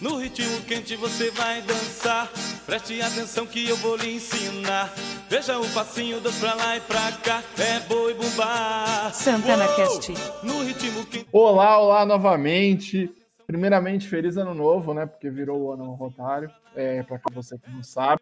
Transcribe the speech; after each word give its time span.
No 0.00 0.18
ritmo 0.18 0.60
quente 0.62 0.94
você 0.94 1.32
vai 1.32 1.60
dançar. 1.62 2.30
Preste 2.64 3.02
atenção 3.02 3.44
que 3.44 3.68
eu 3.68 3.76
vou 3.78 3.96
lhe 3.96 4.14
ensinar. 4.14 4.94
Veja 5.28 5.58
o 5.58 5.68
passinho, 5.70 6.20
dois 6.20 6.36
pra 6.36 6.54
lá 6.54 6.76
e 6.76 6.80
pra 6.82 7.10
cá. 7.12 7.42
É 7.58 7.80
boi 7.80 8.14
bumbá. 8.14 9.10
Santana! 9.12 9.66
Cast. 9.74 10.14
No 10.44 10.62
ritmo 10.62 11.04
quente. 11.06 11.26
Olá, 11.32 11.78
olá 11.78 12.06
novamente. 12.06 13.10
Primeiramente, 13.48 14.06
feliz 14.06 14.36
ano 14.36 14.52
novo, 14.52 14.92
né? 14.92 15.06
Porque 15.06 15.30
virou 15.30 15.58
o 15.58 15.72
ano 15.72 15.94
rotário. 15.94 16.50
É, 16.76 17.02
para 17.02 17.18
que 17.18 17.32
você 17.32 17.56
que 17.58 17.70
não 17.70 17.82
sabe. 17.82 18.20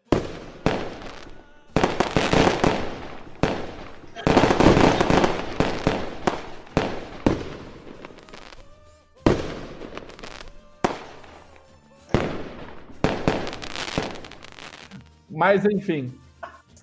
Mas 15.29 15.65
enfim, 15.65 16.15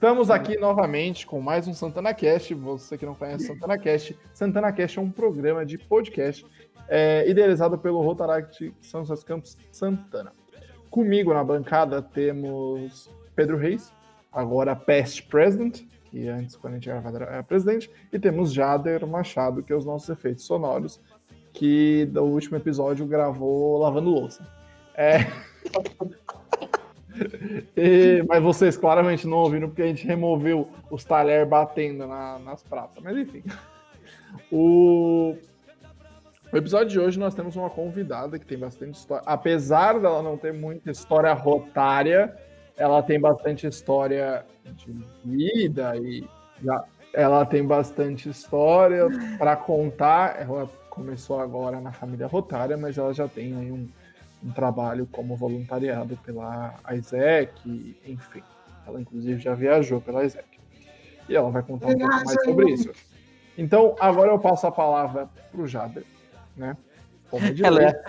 estamos 0.04 0.30
aqui 0.30 0.60
novamente 0.60 1.26
com 1.26 1.40
mais 1.40 1.66
um 1.66 1.74
Santana 1.74 2.14
Cast. 2.14 2.54
Você 2.56 2.98
que 2.98 3.06
não 3.06 3.16
conhece 3.16 3.48
Santana 3.48 3.78
Cast, 3.78 4.20
Santana 4.34 4.70
Cast 4.74 5.00
é 5.00 5.02
um 5.02 5.10
programa 5.10 5.66
de 5.66 5.78
podcast 5.78 6.46
é, 6.90 7.24
idealizado 7.26 7.78
pelo 7.78 8.02
Rotaract 8.02 8.74
São 8.82 9.06
José 9.06 9.24
Campos 9.26 9.58
Santana. 9.72 10.34
Comigo 10.90 11.34
na 11.34 11.42
bancada 11.42 12.02
temos 12.02 13.10
Pedro 13.34 13.56
Reis, 13.56 13.94
agora 14.30 14.76
past 14.76 15.24
president, 15.24 15.84
que 16.12 16.28
antes, 16.28 16.58
quando 16.58 16.74
a 16.74 16.76
gente 16.76 16.90
gravava, 16.90 17.24
era 17.24 17.42
presidente, 17.42 17.90
e 18.12 18.20
temos 18.20 18.52
Jader 18.52 19.08
Machado, 19.08 19.64
que 19.64 19.72
é 19.72 19.76
os 19.76 19.86
nossos 19.86 20.10
efeitos 20.10 20.44
sonoros, 20.44 21.00
que 21.54 22.04
do 22.08 22.26
último 22.26 22.58
episódio 22.58 23.06
gravou 23.06 23.78
lavando 23.78 24.10
louça. 24.10 24.46
É. 24.96 25.20
E- 27.76 28.24
mas 28.28 28.42
vocês 28.44 28.76
claramente 28.78 29.28
não 29.28 29.38
ouviram 29.38 29.68
porque 29.70 29.82
a 29.82 29.88
gente 29.88 30.06
removeu 30.06 30.68
os 30.90 31.04
talheres 31.04 31.48
batendo 31.48 32.08
na- 32.08 32.40
nas 32.40 32.64
pratas. 32.64 33.04
Mas 33.04 33.18
enfim. 33.18 33.44
O... 34.52 35.36
o 36.52 36.58
episódio 36.58 36.88
de 36.90 37.00
hoje 37.00 37.20
nós 37.20 37.34
temos 37.36 37.56
uma 37.56 37.70
convidada 37.70 38.38
que 38.40 38.46
tem 38.46 38.58
bastante 38.58 38.96
história. 38.96 39.24
Apesar 39.26 40.00
dela 40.00 40.22
não 40.22 40.38
ter 40.38 40.54
muita 40.54 40.92
história 40.92 41.34
rotária, 41.34 42.36
ela 42.78 43.02
tem 43.04 43.20
bastante 43.20 43.68
história 43.68 44.46
de 44.66 44.94
vida 45.24 45.96
e 45.98 46.24
já- 46.64 46.84
ela 47.14 47.46
tem 47.46 47.64
bastante 47.66 48.28
história 48.30 49.06
para 49.38 49.56
contar. 49.56 50.42
Ela 50.42 50.68
começou 50.90 51.40
agora 51.40 51.80
na 51.80 51.92
família 51.92 52.26
rotária, 52.28 52.76
mas 52.76 52.98
ela 52.98 53.14
já 53.14 53.28
tem 53.28 53.56
aí 53.56 53.72
um, 53.72 53.88
um 54.44 54.52
trabalho 54.52 55.08
como 55.12 55.36
voluntariado 55.36 56.18
pela 56.18 56.76
ISEC, 56.92 57.96
enfim. 58.06 58.44
Ela, 58.86 59.00
inclusive, 59.02 59.40
já 59.42 59.54
viajou 59.54 60.02
pela 60.02 60.26
ISEC. 60.26 60.46
E 61.30 61.36
ela 61.36 61.50
vai 61.50 61.64
contar 61.64 61.88
um 61.88 61.98
pouco 61.98 62.06
mais 62.08 62.44
sobre 62.44 62.72
isso. 62.72 62.92
Então, 63.58 63.96
agora 64.00 64.32
eu 64.32 64.40
passo 64.40 64.68
a 64.68 64.72
palavra 64.72 65.30
para 65.52 65.62
o 65.62 65.68
Jader, 65.68 66.04
né? 66.58 66.76
Como 67.30 67.46
é 67.46 67.52
de 67.52 67.64
Ela 67.66 67.84
é- 67.84 68.04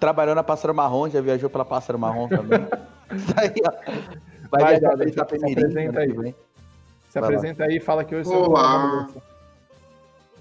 trabalhou 0.00 0.34
na 0.34 0.42
Pássaro 0.42 0.74
Marrom, 0.74 1.08
já 1.08 1.20
viajou 1.20 1.48
pela 1.48 1.64
Pássaro 1.64 1.98
Marrom 1.98 2.28
também. 2.28 2.58
Isso 3.14 3.34
aí, 3.36 3.52
ó. 3.64 3.92
Vai, 4.50 4.62
Vai, 4.62 4.80
Jader, 4.80 5.12
se 5.12 5.20
apresenta 5.20 6.00
aí. 6.00 6.12
vem. 6.12 6.34
Se 7.08 7.20
Vai 7.20 7.22
lá. 7.22 7.28
apresenta 7.28 7.64
aí 7.64 7.76
e 7.76 7.80
fala 7.80 8.04
que 8.04 8.14
hoje 8.14 8.28
você 8.28 8.34
Olá. 8.34 9.08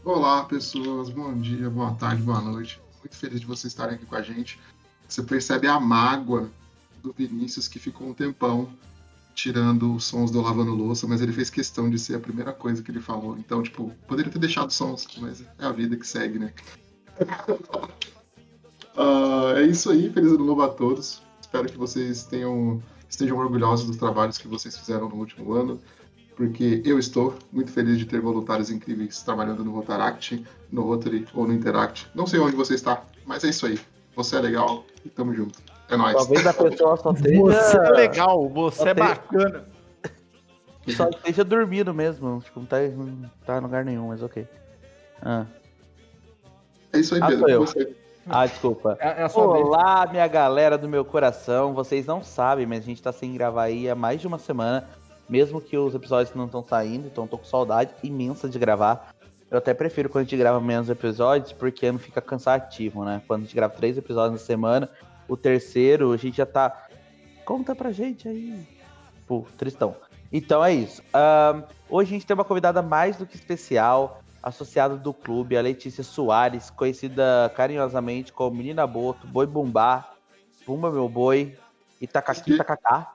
Olá, 0.03 0.43
pessoas. 0.45 1.09
Bom 1.09 1.33
dia, 1.35 1.69
boa 1.69 1.93
tarde, 1.93 2.21
boa 2.21 2.41
noite. 2.41 2.81
Muito 2.99 3.15
feliz 3.15 3.39
de 3.39 3.45
vocês 3.45 3.71
estarem 3.71 3.95
aqui 3.95 4.05
com 4.05 4.15
a 4.15 4.21
gente. 4.21 4.59
Você 5.07 5.23
percebe 5.23 5.67
a 5.67 5.79
mágoa 5.79 6.49
do 7.01 7.13
Vinícius 7.13 7.67
que 7.67 7.79
ficou 7.79 8.07
um 8.07 8.13
tempão 8.13 8.69
tirando 9.33 9.93
os 9.93 10.05
sons 10.05 10.31
do 10.31 10.41
lavando 10.41 10.73
louça, 10.73 11.07
mas 11.07 11.21
ele 11.21 11.31
fez 11.31 11.49
questão 11.49 11.89
de 11.89 11.99
ser 11.99 12.15
a 12.15 12.19
primeira 12.19 12.51
coisa 12.51 12.81
que 12.81 12.89
ele 12.89 12.99
falou. 12.99 13.37
Então, 13.37 13.61
tipo, 13.61 13.91
poderia 14.07 14.31
ter 14.31 14.39
deixado 14.39 14.71
sons, 14.71 15.07
mas 15.19 15.41
é 15.41 15.65
a 15.65 15.71
vida 15.71 15.95
que 15.95 16.07
segue, 16.07 16.39
né? 16.39 16.53
Ah, 18.99 19.53
é 19.55 19.61
isso 19.61 19.91
aí, 19.91 20.09
feliz 20.09 20.31
ano 20.31 20.43
novo 20.43 20.63
a 20.63 20.69
todos. 20.69 21.21
Espero 21.39 21.69
que 21.69 21.77
vocês 21.77 22.23
tenham, 22.23 22.81
estejam 23.07 23.37
orgulhosos 23.37 23.85
dos 23.85 23.95
trabalhos 23.95 24.39
que 24.39 24.47
vocês 24.47 24.75
fizeram 24.75 25.07
no 25.07 25.17
último 25.17 25.53
ano 25.53 25.79
porque 26.37 26.83
eu 26.85 26.99
estou 26.99 27.35
muito 27.51 27.71
feliz 27.71 27.97
de 27.97 28.05
ter 28.05 28.21
voluntários 28.21 28.69
incríveis 28.69 29.23
trabalhando 29.23 29.65
no 29.65 29.71
Rotaract, 29.71 30.45
no 30.71 30.83
Rotary 30.83 31.27
ou 31.33 31.47
no 31.47 31.53
Interact. 31.53 32.07
Não 32.13 32.27
sei 32.27 32.39
onde 32.39 32.55
você 32.55 32.75
está, 32.75 33.03
mas 33.25 33.43
é 33.43 33.49
isso 33.49 33.65
aí. 33.65 33.79
Você 34.17 34.35
é 34.35 34.39
legal 34.39 34.83
e 35.05 35.09
tamo 35.09 35.33
junto. 35.33 35.59
É 35.89 35.95
nóis. 35.95 36.15
Talvez 36.15 36.45
a 36.47 36.53
pessoa 36.53 36.97
só 36.97 37.11
esteja, 37.11 37.39
Você 37.41 37.77
é 37.77 37.89
legal, 37.91 38.49
você 38.49 38.87
é 38.89 38.91
Até- 38.91 39.01
bacana. 39.03 39.65
só 40.89 41.07
esteja 41.09 41.43
dormindo 41.43 41.93
mesmo. 41.93 42.41
Tipo, 42.43 42.59
não 42.61 42.65
tá, 42.67 42.79
não 42.81 43.29
tá 43.45 43.57
em 43.57 43.61
lugar 43.61 43.85
nenhum, 43.85 44.07
mas 44.07 44.21
ok. 44.23 44.47
Ah, 45.21 45.45
É 46.93 46.99
isso 46.99 47.13
aí, 47.15 47.21
Ah, 47.21 47.27
Pedro. 47.27 47.39
sou 47.41 47.49
eu. 47.49 47.59
Você. 47.65 47.95
Ah, 48.29 48.45
desculpa. 48.45 48.97
É, 48.99 49.21
é 49.21 49.23
a 49.23 49.29
sua 49.29 49.53
vez. 49.53 49.65
Olá, 49.65 50.07
minha 50.07 50.27
galera 50.27 50.77
do 50.77 50.89
meu 50.89 51.05
coração. 51.05 51.73
Vocês 51.73 52.05
não 52.05 52.21
sabem, 52.23 52.65
mas 52.65 52.79
a 52.79 52.85
gente 52.85 53.01
tá 53.01 53.11
sem 53.11 53.31
gravar 53.33 53.63
aí 53.63 53.89
há 53.89 53.95
mais 53.95 54.19
de 54.19 54.27
uma 54.27 54.39
semana. 54.39 54.89
Mesmo 55.29 55.61
que 55.61 55.77
os 55.77 55.93
episódios 55.93 56.33
não 56.35 56.45
estão 56.45 56.63
saindo, 56.63 57.07
então 57.07 57.27
tô 57.27 57.37
com 57.37 57.45
saudade 57.45 57.91
imensa 58.01 58.49
de 58.49 58.57
gravar. 58.57 59.13
Eu 59.49 59.57
até 59.59 59.73
prefiro 59.73 60.09
quando 60.09 60.21
a 60.21 60.23
gente 60.25 60.37
grava 60.37 60.59
menos 60.59 60.89
episódios, 60.89 61.53
porque 61.53 61.89
não 61.91 61.99
fica 61.99 62.21
cansativo, 62.21 63.05
né? 63.05 63.21
Quando 63.27 63.41
a 63.41 63.43
gente 63.45 63.55
grava 63.55 63.73
três 63.73 63.97
episódios 63.97 64.41
na 64.41 64.45
semana, 64.45 64.89
o 65.27 65.37
terceiro 65.37 66.11
a 66.11 66.17
gente 66.17 66.37
já 66.37 66.45
tá. 66.45 66.87
Conta 67.45 67.73
pra 67.73 67.91
gente 67.91 68.27
aí. 68.27 68.67
Pô, 69.25 69.45
tristão. 69.57 69.95
Então 70.31 70.63
é 70.63 70.73
isso. 70.73 71.01
Hoje 71.89 72.09
a 72.09 72.13
gente 72.13 72.25
tem 72.25 72.33
uma 72.33 72.43
convidada 72.43 72.81
mais 72.81 73.15
do 73.15 73.25
que 73.25 73.35
especial, 73.35 74.21
associada 74.43 74.97
do 74.97 75.13
clube, 75.13 75.57
a 75.57 75.61
Letícia 75.61 76.03
Soares, 76.03 76.69
conhecida 76.69 77.51
carinhosamente 77.55 78.33
como 78.33 78.57
Menina 78.57 78.85
Boto, 78.85 79.25
Boi 79.25 79.45
Bumbá, 79.45 80.11
Bumba 80.65 80.91
Meu 80.91 81.07
Boi, 81.07 81.57
Itacaqui 82.01 82.53
Itacacá, 82.53 83.13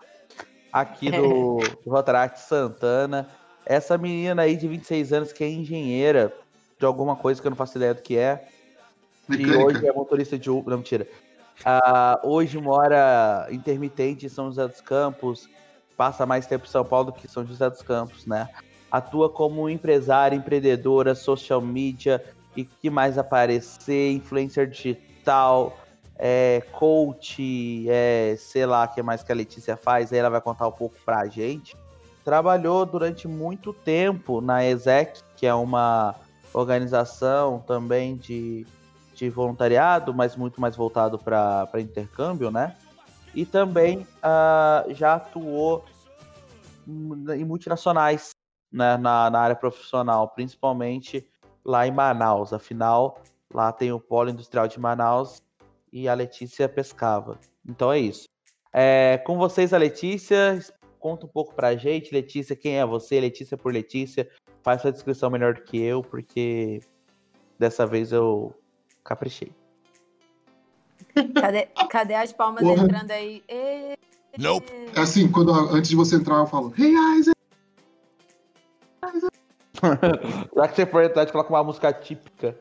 aqui 0.73 1.11
do, 1.11 1.59
do 1.85 1.91
Rotaract 1.93 2.41
Santana. 2.41 3.29
Essa 3.65 3.97
menina 3.97 4.43
aí 4.43 4.57
de 4.57 4.67
26 4.67 5.13
anos 5.13 5.33
que 5.33 5.45
é 5.45 5.49
engenheira 5.49 6.33
de 6.79 6.85
alguma 6.85 7.15
coisa 7.15 7.41
que 7.41 7.47
eu 7.47 7.51
não 7.51 7.57
faço 7.57 7.79
ideia 7.79 7.95
do 7.95 8.03
que 8.03 8.17
é, 8.17 8.45
e 9.29 9.51
hoje 9.53 9.87
é 9.87 9.93
motorista 9.93 10.39
de 10.39 10.51
Uber. 10.51 10.71
Não, 10.71 10.79
mentira. 10.79 11.07
Ah, 11.65 12.21
hoje 12.25 12.59
mora 12.59 13.47
intermitente 13.51 14.27
em 14.27 14.29
São 14.29 14.47
José 14.47 14.67
dos 14.67 14.81
Campos, 14.81 15.49
passa 15.97 16.27
mais 16.27 16.47
tempo 16.47 16.67
em 16.67 16.69
São 16.69 16.85
Paulo 16.85 17.07
do 17.07 17.13
que 17.13 17.29
São 17.29 17.47
José 17.47 17.71
dos 17.71 17.83
Campos, 17.83 18.27
né? 18.27 18.49
Atua 18.91 19.31
como 19.31 19.69
empresária, 19.69 20.35
empreendedora, 20.37 21.15
social 21.15 21.61
media 21.61 22.23
e 22.57 22.65
que 22.65 22.91
mais 22.91 23.17
aparecer, 23.17 24.13
influencer 24.13 24.69
digital, 24.69 25.79
é, 26.19 26.63
coach, 26.73 27.87
é, 27.89 28.35
sei 28.39 28.67
lá 28.67 28.85
o 28.85 28.89
que 28.89 29.03
mais 29.03 29.23
que 29.23 29.33
a 29.33 29.35
Letícia 29.35 29.77
faz, 29.77 30.13
aí 30.13 30.19
ela 30.19 30.31
vai 30.31 30.41
contar 30.41 30.67
um 30.67 30.73
pouco 30.73 30.97
pra 31.05 31.27
gente. 31.27 31.77
Trabalhou 32.25 32.87
durante 32.87 33.27
muito 33.27 33.73
tempo 33.73 34.41
na 34.41 34.65
ESEC, 34.65 35.21
que 35.37 35.47
é 35.47 35.55
uma 35.55 36.15
organização 36.53 37.61
também 37.67 38.17
de, 38.17 38.67
de 39.15 39.29
voluntariado, 39.29 40.15
mas 40.15 40.37
muito 40.37 40.61
mais 40.61 40.77
voltado 40.77 41.19
para 41.19 41.69
intercâmbio, 41.81 42.51
né? 42.51 42.77
E 43.35 43.47
também 43.47 44.07
ah, 44.23 44.85
já 44.91 45.15
atuou 45.15 45.85
em 46.87 47.45
multinacionais 47.45 48.31
né, 48.71 48.97
na, 48.97 49.31
na 49.31 49.41
área 49.41 49.57
profissional, 49.57 50.29
principalmente 50.29 51.27
lá 51.65 51.87
em 51.87 51.91
Manaus. 51.91 52.53
Afinal, 52.53 53.21
lá 53.53 53.73
tem 53.73 53.93
o 53.93 54.01
Polo 54.01 54.31
Industrial 54.31 54.67
de 54.67 54.81
Manaus 54.81 55.43
e 55.93 56.09
a 56.09 56.15
Letícia 56.15 56.69
pescava. 56.69 57.39
Então 57.67 57.93
é 57.93 57.99
isso. 57.99 58.29
É, 58.73 59.19
com 59.27 59.37
vocês, 59.37 59.75
a 59.75 59.79
Letícia. 59.79 60.59
Conta 61.03 61.27
um 61.27 61.29
pouco 61.29 61.53
pra 61.53 61.75
gente, 61.75 62.15
Letícia, 62.15 62.55
quem 62.55 62.79
é 62.79 62.87
você? 62.87 63.19
Letícia 63.21 63.57
por 63.57 63.73
Letícia. 63.73 64.31
Faz 64.63 64.81
sua 64.83 64.93
descrição 64.93 65.29
melhor 65.29 65.55
do 65.55 65.63
que 65.63 65.77
eu, 65.83 66.01
porque 66.01 66.81
dessa 67.59 67.85
vez 67.85 68.13
eu 68.13 68.55
caprichei. 69.03 69.53
Cadê, 71.35 71.67
cadê 71.91 72.15
as 72.15 72.33
palmas 72.33 72.63
Porra. 72.63 72.85
entrando 72.85 73.11
aí? 73.11 73.43
Ê, 73.49 73.99
Nope. 74.39 74.73
É 74.95 75.01
assim, 75.01 75.29
quando, 75.31 75.53
antes 75.53 75.91
de 75.91 75.97
você 75.97 76.15
entrar, 76.15 76.37
eu 76.37 76.47
falo, 76.47 76.73
Hey, 76.79 76.95
Isaac! 77.19 77.37
Já 80.57 80.69
que 80.69 80.77
você 80.77 80.87
for 80.87 81.03
entrar, 81.03 81.25
de 81.25 81.33
coloca 81.33 81.51
uma 81.53 81.65
música 81.65 81.93
típica, 81.93 82.57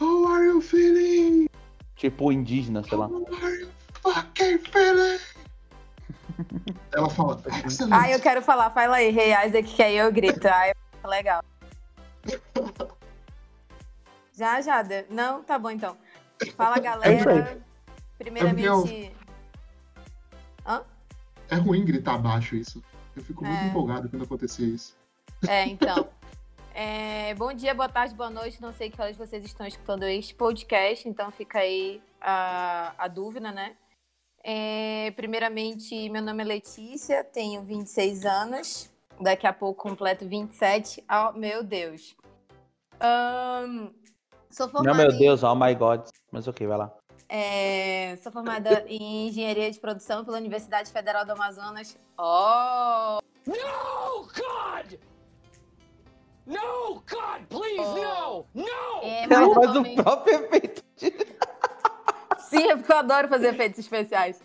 How 0.00 0.28
are 0.28 0.46
you 0.46 0.60
feeling? 0.60 1.46
tipo 1.96 2.30
indígena, 2.30 2.84
sei 2.84 2.96
lá. 2.96 3.06
How 3.08 3.26
are 3.42 3.60
you 3.60 3.68
fucking 4.00 4.58
feeling? 4.58 5.18
Ela 6.92 7.08
fala, 7.10 7.40
excelente. 7.66 7.92
Ah, 7.94 8.10
eu 8.10 8.20
quero 8.20 8.42
falar, 8.42 8.70
fala 8.70 8.96
aí, 8.96 9.10
Rei 9.10 9.32
Isaac, 9.46 9.62
que 9.74 9.82
aí 9.82 9.96
eu 9.96 10.10
grito. 10.12 10.46
Ah, 10.48 10.68
é 10.68 10.74
legal. 11.06 11.42
Já, 14.32 14.60
já. 14.60 14.82
de- 14.82 15.06
Não? 15.10 15.42
Tá 15.42 15.58
bom, 15.58 15.70
então. 15.70 15.96
Fala, 16.56 16.78
galera. 16.78 17.60
Primeiramente... 18.18 19.12
É 21.50 21.56
ruim 21.56 21.84
gritar 21.84 22.18
baixo 22.18 22.56
isso. 22.56 22.82
Eu 23.14 23.22
fico 23.22 23.44
muito 23.44 23.60
É. 23.62 23.66
empolgado 23.68 24.08
quando 24.08 24.24
acontecer 24.24 24.64
isso. 24.64 24.96
É, 25.46 25.66
então. 25.66 26.08
É, 26.74 27.32
bom 27.34 27.52
dia, 27.52 27.74
boa 27.74 27.88
tarde, 27.88 28.14
boa 28.14 28.30
noite. 28.30 28.60
Não 28.60 28.72
sei 28.72 28.90
que 28.90 29.00
horas 29.00 29.16
vocês 29.16 29.44
estão 29.44 29.66
escutando 29.66 30.02
este 30.04 30.34
podcast, 30.34 31.08
então 31.08 31.30
fica 31.30 31.58
aí 31.58 32.02
a, 32.20 32.92
a 32.98 33.06
dúvida, 33.06 33.52
né? 33.52 33.76
É, 34.46 35.10
primeiramente, 35.16 36.08
meu 36.10 36.20
nome 36.20 36.42
é 36.42 36.46
Letícia, 36.46 37.24
tenho 37.24 37.62
26 37.62 38.26
anos. 38.26 38.90
Daqui 39.18 39.46
a 39.46 39.52
pouco 39.52 39.82
completo 39.88 40.28
27. 40.28 41.02
Oh, 41.10 41.32
meu 41.38 41.62
Deus. 41.64 42.14
Ahn, 43.00 43.88
sou 44.50 44.68
formada 44.68 44.96
Não, 44.98 45.02
meu 45.04 45.14
em- 45.14 45.18
Deus, 45.18 45.42
oh 45.42 45.54
my 45.54 45.74
god. 45.74 46.02
Mas 46.30 46.46
ok, 46.46 46.66
vai 46.66 46.76
lá. 46.76 46.92
é, 47.28 48.16
sou 48.22 48.30
formada 48.30 48.84
em 48.86 49.28
engenharia 49.28 49.70
de 49.70 49.80
produção 49.80 50.24
pela 50.24 50.36
Universidade 50.36 50.90
Federal 50.90 51.24
do 51.24 51.32
Amazonas. 51.32 51.96
Oh! 52.18 53.18
No, 53.46 54.26
God! 54.26 54.98
No, 56.46 56.94
God, 57.08 57.46
please, 57.48 57.78
no! 57.78 58.44
No! 58.54 59.02
É, 59.02 59.24
Ela 59.24 59.28
mas 59.28 59.54
faz 59.54 59.56
o 59.56 59.68
atualmente- 59.70 60.02
próprio 60.02 60.34
efeito. 60.44 60.83
Sim, 62.48 62.70
é 62.70 62.76
porque 62.76 62.92
eu 62.92 62.96
adoro 62.98 63.28
fazer 63.28 63.48
efeitos 63.48 63.78
especiais. 63.78 64.40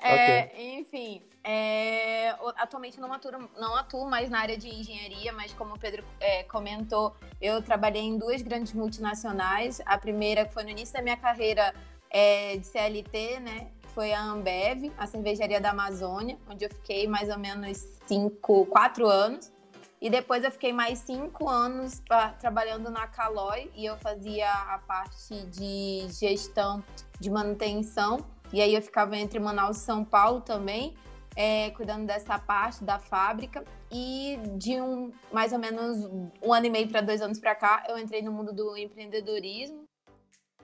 É, 0.00 0.78
Enfim, 0.78 1.22
é, 1.44 2.30
atualmente 2.56 3.00
não 3.00 3.12
atuo, 3.12 3.30
não 3.56 3.74
atuo 3.76 4.08
mais 4.08 4.28
na 4.30 4.40
área 4.40 4.56
de 4.56 4.68
engenharia, 4.68 5.32
mas 5.32 5.52
como 5.52 5.74
o 5.74 5.78
Pedro 5.78 6.04
é, 6.20 6.42
comentou, 6.44 7.14
eu 7.40 7.62
trabalhei 7.62 8.02
em 8.02 8.18
duas 8.18 8.42
grandes 8.42 8.72
multinacionais. 8.72 9.80
A 9.86 9.96
primeira 9.98 10.48
foi 10.48 10.64
no 10.64 10.70
início 10.70 10.94
da 10.94 11.02
minha 11.02 11.16
carreira 11.16 11.72
é, 12.10 12.56
de 12.56 12.66
CLT, 12.66 13.40
né? 13.40 13.68
Foi 13.94 14.12
a 14.12 14.20
Ambev, 14.22 14.90
a 14.96 15.06
cervejaria 15.06 15.60
da 15.60 15.70
Amazônia, 15.70 16.38
onde 16.48 16.64
eu 16.64 16.70
fiquei 16.70 17.06
mais 17.06 17.28
ou 17.28 17.38
menos 17.38 17.78
cinco, 18.06 18.64
quatro 18.66 19.06
anos. 19.06 19.52
E 20.00 20.10
depois 20.10 20.42
eu 20.42 20.50
fiquei 20.50 20.72
mais 20.72 20.98
cinco 20.98 21.48
anos 21.48 22.00
pra- 22.00 22.30
trabalhando 22.30 22.90
na 22.90 23.06
Caloi 23.06 23.70
e 23.76 23.84
eu 23.86 23.96
fazia 23.98 24.50
a 24.50 24.78
parte 24.78 25.46
de 25.46 26.08
gestão 26.10 26.82
de 27.22 27.30
manutenção. 27.30 28.18
E 28.52 28.60
aí 28.60 28.74
eu 28.74 28.82
ficava 28.82 29.16
entre 29.16 29.38
Manaus 29.38 29.78
e 29.78 29.80
São 29.80 30.04
Paulo 30.04 30.40
também, 30.40 30.94
é, 31.34 31.70
cuidando 31.70 32.04
dessa 32.04 32.38
parte 32.38 32.84
da 32.84 32.98
fábrica. 32.98 33.64
E 33.90 34.38
de 34.56 34.80
um 34.80 35.12
mais 35.32 35.52
ou 35.52 35.58
menos 35.58 36.04
um 36.42 36.52
ano 36.52 36.66
e 36.66 36.70
meio 36.70 36.88
para 36.88 37.00
dois 37.00 37.22
anos 37.22 37.38
para 37.38 37.54
cá, 37.54 37.84
eu 37.88 37.96
entrei 37.98 38.22
no 38.22 38.32
mundo 38.32 38.52
do 38.52 38.76
empreendedorismo 38.76 39.84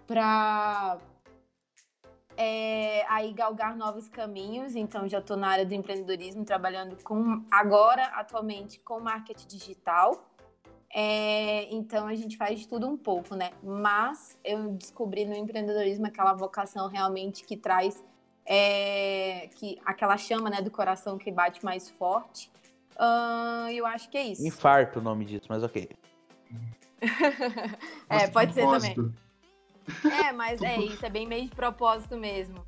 para 0.06 0.98
aí 3.08 3.32
galgar 3.32 3.76
novos 3.76 4.08
caminhos. 4.08 4.74
Então 4.74 5.08
já 5.08 5.18
estou 5.18 5.36
na 5.36 5.48
área 5.48 5.64
do 5.64 5.74
empreendedorismo, 5.74 6.44
trabalhando 6.44 7.02
com 7.02 7.44
agora 7.50 8.04
atualmente 8.04 8.78
com 8.80 9.00
marketing 9.00 9.46
digital. 9.46 10.27
É, 10.94 11.72
então 11.74 12.06
a 12.06 12.14
gente 12.14 12.36
faz 12.36 12.60
de 12.60 12.68
tudo 12.68 12.88
um 12.88 12.96
pouco, 12.96 13.34
né? 13.34 13.50
Mas 13.62 14.38
eu 14.44 14.72
descobri 14.72 15.24
no 15.24 15.34
empreendedorismo 15.34 16.06
aquela 16.06 16.32
vocação 16.32 16.88
realmente 16.88 17.44
que 17.44 17.56
traz 17.56 18.02
é, 18.46 19.48
que 19.56 19.78
aquela 19.84 20.16
chama 20.16 20.48
né, 20.48 20.62
do 20.62 20.70
coração 20.70 21.18
que 21.18 21.30
bate 21.30 21.62
mais 21.62 21.90
forte. 21.90 22.50
E 23.70 23.76
eu 23.76 23.86
acho 23.86 24.08
que 24.08 24.16
é 24.16 24.24
isso. 24.24 24.46
Infarto 24.46 24.98
o 24.98 25.02
nome 25.02 25.24
disso, 25.24 25.46
mas 25.48 25.62
ok. 25.62 25.88
é, 28.08 28.14
Nossa, 28.14 28.32
pode 28.32 28.54
ser 28.54 28.66
também. 28.66 29.14
É, 30.24 30.32
mas 30.32 30.60
é 30.60 30.78
isso, 30.78 31.04
é 31.04 31.10
bem 31.10 31.26
meio 31.26 31.44
de 31.44 31.54
propósito 31.54 32.16
mesmo. 32.16 32.66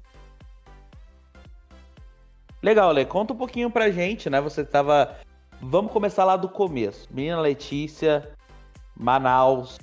Legal, 2.63 2.93
Lê. 2.93 3.05
Conta 3.05 3.33
um 3.33 3.37
pouquinho 3.37 3.71
pra 3.71 3.91
gente, 3.91 4.29
né? 4.29 4.41
Você 4.41 4.65
tava. 4.65 5.19
Vamos 5.61 5.93
começar 5.93 6.25
lá 6.25 6.37
do 6.37 6.49
começo. 6.49 7.07
Menina 7.11 7.41
Letícia, 7.41 8.33
Manaus, 8.97 9.79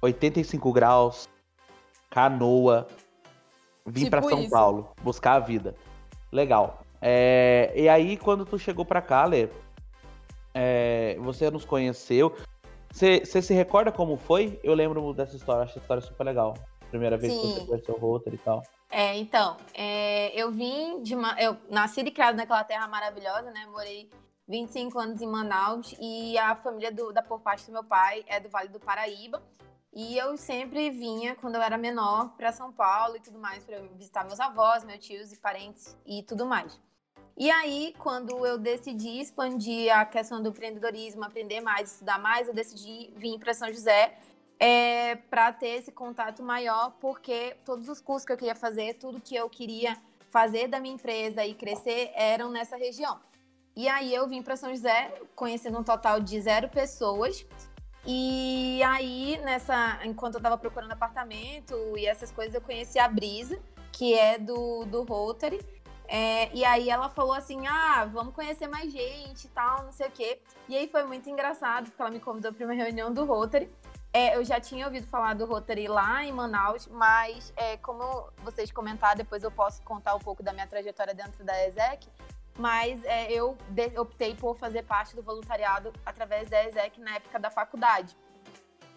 85 0.00 0.72
graus, 0.72 1.28
canoa. 2.10 2.86
Vim 3.84 4.04
Tipo 4.04 4.10
pra 4.10 4.22
São 4.22 4.40
isso. 4.40 4.50
Paulo 4.50 4.92
buscar 5.02 5.34
a 5.34 5.40
vida. 5.40 5.74
Legal. 6.30 6.82
É, 7.00 7.72
E 7.74 7.88
aí, 7.88 8.16
quando 8.16 8.44
tu 8.46 8.58
chegou 8.58 8.84
pra 8.84 9.02
cá, 9.02 9.24
Lê, 9.24 9.48
é, 10.54 11.16
você 11.20 11.50
nos 11.50 11.64
conheceu. 11.64 12.34
Você 12.92 13.24
se 13.24 13.54
recorda 13.54 13.90
como 13.90 14.16
foi? 14.16 14.60
Eu 14.62 14.74
lembro 14.74 15.12
dessa 15.14 15.34
história, 15.34 15.62
acho 15.62 15.72
essa 15.72 15.80
história 15.80 16.00
super 16.02 16.24
legal. 16.24 16.54
Primeira 16.90 17.16
vez 17.16 17.32
que 17.32 17.40
Sim. 17.40 17.54
você 17.54 17.66
conheceu 17.66 17.94
o 17.94 17.98
Rotary 17.98 18.36
e 18.36 18.38
tal. 18.38 18.62
É, 18.90 19.16
então, 19.16 19.56
é, 19.74 20.28
eu 20.38 20.52
vim 20.52 21.02
de. 21.02 21.16
Ma- 21.16 21.34
Eu 21.40 21.56
nasci 21.70 22.00
e 22.02 22.10
criada 22.10 22.36
naquela 22.36 22.62
terra 22.62 22.86
maravilhosa, 22.86 23.50
né? 23.50 23.66
Morei 23.72 24.10
25 24.48 24.98
anos 24.98 25.22
em 25.22 25.26
Manaus 25.26 25.94
e 26.00 26.36
a 26.36 26.54
família 26.56 26.90
do, 26.90 27.12
da 27.12 27.22
por 27.22 27.40
parte 27.40 27.66
do 27.66 27.72
meu 27.72 27.84
pai 27.84 28.24
é 28.26 28.40
do 28.40 28.48
Vale 28.48 28.68
do 28.68 28.80
Paraíba. 28.80 29.42
E 29.94 30.16
eu 30.16 30.36
sempre 30.38 30.90
vinha, 30.90 31.34
quando 31.34 31.56
eu 31.56 31.62
era 31.62 31.76
menor, 31.76 32.34
para 32.36 32.50
São 32.50 32.72
Paulo 32.72 33.16
e 33.16 33.20
tudo 33.20 33.38
mais, 33.38 33.62
para 33.62 33.78
visitar 33.94 34.24
meus 34.24 34.40
avós, 34.40 34.84
meus 34.84 35.04
tios 35.04 35.32
e 35.32 35.36
parentes 35.36 35.96
e 36.06 36.22
tudo 36.22 36.46
mais. 36.46 36.80
E 37.36 37.50
aí, 37.50 37.94
quando 37.98 38.46
eu 38.46 38.58
decidi 38.58 39.20
expandir 39.20 39.94
a 39.94 40.04
questão 40.04 40.42
do 40.42 40.48
empreendedorismo, 40.48 41.24
aprender 41.24 41.60
mais, 41.60 41.92
estudar 41.92 42.18
mais, 42.18 42.48
eu 42.48 42.54
decidi 42.54 43.12
vir 43.16 43.38
para 43.38 43.54
São 43.54 43.68
José 43.68 44.18
é, 44.58 45.16
para 45.16 45.52
ter 45.52 45.78
esse 45.78 45.90
contato 45.92 46.42
maior, 46.42 46.92
porque 47.00 47.56
todos 47.64 47.88
os 47.88 48.00
cursos 48.00 48.24
que 48.24 48.32
eu 48.32 48.36
queria 48.36 48.54
fazer, 48.54 48.94
tudo 48.94 49.20
que 49.20 49.34
eu 49.34 49.48
queria 49.50 49.96
fazer 50.30 50.68
da 50.68 50.78
minha 50.78 50.94
empresa 50.94 51.44
e 51.44 51.54
crescer 51.54 52.12
eram 52.14 52.50
nessa 52.50 52.76
região. 52.76 53.18
E 53.74 53.88
aí 53.88 54.14
eu 54.14 54.28
vim 54.28 54.42
para 54.42 54.56
São 54.56 54.70
José, 54.70 55.12
conhecendo 55.34 55.78
um 55.78 55.82
total 55.82 56.20
de 56.20 56.40
zero 56.40 56.68
pessoas. 56.68 57.46
E 58.04 58.82
aí, 58.82 59.40
nessa, 59.44 60.00
enquanto 60.04 60.34
eu 60.34 60.38
estava 60.38 60.58
procurando 60.58 60.92
apartamento 60.92 61.74
e 61.96 62.06
essas 62.06 62.32
coisas, 62.32 62.54
eu 62.54 62.60
conheci 62.60 62.98
a 62.98 63.08
Brisa, 63.08 63.58
que 63.92 64.14
é 64.14 64.38
do, 64.38 64.84
do 64.84 65.02
Rotary. 65.04 65.60
É, 66.08 66.52
e 66.52 66.64
aí 66.64 66.90
ela 66.90 67.08
falou 67.08 67.32
assim: 67.32 67.66
ah, 67.66 68.04
vamos 68.04 68.34
conhecer 68.34 68.68
mais 68.68 68.92
gente 68.92 69.44
e 69.44 69.48
tal, 69.48 69.84
não 69.84 69.92
sei 69.92 70.08
o 70.08 70.10
quê. 70.10 70.40
E 70.68 70.76
aí 70.76 70.88
foi 70.88 71.04
muito 71.04 71.30
engraçado, 71.30 71.86
porque 71.86 72.02
ela 72.02 72.10
me 72.10 72.20
convidou 72.20 72.52
para 72.52 72.64
uma 72.66 72.74
reunião 72.74 73.12
do 73.12 73.24
Rotary. 73.24 73.70
É, 74.12 74.36
eu 74.36 74.44
já 74.44 74.60
tinha 74.60 74.84
ouvido 74.84 75.06
falar 75.06 75.32
do 75.34 75.46
Rotary 75.46 75.88
lá 75.88 76.22
em 76.22 76.32
Manaus, 76.32 76.86
mas 76.86 77.50
é, 77.56 77.78
como 77.78 78.28
vocês 78.44 78.70
comentaram, 78.70 79.16
depois 79.16 79.42
eu 79.42 79.50
posso 79.50 79.80
contar 79.82 80.14
um 80.14 80.18
pouco 80.18 80.42
da 80.42 80.52
minha 80.52 80.66
trajetória 80.66 81.14
dentro 81.14 81.42
da 81.44 81.66
ESEC. 81.66 82.06
Mas 82.58 83.02
é, 83.04 83.32
eu 83.32 83.56
optei 83.98 84.34
por 84.34 84.56
fazer 84.56 84.82
parte 84.82 85.16
do 85.16 85.22
voluntariado 85.22 85.92
através 86.04 86.48
da 86.50 86.64
ESEC 86.66 87.00
na 87.00 87.16
época 87.16 87.38
da 87.38 87.50
faculdade. 87.50 88.16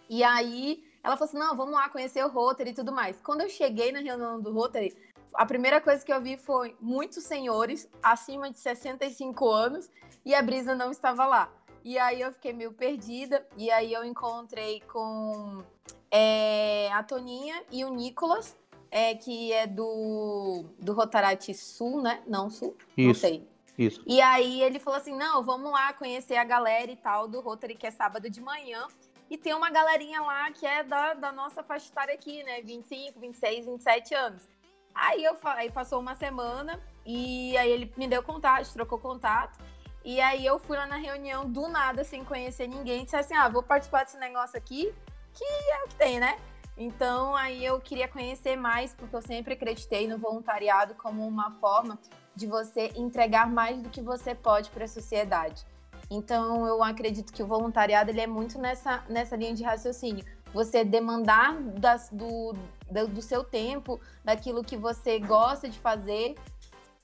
E 0.09 0.23
aí 0.23 0.83
ela 1.03 1.15
falou 1.15 1.29
assim: 1.29 1.37
não, 1.37 1.55
vamos 1.55 1.73
lá 1.73 1.87
conhecer 1.89 2.23
o 2.23 2.29
Rotary 2.29 2.71
e 2.71 2.73
tudo 2.73 2.91
mais. 2.91 3.19
Quando 3.21 3.41
eu 3.41 3.49
cheguei 3.49 3.91
na 3.91 3.99
reunião 3.99 4.41
do 4.41 4.51
Rotary, 4.51 4.95
a 5.33 5.45
primeira 5.45 5.79
coisa 5.79 6.03
que 6.03 6.11
eu 6.11 6.21
vi 6.21 6.37
foi 6.37 6.75
muitos 6.79 7.23
senhores 7.23 7.89
acima 8.01 8.49
de 8.49 8.57
65 8.57 9.49
anos 9.49 9.89
e 10.25 10.33
a 10.33 10.41
Brisa 10.41 10.73
não 10.75 10.91
estava 10.91 11.25
lá. 11.25 11.51
E 11.83 11.99
aí 11.99 12.21
eu 12.21 12.33
fiquei 12.33 12.51
meio 12.51 12.73
perdida. 12.73 13.45
E 13.55 13.69
aí 13.69 13.93
eu 13.93 14.03
encontrei 14.03 14.81
com 14.91 15.63
é, 16.09 16.91
a 16.91 17.03
Toninha 17.03 17.63
e 17.71 17.85
o 17.85 17.89
Nicolas, 17.89 18.57
é, 18.95 19.13
que 19.13 19.51
é 19.51 19.67
do, 19.67 20.63
do 20.79 20.93
Rotarate 20.93 21.53
Sul, 21.53 22.01
né? 22.01 22.23
Não 22.25 22.49
Sul, 22.49 22.77
não 22.97 23.11
Isso. 23.11 23.19
sei. 23.19 23.45
Isso. 23.77 24.01
E 24.07 24.21
aí 24.21 24.61
ele 24.61 24.79
falou 24.79 24.97
assim: 24.97 25.13
não, 25.13 25.43
vamos 25.43 25.69
lá 25.69 25.91
conhecer 25.91 26.37
a 26.37 26.45
galera 26.45 26.89
e 26.89 26.95
tal 26.95 27.27
do 27.27 27.41
Rotary, 27.41 27.75
que 27.75 27.85
é 27.85 27.91
sábado 27.91 28.29
de 28.29 28.39
manhã. 28.39 28.87
E 29.29 29.37
tem 29.37 29.53
uma 29.53 29.69
galerinha 29.69 30.21
lá 30.21 30.49
que 30.49 30.65
é 30.65 30.81
da, 30.81 31.13
da 31.13 31.31
nossa 31.33 31.61
faixa 31.61 31.89
etária 31.91 32.13
aqui, 32.13 32.41
né? 32.43 32.61
25, 32.61 33.19
26, 33.19 33.65
27 33.65 34.15
anos. 34.15 34.47
Aí 34.93 35.21
eu 35.25 35.35
aí 35.43 35.69
passou 35.69 35.99
uma 35.99 36.15
semana 36.15 36.81
e 37.05 37.57
aí 37.57 37.69
ele 37.69 37.91
me 37.97 38.07
deu 38.07 38.23
contato, 38.23 38.71
trocou 38.71 38.97
contato. 38.97 39.59
E 40.05 40.21
aí 40.21 40.45
eu 40.45 40.57
fui 40.57 40.77
lá 40.77 40.85
na 40.87 40.95
reunião 40.95 41.49
do 41.51 41.67
nada, 41.67 42.05
sem 42.05 42.23
conhecer 42.23 42.67
ninguém, 42.67 43.03
disse 43.03 43.17
assim: 43.17 43.35
ah, 43.35 43.49
vou 43.49 43.61
participar 43.61 44.05
desse 44.05 44.17
negócio 44.17 44.57
aqui, 44.57 44.93
que 45.33 45.43
é 45.43 45.83
o 45.83 45.89
que 45.89 45.95
tem, 45.95 46.17
né? 46.17 46.39
Então 46.77 47.35
aí 47.35 47.63
eu 47.65 47.79
queria 47.79 48.07
conhecer 48.07 48.55
mais, 48.55 48.93
porque 48.93 49.15
eu 49.15 49.21
sempre 49.21 49.53
acreditei 49.53 50.07
no 50.07 50.17
voluntariado 50.17 50.93
como 50.95 51.25
uma 51.25 51.51
forma 51.51 51.97
de 52.35 52.47
você 52.47 52.91
entregar 52.95 53.49
mais 53.49 53.81
do 53.81 53.89
que 53.89 54.01
você 54.01 54.35
pode 54.35 54.69
para 54.71 54.83
a 54.85 54.87
sociedade. 54.87 55.65
Então 56.11 56.67
eu 56.67 56.83
acredito 56.83 57.31
que 57.33 57.41
o 57.41 57.47
voluntariado 57.47 58.11
ele 58.11 58.21
é 58.21 58.27
muito 58.27 58.59
nessa, 58.59 59.03
nessa 59.09 59.35
linha 59.35 59.53
de 59.53 59.63
raciocínio. 59.63 60.25
Você 60.53 60.83
demandar 60.83 61.59
das- 61.61 62.09
do, 62.11 62.53
do, 62.91 63.07
do 63.07 63.21
seu 63.21 63.43
tempo, 63.43 63.99
daquilo 64.23 64.63
que 64.63 64.77
você 64.77 65.19
gosta 65.19 65.67
de 65.69 65.79
fazer, 65.79 66.35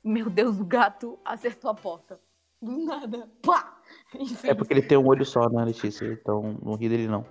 Meu 0.04 0.30
Deus, 0.32 0.60
o 0.60 0.66
gato 0.66 1.20
acertou 1.24 1.70
a 1.70 1.76
porta. 1.76 2.20
Do 2.62 2.72
nada. 2.86 3.30
Pá! 3.42 3.78
Enfim. 4.16 4.48
É 4.50 4.54
porque 4.56 4.74
ele 4.74 4.82
tem 4.82 4.98
um 4.98 5.06
olho 5.06 5.24
só, 5.26 5.48
né, 5.50 5.64
Letícia? 5.64 6.06
Então 6.12 6.58
não 6.64 6.76
ri 6.76 6.90
dele, 6.90 7.08
não. 7.08 7.24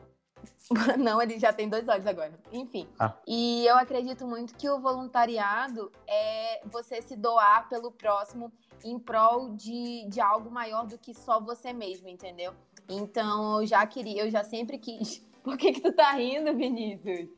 Não, 0.99 1.21
ele 1.21 1.39
já 1.39 1.53
tem 1.53 1.69
dois 1.69 1.89
olhos 1.89 2.07
agora. 2.07 2.33
Enfim. 2.53 2.89
Ah. 2.99 3.15
E 3.27 3.67
eu 3.67 3.77
acredito 3.77 4.27
muito 4.27 4.55
que 4.55 4.69
o 4.69 4.81
voluntariado 4.81 5.91
é 6.07 6.61
você 6.67 7.03
se 7.03 7.17
doar 7.17 7.69
pelo 7.69 7.91
próximo 7.91 8.53
em 8.85 8.99
prol 8.99 9.50
de, 9.55 10.07
de 10.09 10.21
algo 10.21 10.50
maior 10.50 10.87
do 10.87 10.97
que 10.97 11.12
só 11.12 11.41
você 11.41 11.73
mesmo, 11.73 12.09
entendeu? 12.09 12.55
Então 12.89 13.61
eu 13.61 13.67
já 13.67 13.85
queria, 13.87 14.25
eu 14.25 14.31
já 14.31 14.45
sempre 14.45 14.79
quis. 14.79 15.19
Por 15.43 15.57
que, 15.57 15.73
que 15.73 15.81
tu 15.81 15.93
tá 15.93 16.12
rindo, 16.12 16.55
Vinícius? 16.55 17.29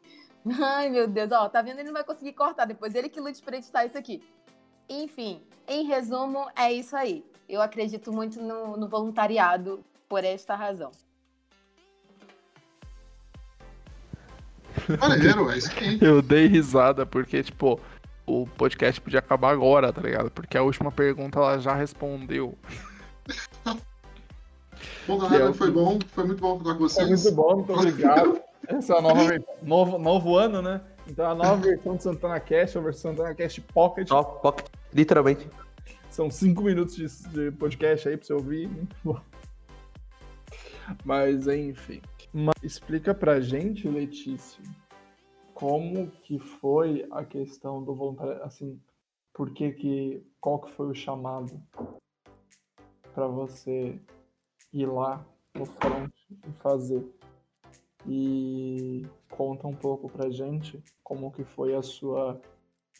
Ai, 0.61 0.91
meu 0.91 1.07
Deus, 1.07 1.31
ó, 1.31 1.49
tá 1.49 1.62
vendo? 1.62 1.79
Ele 1.79 1.87
não 1.87 1.93
vai 1.93 2.05
conseguir 2.05 2.33
cortar 2.33 2.65
depois. 2.65 2.95
Ele 2.95 3.09
que 3.09 3.21
lute 3.21 3.41
pra 3.41 3.57
editar 3.57 3.85
isso 3.85 3.97
aqui. 3.97 4.23
Enfim, 4.89 5.41
em 5.69 5.85
resumo, 5.85 6.47
é 6.57 6.73
isso 6.73 6.97
aí. 6.97 7.25
Eu 7.49 7.62
acredito 7.62 8.12
muito 8.12 8.43
no, 8.43 8.77
no 8.77 8.89
voluntariado 8.89 9.85
por 10.09 10.25
esta 10.25 10.57
razão. 10.57 10.91
Maneiro, 15.01 15.51
é 15.51 15.59
isso 15.59 15.71
aí. 15.79 15.99
Eu 16.03 16.23
dei 16.23 16.47
risada 16.47 17.05
porque, 17.07 17.43
tipo, 17.43 17.81
o 18.27 18.47
podcast 18.47 19.01
podia 19.01 19.19
acabar 19.19 19.53
agora, 19.53 19.93
tá 19.93 20.01
ligado? 20.01 20.31
Porque 20.31 20.57
a 20.57 20.62
última 20.62 20.91
pergunta 20.93 21.39
ela 21.39 21.59
já 21.59 21.75
respondeu. 21.75 22.57
Bom, 25.07 25.17
é 25.17 25.21
galera, 25.21 25.53
foi 25.53 25.71
bom, 25.71 25.99
foi 26.09 26.25
muito 26.25 26.41
bom 26.41 26.59
falar 26.59 26.75
com 26.75 26.89
Foi 26.89 26.89
vocês. 26.89 27.09
muito 27.09 27.37
bom, 27.37 27.57
muito 27.57 27.73
obrigado. 27.73 28.41
Essa 28.67 28.95
é 28.95 28.99
a 28.99 29.03
nova 29.03 29.23
novo, 29.62 29.99
novo 29.99 30.37
ano, 30.37 30.62
né? 30.62 30.81
Então 31.07 31.29
a 31.29 31.35
nova 31.35 31.57
versão 31.57 31.97
do 31.97 32.03
Santana 32.03 32.41
Cast, 32.41 32.79
a 32.79 32.81
versão 32.81 33.12
do 33.12 33.17
Santana 33.19 33.35
Cast 33.35 33.61
Pocket. 33.61 34.09
Só 34.09 34.23
pocket, 34.23 34.67
literalmente. 34.93 35.49
São 36.11 36.31
cinco 36.31 36.62
minutos 36.62 36.95
de, 36.95 37.07
de 37.31 37.51
podcast 37.53 38.09
aí 38.09 38.17
pra 38.17 38.27
você 38.27 38.33
ouvir. 38.33 38.69
Muito 38.69 38.97
bom. 39.03 39.21
Mas 41.05 41.47
enfim. 41.49 42.01
Mas 42.33 42.55
explica 42.62 43.15
pra 43.15 43.41
gente, 43.41 43.87
Letícia, 43.87 44.65
como 45.53 46.11
que 46.23 46.39
foi 46.39 47.07
a 47.11 47.25
questão 47.25 47.85
do 47.85 47.95
voluntário, 47.95 48.43
assim, 48.43 48.81
por 49.35 49.51
que 49.53 49.73
que, 49.73 50.27
qual 50.41 50.59
que 50.61 50.71
foi 50.71 50.87
o 50.87 50.95
chamado 50.95 51.62
pra 53.12 53.27
você 53.27 54.01
ir 54.73 54.87
lá 54.87 55.23
no 55.55 55.67
front 55.67 56.11
e 56.31 56.53
fazer? 56.62 57.07
E 58.07 59.07
conta 59.31 59.67
um 59.67 59.77
pouco 59.77 60.09
pra 60.09 60.31
gente 60.31 60.83
como 61.05 61.31
que 61.31 61.45
foi 61.45 61.75
a 61.75 61.83
sua 61.83 62.41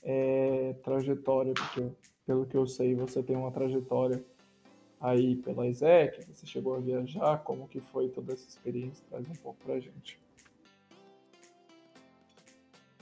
eh, 0.03 0.77
trajetória, 0.85 1.55
porque 1.55 1.91
pelo 2.27 2.45
que 2.45 2.57
eu 2.57 2.67
sei, 2.67 2.95
você 2.95 3.23
tem 3.23 3.35
uma 3.35 3.51
trajetória 3.51 4.23
aí 5.03 5.37
pela 5.37 5.67
ISEC, 5.67 6.25
você 6.33 6.47
chegou 6.47 6.77
a 6.77 6.79
viajar, 6.79 7.39
como 7.39 7.69
que 7.69 7.81
foi 7.81 8.09
toda 8.09 8.33
essa 8.33 8.49
experiência? 8.49 9.05
Traz 9.11 9.29
um 9.29 9.35
pouco 9.35 9.59
pra 9.65 9.79
gente. 9.81 10.19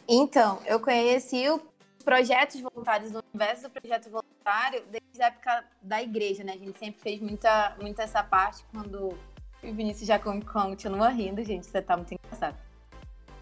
Então, 0.09 0.61
eu 0.67 0.81
conheci 0.81 1.49
o 1.49 1.61
projetos 2.05 2.61
voluntários, 2.61 3.15
o 3.15 3.23
universo 3.33 3.65
do 3.65 3.71
projeto 3.71 4.11
voluntário, 4.11 4.83
desde 4.91 5.23
a 5.23 5.27
época 5.27 5.65
da 5.83 6.03
igreja, 6.03 6.43
né? 6.43 6.55
A 6.55 6.59
gente 6.59 6.77
sempre 6.79 7.01
fez 7.01 7.21
muita, 7.21 7.77
muita 7.81 8.03
essa 8.03 8.23
parte 8.23 8.65
quando 8.73 9.11
o 9.63 9.75
Vinícius 9.75 10.09
já 10.09 10.19
con- 10.19 10.41
continua 10.41 11.11
rindo, 11.11 11.45
gente, 11.45 11.67
você 11.67 11.83
tá 11.83 11.97
muito 11.97 12.13
engraçado. 12.15 12.57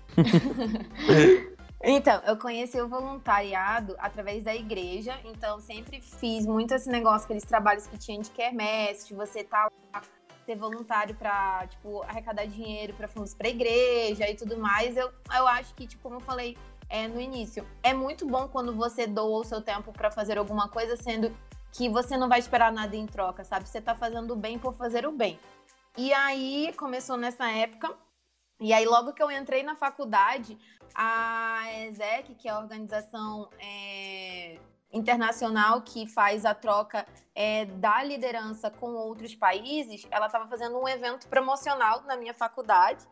Então, 1.83 2.21
eu 2.27 2.37
conheci 2.37 2.81
o 2.81 2.89
voluntariado 2.89 3.95
através 3.99 4.43
da 4.43 4.55
igreja, 4.55 5.17
então 5.25 5.61
sempre 5.61 6.01
fiz 6.01 6.45
muito 6.45 6.75
esse 6.75 6.89
negócio, 6.89 7.25
aqueles 7.25 7.45
trabalhos 7.45 7.87
que 7.87 7.97
tinha 7.97 8.21
de 8.21 8.31
quermesse, 8.31 9.09
de 9.09 9.15
você 9.15 9.45
tá 9.45 9.71
lá, 9.93 10.03
ser 10.45 10.57
voluntário 10.57 11.15
pra, 11.15 11.67
tipo, 11.69 12.03
arrecadar 12.03 12.47
dinheiro 12.47 12.95
pra 12.95 13.07
fundos 13.07 13.33
pra 13.33 13.49
igreja 13.49 14.29
e 14.29 14.35
tudo 14.35 14.59
mais. 14.59 14.97
Eu, 14.97 15.13
eu 15.33 15.47
acho 15.47 15.73
que, 15.75 15.87
tipo, 15.87 16.03
como 16.03 16.17
eu 16.17 16.21
falei 16.21 16.59
é, 16.89 17.07
no 17.07 17.21
início, 17.21 17.65
é 17.83 17.95
muito 17.95 18.27
bom 18.27 18.49
quando 18.49 18.75
você 18.75 19.07
doa 19.07 19.41
o 19.41 19.45
seu 19.45 19.63
tempo 19.63 19.93
pra 19.93 20.11
fazer 20.11 20.37
alguma 20.37 20.69
coisa, 20.69 20.97
sendo 20.97 21.33
que 21.71 21.89
você 21.89 22.17
não 22.17 22.29
vai 22.29 22.41
esperar 22.41 22.73
nada 22.73 22.97
em 22.97 23.07
troca, 23.07 23.45
sabe? 23.45 23.69
Você 23.69 23.81
tá 23.81 23.95
fazendo 23.95 24.33
o 24.33 24.37
bem 24.37 24.59
por 24.59 24.75
fazer 24.75 25.07
o 25.07 25.13
bem. 25.13 25.39
E 25.97 26.13
aí, 26.13 26.73
começou 26.77 27.17
nessa 27.17 27.49
época, 27.51 27.95
e 28.61 28.73
aí 28.73 28.85
logo 28.85 29.13
que 29.13 29.23
eu 29.23 29.31
entrei 29.31 29.63
na 29.63 29.77
faculdade, 29.77 30.59
a 30.95 31.63
ESEC, 31.87 32.35
que 32.35 32.49
é 32.49 32.51
a 32.51 32.59
organização 32.59 33.49
é, 33.61 34.59
internacional 34.93 35.83
que 35.83 36.07
faz 36.07 36.45
a 36.45 36.55
troca 36.55 37.07
é, 37.35 37.67
da 37.67 38.03
liderança 38.03 38.71
com 38.71 38.91
outros 38.95 39.35
países, 39.35 40.07
ela 40.11 40.27
estava 40.27 40.49
fazendo 40.49 40.79
um 40.79 40.89
evento 40.89 41.29
promocional 41.29 42.03
na 42.03 42.17
minha 42.17 42.35
faculdade. 42.35 43.07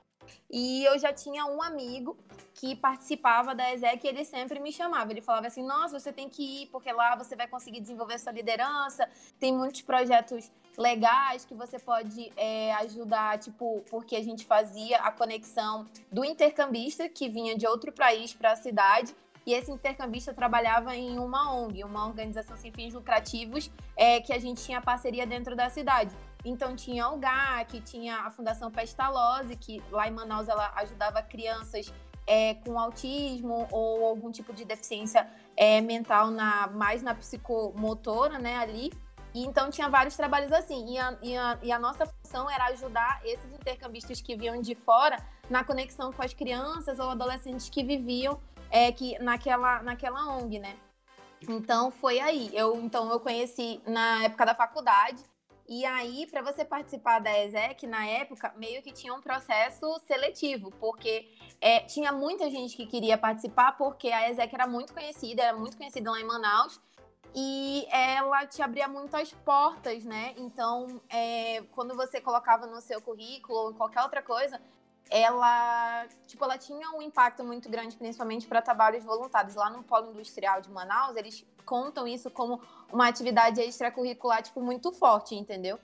E 0.51 0.85
eu 0.85 0.99
já 0.99 1.13
tinha 1.13 1.45
um 1.47 1.63
amigo 1.63 2.17
que 2.55 2.75
participava 2.75 3.55
da 3.55 3.73
ESEC 3.73 4.05
e 4.05 4.09
ele 4.09 4.25
sempre 4.25 4.59
me 4.59 4.73
chamava. 4.73 5.13
Ele 5.13 5.21
falava 5.21 5.47
assim: 5.47 5.63
Nossa, 5.63 5.99
você 5.99 6.13
tem 6.13 6.29
que 6.29 6.63
ir, 6.63 6.67
porque 6.67 6.91
lá 6.93 7.15
você 7.17 7.37
vai 7.37 7.47
conseguir 7.47 7.81
desenvolver 7.81 8.19
sua 8.19 8.33
liderança. 8.33 9.09
Tem 9.39 9.53
muitos 9.53 9.83
projetos 9.83 10.51
legais 10.77 11.45
que 11.45 11.55
você 11.55 11.79
pode 11.79 12.33
é, 12.37 12.73
ajudar, 12.75 13.39
tipo, 13.39 13.83
porque 13.91 14.17
a 14.17 14.23
gente 14.23 14.45
fazia 14.45 14.99
a 14.99 15.11
conexão 15.11 15.87
do 16.11 16.25
intercambista 16.25 17.09
que 17.09 17.29
vinha 17.29 17.57
de 17.57 17.67
outro 17.67 17.93
país 17.93 18.33
para 18.35 18.53
a 18.53 18.57
cidade. 18.57 19.15
E 19.47 19.55
esse 19.55 19.71
intercambista 19.71 20.35
trabalhava 20.35 20.97
em 20.97 21.21
uma 21.21 21.55
ONG, 21.55 21.85
uma 21.85 22.05
organização 22.05 22.57
sem 22.57 22.73
fins 22.73 22.93
lucrativos, 22.93 23.71
é, 23.97 24.21
que 24.21 24.33
a 24.33 24.41
gente 24.41 24.65
tinha 24.65 24.81
parceria 24.81 25.25
dentro 25.25 25.55
da 25.55 25.71
cidade. 25.71 26.13
Então 26.47 26.77
tinha 26.77 27.09
o 27.09 27.19
GAC, 27.19 27.81
tinha 27.81 28.19
a 28.19 28.31
Fundação 28.31 28.71
Pestalozzi, 28.71 29.57
que 29.57 29.83
lá 29.91 30.07
em 30.07 30.13
Manaus 30.13 30.49
ela 30.49 30.73
ajudava 30.77 31.21
crianças 31.21 31.93
é, 32.25 32.55
com 32.55 32.79
autismo 32.79 33.67
ou 33.73 34.07
algum 34.07 34.31
tipo 34.31 34.53
de 34.53 34.65
deficiência 34.65 35.29
é, 35.57 35.81
mental 35.81 36.31
na, 36.31 36.69
mais 36.69 37.03
na 37.03 37.17
psicomotora, 37.17 38.39
né, 38.39 38.59
ali. 38.59 38.93
E 39.35 39.45
então 39.45 39.71
tinha 39.71 39.89
vários 39.89 40.17
trabalhos 40.17 40.53
assim. 40.53 40.95
E 40.95 40.99
a, 40.99 41.19
e, 41.21 41.37
a, 41.37 41.59
e 41.65 41.73
a 41.73 41.81
nossa 41.81 42.07
função 42.07 42.49
era 42.49 42.67
ajudar 42.67 43.21
esses 43.25 43.53
intercambistas 43.53 44.21
que 44.21 44.37
vinham 44.37 44.61
de 44.61 44.77
fora 44.77 45.17
na 45.51 45.65
conexão 45.65 46.13
com 46.13 46.23
as 46.23 46.33
crianças 46.33 47.01
ou 47.01 47.11
adolescentes 47.11 47.69
que 47.69 47.83
viviam 47.83 48.41
é, 48.71 48.93
que, 48.93 49.19
naquela, 49.19 49.83
naquela 49.83 50.37
ONG, 50.37 50.61
né? 50.61 50.77
Então 51.49 51.91
foi 51.91 52.21
aí. 52.21 52.51
Eu, 52.53 52.77
então 52.77 53.11
eu 53.11 53.19
conheci 53.19 53.81
na 53.85 54.23
época 54.23 54.47
da 54.47 54.55
faculdade. 54.55 55.23
E 55.69 55.85
aí, 55.85 56.27
para 56.27 56.43
você 56.43 56.65
participar 56.65 57.19
da 57.19 57.45
ESEC, 57.45 57.87
na 57.87 58.07
época, 58.07 58.55
meio 58.57 58.83
que 58.83 58.93
tinha 58.93 59.13
um 59.13 59.21
processo 59.21 59.99
seletivo, 60.07 60.71
porque 60.79 61.29
é, 61.61 61.81
tinha 61.81 62.13
muita 62.13 62.49
gente 62.49 62.77
que 62.77 62.87
queria 62.87 63.19
participar, 63.19 63.73
porque 63.73 64.09
a 64.11 64.31
ESEC 64.31 64.55
era 64.55 64.67
muito 64.67 64.95
conhecida, 64.95 65.43
era 65.43 65.57
muito 65.57 65.77
conhecida 65.77 66.11
lá 66.11 66.21
em 66.21 66.25
Manaus, 66.25 66.81
e 67.35 67.87
ela 67.91 68.47
te 68.47 68.63
abria 68.63 68.87
muitas 68.87 69.33
portas, 69.33 70.05
né? 70.05 70.35
Então, 70.39 71.01
é, 71.11 71.63
quando 71.73 71.95
você 71.95 72.21
colocava 72.21 72.67
no 72.67 72.81
seu 72.81 73.03
currículo 73.03 73.59
ou 73.59 73.71
em 73.73 73.75
qualquer 73.75 74.03
outra 74.03 74.23
coisa, 74.23 74.61
ela, 75.11 76.07
tipo, 76.27 76.45
ela 76.45 76.59
tinha 76.59 76.91
um 76.91 77.01
impacto 77.01 77.45
muito 77.45 77.69
grande, 77.69 77.97
principalmente 77.97 78.47
para 78.47 78.61
trabalhos 78.61 79.05
voluntários. 79.05 79.55
Lá 79.55 79.71
no 79.71 79.83
Polo 79.83 80.11
Industrial 80.11 80.61
de 80.61 80.71
Manaus, 80.71 81.17
eles 81.17 81.47
contam 81.65 82.07
isso 82.07 82.31
como 82.31 82.61
uma 82.93 83.09
atividade 83.09 83.61
extracurricular, 83.61 84.43
tipo, 84.43 84.61
muito 84.61 84.93
forte, 84.93 85.35
entendeu? 85.35 85.79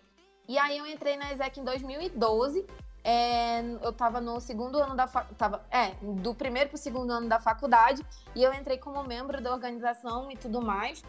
E 0.48 0.58
aí 0.58 0.78
eu 0.78 0.86
entrei 0.86 1.16
na 1.16 1.32
ESEC 1.32 1.60
em 1.60 1.64
2012. 1.64 2.66
É, 3.04 3.60
eu 3.82 3.92
tava 3.92 4.20
no 4.20 4.40
segundo 4.40 4.78
ano 4.78 4.94
da 4.94 5.08
tava, 5.08 5.64
é, 5.70 5.90
do 6.00 6.34
primeiro 6.34 6.70
pro 6.70 6.78
segundo 6.78 7.10
ano 7.10 7.28
da 7.28 7.40
faculdade, 7.40 8.06
e 8.32 8.42
eu 8.42 8.54
entrei 8.54 8.78
como 8.78 9.02
membro 9.02 9.40
da 9.40 9.52
organização 9.52 10.30
e 10.30 10.36
tudo 10.36 10.62
mais. 10.62 11.02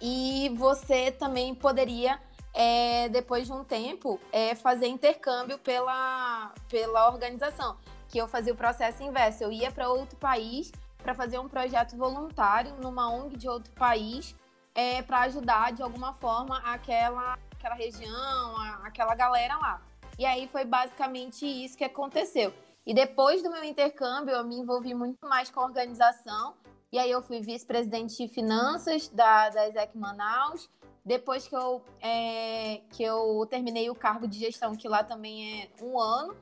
E 0.00 0.52
você 0.56 1.12
também 1.12 1.54
poderia 1.54 2.20
é, 2.54 3.08
depois 3.08 3.46
de 3.46 3.52
um 3.52 3.64
tempo, 3.64 4.20
é, 4.32 4.54
fazer 4.54 4.86
intercâmbio 4.86 5.58
pela, 5.58 6.54
pela 6.68 7.08
organização. 7.08 7.76
Que 8.08 8.18
eu 8.18 8.28
fazia 8.28 8.52
o 8.52 8.56
processo 8.56 9.02
inverso. 9.02 9.42
Eu 9.42 9.50
ia 9.50 9.72
para 9.72 9.90
outro 9.90 10.16
país 10.16 10.70
para 11.02 11.14
fazer 11.14 11.38
um 11.38 11.48
projeto 11.48 11.96
voluntário 11.96 12.74
numa 12.76 13.12
ONG 13.12 13.36
de 13.36 13.48
outro 13.48 13.72
país 13.72 14.34
é, 14.74 15.02
para 15.02 15.20
ajudar 15.22 15.72
de 15.72 15.82
alguma 15.82 16.14
forma 16.14 16.58
aquela, 16.58 17.38
aquela 17.52 17.74
região, 17.74 18.56
a, 18.56 18.82
aquela 18.84 19.14
galera 19.16 19.56
lá. 19.58 19.82
E 20.16 20.24
aí 20.24 20.46
foi 20.46 20.64
basicamente 20.64 21.44
isso 21.44 21.76
que 21.76 21.84
aconteceu. 21.84 22.54
E 22.86 22.94
depois 22.94 23.42
do 23.42 23.50
meu 23.50 23.64
intercâmbio, 23.64 24.34
eu 24.34 24.44
me 24.44 24.56
envolvi 24.56 24.94
muito 24.94 25.26
mais 25.26 25.50
com 25.50 25.60
a 25.60 25.64
organização. 25.64 26.54
E 26.92 26.98
aí 26.98 27.10
eu 27.10 27.20
fui 27.20 27.40
vice-presidente 27.40 28.16
de 28.16 28.32
finanças 28.32 29.08
da, 29.08 29.50
da 29.50 29.68
ESEC 29.68 29.98
Manaus 29.98 30.70
depois 31.04 31.46
que 31.46 31.54
eu, 31.54 31.82
é, 32.00 32.80
que 32.90 33.02
eu 33.02 33.46
terminei 33.50 33.90
o 33.90 33.94
cargo 33.94 34.26
de 34.26 34.38
gestão, 34.38 34.74
que 34.74 34.88
lá 34.88 35.04
também 35.04 35.62
é 35.62 35.68
um 35.84 35.98
ano, 36.00 36.34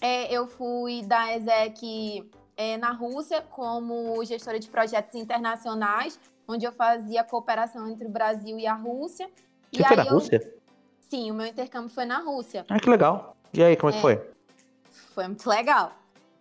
é, 0.00 0.32
eu 0.32 0.46
fui 0.46 1.02
da 1.02 1.34
ESEC 1.36 2.30
é, 2.56 2.76
na 2.76 2.92
Rússia 2.92 3.40
como 3.42 4.22
gestora 4.24 4.58
de 4.60 4.68
projetos 4.68 5.14
internacionais, 5.14 6.20
onde 6.46 6.66
eu 6.66 6.72
fazia 6.72 7.24
cooperação 7.24 7.88
entre 7.88 8.06
o 8.06 8.10
Brasil 8.10 8.58
e 8.58 8.66
a 8.66 8.74
Rússia. 8.74 9.30
Você 9.72 9.82
e 9.82 9.84
foi 9.86 9.96
na 9.96 10.04
eu- 10.04 10.12
Rússia? 10.12 10.54
Sim, 11.08 11.30
o 11.30 11.34
meu 11.34 11.46
intercâmbio 11.46 11.88
foi 11.88 12.04
na 12.04 12.18
Rússia. 12.18 12.64
Ah, 12.68 12.78
que 12.78 12.88
legal. 12.88 13.36
E 13.52 13.62
aí, 13.64 13.76
como 13.76 13.90
é 13.90 13.92
que 13.92 13.98
É. 13.98 14.02
foi? 14.02 14.30
Foi 15.14 15.26
muito 15.26 15.48
legal. 15.48 15.92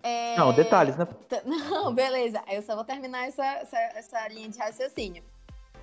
É, 0.04 0.38
Não, 0.38 0.54
detalhes, 0.54 0.96
né? 0.96 1.08
Não, 1.46 1.94
beleza. 1.94 2.42
Eu 2.48 2.62
só 2.62 2.76
vou 2.76 2.84
terminar 2.86 3.28
essa, 3.28 3.44
essa, 3.46 3.78
essa 3.78 4.28
linha 4.28 4.48
de 4.48 4.58
raciocínio. 4.60 5.24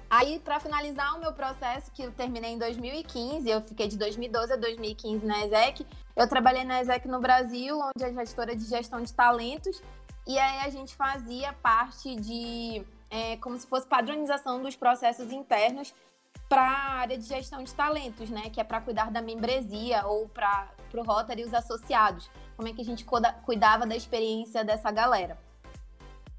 Aí, 0.09 0.39
para 0.39 0.61
finalizar 0.61 1.17
o 1.17 1.21
meu 1.21 1.33
processo, 1.33 1.91
que 1.91 2.03
eu 2.03 2.13
terminei 2.13 2.53
em 2.53 2.59
2015, 2.59 3.49
eu 3.51 3.61
fiquei 3.61 3.89
de 3.89 3.99
2012 3.99 4.53
a 4.53 4.57
2015 4.57 5.27
na 5.27 5.45
ESEC. 5.45 5.85
Eu 6.15 6.29
trabalhei 6.29 6.63
na 6.63 6.81
ESEC 6.81 7.09
no 7.09 7.21
Brasil, 7.21 7.79
onde 7.81 8.05
é 8.05 8.13
gestora 8.13 8.55
de 8.55 8.65
gestão 8.65 9.03
de 9.03 9.13
talentos. 9.13 9.83
E 10.27 10.39
aí 10.39 10.61
a 10.61 10.71
gente 10.71 10.95
fazia 10.95 11.53
parte 11.55 12.15
de 12.15 12.85
é, 13.11 13.37
como 13.39 13.59
se 13.59 13.67
fosse 13.67 13.87
padronização 13.87 14.63
dos 14.63 14.77
processos 14.77 15.33
internos 15.33 15.93
para 16.49 16.63
a 16.63 16.93
área 17.01 17.19
de 17.19 17.25
gestão 17.25 17.63
de 17.65 17.75
talentos, 17.75 18.31
né? 18.31 18.49
Que 18.51 18.61
é 18.61 18.65
para 18.65 18.81
cuidar 18.81 19.11
da 19.11 19.21
membresia 19.21 20.07
ou 20.07 20.29
para 20.29 20.69
o 20.95 21.03
Rotary 21.03 21.43
e 21.43 21.45
os 21.45 21.55
associados. 21.55 22.31
Como 22.57 22.69
é 22.69 22.73
que 22.73 22.81
a 22.81 22.85
gente 22.85 23.05
cuida- 23.05 23.33
cuidava 23.45 23.85
da 23.85 23.97
experiência 23.97 24.65
dessa 24.65 24.91
galera. 24.93 25.37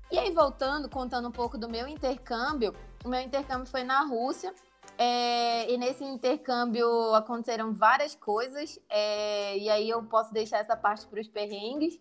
E 0.09 0.17
aí, 0.17 0.31
voltando, 0.31 0.89
contando 0.89 1.27
um 1.27 1.31
pouco 1.31 1.57
do 1.57 1.67
meu 1.67 1.85
intercâmbio, 1.85 2.73
meu 3.07 3.21
intercâmbio 3.21 3.67
foi 3.67 3.83
na 3.83 4.01
Rússia. 4.05 4.53
é, 4.97 5.71
e 5.71 5.77
nesse 5.77 6.03
intercâmbio 6.03 7.13
aconteceram 7.13 7.73
várias 7.73 8.15
coisas. 8.15 8.79
é, 8.89 9.57
e 9.57 9.69
aí 9.69 9.89
eu 9.89 10.03
posso 10.03 10.33
deixar 10.33 10.59
essa 10.59 10.75
parte 10.75 11.07
para 11.07 11.19
os 11.19 11.27
perrengues. 11.27 11.99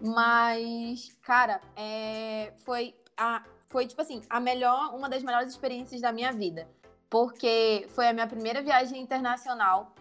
Mas, 0.00 1.16
cara, 1.22 1.60
é, 1.76 2.52
foi, 2.64 2.94
a, 3.16 3.42
foi 3.68 3.86
tipo 3.86 4.00
assim, 4.00 4.22
a 4.30 4.38
melhor, 4.40 4.94
uma 4.94 5.08
das 5.08 5.22
melhores 5.22 5.48
experiências 5.50 6.00
da 6.00 6.12
minha 6.12 6.32
vida. 6.32 6.68
Porque 7.10 7.86
foi 7.90 8.06
a 8.08 8.12
minha 8.12 8.26
primeira 8.26 8.62
viagem 8.62 9.00
internacional 9.00 9.94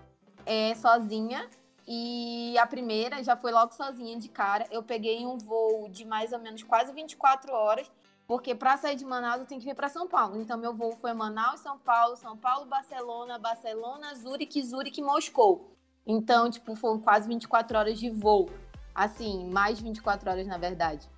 sozinha. 0.75 1.49
E 1.87 2.57
a 2.57 2.67
primeira 2.67 3.23
já 3.23 3.37
foi 3.37 3.51
logo 3.51 3.73
sozinha 3.73 4.17
de 4.17 4.27
cara. 4.27 4.67
Eu 4.69 4.83
peguei 4.83 5.25
um 5.25 5.37
voo 5.37 5.87
de 5.87 6.03
mais 6.03 6.33
ou 6.33 6.39
menos 6.39 6.61
quase 6.61 6.91
24 6.91 7.53
horas, 7.53 7.89
porque 8.27 8.53
para 8.53 8.75
sair 8.75 8.97
de 8.97 9.05
Manaus 9.05 9.39
eu 9.39 9.45
tenho 9.45 9.61
que 9.61 9.65
vir 9.65 9.75
para 9.75 9.87
São 9.87 10.07
Paulo. 10.07 10.39
Então 10.41 10.57
meu 10.57 10.73
voo 10.73 10.97
foi 10.97 11.13
Manaus, 11.13 11.61
São 11.61 11.79
Paulo, 11.79 12.17
São 12.17 12.35
Paulo, 12.35 12.65
Barcelona, 12.65 13.39
Barcelona, 13.39 14.13
Zurique, 14.15 14.61
Zurique, 14.61 15.01
Moscou. 15.01 15.73
Então, 16.05 16.49
tipo, 16.49 16.75
foram 16.75 16.99
quase 16.99 17.27
24 17.27 17.77
horas 17.77 17.99
de 17.99 18.09
voo. 18.09 18.49
Assim, 18.93 19.49
mais 19.49 19.79
24 19.79 20.29
horas 20.29 20.45
na 20.45 20.57
verdade. 20.57 21.09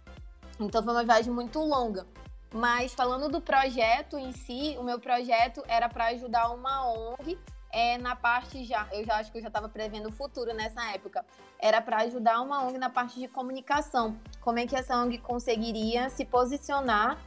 Então 0.59 0.83
foi 0.83 0.93
uma 0.93 1.03
viagem 1.03 1.33
muito 1.33 1.59
longa. 1.59 2.05
Mas 2.53 2.93
falando 2.93 3.29
do 3.29 3.41
projeto 3.41 4.17
em 4.17 4.31
si, 4.31 4.75
o 4.79 4.83
meu 4.83 4.99
projeto 4.99 5.63
era 5.67 5.89
para 5.89 6.07
ajudar 6.07 6.51
uma 6.51 6.87
ONG 6.91 7.37
é, 7.71 7.97
na 7.97 8.15
parte 8.15 8.63
já, 8.65 8.87
eu 8.91 9.05
já 9.05 9.17
acho 9.17 9.31
que 9.31 9.37
eu 9.37 9.41
já 9.41 9.47
estava 9.47 9.69
prevendo 9.69 10.09
o 10.09 10.11
futuro 10.11 10.53
nessa 10.53 10.83
época. 10.91 11.25
Era 11.59 11.81
para 11.81 11.97
ajudar 11.97 12.41
uma 12.41 12.63
ONG 12.65 12.77
na 12.77 12.89
parte 12.89 13.19
de 13.19 13.27
comunicação. 13.27 14.17
Como 14.41 14.59
é 14.59 14.65
que 14.65 14.75
essa 14.75 14.97
ONG 14.97 15.19
conseguiria 15.19 16.09
se 16.09 16.25
posicionar 16.25 17.17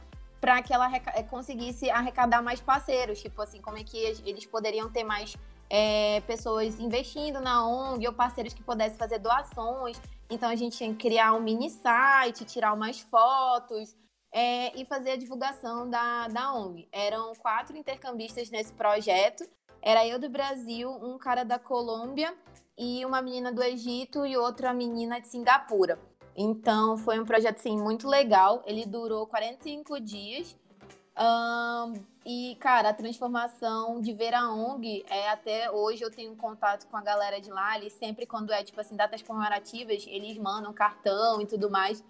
para 0.41 0.61
que 0.61 0.73
ela 0.73 0.91
eh, 0.93 1.23
conseguisse 1.23 1.89
arrecadar 1.89 2.41
mais 2.41 2.59
parceiros? 2.59 3.21
Tipo 3.21 3.41
assim, 3.41 3.61
como 3.61 3.77
é 3.77 3.83
que 3.83 3.97
eles 3.97 4.45
poderiam 4.45 4.89
ter 4.89 5.03
mais 5.03 5.35
é, 5.69 6.21
pessoas 6.21 6.79
investindo 6.79 7.39
na 7.39 7.65
ONG 7.65 8.05
ou 8.05 8.13
parceiros 8.13 8.53
que 8.53 8.61
pudessem 8.61 8.97
fazer 8.97 9.19
doações. 9.19 9.99
Então 10.29 10.49
a 10.49 10.55
gente 10.55 10.77
tinha 10.77 10.89
que 10.89 11.07
criar 11.07 11.33
um 11.33 11.41
mini 11.41 11.69
site, 11.69 12.43
tirar 12.45 12.73
umas 12.73 12.99
fotos. 12.99 13.95
é, 14.33 14.75
e 14.75 14.83
fazer 14.83 15.11
a 15.11 15.15
divulgação 15.15 15.87
da, 15.87 16.27
da 16.27 16.53
ONG. 16.55 16.87
Eram 16.91 17.33
quatro 17.35 17.77
intercambistas 17.77 18.49
nesse 18.49 18.73
projeto. 18.73 19.47
Era 19.85 20.07
eu 20.07 20.17
do 20.17 20.29
Brasil, 20.29 20.89
um 20.89 21.17
cara 21.17 21.43
da 21.43 21.59
Colômbia 21.59 22.33
e 22.77 23.05
uma 23.05 23.21
menina 23.21 23.51
do 23.51 23.61
Egito 23.61 24.25
e 24.25 24.37
outra 24.37 24.73
menina 24.73 25.19
de 25.19 25.27
Singapura. 25.27 25.99
Então 26.33 26.97
foi 26.97 27.19
um 27.19 27.25
projeto 27.25 27.59
assim, 27.59 27.77
muito 27.77 28.07
legal. 28.07 28.63
Ele 28.65 28.85
durou 28.85 29.27
45 29.27 29.99
dias. 29.99 30.55
Ahn, 31.17 31.93
e, 32.25 32.55
cara, 32.61 32.89
a 32.89 32.93
transformação 32.93 33.99
de 33.99 34.13
ver 34.13 34.33
a 34.33 34.49
ONG, 34.49 35.05
é, 35.09 35.29
até 35.29 35.69
hoje 35.69 36.01
eu 36.01 36.09
tenho 36.09 36.33
contato 36.37 36.87
com 36.87 36.95
a 36.95 37.01
galera 37.01 37.41
de 37.41 37.51
lá. 37.51 37.77
Eles 37.77 37.91
sempre, 37.91 38.25
quando 38.25 38.53
é 38.53 38.63
tipo 38.63 38.79
assim, 38.79 38.95
datas 38.95 39.21
comemorativas, 39.21 40.05
eles 40.07 40.37
mandam 40.37 40.71
cartão 40.71 41.41
e 41.41 41.45
tudo 41.45 41.69
mais. 41.69 42.01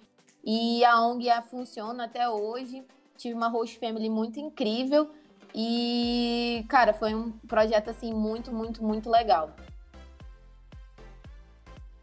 E 0.44 0.86
a 0.86 1.02
ONG 1.02 1.28
funciona 1.50 2.06
até 2.06 2.30
hoje. 2.30 2.86
Tive 3.18 3.34
uma 3.34 3.48
host 3.48 3.80
family 3.80 4.10
muito 4.10 4.40
incrível. 4.40 5.10
E, 5.54 6.66
cara, 6.68 6.94
foi 6.94 7.14
um 7.14 7.32
projeto 7.48 7.90
assim 7.90 8.14
muito, 8.14 8.52
muito, 8.52 8.84
muito 8.84 9.10
legal. 9.10 9.52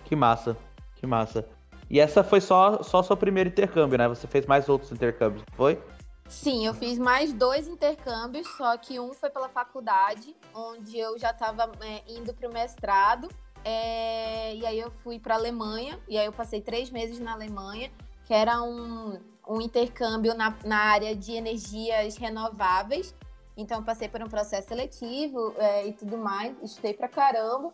Que 0.05 0.15
massa, 0.15 0.57
que 0.97 1.07
massa. 1.07 1.45
E 1.89 1.99
essa 1.99 2.23
foi 2.23 2.41
só 2.41 2.83
só 2.83 3.03
seu 3.03 3.17
primeiro 3.17 3.49
intercâmbio, 3.49 3.99
né? 3.99 4.07
Você 4.09 4.27
fez 4.27 4.47
mais 4.47 4.69
outros 4.69 4.93
intercâmbios, 4.93 5.43
foi? 5.57 5.83
Sim, 6.29 6.65
eu 6.65 6.73
fiz 6.73 6.97
mais 6.97 7.33
dois 7.33 7.67
intercâmbios, 7.67 8.47
só 8.57 8.77
que 8.77 9.01
um 9.01 9.13
foi 9.13 9.31
pela 9.31 9.49
faculdade, 9.49 10.37
onde 10.55 10.97
eu 10.97 11.19
já 11.19 11.33
estava 11.33 11.69
indo 12.07 12.33
para 12.33 12.49
o 12.49 12.53
mestrado. 12.53 13.29
é, 13.65 14.55
e 14.55 14.65
aí 14.65 14.79
eu 14.79 14.91
fui 14.91 15.19
para 15.19 15.35
a 15.35 15.39
Alemanha, 15.39 15.99
e 16.09 16.17
aí 16.17 16.25
eu 16.27 16.33
passei 16.33 16.61
três 16.61 16.89
meses 16.91 17.19
na 17.19 17.33
Alemanha, 17.33 17.91
que 18.25 18.33
era 18.33 18.63
um, 18.63 19.19
um 19.47 19.61
intercâmbio 19.61 20.35
na, 20.35 20.57
na 20.65 20.79
área 20.79 21.17
de 21.17 21.33
energias 21.33 22.17
renováveis. 22.17 23.13
Então 23.61 23.85
passei 23.85 24.09
por 24.09 24.23
um 24.23 24.29
processo 24.29 24.69
seletivo 24.69 25.55
é, 25.59 25.87
e 25.87 25.93
tudo 25.93 26.17
mais, 26.17 26.57
estudei 26.63 26.95
pra 26.95 27.09
caramba. 27.09 27.73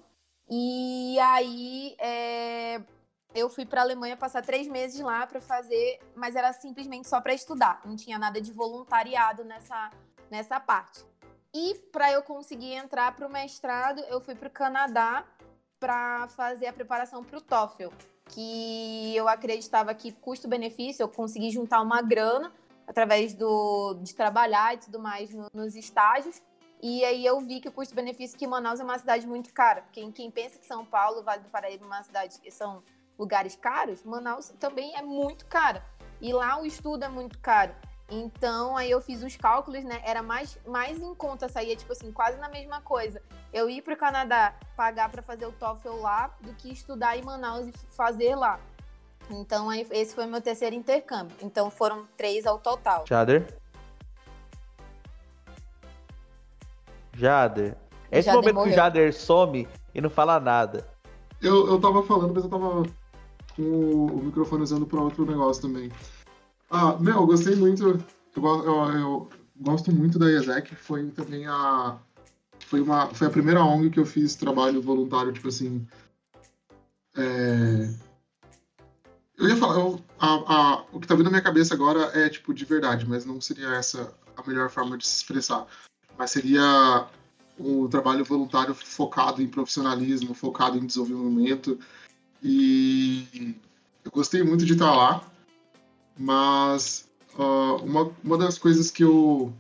E 0.51 1.17
aí 1.21 1.95
é, 1.99 2.81
eu 3.33 3.49
fui 3.49 3.65
para 3.65 3.83
a 3.83 3.85
Alemanha 3.85 4.17
passar 4.17 4.43
três 4.43 4.67
meses 4.67 5.01
lá 5.01 5.25
para 5.29 5.41
fazer, 5.41 6.01
mas 6.17 6.35
era 6.35 6.53
simplesmente 6.53 7.09
só 7.09 7.21
para 7.21 7.33
estudar, 7.33 7.81
não 7.85 7.95
tinha 7.95 8.19
nada 8.19 8.41
de 8.41 8.53
voluntariado 8.53 9.45
nessa, 9.45 9.91
nessa 10.29 10.59
parte. 10.59 11.05
E 11.55 11.75
para 11.93 12.13
eu 12.13 12.23
conseguir 12.23 12.73
entrar 12.73 13.15
para 13.15 13.27
o 13.27 13.31
mestrado, 13.31 14.01
eu 14.09 14.21
fui 14.21 14.35
para 14.35 14.49
o 14.49 14.51
Canadá 14.51 15.25
para 15.79 16.27
fazer 16.29 16.67
a 16.67 16.73
preparação 16.73 17.23
para 17.23 17.39
o 17.39 17.41
TOEFL, 17.41 17.95
que 18.31 19.15
eu 19.15 19.29
acreditava 19.29 19.95
que 19.95 20.11
custo-benefício, 20.11 21.05
eu 21.05 21.09
consegui 21.09 21.51
juntar 21.51 21.81
uma 21.81 22.03
grana 22.03 22.53
através 22.87 23.35
do, 23.35 23.95
de 24.03 24.15
trabalhar 24.15 24.75
e 24.75 24.79
tudo 24.79 24.99
mais 24.99 25.33
no, 25.35 25.49
nos 25.53 25.75
estágios. 25.75 26.41
E 26.83 27.05
aí 27.05 27.25
eu 27.25 27.41
vi 27.41 27.61
que 27.61 27.69
o 27.69 27.73
custo-benefício 27.73 28.39
que 28.39 28.47
Manaus 28.47 28.81
é 28.81 28.85
uma 28.85 28.99
cidade 28.99 29.27
muito 29.27 29.53
cara. 29.53 29.85
Quem, 29.93 30.13
quem 30.13 30.31
pensa 30.31 30.59
que 30.59 30.67
São 30.67 30.85
Paulo, 30.85 31.23
Vale 31.23 31.43
do 31.43 31.49
Paraíba 31.49 31.85
é 31.85 31.87
uma 31.87 32.03
cidade 32.03 32.39
que 32.39 32.51
são 32.51 32.83
lugares 33.19 33.57
caros, 33.57 34.05
Manaus 34.05 34.51
também 34.61 34.95
é 34.95 35.03
muito 35.03 35.47
cara. 35.47 35.83
E 36.21 36.33
lá 36.33 36.61
o 36.61 36.67
estudo 36.67 37.05
é 37.05 37.09
muito 37.09 37.39
caro. 37.39 37.75
Então, 38.09 38.77
aí 38.77 38.91
eu 38.91 39.01
fiz 39.01 39.23
os 39.23 39.37
cálculos, 39.37 39.83
né? 39.83 40.01
Era 40.05 40.23
mais, 40.23 40.57
mais 40.65 41.01
em 41.01 41.15
conta, 41.15 41.49
saía, 41.49 41.75
tipo 41.75 41.93
assim, 41.93 42.13
quase 42.13 42.39
na 42.39 42.49
mesma 42.49 42.81
coisa. 42.81 43.21
Eu 43.53 43.69
ir 43.69 43.83
para 43.83 43.95
o 43.95 43.97
Canadá, 43.97 44.55
pagar 44.77 45.11
para 45.11 45.23
fazer 45.23 45.47
o 45.47 45.53
TOEFL 45.53 45.97
lá, 45.97 46.29
do 46.41 46.55
que 46.55 46.73
estudar 46.73 47.17
em 47.17 47.23
Manaus 47.25 47.67
e 47.67 47.73
fazer 47.73 48.37
lá. 48.37 48.61
Então, 49.31 49.69
aí, 49.69 49.87
esse 49.91 50.15
foi 50.15 50.27
meu 50.27 50.41
terceiro 50.41 50.75
intercâmbio. 50.77 51.37
Então, 51.43 51.71
foram 51.71 52.07
três 52.17 52.47
ao 52.47 52.59
total. 52.59 53.05
Jader? 53.09 53.47
Jader. 57.15 57.77
Esse 58.11 58.27
Jader 58.27 58.35
momento 58.41 58.47
que 58.49 58.53
morreu. 58.55 58.73
o 58.73 58.77
Jader 58.77 59.13
some 59.15 59.69
e 59.95 60.01
não 60.01 60.11
fala 60.11 60.39
nada. 60.39 60.87
Eu, 61.43 61.67
eu 61.67 61.81
tava 61.81 62.03
falando, 62.03 62.35
mas 62.35 62.45
eu 62.45 62.51
tava 62.51 62.83
com 63.57 63.63
o 63.63 64.23
microfone 64.25 64.63
usando 64.63 64.87
pra 64.87 65.01
outro 65.01 65.25
negócio 65.27 65.63
também. 65.63 65.91
Ah, 66.71 66.97
meu, 66.99 67.15
eu 67.17 67.27
gostei 67.27 67.57
muito. 67.57 67.83
Eu, 68.37 68.45
eu- 68.45 68.91
eu 68.93 69.29
gosto 69.61 69.91
muito 69.93 70.19
da 70.19 70.27
IESEC. 70.31 70.75
Foi 70.77 71.11
também 71.11 71.47
a. 71.47 71.99
Foi, 72.67 72.81
uma, 72.81 73.07
foi 73.09 73.27
a 73.27 73.31
primeira 73.31 73.63
ONG 73.65 73.91
que 73.91 74.01
eu 74.01 74.07
fiz 74.07 74.35
trabalho 74.37 74.81
voluntário, 74.83 75.33
tipo 75.33 75.49
assim. 75.49 75.87
é, 77.17 77.89
Eu 79.39 79.49
ia 79.49 79.57
falar, 79.57 79.75
eu- 79.75 80.03
a- 80.19 80.55
a- 80.55 80.85
o 80.93 80.99
que 81.01 81.07
tá 81.07 81.15
vindo 81.15 81.25
na 81.25 81.31
minha 81.31 81.43
cabeça 81.43 81.75
agora 81.75 82.11
é 82.15 82.29
tipo 82.29 82.55
de 82.55 82.65
verdade, 82.65 83.07
mas 83.07 83.25
não 83.25 83.41
seria 83.41 83.69
essa 83.75 84.13
a 84.37 84.47
melhor 84.49 84.71
forma 84.71 84.97
de 84.97 85.07
se 85.07 85.17
expressar. 85.17 85.67
Mas 86.19 86.31
seria 86.31 87.07
um 87.59 87.87
trabalho 87.89 88.25
voluntário 88.25 88.75
focado 88.75 89.43
em 89.43 89.49
profissionalismo, 89.49 90.35
focado 90.35 90.79
em 90.79 90.87
desenvolvimento. 90.87 91.79
E 92.43 93.55
eu 94.05 94.11
gostei 94.11 94.43
muito 94.43 94.65
de 94.65 94.73
estar 94.75 94.95
lá, 94.95 95.23
mas 96.19 97.09
ah, 97.39 97.77
uma, 97.83 98.11
uma 98.25 98.39
das 98.39 98.57
coisas 98.59 98.91
que 98.91 99.05
eu, 99.05 99.53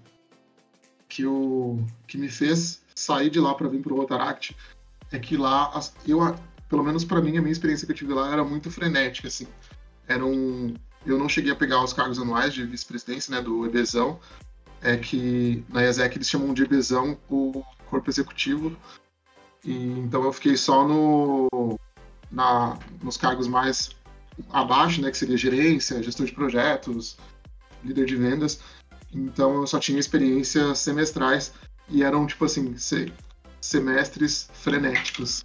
que 1.08 1.22
eu 1.22 1.84
que 2.06 2.16
me 2.16 2.28
fez 2.28 2.82
sair 2.94 3.28
de 3.30 3.40
lá 3.40 3.54
para 3.54 3.68
vir 3.68 3.82
para 3.82 3.92
o 3.92 3.96
Rotaract 3.96 4.56
é 5.12 5.18
que 5.18 5.36
lá 5.36 5.70
eu 6.06 6.22
pelo 6.68 6.83
menos 6.83 7.05
para 7.05 7.20
mim 7.20 7.37
a 7.37 7.40
minha 7.40 7.52
experiência 7.52 7.87
que 7.87 7.92
eu 7.92 7.96
tive 7.96 8.12
lá 8.12 8.33
era 8.33 8.44
muito 8.44 8.70
frenética 8.70 9.29
assim 9.29 9.46
era 10.07 10.24
um 10.24 10.74
eu 11.05 11.18
não 11.18 11.29
cheguei 11.29 11.52
a 11.52 11.57
pegar 11.57 11.83
os 11.85 11.92
cargos 11.92 12.18
anuais 12.18 12.52
de 12.52 12.64
vice-presidência 12.64 13.35
né 13.35 13.40
do 13.40 13.64
EBzão 13.66 14.18
é 14.83 14.96
que 14.96 15.64
na 15.68 15.83
IESEC 15.83 16.16
eles 16.16 16.29
chamam 16.29 16.52
de 16.52 16.62
EBSão 16.62 17.18
o 17.29 17.64
corpo 17.87 18.11
executivo. 18.11 18.76
E, 19.64 19.74
então 19.74 20.22
eu 20.24 20.33
fiquei 20.33 20.57
só 20.57 20.87
no, 20.87 21.79
na, 22.31 22.79
nos 23.02 23.16
cargos 23.16 23.48
mais 23.48 23.90
abaixo, 24.50 25.00
né, 25.00 25.11
que 25.11 25.18
seria 25.18 25.37
gerência, 25.37 26.02
gestão 26.02 26.26
de 26.26 26.33
projetos, 26.33 27.16
líder 27.85 28.07
de 28.07 28.16
vendas. 28.16 28.61
Então 29.12 29.55
eu 29.55 29.66
só 29.66 29.79
tinha 29.79 29.98
experiências 29.98 30.79
semestrais 30.79 31.52
e 31.88 32.02
eram 32.02 32.26
tipo 32.26 32.44
assim, 32.44 32.76
se, 32.76 33.12
semestres 33.61 34.48
frenéticos. 34.55 35.44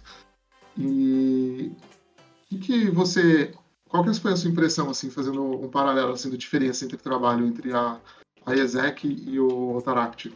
E 0.76 1.72
o 2.50 2.58
que 2.58 2.90
você, 2.90 3.54
qual 3.88 4.04
que 4.04 4.14
foi 4.14 4.32
a 4.32 4.36
sua 4.36 4.50
impressão 4.50 4.90
assim, 4.90 5.10
fazendo 5.10 5.42
um 5.42 5.68
paralelo 5.68 6.12
assim 6.12 6.30
da 6.30 6.36
diferença 6.36 6.84
entre 6.84 6.96
o 6.96 7.00
trabalho 7.00 7.46
entre 7.46 7.72
a 7.72 8.00
a 8.44 8.54
ESEC 8.54 9.06
e 9.06 9.38
o 9.38 9.72
Rotaract? 9.72 10.34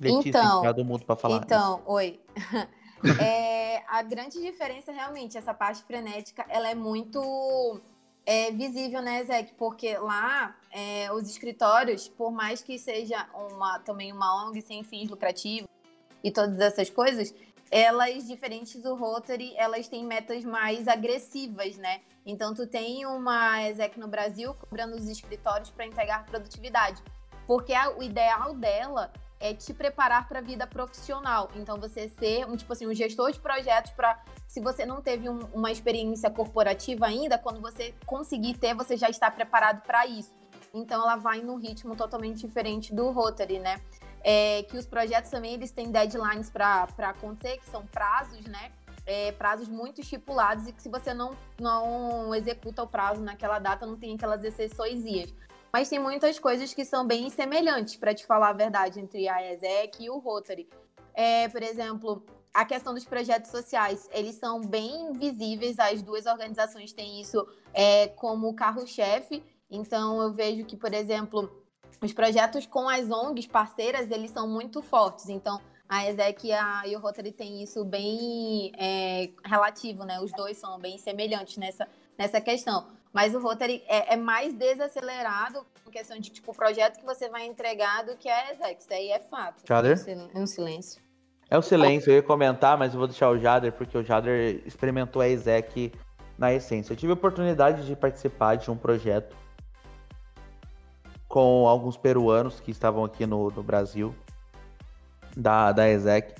Letícia, 0.00 0.28
Então, 0.28 0.62
todo 0.62 0.84
mundo 0.84 1.04
para 1.04 1.16
falar. 1.16 1.42
Então, 1.44 1.82
oi. 1.86 2.20
É, 3.20 3.84
a 3.86 4.02
grande 4.02 4.40
diferença, 4.40 4.90
realmente, 4.90 5.36
essa 5.36 5.52
parte 5.52 5.84
frenética, 5.84 6.42
ela 6.48 6.70
é 6.70 6.74
muito 6.74 7.20
é, 8.26 8.50
visível, 8.50 9.02
né, 9.02 9.22
Zé? 9.24 9.42
Porque 9.58 9.96
lá, 9.98 10.56
é, 10.70 11.12
os 11.12 11.28
escritórios, 11.28 12.08
por 12.08 12.32
mais 12.32 12.62
que 12.62 12.78
seja 12.78 13.26
uma, 13.34 13.78
também 13.80 14.12
uma 14.12 14.46
ONG 14.46 14.62
sem 14.62 14.82
fins 14.82 15.10
lucrativos 15.10 15.68
e 16.22 16.30
todas 16.30 16.58
essas 16.58 16.88
coisas, 16.88 17.34
elas, 17.70 18.26
diferentes 18.26 18.80
do 18.80 18.94
Rotary, 18.94 19.54
elas 19.56 19.88
têm 19.88 20.04
metas 20.04 20.44
mais 20.44 20.86
agressivas, 20.88 21.76
né? 21.76 22.00
Então, 22.24 22.54
tu 22.54 22.66
tem 22.66 23.04
uma 23.04 23.62
ESEC 23.68 23.98
no 23.98 24.08
Brasil 24.08 24.54
cobrando 24.54 24.96
os 24.96 25.08
escritórios 25.08 25.70
para 25.70 25.84
entregar 25.84 26.24
produtividade. 26.24 27.02
Porque 27.46 27.74
a, 27.74 27.90
o 27.90 28.02
ideal 28.02 28.54
dela 28.54 29.12
é 29.40 29.52
te 29.52 29.74
preparar 29.74 30.28
para 30.28 30.38
a 30.38 30.42
vida 30.42 30.66
profissional. 30.66 31.50
Então, 31.54 31.78
você 31.78 32.08
ser 32.08 32.46
um 32.46 32.56
tipo 32.56 32.72
assim, 32.72 32.86
um 32.86 32.94
gestor 32.94 33.30
de 33.32 33.38
projetos 33.38 33.92
para 33.92 34.22
se 34.46 34.60
você 34.60 34.86
não 34.86 35.02
teve 35.02 35.28
um, 35.28 35.40
uma 35.52 35.70
experiência 35.70 36.30
corporativa 36.30 37.06
ainda, 37.06 37.36
quando 37.36 37.60
você 37.60 37.94
conseguir 38.06 38.54
ter, 38.54 38.74
você 38.74 38.96
já 38.96 39.08
está 39.08 39.30
preparado 39.30 39.82
para 39.82 40.06
isso. 40.06 40.32
Então, 40.72 41.02
ela 41.02 41.16
vai 41.16 41.40
num 41.40 41.56
ritmo 41.56 41.94
totalmente 41.94 42.46
diferente 42.46 42.94
do 42.94 43.10
Rotary, 43.10 43.58
né? 43.58 43.80
É, 44.22 44.62
que 44.62 44.78
os 44.78 44.86
projetos 44.86 45.30
também 45.30 45.52
eles 45.52 45.70
têm 45.70 45.90
deadlines 45.90 46.48
para 46.48 46.88
acontecer, 46.98 47.58
que 47.58 47.66
são 47.68 47.86
prazos, 47.86 48.44
né? 48.46 48.72
É, 49.06 49.32
prazos 49.32 49.68
muito 49.68 50.00
estipulados 50.00 50.66
e 50.66 50.72
que 50.72 50.80
se 50.80 50.88
você 50.88 51.12
não, 51.12 51.36
não 51.60 52.34
executa 52.34 52.82
o 52.82 52.86
prazo 52.86 53.20
naquela 53.20 53.58
data, 53.58 53.84
não 53.84 53.96
tem 53.96 54.14
aquelas 54.14 54.42
exceções. 54.42 55.04
Mas 55.74 55.88
tem 55.88 55.98
muitas 55.98 56.38
coisas 56.38 56.72
que 56.72 56.84
são 56.84 57.04
bem 57.04 57.28
semelhantes, 57.28 57.96
para 57.96 58.14
te 58.14 58.24
falar 58.24 58.50
a 58.50 58.52
verdade, 58.52 59.00
entre 59.00 59.26
a 59.26 59.52
ESEC 59.52 60.04
e 60.04 60.08
o 60.08 60.18
Rotary. 60.18 60.68
É, 61.12 61.48
por 61.48 61.64
exemplo, 61.64 62.24
a 62.54 62.64
questão 62.64 62.94
dos 62.94 63.04
projetos 63.04 63.50
sociais, 63.50 64.08
eles 64.12 64.36
são 64.36 64.60
bem 64.60 65.12
visíveis, 65.14 65.76
as 65.80 66.00
duas 66.00 66.26
organizações 66.26 66.92
têm 66.92 67.20
isso 67.20 67.44
é, 67.72 68.06
como 68.06 68.54
carro-chefe. 68.54 69.42
Então, 69.68 70.22
eu 70.22 70.32
vejo 70.32 70.64
que, 70.64 70.76
por 70.76 70.94
exemplo, 70.94 71.50
os 72.00 72.12
projetos 72.12 72.66
com 72.66 72.88
as 72.88 73.10
ONGs 73.10 73.48
parceiras, 73.48 74.08
eles 74.12 74.30
são 74.30 74.46
muito 74.46 74.80
fortes. 74.80 75.28
Então, 75.28 75.60
a 75.88 76.08
ESEC 76.08 76.46
e, 76.46 76.52
a, 76.52 76.82
e 76.86 76.94
o 76.94 77.00
Rotary 77.00 77.32
têm 77.32 77.64
isso 77.64 77.84
bem 77.84 78.70
é, 78.78 79.28
relativo, 79.44 80.04
né? 80.04 80.20
Os 80.20 80.30
dois 80.30 80.56
são 80.56 80.78
bem 80.78 80.98
semelhantes 80.98 81.56
nessa, 81.56 81.88
nessa 82.16 82.40
questão. 82.40 82.86
Mas 83.14 83.32
o 83.32 83.38
Rotary 83.38 83.84
é, 83.86 84.14
é, 84.14 84.16
mais 84.16 84.52
desacelerado 84.52 85.64
em 85.86 85.90
questão 85.92 86.18
de 86.18 86.30
tipo 86.30 86.52
projeto 86.52 86.98
que 86.98 87.06
você 87.06 87.28
vai 87.28 87.46
entregar 87.46 88.04
do 88.04 88.16
que 88.16 88.28
a 88.28 88.50
Exex. 88.50 88.82
Isso 88.82 88.92
aí 88.92 89.10
é 89.10 89.20
fato. 89.20 89.62
Jader? 89.64 89.96
É 90.34 90.38
um 90.38 90.46
silêncio. 90.48 91.00
É 91.48 91.56
o 91.56 91.62
silêncio, 91.62 92.10
eu 92.10 92.16
ia 92.16 92.22
comentar, 92.22 92.76
mas 92.76 92.92
eu 92.92 92.98
vou 92.98 93.06
deixar 93.06 93.30
o 93.30 93.38
Jader, 93.38 93.72
porque 93.72 93.96
o 93.96 94.02
Jader 94.02 94.60
experimentou 94.66 95.22
a 95.22 95.28
Exec 95.28 95.92
na 96.36 96.52
essência. 96.52 96.92
Eu 96.92 96.96
tive 96.96 97.12
a 97.12 97.14
oportunidade 97.14 97.86
de 97.86 97.94
participar 97.94 98.56
de 98.56 98.68
um 98.68 98.76
projeto 98.76 99.36
com 101.28 101.68
alguns 101.68 101.96
peruanos 101.96 102.58
que 102.58 102.72
estavam 102.72 103.04
aqui 103.04 103.26
no, 103.26 103.50
no 103.50 103.62
Brasil, 103.62 104.12
da, 105.36 105.70
da 105.70 105.88
Exec. 105.88 106.34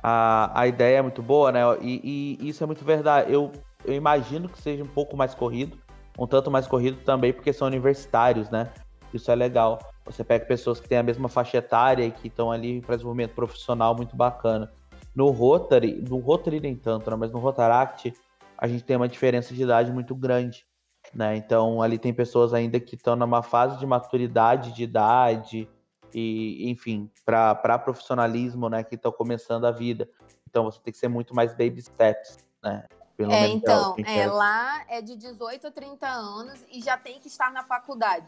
A, 0.00 0.60
a 0.60 0.68
ideia 0.68 0.98
é 0.98 1.02
muito 1.02 1.22
boa, 1.22 1.50
né? 1.50 1.60
E, 1.80 2.38
e 2.38 2.48
isso 2.48 2.62
é 2.62 2.66
muito 2.66 2.84
verdade. 2.84 3.32
Eu, 3.32 3.50
eu 3.84 3.94
imagino 3.94 4.48
que 4.48 4.60
seja 4.60 4.84
um 4.84 4.88
pouco 4.88 5.16
mais 5.16 5.34
corrido, 5.34 5.76
um 6.18 6.26
tanto 6.26 6.50
mais 6.50 6.66
corrido 6.66 6.98
também 7.04 7.32
porque 7.32 7.52
são 7.52 7.66
universitários, 7.66 8.48
né? 8.50 8.70
Isso 9.12 9.30
é 9.30 9.34
legal. 9.34 9.78
Você 10.04 10.22
pega 10.22 10.44
pessoas 10.44 10.80
que 10.80 10.88
têm 10.88 10.98
a 10.98 11.02
mesma 11.02 11.28
faixa 11.28 11.58
etária 11.58 12.04
e 12.04 12.10
que 12.10 12.28
estão 12.28 12.50
ali 12.50 12.80
para 12.80 12.96
desenvolvimento 12.96 13.34
profissional 13.34 13.94
muito 13.94 14.16
bacana. 14.16 14.70
No 15.14 15.30
Rotary, 15.30 16.04
no 16.08 16.18
Rotary 16.18 16.60
nem 16.60 16.74
tanto, 16.74 17.10
né? 17.10 17.16
mas 17.16 17.30
no 17.30 17.38
Rotaract 17.38 18.12
a 18.58 18.66
gente 18.66 18.84
tem 18.84 18.96
uma 18.96 19.08
diferença 19.08 19.54
de 19.54 19.62
idade 19.62 19.92
muito 19.92 20.14
grande, 20.14 20.66
né? 21.14 21.36
Então 21.36 21.80
ali 21.80 21.98
tem 21.98 22.12
pessoas 22.12 22.52
ainda 22.52 22.78
que 22.80 22.96
estão 22.96 23.14
numa 23.14 23.42
fase 23.42 23.78
de 23.78 23.86
maturidade 23.86 24.72
de 24.72 24.82
idade 24.82 25.68
e, 26.12 26.70
enfim, 26.70 27.10
para 27.24 27.78
profissionalismo, 27.78 28.68
né? 28.68 28.82
Que 28.82 28.94
estão 28.94 29.12
começando 29.12 29.64
a 29.64 29.70
vida. 29.70 30.08
Então 30.48 30.64
você 30.64 30.80
tem 30.80 30.92
que 30.92 30.98
ser 30.98 31.08
muito 31.08 31.34
mais 31.34 31.52
baby 31.52 31.82
steps, 31.82 32.38
né? 32.62 32.84
Pelo 33.16 33.30
é, 33.30 33.46
então, 33.46 33.94
é, 34.04 34.26
lá 34.26 34.84
é 34.88 35.00
de 35.00 35.14
18 35.14 35.68
a 35.68 35.70
30 35.70 36.06
anos 36.06 36.58
e 36.72 36.80
já 36.80 36.96
tem 36.96 37.20
que 37.20 37.28
estar 37.28 37.52
na 37.52 37.62
faculdade. 37.62 38.26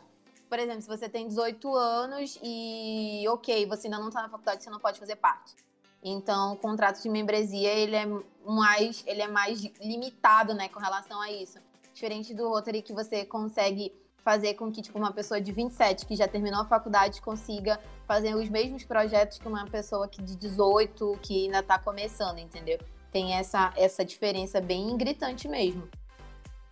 Por 0.49 0.59
exemplo, 0.59 0.83
se 0.83 0.89
você 0.89 1.09
tem 1.09 1.27
18 1.27 1.75
anos 1.75 2.39
e, 2.41 3.25
ok, 3.29 3.67
você 3.67 3.89
ainda 3.89 3.99
não 3.99 4.09
está 4.09 4.23
na 4.23 4.29
faculdade, 4.29 4.63
você 4.63 4.71
não 4.71 4.79
pode 4.79 5.01
fazer 5.01 5.17
parte. 5.17 5.57
Então, 6.03 6.53
o 6.53 6.57
contrato 6.57 7.03
de 7.03 7.09
membresia, 7.09 7.69
ele 7.69 7.97
é 7.97 8.07
mais, 8.45 9.03
ele 9.09 9.23
é 9.23 9.29
mais 9.29 9.61
limitado, 9.81 10.55
né, 10.55 10.69
com 10.69 10.79
relação 10.79 11.21
a 11.21 11.33
isso. 11.33 11.59
Diferente 11.93 12.33
do 12.33 12.49
Rotary, 12.49 12.81
que 12.81 12.93
você 12.93 13.25
consegue 13.25 13.93
fazer 14.19 14.55
com 14.55 14.71
que, 14.71 14.83
tipo, 14.83 14.99
uma 14.99 15.13
pessoa 15.13 15.41
de 15.41 15.51
27, 15.51 16.07
que 16.07 16.15
já 16.15 16.29
terminou 16.29 16.61
a 16.61 16.65
faculdade, 16.65 17.21
consiga 17.21 17.81
fazer 18.07 18.37
os 18.37 18.49
mesmos 18.49 18.85
projetos 18.85 19.39
que 19.39 19.49
uma 19.49 19.65
pessoa 19.67 20.07
que 20.07 20.23
de 20.23 20.37
18, 20.37 21.19
que 21.23 21.47
ainda 21.47 21.59
está 21.59 21.79
começando, 21.79 22.39
entendeu? 22.39 22.79
Tem 23.17 23.33
essa, 23.33 23.73
essa 23.77 24.05
diferença 24.05 24.61
bem 24.61 24.95
gritante 24.95 25.49
mesmo. 25.49 25.89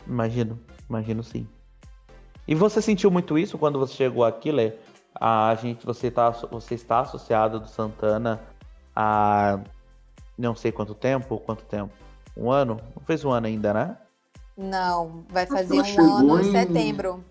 Imagino, 0.05 0.59
imagino 0.87 1.23
sim. 1.23 1.47
E 2.47 2.53
você 2.53 2.83
sentiu 2.83 3.09
muito 3.09 3.35
isso 3.35 3.57
quando 3.57 3.79
você 3.79 3.95
chegou 3.95 4.23
aqui, 4.23 4.51
Lê? 4.51 4.73
A 5.15 5.55
gente, 5.55 5.83
você, 5.83 6.11
tá, 6.11 6.29
você 6.29 6.75
está 6.75 6.99
associado 6.99 7.59
do 7.59 7.67
Santana 7.67 8.39
há 8.95 9.59
não 10.37 10.53
sei 10.53 10.71
quanto 10.71 10.93
tempo, 10.93 11.39
quanto 11.39 11.65
tempo? 11.65 11.91
Um 12.37 12.51
ano? 12.51 12.79
Não 12.95 13.03
fez 13.03 13.25
um 13.25 13.31
ano 13.31 13.47
ainda, 13.47 13.73
né? 13.73 13.97
Não, 14.55 15.25
vai 15.29 15.47
fazer 15.47 15.81
um 15.99 16.13
ano 16.13 16.41
em 16.41 16.51
setembro. 16.51 17.25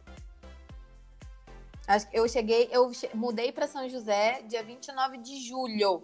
Acho 1.86 2.10
que 2.10 2.18
eu 2.18 2.26
cheguei, 2.26 2.68
eu 2.72 2.90
mudei 3.14 3.52
para 3.52 3.68
São 3.68 3.88
José 3.88 4.42
dia 4.48 4.64
29 4.64 5.18
de 5.18 5.40
julho. 5.46 6.02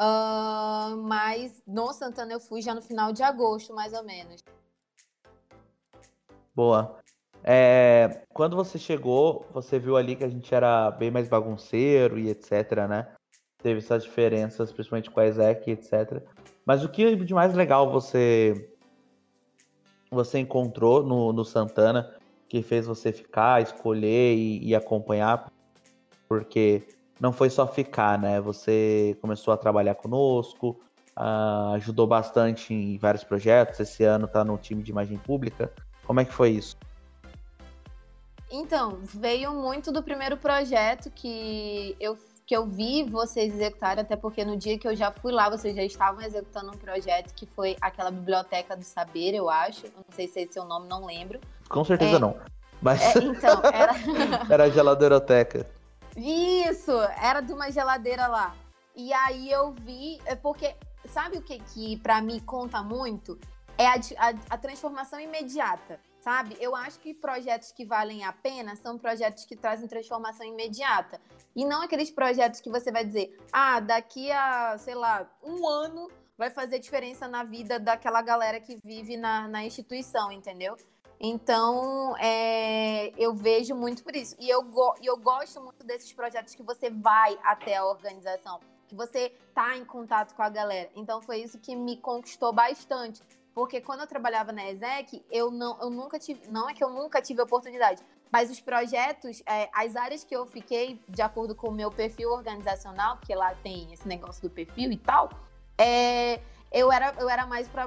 Uh, 0.00 0.96
mas 1.02 1.60
no 1.66 1.92
Santana 1.92 2.32
eu 2.32 2.40
fui 2.40 2.62
já 2.62 2.72
no 2.72 2.80
final 2.80 3.12
de 3.12 3.22
agosto, 3.22 3.74
mais 3.74 3.92
ou 3.92 4.04
menos. 4.04 4.44
Boa. 6.54 6.98
É, 7.42 8.22
quando 8.32 8.54
você 8.54 8.78
chegou, 8.78 9.46
você 9.52 9.78
viu 9.78 9.96
ali 9.96 10.14
que 10.14 10.24
a 10.24 10.28
gente 10.28 10.54
era 10.54 10.90
bem 10.90 11.10
mais 11.10 11.28
bagunceiro 11.28 12.18
e 12.18 12.28
etc, 12.28 12.86
né? 12.88 13.12
Teve 13.60 13.78
essas 13.78 14.04
diferenças, 14.04 14.72
principalmente 14.72 15.10
com 15.10 15.18
a 15.18 15.26
Ezek, 15.26 15.70
etc. 15.70 16.22
Mas 16.64 16.84
o 16.84 16.88
que 16.88 17.16
de 17.16 17.34
mais 17.34 17.54
legal 17.54 17.90
você 17.90 18.72
você 20.10 20.38
encontrou 20.38 21.02
no, 21.02 21.32
no 21.32 21.44
Santana 21.44 22.14
que 22.48 22.62
fez 22.62 22.86
você 22.86 23.12
ficar, 23.12 23.62
escolher 23.62 24.34
e, 24.34 24.68
e 24.68 24.74
acompanhar? 24.74 25.52
Porque 26.28 26.86
não 27.20 27.32
foi 27.32 27.50
só 27.50 27.66
ficar, 27.66 28.18
né? 28.18 28.40
Você 28.40 29.16
começou 29.20 29.52
a 29.52 29.56
trabalhar 29.56 29.94
conosco, 29.94 30.78
uh, 31.16 31.74
ajudou 31.74 32.06
bastante 32.06 32.72
em 32.72 32.96
vários 32.96 33.24
projetos. 33.24 33.80
Esse 33.80 34.04
ano 34.04 34.26
está 34.26 34.44
no 34.44 34.56
time 34.56 34.82
de 34.82 34.90
imagem 34.90 35.18
pública. 35.18 35.72
Como 36.06 36.20
é 36.20 36.24
que 36.24 36.32
foi 36.32 36.50
isso? 36.50 36.76
Então, 38.50 39.00
veio 39.02 39.52
muito 39.52 39.92
do 39.92 40.02
primeiro 40.02 40.36
projeto 40.38 41.10
que 41.10 41.94
eu, 42.00 42.16
que 42.46 42.56
eu 42.56 42.66
vi 42.66 43.04
vocês 43.04 43.52
executarem, 43.52 44.00
até 44.00 44.16
porque 44.16 44.42
no 44.42 44.56
dia 44.56 44.78
que 44.78 44.88
eu 44.88 44.96
já 44.96 45.10
fui 45.10 45.32
lá, 45.32 45.50
vocês 45.50 45.76
já 45.76 45.82
estavam 45.82 46.22
executando 46.22 46.70
um 46.70 46.78
projeto 46.78 47.34
que 47.34 47.44
foi 47.44 47.76
aquela 47.78 48.10
Biblioteca 48.10 48.74
do 48.74 48.84
Saber, 48.84 49.34
eu 49.34 49.50
acho. 49.50 49.86
Eu 49.86 49.92
não 49.96 50.04
sei 50.10 50.26
se 50.28 50.38
é 50.38 50.42
esse 50.44 50.58
o 50.58 50.64
nome, 50.64 50.88
não 50.88 51.04
lembro. 51.04 51.38
Com 51.68 51.84
certeza 51.84 52.16
é, 52.16 52.18
não. 52.18 52.36
Mas... 52.80 53.02
É, 53.02 53.18
então, 53.18 53.60
era... 53.70 53.94
era 54.48 54.64
a 54.64 54.70
geladeroteca. 54.70 55.77
Isso, 56.18 56.92
era 57.22 57.40
de 57.40 57.52
uma 57.52 57.70
geladeira 57.70 58.26
lá. 58.26 58.56
E 58.94 59.12
aí 59.12 59.50
eu 59.50 59.72
vi, 59.72 60.20
é 60.26 60.34
porque 60.34 60.74
sabe 61.06 61.38
o 61.38 61.42
que 61.42 61.58
que 61.60 61.96
para 61.98 62.20
mim 62.20 62.40
conta 62.40 62.82
muito? 62.82 63.38
É 63.76 63.86
a, 63.86 63.94
a, 63.94 64.34
a, 64.50 64.58
transformação 64.58 65.20
imediata. 65.20 66.00
sabe? 66.20 66.56
Eu 66.60 66.74
acho 66.74 66.98
que 66.98 67.14
projetos 67.14 67.70
que 67.70 67.84
valem 67.84 68.24
a 68.24 68.32
pena 68.32 68.74
são 68.74 68.98
projetos 68.98 69.44
que 69.44 69.54
trazem 69.54 69.86
transformação 69.86 70.44
imediata. 70.44 71.20
E 71.54 71.64
não 71.64 71.82
aqueles 71.82 72.10
projetos 72.10 72.60
que 72.60 72.68
você 72.68 72.90
vai 72.90 73.04
dizer, 73.04 73.38
ah, 73.52 73.78
daqui 73.78 74.32
a, 74.32 74.76
sei 74.78 74.96
lá, 74.96 75.30
um 75.42 75.66
ano 75.66 76.10
vai 76.36 76.50
fazer 76.50 76.80
diferença 76.80 77.28
na 77.28 77.44
vida 77.44 77.78
daquela 77.78 78.20
galera 78.20 78.60
que 78.60 78.78
vive 78.84 79.16
na, 79.16 79.46
na 79.46 79.64
instituição, 79.64 80.32
entendeu? 80.32 80.76
Então, 81.20 82.16
é, 82.18 83.12
eu 83.16 83.34
vejo 83.34 83.74
muito 83.74 84.04
por 84.04 84.14
isso. 84.14 84.36
E 84.38 84.48
eu, 84.48 84.64
eu 85.02 85.16
gosto 85.16 85.60
muito 85.60 85.84
desses 85.84 86.12
projetos 86.12 86.54
que 86.54 86.62
você 86.62 86.90
vai 86.90 87.38
até 87.42 87.76
a 87.76 87.84
organização, 87.84 88.60
que 88.86 88.94
você 88.94 89.32
tá 89.52 89.76
em 89.76 89.84
contato 89.84 90.34
com 90.34 90.42
a 90.42 90.48
galera. 90.48 90.90
Então, 90.94 91.20
foi 91.20 91.38
isso 91.38 91.58
que 91.58 91.74
me 91.74 91.96
conquistou 91.96 92.52
bastante. 92.52 93.20
Porque 93.52 93.80
quando 93.80 94.00
eu 94.00 94.06
trabalhava 94.06 94.52
na 94.52 94.70
ESEC, 94.70 95.24
eu, 95.28 95.50
não, 95.50 95.76
eu 95.80 95.90
nunca 95.90 96.16
tive. 96.16 96.48
Não 96.48 96.70
é 96.70 96.74
que 96.74 96.84
eu 96.84 96.90
nunca 96.90 97.20
tive 97.20 97.42
oportunidade, 97.42 98.00
mas 98.30 98.50
os 98.52 98.60
projetos, 98.60 99.42
é, 99.44 99.68
as 99.74 99.96
áreas 99.96 100.22
que 100.22 100.36
eu 100.36 100.46
fiquei, 100.46 101.00
de 101.08 101.22
acordo 101.22 101.56
com 101.56 101.68
o 101.68 101.72
meu 101.72 101.90
perfil 101.90 102.30
organizacional, 102.30 103.16
porque 103.16 103.34
lá 103.34 103.52
tem 103.56 103.92
esse 103.92 104.06
negócio 104.06 104.40
do 104.42 104.48
perfil 104.48 104.92
e 104.92 104.96
tal, 104.96 105.30
é, 105.76 106.40
eu 106.70 106.92
era, 106.92 107.14
eu 107.18 107.28
era 107.28 107.46
mais 107.46 107.66
para 107.68 107.84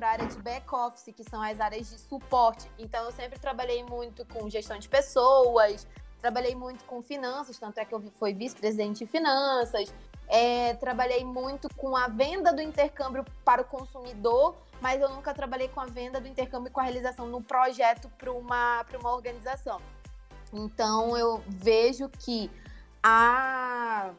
a 0.00 0.06
área 0.06 0.26
de 0.26 0.36
back-office, 0.38 1.14
que 1.14 1.22
são 1.22 1.40
as 1.40 1.60
áreas 1.60 1.88
de 1.88 1.98
suporte. 1.98 2.68
Então, 2.78 3.04
eu 3.04 3.12
sempre 3.12 3.38
trabalhei 3.38 3.84
muito 3.84 4.24
com 4.26 4.50
gestão 4.50 4.78
de 4.78 4.88
pessoas, 4.88 5.86
trabalhei 6.20 6.54
muito 6.54 6.84
com 6.84 7.00
finanças, 7.02 7.58
tanto 7.58 7.78
é 7.78 7.84
que 7.84 7.94
eu 7.94 8.00
fui 8.18 8.32
vice-presidente 8.32 9.00
de 9.00 9.06
finanças. 9.06 9.94
É, 10.26 10.74
trabalhei 10.74 11.24
muito 11.24 11.68
com 11.76 11.96
a 11.96 12.08
venda 12.08 12.52
do 12.52 12.62
intercâmbio 12.62 13.24
para 13.44 13.62
o 13.62 13.64
consumidor, 13.64 14.56
mas 14.80 15.00
eu 15.00 15.08
nunca 15.10 15.32
trabalhei 15.32 15.68
com 15.68 15.80
a 15.80 15.86
venda 15.86 16.20
do 16.20 16.26
intercâmbio 16.26 16.70
e 16.70 16.72
com 16.72 16.80
a 16.80 16.84
realização 16.84 17.26
no 17.26 17.42
projeto 17.42 18.08
para 18.18 18.32
uma, 18.32 18.84
uma 18.98 19.12
organização. 19.14 19.80
Então, 20.52 21.16
eu 21.16 21.42
vejo 21.46 22.08
que 22.08 22.50
a 23.02 24.10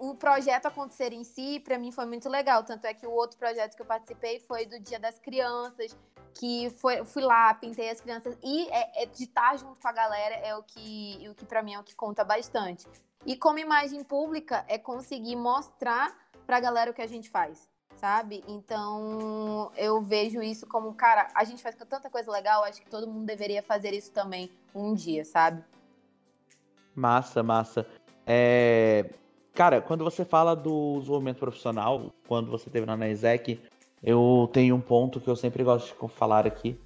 o 0.00 0.14
projeto 0.14 0.64
acontecer 0.64 1.12
em 1.12 1.22
si, 1.22 1.60
para 1.60 1.78
mim 1.78 1.92
foi 1.92 2.06
muito 2.06 2.26
legal. 2.26 2.64
Tanto 2.64 2.86
é 2.86 2.94
que 2.94 3.06
o 3.06 3.10
outro 3.10 3.36
projeto 3.36 3.76
que 3.76 3.82
eu 3.82 3.86
participei 3.86 4.40
foi 4.40 4.64
do 4.64 4.80
Dia 4.80 4.98
das 4.98 5.18
Crianças, 5.18 5.94
que 6.34 6.70
foi, 6.70 7.04
fui 7.04 7.22
lá, 7.22 7.52
pintei 7.52 7.90
as 7.90 8.00
crianças. 8.00 8.38
E 8.42 8.66
é, 8.70 9.02
é 9.02 9.06
de 9.06 9.24
estar 9.24 9.58
junto 9.58 9.78
com 9.78 9.86
a 9.86 9.92
galera 9.92 10.36
é 10.36 10.56
o 10.56 10.62
que, 10.62 11.28
o 11.28 11.34
que 11.34 11.44
para 11.44 11.62
mim 11.62 11.74
é 11.74 11.78
o 11.78 11.84
que 11.84 11.94
conta 11.94 12.24
bastante. 12.24 12.86
E 13.26 13.36
como 13.36 13.58
imagem 13.58 14.02
pública, 14.02 14.64
é 14.68 14.78
conseguir 14.78 15.36
mostrar 15.36 16.16
para 16.46 16.56
a 16.56 16.60
galera 16.60 16.90
o 16.90 16.94
que 16.94 17.02
a 17.02 17.06
gente 17.06 17.28
faz, 17.28 17.68
sabe? 17.96 18.42
Então 18.48 19.70
eu 19.76 20.00
vejo 20.00 20.40
isso 20.40 20.66
como, 20.66 20.94
cara, 20.94 21.28
a 21.34 21.44
gente 21.44 21.62
faz 21.62 21.74
tanta 21.74 22.08
coisa 22.08 22.30
legal, 22.30 22.64
acho 22.64 22.80
que 22.80 22.88
todo 22.88 23.06
mundo 23.06 23.26
deveria 23.26 23.62
fazer 23.62 23.92
isso 23.92 24.10
também 24.12 24.50
um 24.74 24.94
dia, 24.94 25.26
sabe? 25.26 25.62
Massa, 26.94 27.42
massa. 27.42 27.86
É, 28.26 29.10
Cara, 29.54 29.80
quando 29.80 30.04
você 30.04 30.24
fala 30.24 30.54
do 30.54 30.98
desenvolvimento 30.98 31.38
profissional, 31.38 32.12
quando 32.26 32.50
você 32.50 32.70
teve 32.70 32.86
na 32.86 33.08
ESEC, 33.08 33.60
eu 34.02 34.48
tenho 34.52 34.74
um 34.74 34.80
ponto 34.80 35.20
que 35.20 35.28
eu 35.28 35.36
sempre 35.36 35.62
gosto 35.64 35.94
de 36.08 36.14
falar 36.14 36.46
aqui, 36.46 36.78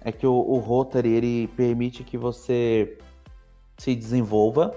é 0.00 0.10
que 0.10 0.26
o, 0.26 0.32
o 0.32 0.58
Rotary, 0.58 1.12
ele 1.12 1.48
permite 1.48 2.02
que 2.02 2.16
você 2.16 2.98
se 3.78 3.94
desenvolva, 3.94 4.74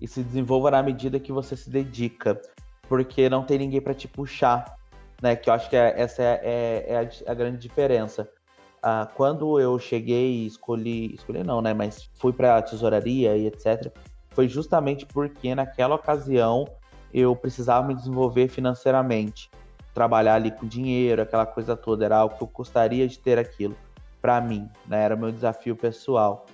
e 0.00 0.06
se 0.06 0.22
desenvolva 0.22 0.70
na 0.70 0.82
medida 0.82 1.18
que 1.18 1.32
você 1.32 1.56
se 1.56 1.68
dedica, 1.68 2.40
porque 2.88 3.28
não 3.28 3.42
tem 3.42 3.58
ninguém 3.58 3.80
para 3.80 3.94
te 3.94 4.06
puxar, 4.06 4.76
né? 5.20 5.34
Que 5.34 5.50
eu 5.50 5.54
acho 5.54 5.68
que 5.68 5.76
é, 5.76 5.94
essa 6.00 6.22
é, 6.22 6.40
é, 6.42 6.84
é 6.92 6.96
a, 6.98 7.32
a, 7.32 7.34
grande 7.34 7.58
diferença. 7.58 8.28
Ah, 8.80 9.08
quando 9.16 9.58
eu 9.58 9.76
cheguei 9.78 10.42
e 10.42 10.46
escolhi, 10.46 11.14
escolhi 11.14 11.42
não, 11.42 11.60
né? 11.60 11.74
Mas 11.74 12.08
fui 12.14 12.32
para 12.32 12.62
tesouraria 12.62 13.36
e 13.36 13.46
etc 13.46 13.92
foi 14.38 14.46
justamente 14.46 15.04
porque 15.04 15.52
naquela 15.52 15.96
ocasião 15.96 16.64
eu 17.12 17.34
precisava 17.34 17.84
me 17.84 17.92
desenvolver 17.92 18.46
financeiramente, 18.46 19.50
trabalhar 19.92 20.36
ali 20.36 20.52
com 20.52 20.64
dinheiro, 20.64 21.22
aquela 21.22 21.44
coisa 21.44 21.76
toda, 21.76 22.04
era 22.04 22.18
algo 22.18 22.36
que 22.36 22.44
eu 22.44 22.46
gostaria 22.46 23.08
de 23.08 23.18
ter 23.18 23.36
aquilo 23.36 23.76
para 24.22 24.40
mim, 24.40 24.70
né? 24.86 25.02
Era 25.02 25.16
meu 25.16 25.32
desafio 25.32 25.74
pessoal. 25.74 26.46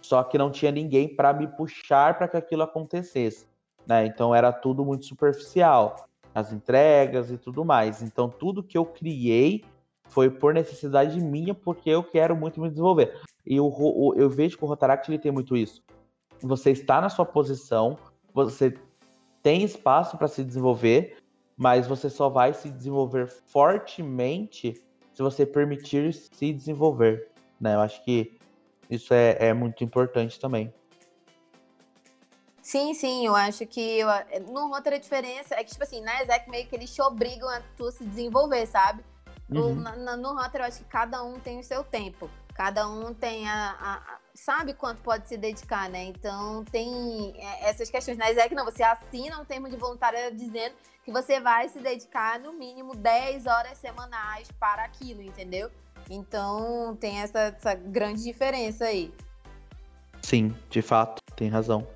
Só 0.00 0.22
que 0.22 0.38
não 0.38 0.52
tinha 0.52 0.70
ninguém 0.70 1.08
para 1.08 1.32
me 1.32 1.48
puxar 1.48 2.16
para 2.16 2.28
que 2.28 2.36
aquilo 2.36 2.62
acontecesse, 2.62 3.48
né? 3.84 4.06
Então 4.06 4.32
era 4.32 4.52
tudo 4.52 4.84
muito 4.84 5.04
superficial, 5.04 5.96
as 6.32 6.52
entregas 6.52 7.28
e 7.28 7.36
tudo 7.36 7.64
mais. 7.64 8.02
Então 8.02 8.28
tudo 8.28 8.62
que 8.62 8.78
eu 8.78 8.84
criei 8.84 9.64
foi 10.10 10.30
por 10.30 10.54
necessidade 10.54 11.20
minha, 11.20 11.56
porque 11.56 11.90
eu 11.90 12.04
quero 12.04 12.36
muito 12.36 12.60
me 12.60 12.70
desenvolver. 12.70 13.20
E 13.44 13.56
eu, 13.56 14.14
eu 14.16 14.30
vejo 14.30 14.56
que 14.56 14.64
o 14.64 14.68
Rotaract 14.68 15.10
ele 15.10 15.18
tem 15.18 15.32
muito 15.32 15.56
isso 15.56 15.82
você 16.46 16.70
está 16.70 17.00
na 17.00 17.08
sua 17.08 17.24
posição, 17.24 17.98
você 18.34 18.74
tem 19.42 19.62
espaço 19.62 20.16
para 20.16 20.28
se 20.28 20.44
desenvolver, 20.44 21.18
mas 21.56 21.86
você 21.86 22.08
só 22.08 22.28
vai 22.28 22.54
se 22.54 22.70
desenvolver 22.70 23.26
fortemente 23.26 24.82
se 25.12 25.22
você 25.22 25.44
permitir 25.44 26.12
se 26.12 26.52
desenvolver. 26.52 27.28
Né? 27.60 27.74
Eu 27.74 27.80
acho 27.80 28.02
que 28.04 28.38
isso 28.88 29.12
é, 29.12 29.36
é 29.38 29.52
muito 29.52 29.84
importante 29.84 30.38
também. 30.38 30.72
Sim, 32.62 32.94
sim, 32.94 33.26
eu 33.26 33.34
acho 33.34 33.66
que 33.66 33.98
eu, 33.98 34.08
no 34.48 34.72
outra 34.72 34.98
diferença 34.98 35.54
é 35.56 35.64
que, 35.64 35.72
tipo 35.72 35.82
assim, 35.82 36.00
na 36.00 36.22
Exec 36.22 36.48
meio 36.48 36.66
que 36.66 36.76
eles 36.76 36.94
te 36.94 37.02
obrigam 37.02 37.48
a 37.48 37.60
tu 37.76 37.90
se 37.90 38.04
desenvolver, 38.04 38.66
sabe? 38.66 39.02
Uhum. 39.50 39.74
No, 39.74 40.16
no 40.16 40.40
Hunter, 40.40 40.60
eu 40.60 40.66
acho 40.66 40.78
que 40.78 40.84
cada 40.84 41.22
um 41.24 41.40
tem 41.40 41.58
o 41.58 41.64
seu 41.64 41.82
tempo. 41.82 42.30
Cada 42.54 42.88
um 42.88 43.12
tem 43.12 43.48
a, 43.48 43.76
a, 43.80 44.18
sabe 44.34 44.74
quanto 44.74 45.02
pode 45.02 45.28
se 45.28 45.36
dedicar, 45.36 45.88
né? 45.88 46.04
Então 46.04 46.64
tem 46.64 47.34
é, 47.36 47.70
essas 47.70 47.90
questões. 47.90 48.16
Na 48.16 48.30
ESEC 48.30 48.54
não, 48.54 48.64
você 48.64 48.82
assina 48.82 49.40
um 49.40 49.44
termo 49.44 49.68
de 49.68 49.76
voluntário 49.76 50.34
dizendo 50.34 50.74
que 51.04 51.12
você 51.12 51.40
vai 51.40 51.68
se 51.68 51.80
dedicar 51.80 52.38
no 52.38 52.52
mínimo 52.52 52.94
10 52.94 53.46
horas 53.46 53.78
semanais 53.78 54.48
para 54.58 54.84
aquilo, 54.84 55.22
entendeu? 55.22 55.70
Então 56.08 56.96
tem 57.00 57.18
essa, 57.18 57.38
essa 57.40 57.74
grande 57.74 58.22
diferença 58.22 58.84
aí. 58.84 59.12
Sim, 60.22 60.54
de 60.70 60.82
fato, 60.82 61.20
tem 61.36 61.48
razão. 61.48 61.86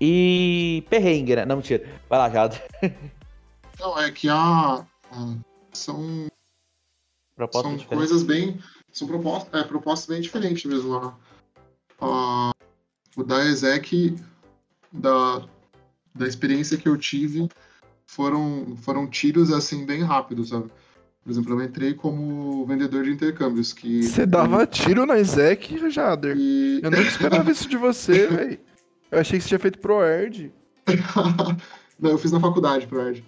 E 0.00 0.84
perrengue, 0.90 1.36
né? 1.36 1.44
Não, 1.44 1.56
mentira. 1.56 1.88
Vai 2.08 2.18
lá, 2.18 2.30
Jado. 2.30 2.56
Não, 3.78 3.98
é 3.98 4.10
que 4.10 4.28
a. 4.28 4.84
São. 5.72 6.26
Propostas 7.34 7.82
são 7.82 7.88
coisas 7.88 8.22
bem 8.22 8.58
são 8.96 9.06
propostas, 9.06 9.60
é, 9.60 9.64
propostas 9.64 10.08
bem 10.08 10.20
diferentes 10.22 10.64
mesmo. 10.64 10.96
A, 10.96 11.14
a, 12.00 12.52
o 13.16 13.22
da 13.22 13.44
Exec, 13.44 14.14
da, 14.92 15.46
da 16.14 16.26
experiência 16.26 16.76
que 16.76 16.88
eu 16.88 16.96
tive, 16.96 17.48
foram, 18.06 18.76
foram 18.76 19.06
tiros 19.06 19.52
assim 19.52 19.84
bem 19.84 20.02
rápidos, 20.02 20.50
sabe? 20.50 20.70
Por 21.22 21.30
exemplo, 21.32 21.60
eu 21.60 21.64
entrei 21.64 21.92
como 21.92 22.64
vendedor 22.66 23.02
de 23.02 23.10
intercâmbios. 23.10 23.72
que 23.72 24.04
Você 24.04 24.24
dava 24.24 24.64
tiro 24.64 25.04
na 25.04 25.18
Exec, 25.18 25.90
Jader? 25.90 26.36
E... 26.38 26.80
Eu 26.82 26.90
não 26.90 27.00
esperava 27.02 27.50
isso 27.50 27.68
de 27.68 27.76
você, 27.76 28.26
velho. 28.28 28.60
Eu 29.10 29.18
achei 29.18 29.38
que 29.38 29.42
você 29.42 29.48
tinha 29.48 29.58
feito 29.58 29.80
ProErd. 29.80 30.52
não, 31.98 32.10
eu 32.10 32.18
fiz 32.18 32.30
na 32.30 32.38
faculdade 32.38 32.86
ProErd. 32.86 33.24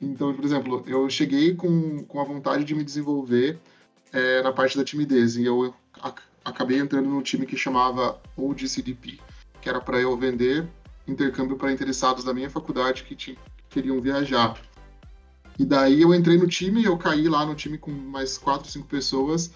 Então, 0.00 0.34
por 0.34 0.44
exemplo, 0.44 0.84
eu 0.86 1.08
cheguei 1.08 1.54
com, 1.54 2.04
com 2.04 2.20
a 2.20 2.24
vontade 2.24 2.64
de 2.64 2.74
me 2.74 2.84
desenvolver 2.84 3.58
é, 4.12 4.42
na 4.42 4.52
parte 4.52 4.76
da 4.76 4.84
timidez. 4.84 5.36
E 5.36 5.44
eu 5.46 5.74
acabei 6.46 6.78
entrando 6.78 7.08
num 7.08 7.22
time 7.22 7.44
que 7.44 7.56
chamava 7.56 8.20
OGCDP, 8.36 9.18
que 9.60 9.68
era 9.68 9.80
para 9.80 9.98
eu 10.00 10.16
vender 10.16 10.68
intercâmbio 11.06 11.56
para 11.56 11.72
interessados 11.72 12.22
da 12.22 12.32
minha 12.32 12.48
faculdade 12.48 13.02
que, 13.02 13.16
que 13.16 13.38
queriam 13.68 14.00
viajar. 14.00 14.56
E 15.58 15.64
daí 15.64 16.02
eu 16.02 16.14
entrei 16.14 16.38
no 16.38 16.46
time, 16.46 16.84
eu 16.84 16.96
caí 16.96 17.28
lá 17.28 17.44
no 17.44 17.54
time 17.54 17.76
com 17.76 17.90
mais 17.90 18.38
quatro, 18.38 18.70
cinco 18.70 18.86
pessoas 18.86 19.50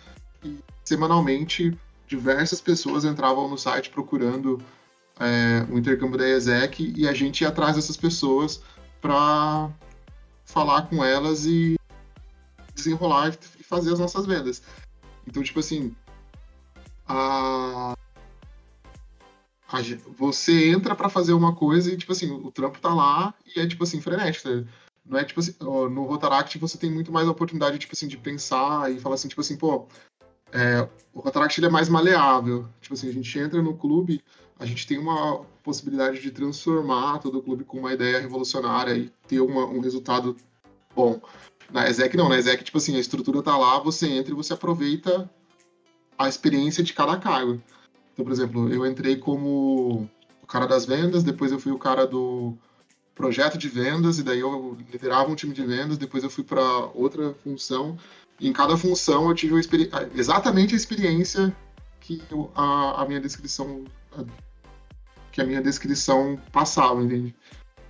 e 0.45 0.59
semanalmente 0.85 1.79
diversas 2.09 2.61
pessoas 2.61 3.05
entravam 3.05 3.49
no 3.49 3.57
site 3.57 3.91
procurando 3.91 4.61
é, 5.21 5.65
o 5.71 5.79
intercâmbio 5.79 6.19
da 6.19 6.29
ESEC 6.29 6.93
e 6.97 7.07
a 7.07 7.13
gente 7.13 7.43
ia 7.43 7.49
atrás 7.49 7.77
dessas 7.77 7.97
pessoas 7.97 8.63
para 9.01 9.71
falar 10.45 10.89
com 10.89 11.05
elas 11.05 11.47
e 11.47 11.77
desenrolar 12.75 13.37
e 13.59 13.63
fazer 13.63 13.93
as 13.93 14.01
nossas 14.01 14.27
vendas. 14.27 14.63
Então, 15.27 15.43
tipo 15.43 15.61
assim, 15.61 15.95
a, 17.11 17.97
a 19.69 19.79
você 20.17 20.71
entra 20.71 20.95
para 20.95 21.09
fazer 21.09 21.33
uma 21.33 21.55
coisa 21.55 21.93
e, 21.93 21.97
tipo 21.97 22.13
assim, 22.13 22.31
o 22.31 22.51
trampo 22.53 22.81
tá 22.81 22.95
lá 22.95 23.35
e 23.57 23.61
é, 23.61 23.67
tipo 23.67 23.83
assim, 23.83 24.01
frenético. 24.01 24.49
Tá? 24.49 24.65
Não 25.05 25.19
é, 25.19 25.25
tipo 25.25 25.41
assim, 25.41 25.55
no 25.61 26.05
Rotaract 26.05 26.57
você 26.59 26.79
tem 26.79 26.91
muito 26.91 27.11
mais 27.11 27.27
a 27.27 27.33
oportunidade, 27.33 27.79
tipo 27.79 27.95
assim, 27.95 28.07
de 28.07 28.17
pensar 28.17 28.93
e 28.93 29.01
falar 29.01 29.17
assim, 29.17 29.29
tipo 29.29 29.41
assim, 29.41 29.57
pô, 29.57 29.89
é, 30.53 30.89
o 31.13 31.21
Rotaract 31.21 31.59
ele 31.59 31.67
é 31.67 31.71
mais 31.71 31.89
maleável. 31.89 32.69
Tipo 32.81 32.95
assim, 32.95 33.09
a 33.09 33.13
gente 33.13 33.39
entra 33.39 33.61
no 33.61 33.77
clube, 33.77 34.23
a 34.59 34.65
gente 34.65 34.87
tem 34.87 34.99
uma 34.99 35.45
possibilidade 35.65 36.21
de 36.21 36.31
transformar 36.31 37.19
todo 37.19 37.39
o 37.39 37.43
clube 37.43 37.65
com 37.65 37.79
uma 37.79 37.93
ideia 37.93 38.21
revolucionária 38.21 38.95
e 38.95 39.11
ter 39.27 39.41
uma, 39.41 39.65
um 39.65 39.81
resultado 39.81 40.37
bom. 40.95 41.21
Na 41.73 41.89
ESEC 41.89 42.17
não, 42.17 42.29
na 42.29 42.39
ESEC, 42.39 42.63
tipo 42.63 42.79
assim, 42.79 42.95
a 42.97 43.01
estrutura 43.01 43.43
tá 43.43 43.57
lá, 43.57 43.81
você 43.81 44.09
entra 44.09 44.33
e 44.33 44.37
você 44.37 44.53
aproveita 44.53 45.29
a 46.21 46.29
experiência 46.29 46.85
de 46.85 46.93
cada 46.93 47.17
cargo. 47.17 47.63
Então, 48.13 48.25
por 48.25 48.33
exemplo, 48.33 48.71
eu 48.71 48.85
entrei 48.85 49.17
como 49.17 50.07
o 50.43 50.47
cara 50.47 50.67
das 50.67 50.85
vendas, 50.85 51.25
depois 51.25 51.51
eu 51.51 51.59
fui 51.59 51.73
o 51.73 51.79
cara 51.79 52.07
do 52.07 52.55
projeto 53.15 53.57
de 53.57 53.69
vendas, 53.69 54.19
e 54.19 54.23
daí 54.23 54.41
eu 54.41 54.77
liderava 54.93 55.31
um 55.31 55.35
time 55.35 55.55
de 55.55 55.65
vendas, 55.65 55.97
depois 55.97 56.23
eu 56.23 56.29
fui 56.29 56.45
para 56.45 56.63
outra 56.95 57.33
função, 57.43 57.97
e 58.39 58.49
em 58.49 58.53
cada 58.53 58.77
função 58.77 59.29
eu 59.29 59.35
tive 59.35 59.55
exatamente 60.15 60.75
a 60.75 60.77
experiência 60.77 61.57
que 62.01 62.23
a, 62.55 63.03
a 63.03 63.07
minha 63.07 63.21
descrição 63.21 63.85
que 65.33 65.41
a 65.41 65.47
minha 65.47 65.63
descrição 65.63 66.39
passava, 66.53 67.03
entende? 67.03 67.35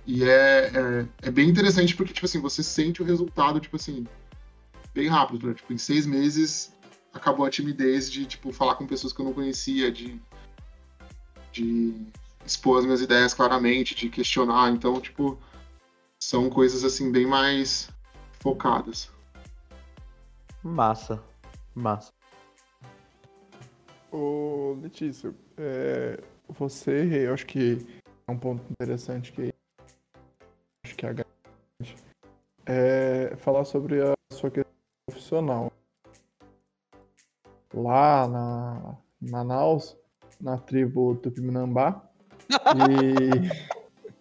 E 0.05 0.23
é, 0.23 0.71
é, 0.73 1.05
é, 1.23 1.31
bem 1.31 1.49
interessante 1.49 1.95
porque, 1.95 2.13
tipo 2.13 2.25
assim, 2.25 2.39
você 2.39 2.63
sente 2.63 3.01
o 3.01 3.05
resultado, 3.05 3.59
tipo 3.59 3.75
assim, 3.75 4.05
bem 4.93 5.07
rápido. 5.07 5.47
Né? 5.47 5.53
Tipo, 5.55 5.73
em 5.73 5.77
seis 5.77 6.05
meses 6.05 6.71
acabou 7.13 7.45
a 7.45 7.49
timidez 7.49 8.11
de, 8.11 8.25
tipo, 8.25 8.51
falar 8.51 8.75
com 8.75 8.87
pessoas 8.87 9.13
que 9.13 9.21
eu 9.21 9.25
não 9.25 9.33
conhecia, 9.33 9.91
de, 9.91 10.19
de 11.51 11.95
expor 12.45 12.79
as 12.79 12.85
minhas 12.85 13.01
ideias 13.01 13.33
claramente, 13.33 13.95
de 13.95 14.09
questionar. 14.09 14.71
Então, 14.71 14.99
tipo, 14.99 15.37
são 16.19 16.49
coisas, 16.49 16.83
assim, 16.83 17.11
bem 17.11 17.25
mais 17.25 17.89
focadas. 18.39 19.11
Massa. 20.63 21.21
Massa. 21.73 22.11
Ô, 24.11 24.77
Letícia, 24.81 25.33
é, 25.57 26.21
você, 26.49 27.25
eu 27.27 27.33
acho 27.33 27.45
que 27.45 27.85
é 28.27 28.31
um 28.31 28.37
ponto 28.37 28.61
interessante 28.69 29.31
que 29.31 29.53
acho 30.85 30.95
que 30.95 31.05
é 31.05 31.09
a 31.09 31.15
é 32.65 33.35
falar 33.37 33.65
sobre 33.65 34.01
a 34.01 34.13
sua 34.31 34.51
questão 34.51 34.71
profissional. 35.07 35.71
Lá 37.73 38.27
na 38.27 38.97
Manaus, 39.21 39.97
na 40.39 40.57
tribo 40.57 41.15
Tupinambá, 41.15 42.03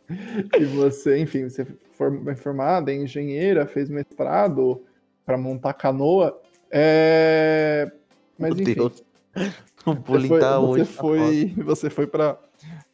e, 0.08 0.60
e 0.60 0.64
você, 0.64 1.18
enfim, 1.18 1.48
você 1.48 1.66
foi 1.92 2.34
formada 2.36 2.92
em 2.92 3.02
engenheira, 3.02 3.66
fez 3.66 3.88
mestrado 3.88 4.84
para 5.24 5.36
montar 5.36 5.74
canoa. 5.74 6.40
É... 6.70 7.90
Mas 8.38 8.54
Meu 8.54 8.62
enfim. 8.62 8.74
Deus. 8.74 9.04
O 9.86 9.94
Você 9.94 10.28
foi, 10.28 10.40
tá 10.40 10.58
você 10.58 10.84
foi, 10.84 11.54
você 11.56 11.88
foi 11.88 12.06
para 12.06 12.38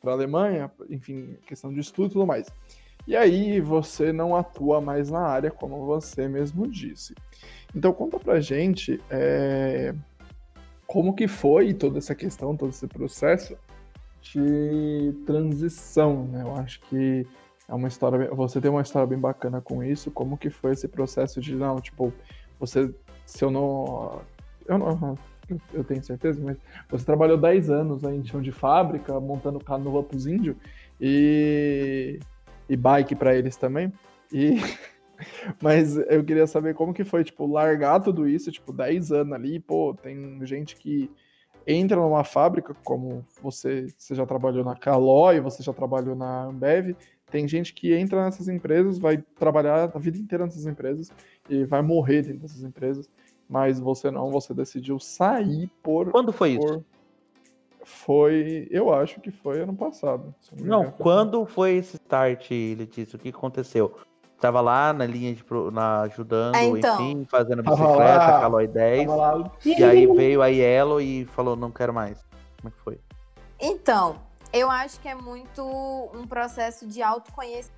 a 0.05 0.11
Alemanha, 0.11 0.71
enfim, 0.89 1.37
questão 1.45 1.73
de 1.73 1.81
estudo 1.81 2.07
e 2.07 2.13
tudo 2.13 2.25
mais. 2.25 2.47
E 3.09 3.17
aí 3.17 3.61
você 3.61 4.13
não 4.13 4.37
atua 4.37 4.81
mais 4.81 5.11
na 5.11 5.21
área, 5.21 5.51
como 5.51 5.85
você 5.85 6.29
mesmo 6.29 6.69
disse. 6.69 7.13
Então 7.75 7.93
conta 7.93 8.21
pra 8.21 8.39
gente 8.39 9.01
é, 9.11 9.93
como 10.87 11.15
que 11.15 11.27
foi 11.27 11.75
toda 11.75 11.99
essa 11.99 12.15
questão, 12.15 12.57
todo 12.57 12.71
esse 12.71 12.87
processo 12.87 13.57
de 14.21 15.15
transição, 15.25 16.25
né? 16.27 16.43
Eu 16.43 16.57
acho 16.57 16.81
que 16.83 17.27
é 17.69 17.75
uma 17.75 17.89
história, 17.89 18.31
você 18.33 18.61
tem 18.61 18.71
uma 18.71 18.83
história 18.83 19.07
bem 19.07 19.19
bacana 19.19 19.61
com 19.61 19.83
isso, 19.83 20.11
como 20.11 20.37
que 20.37 20.51
foi 20.51 20.73
esse 20.73 20.87
processo 20.87 21.41
de, 21.41 21.55
não, 21.55 21.81
tipo, 21.81 22.13
você, 22.59 22.93
se 23.25 23.45
eu 23.45 23.51
não, 23.51 24.23
eu 24.67 24.79
não, 24.79 25.19
eu 25.73 25.85
tenho 25.85 26.03
certeza, 26.03 26.41
mas 26.43 26.57
você 26.89 27.05
trabalhou 27.05 27.37
10 27.37 27.71
anos 27.71 28.05
aí 28.05 28.17
em 28.17 28.25
chão 28.25 28.41
de 28.41 28.53
fábrica, 28.53 29.19
montando 29.21 29.59
canoa 29.59 30.03
pros 30.03 30.27
índios 30.27 30.57
e, 31.01 32.19
e 32.69 32.77
bike 32.77 33.15
para 33.15 33.37
eles 33.37 33.57
também. 33.57 33.93
E 34.33 34.57
mas 35.61 35.97
eu 35.97 36.25
queria 36.25 36.47
saber 36.47 36.75
como 36.75 36.95
que 36.95 37.05
foi, 37.05 37.25
tipo, 37.25 37.47
largar 37.47 38.01
tudo 38.01 38.29
isso, 38.29 38.51
tipo, 38.51 38.73
10 38.73 39.13
anos 39.13 39.33
ali, 39.33 39.61
pô, 39.61 39.95
tem 39.95 40.45
gente 40.47 40.77
que 40.77 41.11
entra 41.67 41.97
numa 41.97 42.25
fábrica, 42.25 42.75
como 42.85 43.25
você, 43.43 43.89
você 43.97 44.15
já 44.15 44.25
trabalhou 44.25 44.65
na 44.65 44.77
Caloi, 44.77 45.41
você 45.41 45.63
já 45.63 45.73
trabalhou 45.73 46.15
na 46.15 46.45
Ambev, 46.45 46.95
tem 47.31 47.49
gente 47.49 47.75
que 47.75 47.93
entra 47.93 48.25
nessas 48.25 48.47
empresas, 48.49 48.99
vai 48.99 49.19
trabalhar 49.37 49.91
a 49.93 49.99
vida 49.99 50.17
inteira 50.17 50.45
nessas 50.45 50.65
empresas 50.65 51.11
e 51.51 51.65
vai 51.65 51.83
morrer 51.83 52.23
dentro 52.23 52.43
dessas 52.43 52.63
empresas 52.63 53.11
mas 53.49 53.79
você 53.79 54.11
não, 54.11 54.31
você 54.31 54.53
decidiu 54.53 54.99
sair 54.99 55.71
por. 55.83 56.11
Quando 56.11 56.33
foi 56.33 56.59
por... 56.59 56.65
isso? 56.65 56.85
Foi, 57.85 58.67
eu 58.69 58.93
acho 58.93 59.21
que 59.21 59.31
foi 59.31 59.61
ano 59.61 59.75
passado. 59.75 60.35
Não, 60.61 60.85
não 60.85 60.91
quando 60.91 61.47
foi 61.47 61.77
esse 61.77 61.95
start, 61.97 62.51
Letícia? 62.51 63.17
O 63.17 63.19
que 63.21 63.29
aconteceu? 63.29 63.95
Tava 64.41 64.61
lá 64.61 64.93
na 64.93 65.07
linha 65.07 65.35
de 65.35 65.45
na, 65.73 66.03
ajudando, 66.03 66.57
é, 66.57 66.65
então, 66.65 67.01
enfim, 67.01 67.25
fazendo 67.25 67.63
bicicleta, 67.63 68.41
Calói 68.41 68.67
10. 68.67 69.09
E 69.65 69.83
aí 69.83 70.07
veio 70.07 70.43
a 70.43 70.49
Yellow 70.49 71.01
e 71.01 71.25
falou, 71.27 71.57
não 71.57 71.71
quero 71.71 71.95
mais. 71.95 72.23
Como 72.61 72.69
é 72.69 72.71
que 72.71 72.83
foi? 72.83 73.01
Então, 73.59 74.17
eu 74.53 74.71
acho 74.71 75.01
que 75.01 75.09
é 75.09 75.15
muito 75.15 75.63
um 76.15 76.27
processo 76.27 76.87
de 76.87 77.03
autoconhecimento. 77.03 77.75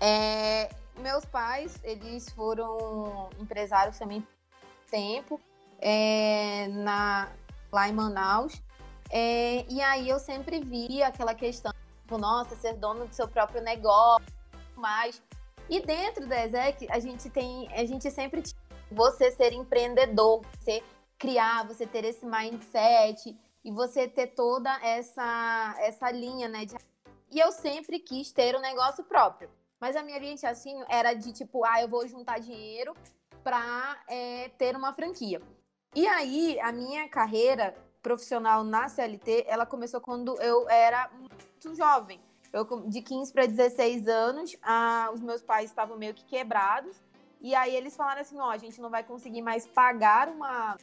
É, 0.00 0.70
meus 0.98 1.24
pais, 1.24 1.78
eles 1.84 2.28
foram 2.30 3.28
empresários 3.38 3.98
também 3.98 4.26
tempo 4.90 5.40
é, 5.80 6.68
na, 6.68 7.28
lá 7.70 7.88
em 7.88 7.92
Manaus. 7.92 8.60
É, 9.10 9.64
e 9.68 9.80
aí 9.80 10.08
eu 10.08 10.18
sempre 10.18 10.60
vi 10.60 11.02
aquela 11.02 11.34
questão, 11.34 11.72
tipo, 12.02 12.18
nossa, 12.18 12.54
ser 12.56 12.74
dono 12.74 13.06
do 13.06 13.14
seu 13.14 13.28
próprio 13.28 13.62
negócio, 13.62 14.26
mais. 14.76 15.22
E 15.70 15.78
dentro 15.78 16.26
da 16.26 16.44
ESEC, 16.44 16.88
a 16.90 16.98
gente 16.98 17.30
tem, 17.30 17.68
a 17.72 17.84
gente 17.84 18.10
sempre 18.10 18.42
você 18.90 19.30
ser 19.30 19.52
empreendedor, 19.52 20.42
você 20.58 20.82
criar, 21.16 21.64
você 21.64 21.86
ter 21.86 22.04
esse 22.04 22.26
mindset 22.26 23.38
e 23.64 23.70
você 23.70 24.08
ter 24.08 24.28
toda 24.34 24.68
essa 24.84 25.76
essa 25.78 26.10
linha, 26.10 26.48
né? 26.48 26.64
De... 26.64 26.74
E 27.30 27.38
eu 27.38 27.52
sempre 27.52 28.00
quis 28.00 28.32
ter 28.32 28.56
um 28.56 28.60
negócio 28.60 29.04
próprio. 29.04 29.48
Mas 29.80 29.94
a 29.94 30.02
minha 30.02 30.18
raciocínio 30.18 30.84
era 30.88 31.14
de 31.14 31.32
tipo, 31.32 31.64
ah, 31.64 31.80
eu 31.80 31.88
vou 31.88 32.06
juntar 32.08 32.40
dinheiro 32.40 32.92
para 33.44 33.96
é, 34.08 34.50
ter 34.58 34.74
uma 34.74 34.92
franquia. 34.92 35.40
E 35.94 36.04
aí, 36.06 36.58
a 36.60 36.72
minha 36.72 37.08
carreira 37.08 37.74
profissional 38.02 38.64
na 38.64 38.88
CLT, 38.88 39.44
ela 39.46 39.64
começou 39.64 40.00
quando 40.00 40.40
eu 40.42 40.68
era 40.68 41.08
muito 41.10 41.74
jovem. 41.74 42.20
Eu, 42.52 42.64
de 42.88 43.00
15 43.00 43.32
para 43.32 43.46
16 43.46 44.08
anos, 44.08 44.56
ah, 44.62 45.10
os 45.12 45.20
meus 45.20 45.42
pais 45.42 45.70
estavam 45.70 45.96
meio 45.96 46.14
que 46.14 46.24
quebrados. 46.24 47.00
E 47.40 47.54
aí 47.54 47.74
eles 47.74 47.96
falaram 47.96 48.20
assim, 48.20 48.38
ó, 48.38 48.50
a 48.50 48.58
gente 48.58 48.80
não 48.80 48.90
vai 48.90 49.02
conseguir 49.02 49.40
mais 49.40 49.66
pagar 49.66 50.28
uma, 50.28 50.76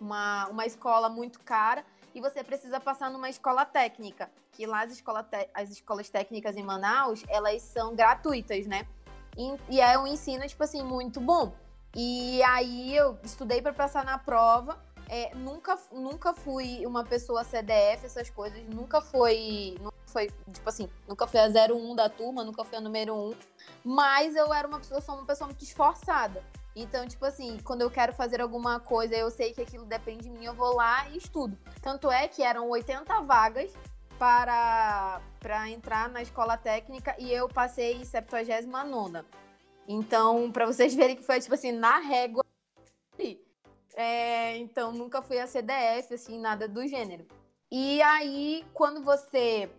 uma, 0.00 0.48
uma 0.48 0.66
escola 0.66 1.08
muito 1.08 1.40
cara 1.40 1.84
e 2.14 2.20
você 2.20 2.42
precisa 2.42 2.80
passar 2.80 3.10
numa 3.10 3.28
escola 3.28 3.64
técnica. 3.64 4.30
Que 4.52 4.66
lá 4.66 4.82
as, 4.82 4.92
escola 4.92 5.26
as 5.54 5.70
escolas 5.70 6.10
técnicas 6.10 6.56
em 6.56 6.62
Manaus, 6.62 7.24
elas 7.28 7.62
são 7.62 7.94
gratuitas, 7.94 8.66
né? 8.66 8.86
E, 9.36 9.76
e 9.76 9.80
é 9.80 9.98
um 9.98 10.06
ensino, 10.06 10.46
tipo 10.46 10.62
assim, 10.62 10.82
muito 10.82 11.20
bom. 11.20 11.54
E 11.94 12.42
aí 12.42 12.94
eu 12.96 13.18
estudei 13.22 13.62
para 13.62 13.72
passar 13.72 14.04
na 14.04 14.18
prova. 14.18 14.78
É, 15.14 15.34
nunca, 15.34 15.78
nunca 15.92 16.32
fui 16.32 16.86
uma 16.86 17.04
pessoa 17.04 17.44
CDF, 17.44 18.06
essas 18.06 18.30
coisas. 18.30 18.66
Nunca 18.66 19.02
foi, 19.02 19.76
nunca 19.78 19.96
foi, 20.06 20.28
tipo 20.50 20.66
assim, 20.66 20.88
nunca 21.06 21.26
fui 21.26 21.38
a 21.38 21.48
01 21.48 21.94
da 21.94 22.08
turma, 22.08 22.42
nunca 22.42 22.64
fui 22.64 22.78
a 22.78 22.80
número 22.80 23.14
1. 23.14 23.34
Mas 23.84 24.34
eu 24.34 24.54
era 24.54 24.66
uma 24.66 24.78
pessoa, 24.78 25.02
sou 25.02 25.16
uma 25.16 25.26
pessoa 25.26 25.48
muito 25.48 25.62
esforçada. 25.62 26.42
Então, 26.74 27.06
tipo 27.06 27.26
assim, 27.26 27.58
quando 27.62 27.82
eu 27.82 27.90
quero 27.90 28.14
fazer 28.14 28.40
alguma 28.40 28.80
coisa, 28.80 29.14
eu 29.14 29.30
sei 29.30 29.52
que 29.52 29.60
aquilo 29.60 29.84
depende 29.84 30.22
de 30.22 30.30
mim, 30.30 30.46
eu 30.46 30.54
vou 30.54 30.74
lá 30.74 31.06
e 31.10 31.18
estudo. 31.18 31.58
Tanto 31.82 32.10
é 32.10 32.26
que 32.26 32.42
eram 32.42 32.70
80 32.70 33.20
vagas 33.20 33.70
para, 34.18 35.20
para 35.38 35.68
entrar 35.68 36.08
na 36.08 36.22
escola 36.22 36.56
técnica 36.56 37.14
e 37.18 37.30
eu 37.30 37.50
passei 37.50 37.96
em 37.96 38.04
79 38.04 39.22
então, 39.86 40.50
para 40.50 40.64
vocês 40.64 40.94
verem 40.94 41.16
que 41.16 41.22
foi, 41.22 41.40
tipo 41.40 41.54
assim, 41.54 41.72
na 41.72 41.98
régua. 41.98 42.44
É, 43.94 44.56
então, 44.58 44.92
nunca 44.92 45.20
fui 45.22 45.38
a 45.38 45.46
CDF, 45.46 46.14
assim, 46.14 46.38
nada 46.38 46.66
do 46.66 46.86
gênero. 46.86 47.26
E 47.70 48.00
aí, 48.02 48.64
quando 48.74 49.02
você 49.02 49.70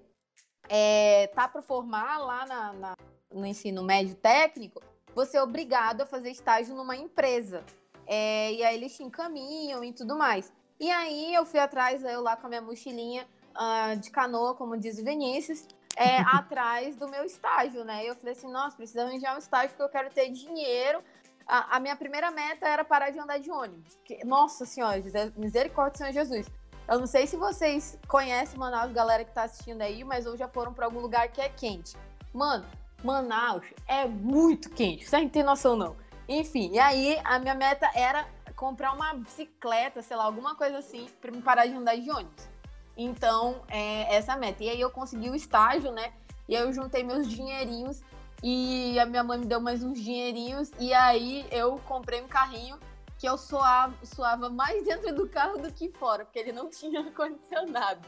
é, 0.70 1.28
tá 1.28 1.48
para 1.48 1.62
formar 1.62 2.18
lá 2.20 2.46
na, 2.46 2.74
na, 2.74 2.98
no 3.32 3.46
ensino 3.46 3.84
médio 3.84 4.16
técnico, 4.16 4.82
você 5.14 5.38
é 5.38 5.44
obrigado 5.44 6.02
a 6.02 6.06
fazer 6.06 6.32
estágio 6.32 6.76
numa 6.76 6.96
empresa. 6.96 7.64
É, 8.06 8.52
e 8.54 8.64
aí 8.64 8.76
eles 8.76 8.96
te 8.96 9.04
encaminham 9.04 9.84
e 9.84 9.94
tudo 9.94 10.18
mais. 10.18 10.52
E 10.80 10.90
aí 10.90 11.34
eu 11.34 11.46
fui 11.46 11.60
atrás, 11.60 12.04
eu 12.04 12.22
lá 12.22 12.36
com 12.36 12.48
a 12.48 12.50
minha 12.50 12.62
mochilinha 12.62 13.28
uh, 13.56 13.98
de 13.98 14.10
canoa, 14.10 14.56
como 14.56 14.78
diz 14.78 14.98
o 14.98 15.04
Vinícius, 15.04 15.68
é, 15.96 16.18
atrás 16.28 16.96
do 16.96 17.08
meu 17.08 17.24
estágio, 17.24 17.84
né? 17.84 18.04
Eu 18.04 18.16
falei 18.16 18.34
assim, 18.34 18.52
nossa, 18.52 18.76
preciso 18.76 19.02
arranjar 19.02 19.36
um 19.36 19.40
estágio 19.40 19.70
porque 19.70 19.84
eu 19.84 19.90
quero 19.90 20.10
ter 20.10 20.30
dinheiro. 20.30 21.04
A, 21.48 21.78
a 21.78 21.80
minha 21.80 21.96
primeira 21.96 22.32
meta 22.32 22.68
era 22.68 22.84
parar 22.84 23.10
de 23.10 23.20
andar 23.20 23.38
de 23.40 23.52
ônibus. 23.52 24.00
Que, 24.06 24.24
nossa 24.26 24.66
senhora, 24.66 25.02
misericórdia 25.36 25.98
Senhor 25.98 26.14
Jesus. 26.14 26.48
Eu 26.88 27.00
não 27.00 27.08
sei 27.08 27.26
se 27.26 27.38
vocês 27.38 27.98
conhecem 28.08 28.60
Manaus, 28.60 28.92
galera 28.92 29.24
que 29.24 29.32
tá 29.32 29.44
assistindo 29.44 29.82
aí, 29.82 30.04
mas 30.04 30.26
ou 30.26 30.36
já 30.36 30.48
foram 30.48 30.74
para 30.74 30.86
algum 30.86 31.00
lugar 31.00 31.30
que 31.30 31.40
é 31.40 31.48
quente. 31.48 31.96
Mano, 32.34 32.66
Manaus 33.04 33.64
é 33.88 34.06
muito 34.06 34.70
quente, 34.70 35.08
você 35.08 35.18
não 35.18 35.30
tem 35.30 35.44
noção 35.44 35.76
não. 35.76 35.96
Enfim, 36.28 36.72
e 36.74 36.80
aí 36.80 37.20
a 37.24 37.40
minha 37.40 37.56
meta 37.56 37.90
era 37.96 38.28
comprar 38.56 38.94
uma 38.94 39.14
bicicleta, 39.14 40.02
sei 40.02 40.16
lá, 40.16 40.24
alguma 40.26 40.56
coisa 40.56 40.78
assim, 40.78 41.08
pra 41.22 41.32
me 41.32 41.42
parar 41.42 41.66
de 41.66 41.74
andar 41.74 41.96
de 41.96 42.10
ônibus. 42.10 42.50
Então, 42.96 43.62
é 43.70 44.16
essa 44.16 44.34
a 44.34 44.38
meta. 44.38 44.64
E 44.64 44.70
aí 44.70 44.80
eu 44.80 44.90
consegui 44.90 45.30
o 45.30 45.36
estágio, 45.36 45.92
né? 45.92 46.14
E 46.48 46.56
aí 46.56 46.62
eu 46.64 46.72
juntei 46.72 47.04
meus 47.04 47.28
dinheirinhos 47.28 48.02
e 48.44 49.00
a 49.00 49.06
minha 49.06 49.24
mãe 49.24 49.40
me 49.40 49.46
deu 49.46 49.62
mais 49.62 49.82
uns 49.82 50.00
dinheirinhos. 50.02 50.70
E 50.78 50.94
aí 50.94 51.48
eu 51.50 51.80
comprei 51.88 52.22
um 52.22 52.28
carrinho 52.28 52.78
que 53.18 53.26
eu 53.26 53.38
suava, 53.38 53.96
suava 54.06 54.50
mais 54.50 54.84
dentro 54.84 55.16
do 55.16 55.30
carro 55.30 55.58
do 55.58 55.72
que 55.72 55.90
fora, 55.92 56.26
porque 56.26 56.40
ele 56.40 56.52
não 56.52 56.68
tinha 56.70 57.00
ar-condicionado. 57.00 58.06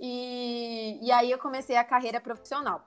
E, 0.00 0.98
e 1.00 1.12
aí 1.12 1.30
eu 1.30 1.38
comecei 1.38 1.76
a 1.76 1.84
carreira 1.84 2.20
profissional. 2.20 2.84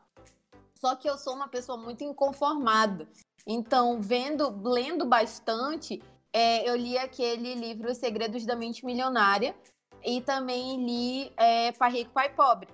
Só 0.73 0.97
que 0.97 1.09
eu 1.09 1.17
sou 1.17 1.33
uma 1.33 1.47
pessoa 1.47 1.77
muito 1.77 2.03
inconformada. 2.03 3.07
Então, 3.47 4.01
vendo, 4.01 4.49
lendo 4.69 5.05
bastante, 5.05 6.01
é, 6.33 6.69
eu 6.69 6.75
li 6.75 6.97
aquele 6.97 7.55
livro 7.55 7.89
Os 7.89 7.97
Segredos 7.97 8.45
da 8.45 8.55
Mente 8.55 8.85
Milionária 8.85 9.55
e 10.03 10.19
também 10.19 10.83
li 10.83 11.31
é, 11.37 11.71
Pai 11.71 11.91
Rico, 11.91 12.11
Pai 12.11 12.33
Pobre, 12.33 12.67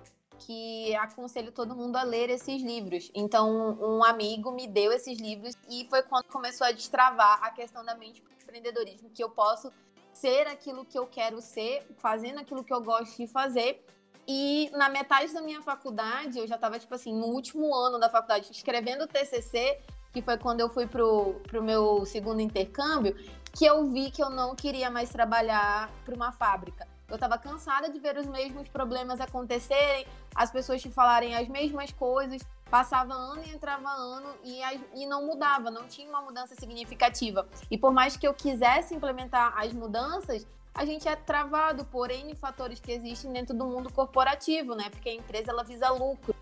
que 0.46 0.94
aconselho 0.96 1.52
todo 1.52 1.74
mundo 1.74 1.96
a 1.96 2.02
ler 2.02 2.30
esses 2.30 2.62
livros. 2.62 3.10
Então, 3.14 3.78
um 3.80 4.04
amigo 4.04 4.50
me 4.50 4.66
deu 4.66 4.92
esses 4.92 5.18
livros 5.18 5.54
e 5.68 5.86
foi 5.88 6.02
quando 6.02 6.24
começou 6.26 6.66
a 6.66 6.72
destravar 6.72 7.42
a 7.42 7.50
questão 7.50 7.84
da 7.84 7.94
mente 7.94 8.20
para 8.20 8.34
empreendedorismo, 8.34 9.10
que 9.10 9.22
eu 9.22 9.30
posso 9.30 9.72
ser 10.12 10.46
aquilo 10.46 10.84
que 10.84 10.98
eu 10.98 11.06
quero 11.06 11.40
ser, 11.40 11.86
fazendo 11.96 12.38
aquilo 12.40 12.62
que 12.62 12.72
eu 12.72 12.82
gosto 12.82 13.16
de 13.16 13.26
fazer. 13.26 13.84
E 14.26 14.70
na 14.74 14.88
metade 14.88 15.32
da 15.32 15.40
minha 15.40 15.62
faculdade, 15.62 16.38
eu 16.38 16.46
já 16.46 16.56
estava, 16.56 16.78
tipo 16.78 16.94
assim, 16.94 17.14
no 17.14 17.26
último 17.26 17.74
ano 17.74 17.98
da 17.98 18.08
faculdade, 18.10 18.50
escrevendo 18.52 19.04
o 19.04 19.08
TCC, 19.08 19.80
que 20.12 20.20
foi 20.20 20.36
quando 20.38 20.60
eu 20.60 20.68
fui 20.68 20.86
pro, 20.86 21.40
pro 21.48 21.62
meu 21.62 22.04
segundo 22.04 22.40
intercâmbio, 22.40 23.16
que 23.56 23.64
eu 23.64 23.90
vi 23.90 24.10
que 24.10 24.22
eu 24.22 24.30
não 24.30 24.54
queria 24.54 24.90
mais 24.90 25.10
trabalhar 25.10 25.90
para 26.04 26.14
uma 26.14 26.30
fábrica. 26.32 26.91
Eu 27.12 27.16
estava 27.16 27.36
cansada 27.36 27.90
de 27.90 27.98
ver 27.98 28.16
os 28.16 28.24
mesmos 28.24 28.66
problemas 28.68 29.20
acontecerem, 29.20 30.06
as 30.34 30.50
pessoas 30.50 30.80
te 30.80 30.88
falarem 30.88 31.34
as 31.36 31.46
mesmas 31.46 31.92
coisas, 31.92 32.40
passava 32.70 33.12
ano 33.12 33.42
e 33.44 33.50
entrava 33.50 33.90
ano 33.90 34.34
e, 34.42 34.62
e 34.94 35.04
não 35.04 35.26
mudava, 35.26 35.70
não 35.70 35.86
tinha 35.86 36.08
uma 36.08 36.22
mudança 36.22 36.54
significativa. 36.54 37.46
E 37.70 37.76
por 37.76 37.92
mais 37.92 38.16
que 38.16 38.26
eu 38.26 38.32
quisesse 38.32 38.94
implementar 38.94 39.52
as 39.58 39.74
mudanças, 39.74 40.46
a 40.74 40.86
gente 40.86 41.06
é 41.06 41.14
travado 41.14 41.84
por 41.84 42.10
N 42.10 42.34
fatores 42.34 42.80
que 42.80 42.90
existem 42.90 43.30
dentro 43.30 43.54
do 43.54 43.66
mundo 43.66 43.92
corporativo, 43.92 44.74
né? 44.74 44.88
Porque 44.88 45.10
a 45.10 45.14
empresa 45.14 45.50
ela 45.50 45.62
visa 45.62 45.90
lucro. 45.90 46.34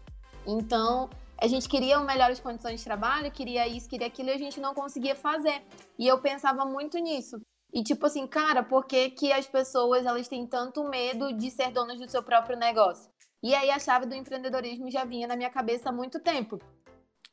Então, 0.46 1.10
a 1.36 1.48
gente 1.48 1.68
queria 1.68 1.98
melhores 1.98 2.38
condições 2.38 2.78
de 2.78 2.84
trabalho, 2.84 3.28
queria 3.32 3.66
isso, 3.66 3.88
queria 3.88 4.06
aquilo 4.06 4.28
e 4.28 4.34
a 4.34 4.38
gente 4.38 4.60
não 4.60 4.72
conseguia 4.72 5.16
fazer. 5.16 5.64
E 5.98 6.06
eu 6.06 6.20
pensava 6.20 6.64
muito 6.64 6.96
nisso. 6.98 7.40
E 7.72 7.82
tipo 7.82 8.06
assim, 8.06 8.26
cara, 8.26 8.62
por 8.62 8.84
que, 8.84 9.10
que 9.10 9.32
as 9.32 9.46
pessoas 9.46 10.04
elas 10.04 10.28
têm 10.28 10.46
tanto 10.46 10.84
medo 10.84 11.32
de 11.32 11.50
ser 11.50 11.70
donas 11.70 11.98
do 11.98 12.10
seu 12.10 12.22
próprio 12.22 12.56
negócio? 12.56 13.10
E 13.42 13.54
aí 13.54 13.70
a 13.70 13.78
chave 13.78 14.06
do 14.06 14.14
empreendedorismo 14.14 14.90
já 14.90 15.04
vinha 15.04 15.26
na 15.26 15.36
minha 15.36 15.50
cabeça 15.50 15.88
há 15.88 15.92
muito 15.92 16.20
tempo. 16.20 16.60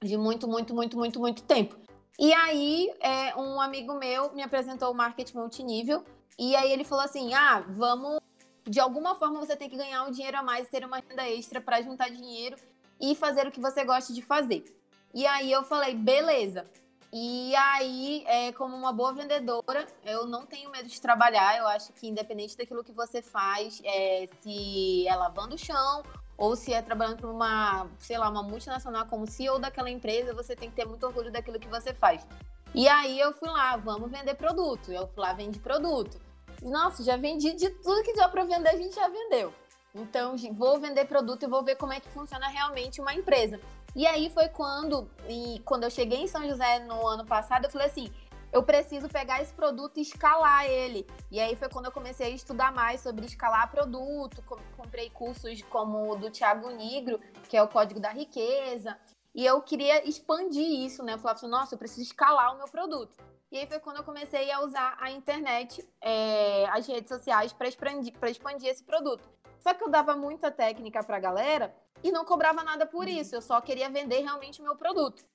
De 0.02 0.16
muito, 0.16 0.48
muito, 0.48 0.74
muito, 0.74 0.98
muito, 0.98 1.20
muito 1.20 1.44
tempo. 1.44 1.76
E 2.20 2.34
aí, 2.34 2.92
é, 3.00 3.36
um 3.36 3.60
amigo 3.60 3.94
meu 3.94 4.34
me 4.34 4.42
apresentou 4.42 4.92
o 4.92 4.96
marketing 4.96 5.38
multinível. 5.38 6.04
E 6.38 6.56
aí 6.56 6.72
ele 6.72 6.84
falou 6.84 7.04
assim: 7.04 7.34
ah, 7.34 7.64
vamos. 7.68 8.20
De 8.64 8.80
alguma 8.80 9.16
forma 9.16 9.40
você 9.40 9.56
tem 9.56 9.70
que 9.70 9.78
ganhar 9.78 10.04
um 10.04 10.12
dinheiro 10.12 10.38
a 10.38 10.44
mais, 10.44 10.68
ter 10.70 10.86
uma 10.86 10.98
renda 10.98 11.28
extra 11.30 11.62
para 11.62 11.82
juntar 11.82 12.10
dinheiro 12.10 12.58
e 13.00 13.16
fazer 13.16 13.48
o 13.48 13.52
que 13.52 13.62
você 13.62 13.84
gosta 13.86 14.14
de 14.14 14.22
fazer. 14.22 14.66
E 15.14 15.26
aí 15.26 15.52
eu 15.52 15.64
falei, 15.64 15.96
beleza. 15.96 16.70
E 17.12 17.56
aí, 17.56 18.24
é, 18.28 18.52
como 18.52 18.76
uma 18.76 18.92
boa 18.92 19.14
vendedora, 19.14 19.88
eu 20.04 20.26
não 20.26 20.46
tenho 20.46 20.70
medo 20.70 20.90
de 20.90 21.00
trabalhar. 21.00 21.58
Eu 21.58 21.68
acho 21.68 21.94
que 21.94 22.08
independente 22.08 22.58
daquilo 22.58 22.84
que 22.84 22.92
você 22.92 23.22
faz, 23.22 23.82
é, 23.84 24.28
se 24.42 25.08
é 25.08 25.16
lavando 25.16 25.56
o 25.56 25.58
chão 25.58 26.04
ou 26.38 26.56
se 26.56 26.74
é 26.74 26.82
trabalhando 26.82 27.18
para 27.18 27.30
uma, 27.30 27.88
sei 27.98 28.18
lá, 28.18 28.30
uma 28.30 28.44
multinacional 28.44 29.06
como 29.08 29.26
CEO 29.26 29.58
daquela 29.58 29.90
empresa, 29.90 30.34
você 30.34 30.56
tem 30.56 30.70
que 30.70 30.76
ter 30.76 30.86
muito 30.86 31.06
orgulho 31.06 31.32
daquilo 31.32 31.60
que 31.60 31.68
você 31.68 31.94
faz. 31.94 32.28
E 32.76 32.88
aí 32.88 33.20
eu 33.20 33.34
fui 33.34 33.50
lá, 33.50 33.78
vamos 33.78 34.12
vender 34.12 34.36
produto. 34.36 34.92
Eu 34.92 35.08
fui 35.08 35.24
lá, 35.24 35.34
vende 35.34 35.60
produto. 35.60 36.20
Nossa, 36.62 37.04
já 37.04 37.16
vendi 37.16 37.54
de 37.54 37.70
tudo 37.70 38.04
que 38.04 38.14
deu 38.14 38.30
para 38.30 38.44
vender, 38.44 38.70
a 38.70 38.78
gente 38.78 38.96
já 38.96 39.08
vendeu. 39.08 39.54
Então, 39.96 40.36
vou 40.54 40.80
vender 40.80 41.06
produto 41.06 41.44
e 41.44 41.48
vou 41.48 41.64
ver 41.64 41.76
como 41.76 41.94
é 41.94 42.00
que 42.00 42.10
funciona 42.10 42.48
realmente 42.48 43.02
uma 43.02 43.14
empresa. 43.14 43.60
E 43.98 44.06
aí 44.06 44.30
foi 44.30 44.48
quando, 44.48 45.10
e 45.28 45.60
quando 45.66 45.82
eu 45.82 45.90
cheguei 45.90 46.20
em 46.20 46.28
São 46.28 46.48
José 46.48 46.78
no 46.86 47.08
ano 47.08 47.26
passado, 47.26 47.66
eu 47.66 47.72
falei 47.72 47.88
assim, 47.88 48.14
eu 48.54 48.62
preciso 48.62 49.10
pegar 49.10 49.42
esse 49.42 49.52
produto 49.52 49.98
e 49.98 50.02
escalar 50.02 50.68
ele. 50.68 51.08
E 51.32 51.40
aí 51.40 51.56
foi 51.56 51.68
quando 51.68 51.86
eu 51.86 51.92
comecei 51.92 52.28
a 52.28 52.30
estudar 52.30 52.72
mais 52.72 53.02
sobre 53.02 53.26
escalar 53.26 53.72
produto, 53.72 54.44
comprei 54.78 55.10
cursos 55.10 55.64
como 55.64 56.12
o 56.12 56.16
do 56.16 56.30
Thiago 56.30 56.70
Nigro, 56.70 57.20
que 57.50 57.58
é 57.58 57.64
o 57.64 57.68
Código 57.68 58.00
da 58.00 58.12
Riqueza, 58.12 58.96
e 59.34 59.44
eu 59.44 59.60
queria 59.64 60.08
expandir 60.08 60.86
isso, 60.86 61.02
né? 61.04 61.14
Eu 61.14 61.18
falava 61.18 61.40
assim, 61.40 61.50
nossa, 61.50 61.74
eu 61.74 61.80
preciso 61.80 62.04
escalar 62.04 62.54
o 62.54 62.58
meu 62.60 62.68
produto. 62.68 63.18
E 63.52 63.58
aí 63.58 63.66
foi 63.66 63.80
quando 63.80 63.98
eu 63.98 64.04
comecei 64.04 64.52
a 64.52 64.62
usar 64.62 64.96
a 65.00 65.10
internet, 65.10 65.84
é, 66.00 66.68
as 66.70 66.86
redes 66.86 67.10
sociais, 67.10 67.52
para 67.52 67.68
expandir, 67.68 68.14
expandir 68.28 68.70
esse 68.70 68.84
produto. 68.84 69.28
Só 69.68 69.74
que 69.74 69.84
eu 69.84 69.90
dava 69.90 70.16
muita 70.16 70.50
técnica 70.50 71.04
para 71.04 71.18
a 71.18 71.20
galera 71.20 71.76
e 72.02 72.10
não 72.10 72.24
cobrava 72.24 72.64
nada 72.64 72.86
por 72.86 73.04
uhum. 73.04 73.12
isso. 73.12 73.36
Eu 73.36 73.42
só 73.42 73.60
queria 73.60 73.90
vender 73.90 74.22
realmente 74.22 74.62
o 74.62 74.64
meu 74.64 74.78
produto. 74.78 75.26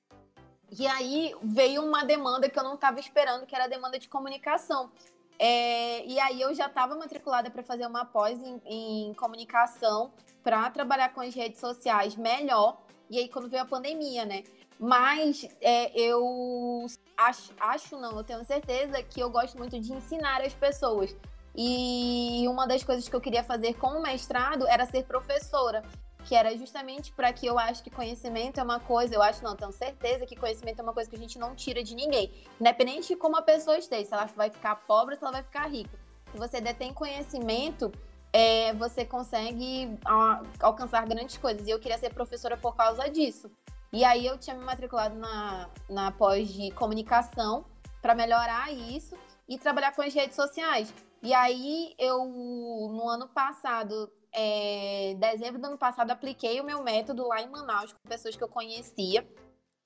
E 0.71 0.87
aí 0.87 1.35
veio 1.43 1.83
uma 1.83 2.03
demanda 2.03 2.49
que 2.49 2.57
eu 2.57 2.63
não 2.63 2.73
estava 2.73 2.99
esperando, 2.99 3.45
que 3.45 3.53
era 3.53 3.65
a 3.65 3.67
demanda 3.67 3.99
de 3.99 4.09
comunicação. 4.09 4.91
É, 5.37 6.03
e 6.07 6.19
aí 6.19 6.41
eu 6.41 6.51
já 6.55 6.65
estava 6.65 6.95
matriculada 6.95 7.51
para 7.51 7.61
fazer 7.61 7.85
uma 7.85 8.05
pós 8.05 8.41
em, 8.41 8.59
em 8.65 9.13
comunicação 9.13 10.11
para 10.41 10.67
trabalhar 10.71 11.13
com 11.13 11.21
as 11.21 11.35
redes 11.35 11.59
sociais 11.59 12.15
melhor. 12.15 12.81
E 13.11 13.19
aí 13.19 13.29
quando 13.29 13.47
veio 13.47 13.61
a 13.61 13.67
pandemia, 13.67 14.25
né? 14.25 14.45
Mas 14.79 15.47
é, 15.61 15.91
eu 15.95 16.87
acho, 17.15 17.53
acho 17.59 17.99
não, 17.99 18.17
eu 18.17 18.23
tenho 18.23 18.43
certeza 18.45 19.03
que 19.03 19.19
eu 19.19 19.29
gosto 19.29 19.59
muito 19.59 19.79
de 19.79 19.93
ensinar 19.93 20.41
as 20.41 20.55
pessoas. 20.55 21.15
E 21.55 22.45
uma 22.47 22.67
das 22.67 22.83
coisas 22.83 23.07
que 23.07 23.15
eu 23.15 23.21
queria 23.21 23.43
fazer 23.43 23.75
com 23.75 23.87
o 23.87 24.01
mestrado 24.01 24.67
era 24.67 24.85
ser 24.85 25.03
professora, 25.03 25.83
que 26.25 26.35
era 26.35 26.55
justamente 26.57 27.11
para 27.11 27.31
que 27.31 27.45
eu 27.45 27.59
acho 27.59 27.83
que 27.83 27.89
conhecimento 27.89 28.59
é 28.59 28.63
uma 28.63 28.79
coisa, 28.79 29.13
eu 29.13 29.21
acho 29.21 29.43
não, 29.43 29.55
tenho 29.55 29.71
certeza 29.71 30.25
que 30.25 30.35
conhecimento 30.35 30.79
é 30.79 30.83
uma 30.83 30.93
coisa 30.93 31.09
que 31.09 31.15
a 31.15 31.19
gente 31.19 31.37
não 31.37 31.55
tira 31.55 31.83
de 31.83 31.93
ninguém, 31.95 32.31
independente 32.59 33.09
de 33.09 33.15
como 33.15 33.37
a 33.37 33.41
pessoa 33.41 33.77
esteja, 33.77 34.05
se 34.05 34.13
ela 34.13 34.25
vai 34.35 34.49
ficar 34.49 34.75
pobre 34.87 35.13
ou 35.13 35.19
se 35.19 35.23
ela 35.23 35.33
vai 35.33 35.43
ficar 35.43 35.67
rica. 35.69 35.97
Se 36.31 36.37
você 36.37 36.59
detém 36.59 36.91
conhecimento, 36.93 37.91
é, 38.33 38.73
você 38.73 39.05
consegue 39.05 39.95
a, 40.03 40.41
alcançar 40.59 41.05
grandes 41.05 41.37
coisas. 41.37 41.67
E 41.67 41.69
eu 41.69 41.79
queria 41.79 41.99
ser 41.99 42.11
professora 42.11 42.57
por 42.57 42.75
causa 42.75 43.07
disso. 43.07 43.51
E 43.91 44.03
aí 44.03 44.25
eu 44.25 44.39
tinha 44.39 44.55
me 44.55 44.65
matriculado 44.65 45.15
na, 45.15 45.69
na 45.87 46.11
pós 46.11 46.49
de 46.49 46.71
comunicação 46.71 47.63
para 48.01 48.15
melhorar 48.15 48.73
isso 48.73 49.15
e 49.47 49.59
trabalhar 49.59 49.95
com 49.95 50.01
as 50.01 50.11
redes 50.11 50.35
sociais. 50.35 50.91
E 51.23 51.33
aí 51.33 51.95
eu, 51.97 52.25
no 52.25 53.07
ano 53.07 53.29
passado, 53.29 54.11
é, 54.33 55.15
dezembro 55.17 55.61
do 55.61 55.67
ano 55.67 55.77
passado, 55.77 56.11
apliquei 56.11 56.59
o 56.59 56.65
meu 56.65 56.83
método 56.83 57.25
lá 57.25 57.41
em 57.41 57.49
Manaus 57.49 57.93
com 57.93 58.09
pessoas 58.09 58.35
que 58.35 58.43
eu 58.43 58.49
conhecia. 58.49 59.25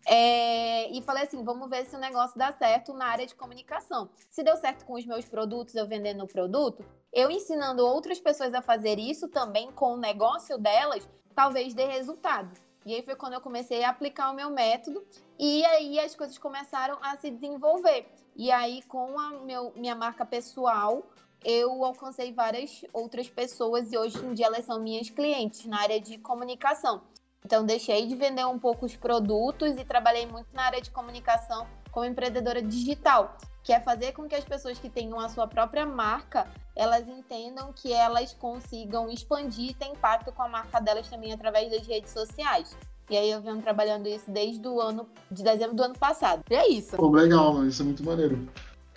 É, 0.07 0.89
e 0.89 0.99
falei 1.03 1.25
assim: 1.25 1.43
vamos 1.43 1.69
ver 1.69 1.85
se 1.85 1.95
o 1.95 1.99
negócio 1.99 2.35
dá 2.39 2.51
certo 2.53 2.91
na 2.91 3.05
área 3.05 3.27
de 3.27 3.35
comunicação. 3.35 4.09
Se 4.31 4.41
deu 4.41 4.57
certo 4.57 4.83
com 4.83 4.93
os 4.93 5.05
meus 5.05 5.25
produtos, 5.25 5.75
eu 5.75 5.85
vendendo 5.85 6.23
o 6.23 6.27
produto, 6.27 6.83
eu 7.13 7.29
ensinando 7.29 7.85
outras 7.85 8.19
pessoas 8.19 8.53
a 8.55 8.61
fazer 8.61 8.97
isso 8.97 9.27
também 9.27 9.71
com 9.71 9.93
o 9.93 9.97
negócio 9.97 10.57
delas, 10.57 11.07
talvez 11.35 11.75
dê 11.75 11.85
resultado. 11.85 12.51
E 12.83 12.95
aí 12.95 13.03
foi 13.03 13.15
quando 13.15 13.33
eu 13.33 13.41
comecei 13.41 13.83
a 13.83 13.89
aplicar 13.89 14.31
o 14.31 14.33
meu 14.33 14.49
método 14.49 15.05
e 15.37 15.63
aí 15.65 15.99
as 15.99 16.15
coisas 16.15 16.37
começaram 16.37 16.97
a 17.01 17.17
se 17.17 17.29
desenvolver. 17.29 18.07
E 18.33 18.51
aí, 18.51 18.81
com 18.83 19.19
a 19.19 19.31
meu, 19.31 19.73
minha 19.75 19.95
marca 19.95 20.23
pessoal, 20.23 21.03
eu 21.43 21.83
alcancei 21.83 22.33
várias 22.33 22.83
outras 22.91 23.29
pessoas 23.29 23.91
e 23.91 23.97
hoje 23.97 24.17
em 24.23 24.33
dia 24.33 24.47
elas 24.47 24.65
são 24.65 24.79
minhas 24.79 25.09
clientes 25.09 25.65
na 25.65 25.79
área 25.81 25.99
de 25.99 26.17
comunicação. 26.17 27.01
Então, 27.45 27.65
deixei 27.65 28.05
de 28.05 28.15
vender 28.15 28.45
um 28.45 28.59
pouco 28.59 28.85
os 28.85 28.95
produtos 28.95 29.77
e 29.77 29.85
trabalhei 29.85 30.25
muito 30.25 30.47
na 30.53 30.63
área 30.63 30.81
de 30.81 30.91
comunicação 30.91 31.65
como 31.91 32.05
empreendedora 32.05 32.61
digital, 32.61 33.37
que 33.63 33.71
é 33.71 33.79
fazer 33.79 34.11
com 34.11 34.27
que 34.27 34.35
as 34.35 34.43
pessoas 34.43 34.77
que 34.77 34.89
tenham 34.89 35.19
a 35.19 35.29
sua 35.29 35.47
própria 35.47 35.85
marca, 35.85 36.45
elas 36.75 37.07
entendam 37.07 37.71
que 37.73 37.93
elas 37.93 38.33
consigam 38.33 39.09
expandir 39.09 39.71
e 39.71 39.73
ter 39.73 39.87
impacto 39.87 40.31
com 40.33 40.43
a 40.43 40.49
marca 40.49 40.79
delas 40.81 41.07
também 41.07 41.31
através 41.31 41.71
das 41.71 41.87
redes 41.87 42.11
sociais. 42.11 42.75
E 43.09 43.15
aí 43.15 43.31
eu 43.31 43.41
venho 43.41 43.61
trabalhando 43.61 44.07
isso 44.07 44.29
desde 44.29 44.67
o 44.67 44.81
ano 44.81 45.07
de 45.31 45.41
dezembro 45.41 45.75
do 45.75 45.83
ano 45.83 45.97
passado. 45.97 46.43
E 46.49 46.55
é 46.55 46.67
isso. 46.67 46.97
Pô, 46.97 47.09
legal, 47.09 47.65
isso 47.65 47.81
é 47.81 47.85
muito 47.85 48.03
maneiro. 48.03 48.45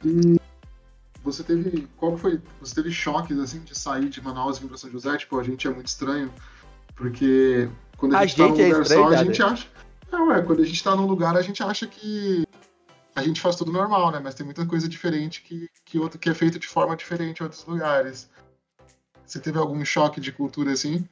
E 0.05 0.41
você 1.23 1.43
teve. 1.43 1.89
Qual 1.97 2.16
foi. 2.16 2.41
Você 2.61 2.75
teve 2.75 2.91
choques 2.91 3.39
assim 3.39 3.61
de 3.61 3.79
sair 3.79 4.09
de 4.09 4.23
Manaus 4.23 4.57
e 4.57 4.61
vir 4.61 4.68
para 4.68 4.79
São 4.79 4.91
José? 4.91 5.16
Tipo, 5.18 5.39
a 5.39 5.43
gente 5.43 5.66
é 5.66 5.71
muito 5.71 5.89
estranho. 5.89 6.33
Porque 6.95 7.68
quando 7.97 8.14
a, 8.14 8.21
a 8.21 8.27
gente, 8.27 8.37
tá 8.37 8.49
num 8.49 8.61
é 8.61 8.66
lugar 8.66 8.83
estranho, 8.83 9.03
só, 9.03 9.09
a 9.09 9.25
gente 9.25 9.43
acha. 9.43 9.68
Não, 10.11 10.33
é, 10.33 10.43
quando 10.43 10.62
a 10.62 10.64
gente 10.64 10.83
tá 10.83 10.97
num 10.97 11.07
lugar, 11.07 11.37
a 11.37 11.43
gente 11.43 11.62
acha 11.62 11.87
que. 11.87 12.47
a 13.14 13.23
gente 13.23 13.41
faz 13.41 13.57
tudo 13.57 13.73
normal, 13.73 14.11
né? 14.11 14.21
Mas 14.23 14.35
tem 14.35 14.45
muita 14.45 14.66
coisa 14.66 14.89
diferente 14.89 15.43
que, 15.43 15.68
que, 15.85 15.99
outro, 15.99 16.18
que 16.18 16.29
é 16.29 16.35
feito 16.35 16.59
de 16.59 16.66
forma 16.66 16.97
diferente 16.97 17.41
em 17.41 17.45
outros 17.45 17.64
lugares. 17.64 18.29
Você 19.27 19.39
teve 19.39 19.59
algum 19.59 19.85
choque 19.85 20.21
de 20.21 20.33
cultura 20.33 20.73
assim? 20.73 21.07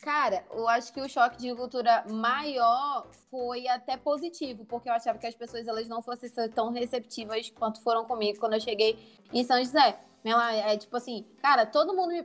Cara, 0.00 0.44
eu 0.52 0.68
acho 0.68 0.92
que 0.92 1.00
o 1.00 1.08
choque 1.08 1.38
de 1.38 1.52
cultura 1.54 2.04
maior 2.08 3.08
foi 3.28 3.66
até 3.66 3.96
positivo, 3.96 4.64
porque 4.64 4.88
eu 4.88 4.92
achava 4.92 5.18
que 5.18 5.26
as 5.26 5.34
pessoas 5.34 5.66
elas 5.66 5.88
não 5.88 6.00
fossem 6.00 6.30
tão 6.54 6.70
receptivas 6.70 7.50
quanto 7.50 7.82
foram 7.82 8.04
comigo 8.04 8.38
quando 8.38 8.54
eu 8.54 8.60
cheguei 8.60 8.96
em 9.32 9.42
São 9.42 9.58
José. 9.58 9.98
Ela 10.24 10.52
é 10.52 10.76
tipo 10.76 10.96
assim, 10.96 11.26
cara, 11.42 11.66
todo 11.66 11.94
mundo 11.94 12.10
me, 12.10 12.24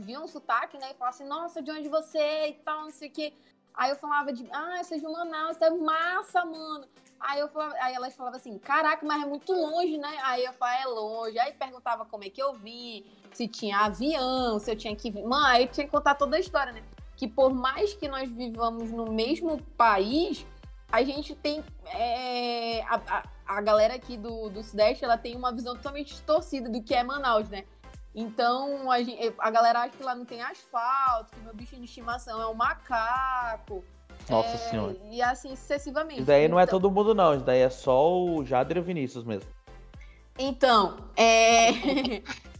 viu 0.00 0.20
um 0.20 0.26
sotaque, 0.26 0.76
né? 0.78 0.90
E 0.90 0.94
falava 0.94 1.14
assim, 1.14 1.26
nossa, 1.26 1.62
de 1.62 1.70
onde 1.70 1.88
você 1.88 2.18
é 2.18 2.48
e 2.50 2.54
tal, 2.54 2.82
não 2.82 2.90
sei 2.90 3.08
o 3.08 3.12
quê. 3.12 3.32
Aí 3.74 3.90
eu 3.90 3.96
falava 3.96 4.32
de, 4.32 4.46
ah, 4.52 4.78
eu 4.78 4.84
sou 4.84 4.98
de 4.98 5.04
Manaus, 5.04 5.56
isso 5.56 5.64
é 5.64 5.70
massa, 5.70 6.44
mano. 6.44 6.86
Aí, 7.20 7.38
eu 7.38 7.48
falava, 7.48 7.74
aí 7.80 7.94
elas 7.94 8.14
falavam 8.14 8.38
assim, 8.38 8.58
caraca, 8.58 9.06
mas 9.06 9.22
é 9.22 9.26
muito 9.26 9.52
longe, 9.52 9.96
né? 9.96 10.18
Aí 10.24 10.44
eu 10.44 10.52
falava, 10.52 10.82
é 10.82 10.86
longe. 10.86 11.38
Aí 11.38 11.52
perguntava 11.52 12.04
como 12.04 12.24
é 12.24 12.30
que 12.30 12.42
eu 12.42 12.52
vi, 12.52 13.06
se 13.32 13.46
tinha 13.46 13.78
avião, 13.78 14.58
se 14.58 14.70
eu 14.70 14.76
tinha 14.76 14.94
que 14.96 15.10
vir. 15.10 15.22
Mano, 15.22 15.46
aí 15.46 15.68
tinha 15.68 15.86
que 15.86 15.92
contar 15.92 16.16
toda 16.16 16.36
a 16.36 16.40
história, 16.40 16.72
né? 16.72 16.82
Que 17.22 17.28
por 17.28 17.54
mais 17.54 17.94
que 17.94 18.08
nós 18.08 18.28
vivamos 18.28 18.90
no 18.90 19.12
mesmo 19.12 19.62
país, 19.76 20.44
a 20.90 21.04
gente 21.04 21.36
tem. 21.36 21.62
É, 21.86 22.82
a, 22.82 22.96
a, 22.96 23.22
a, 23.46 23.60
galera 23.60 23.94
aqui 23.94 24.16
do, 24.16 24.50
do 24.50 24.60
Sudeste, 24.60 25.04
ela 25.04 25.16
tem 25.16 25.36
uma 25.36 25.52
visão 25.52 25.76
totalmente 25.76 26.08
distorcida 26.08 26.68
do 26.68 26.82
que 26.82 26.92
é 26.92 27.04
Manaus, 27.04 27.48
né? 27.48 27.62
Então, 28.12 28.90
a, 28.90 29.00
gente, 29.00 29.32
a 29.38 29.50
galera 29.52 29.82
acha 29.82 29.96
que 29.96 30.02
lá 30.02 30.16
não 30.16 30.24
tem 30.24 30.42
asfalto, 30.42 31.30
que 31.32 31.40
meu 31.42 31.54
bicho 31.54 31.76
de 31.76 31.84
estimação 31.84 32.42
é 32.42 32.46
um 32.48 32.54
macaco. 32.54 33.84
Nossa 34.28 34.54
é, 34.56 34.56
senhora. 34.56 34.96
E 35.08 35.22
assim 35.22 35.54
sucessivamente. 35.54 36.22
Isso 36.22 36.26
daí 36.26 36.48
não 36.48 36.58
é 36.58 36.64
Então- 36.64 36.80
todo 36.80 36.92
mundo, 36.92 37.14
não. 37.14 37.36
Isso 37.36 37.44
daí 37.44 37.60
é 37.60 37.70
só 37.70 38.20
o 38.20 38.44
Jader 38.44 38.78
e 38.78 38.80
o 38.80 38.82
Vinícius 38.82 39.22
mesmo. 39.22 39.48
Então, 40.36 40.96
é. 41.16 41.68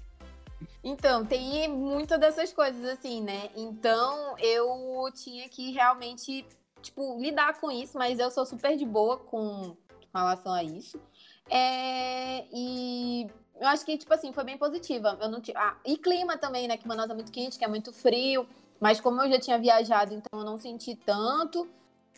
então, 0.84 1.24
tem 1.24 1.68
muitas 1.68 2.18
dessas 2.18 2.52
coisas, 2.52 2.84
assim, 2.84 3.22
né? 3.22 3.50
Então, 3.56 4.36
eu 4.38 5.08
tinha 5.14 5.48
que 5.48 5.70
realmente, 5.70 6.44
tipo, 6.80 7.18
lidar 7.20 7.60
com 7.60 7.70
isso, 7.70 7.96
mas 7.96 8.18
eu 8.18 8.30
sou 8.30 8.44
super 8.44 8.76
de 8.76 8.84
boa 8.84 9.16
com 9.16 9.76
relação 10.14 10.52
a 10.52 10.62
isso. 10.62 11.00
É, 11.48 12.44
E 12.52 13.26
eu 13.60 13.68
acho 13.68 13.84
que, 13.84 13.96
tipo 13.96 14.12
assim, 14.12 14.32
foi 14.32 14.44
bem 14.44 14.58
positiva. 14.58 15.16
Eu 15.20 15.28
não 15.28 15.40
ti- 15.40 15.52
ah, 15.56 15.76
E 15.84 15.96
clima 15.96 16.36
também, 16.36 16.66
né? 16.66 16.76
Que 16.76 16.86
Manaus 16.88 17.10
é 17.10 17.14
muito 17.14 17.30
quente, 17.30 17.58
que 17.58 17.64
é 17.64 17.68
muito 17.68 17.92
frio. 17.92 18.46
Mas 18.80 19.00
como 19.00 19.22
eu 19.22 19.30
já 19.30 19.38
tinha 19.38 19.58
viajado, 19.58 20.12
então 20.14 20.40
eu 20.40 20.44
não 20.44 20.58
senti 20.58 20.96
tanto. 20.96 21.68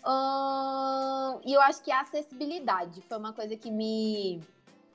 Ahn, 0.03 1.41
E 1.45 1.53
eu 1.53 1.61
acho 1.61 1.83
que 1.83 1.91
a 1.91 2.01
acessibilidade 2.01 3.03
foi 3.03 3.19
uma 3.19 3.33
coisa 3.33 3.57
que 3.57 3.71
me 3.71 4.41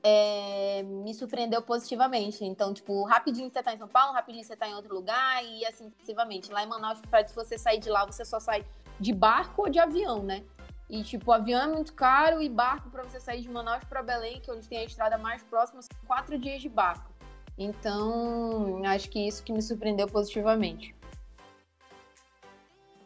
é, 0.02 0.82
me 0.82 1.14
surpreendeu 1.14 1.62
positivamente. 1.62 2.44
Então, 2.44 2.72
tipo, 2.72 3.04
rapidinho 3.04 3.50
você 3.50 3.62
tá 3.62 3.74
em 3.74 3.78
São 3.78 3.88
Paulo, 3.88 4.14
rapidinho 4.14 4.44
você 4.44 4.56
tá 4.56 4.68
em 4.68 4.74
outro 4.74 4.94
lugar 4.94 5.44
e 5.44 5.64
assim 5.66 5.90
sucessivamente. 5.90 6.50
Lá 6.50 6.62
em 6.62 6.66
Manaus, 6.66 7.00
pra 7.00 7.24
você 7.34 7.58
sair 7.58 7.78
de 7.78 7.90
lá, 7.90 8.04
você 8.04 8.24
só 8.24 8.40
sai 8.40 8.64
de 8.98 9.12
barco 9.12 9.62
ou 9.62 9.68
de 9.68 9.78
avião, 9.78 10.22
né? 10.22 10.44
E, 10.88 11.04
tipo, 11.04 11.30
avião 11.30 11.62
é 11.62 11.68
muito 11.68 11.94
caro 11.94 12.42
e 12.42 12.48
barco 12.48 12.90
pra 12.90 13.04
você 13.04 13.20
sair 13.20 13.42
de 13.42 13.48
Manaus 13.48 13.84
pra 13.84 14.02
Belém, 14.02 14.40
que 14.40 14.50
é 14.50 14.54
onde 14.54 14.68
tem 14.68 14.78
a 14.78 14.84
estrada 14.84 15.16
mais 15.16 15.42
próxima, 15.44 15.80
são 15.82 15.96
quatro 16.04 16.36
dias 16.36 16.60
de 16.60 16.68
barco. 16.68 17.08
Então, 17.56 18.82
acho 18.84 19.08
que 19.08 19.20
isso 19.20 19.44
que 19.44 19.52
me 19.52 19.62
surpreendeu 19.62 20.08
positivamente. 20.08 20.94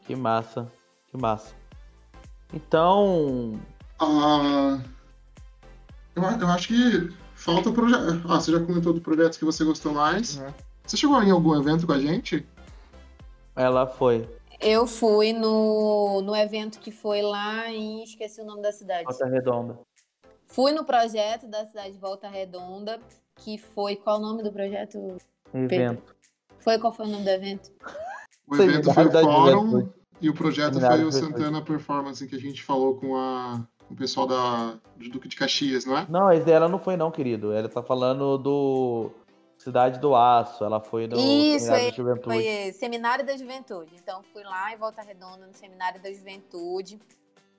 Que 0.02 0.16
massa. 0.16 0.70
Que 1.08 1.16
massa. 1.16 1.54
Então. 2.52 3.60
Ah, 3.98 4.80
eu, 6.14 6.22
eu 6.22 6.48
acho 6.48 6.68
que 6.68 7.12
falta 7.34 7.70
o 7.70 7.72
projeto. 7.72 8.22
Ah, 8.28 8.40
você 8.40 8.52
já 8.52 8.60
comentou 8.60 8.92
dos 8.92 9.02
projetos 9.02 9.38
que 9.38 9.44
você 9.44 9.64
gostou 9.64 9.92
mais. 9.92 10.38
Uhum. 10.38 10.52
Você 10.86 10.96
chegou 10.96 11.22
em 11.22 11.30
algum 11.30 11.58
evento 11.58 11.86
com 11.86 11.92
a 11.92 11.98
gente? 11.98 12.46
Ela 13.56 13.86
foi. 13.86 14.28
Eu 14.60 14.86
fui 14.86 15.32
no, 15.32 16.22
no 16.22 16.34
evento 16.34 16.78
que 16.78 16.90
foi 16.90 17.22
lá 17.22 17.70
em. 17.70 18.02
Esqueci 18.02 18.40
o 18.40 18.44
nome 18.44 18.62
da 18.62 18.72
cidade. 18.72 19.04
Volta 19.04 19.26
Redonda. 19.26 19.78
Fui 20.46 20.72
no 20.72 20.84
projeto 20.84 21.46
da 21.46 21.66
cidade 21.66 21.92
de 21.92 21.98
Volta 21.98 22.28
Redonda, 22.28 23.00
que 23.36 23.58
foi. 23.58 23.96
Qual 23.96 24.18
o 24.18 24.22
nome 24.22 24.42
do 24.42 24.52
projeto? 24.52 25.16
Evento. 25.52 26.14
Foi 26.58 26.78
qual 26.78 26.92
foi 26.92 27.06
o 27.06 27.08
nome 27.08 27.24
do 27.24 27.30
evento? 27.30 27.72
O 28.46 28.56
evento 28.56 28.92
foi 28.92 29.06
o 29.06 29.10
Fórum 29.10 29.88
e 30.20 30.30
o 30.30 30.34
projeto 30.34 30.80
foi 30.80 31.04
o. 31.04 31.12
Santana 31.12 31.62
Performance, 31.62 32.26
que 32.26 32.34
a 32.34 32.40
gente 32.40 32.62
falou 32.62 32.96
com, 32.96 33.16
a, 33.16 33.66
com 33.94 33.96
o 33.96 33.96
pessoal 33.96 34.26
da, 34.26 34.74
do 34.96 35.08
Duque 35.08 35.28
de 35.28 35.36
Caxias, 35.36 35.86
não 35.86 35.96
é? 35.96 36.06
Não, 36.08 36.32
esse 36.32 36.44
dela 36.44 36.68
não 36.68 36.78
foi, 36.78 36.96
não, 36.96 37.10
querido. 37.10 37.52
Ela 37.52 37.68
tá 37.68 37.82
falando 37.82 38.36
do 38.36 39.10
Cidade 39.56 40.00
do 40.00 40.14
Aço. 40.14 40.64
Ela 40.64 40.80
foi 40.80 41.06
no 41.06 41.16
Isso, 41.16 41.66
Seminário 41.66 41.86
é- 41.86 41.90
da 41.90 41.96
Juventude. 41.96 42.24
Foi 42.24 42.46
eh, 42.46 42.72
Seminário 42.72 43.24
da 43.24 43.36
Juventude. 43.36 43.92
Então 44.02 44.22
fui 44.32 44.42
lá 44.42 44.72
em 44.72 44.76
Volta 44.76 45.00
Redonda, 45.00 45.46
no 45.46 45.54
Seminário 45.54 46.02
da 46.02 46.12
Juventude. 46.12 46.98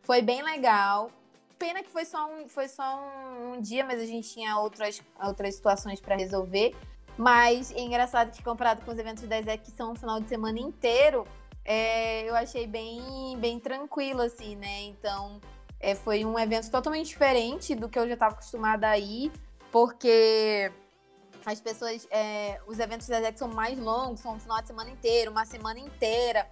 Foi 0.01 0.21
bem 0.21 0.43
legal. 0.43 1.09
Pena 1.57 1.81
que 1.81 1.89
foi 1.89 2.03
só 2.03 2.29
um, 2.29 2.49
foi 2.49 2.67
só 2.67 2.83
um, 2.83 3.53
um 3.53 3.61
dia, 3.61 3.85
mas 3.85 4.01
a 4.01 4.05
gente 4.05 4.29
tinha 4.29 4.57
outras, 4.59 5.01
outras 5.23 5.55
situações 5.55 6.01
para 6.01 6.17
resolver. 6.17 6.75
Mas 7.17 7.71
é 7.71 7.79
engraçado 7.79 8.29
que 8.35 8.43
comparado 8.43 8.81
com 8.83 8.91
os 8.91 8.99
eventos 8.99 9.23
da 9.23 9.39
ESEC, 9.39 9.63
que 9.63 9.71
são 9.71 9.93
um 9.93 9.95
final 9.95 10.19
de 10.19 10.27
semana 10.27 10.59
inteiro, 10.59 11.25
é, 11.63 12.29
eu 12.29 12.35
achei 12.35 12.67
bem, 12.67 13.37
bem 13.39 13.57
tranquilo, 13.57 14.21
assim, 14.21 14.57
né? 14.57 14.83
Então, 14.83 15.39
é, 15.85 15.93
foi 15.93 16.25
um 16.25 16.37
evento 16.39 16.71
totalmente 16.71 17.09
diferente 17.09 17.75
do 17.75 17.87
que 17.87 17.99
eu 17.99 18.07
já 18.07 18.15
estava 18.15 18.33
acostumada 18.33 18.89
a 18.89 18.97
ir, 18.97 19.31
porque 19.71 20.71
as 21.45 21.61
pessoas, 21.61 22.07
é, 22.09 22.59
os 22.65 22.79
eventos 22.79 23.07
da 23.07 23.19
ESEC 23.19 23.37
são 23.37 23.49
mais 23.49 23.77
longos, 23.77 24.19
são 24.21 24.33
um 24.33 24.39
final 24.39 24.59
de 24.61 24.65
semana 24.65 24.89
inteiro, 24.89 25.29
uma 25.29 25.45
semana 25.45 25.79
inteira. 25.79 26.49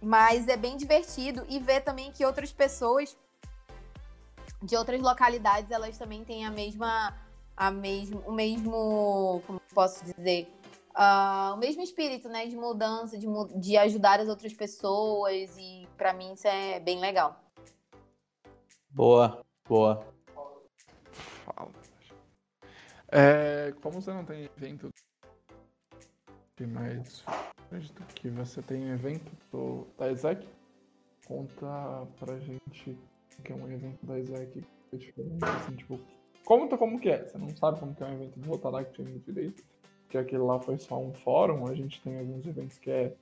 Mas 0.00 0.46
é 0.46 0.56
bem 0.56 0.76
divertido 0.76 1.44
e 1.48 1.58
ver 1.58 1.80
também 1.80 2.12
que 2.12 2.24
outras 2.24 2.52
pessoas 2.52 3.16
de 4.62 4.76
outras 4.76 5.00
localidades, 5.00 5.72
elas 5.72 5.98
também 5.98 6.24
têm 6.24 6.46
a 6.46 6.50
mesma, 6.50 7.18
a 7.56 7.68
mesmo, 7.72 8.20
o 8.20 8.32
mesmo, 8.32 9.42
como 9.44 9.60
posso 9.74 10.04
dizer, 10.04 10.48
Ah, 10.94 11.52
o 11.54 11.58
mesmo 11.58 11.82
espírito, 11.82 12.28
né, 12.28 12.46
de 12.46 12.56
mudança, 12.56 13.18
de, 13.18 13.26
de 13.56 13.76
ajudar 13.76 14.20
as 14.20 14.28
outras 14.28 14.52
pessoas 14.52 15.56
e 15.58 15.88
pra 15.96 16.12
mim 16.12 16.32
isso 16.32 16.46
é 16.46 16.78
bem 16.78 17.00
legal. 17.00 17.45
Boa, 18.96 19.44
boa. 19.68 20.02
Fala. 21.44 21.70
É, 23.08 23.74
como 23.82 24.00
você 24.00 24.10
não 24.10 24.24
tem 24.24 24.48
evento 24.56 24.88
que 26.56 26.66
mais 26.66 27.22
acredito 27.66 28.02
que 28.14 28.30
você 28.30 28.62
tem 28.62 28.88
evento 28.88 29.30
do, 29.52 29.86
da 29.98 30.10
ESEC, 30.10 30.48
conta 31.26 32.08
pra 32.18 32.38
gente 32.38 32.98
o 33.38 33.42
que 33.42 33.52
é 33.52 33.54
um 33.54 33.70
evento 33.70 34.06
da 34.06 34.14
que 34.46 34.64
é 34.90 34.96
diferente, 34.96 35.44
assim, 35.44 35.76
tipo, 35.76 36.00
conta 36.42 36.78
como 36.78 36.98
que 36.98 37.10
é. 37.10 37.22
Você 37.22 37.36
não 37.36 37.54
sabe 37.54 37.78
como 37.78 37.94
que 37.94 38.02
é 38.02 38.06
um 38.06 38.14
evento 38.14 38.40
do 38.40 38.48
Rotaract 38.48 38.98
ainda 38.98 39.18
direito, 39.18 39.62
porque 40.04 40.16
aquele 40.16 40.42
lá 40.42 40.58
foi 40.58 40.78
só 40.78 40.98
um 40.98 41.12
fórum, 41.12 41.66
a 41.66 41.74
gente 41.74 42.00
tem 42.00 42.18
alguns 42.18 42.46
eventos 42.46 42.78
que 42.78 42.90
é 42.90 43.14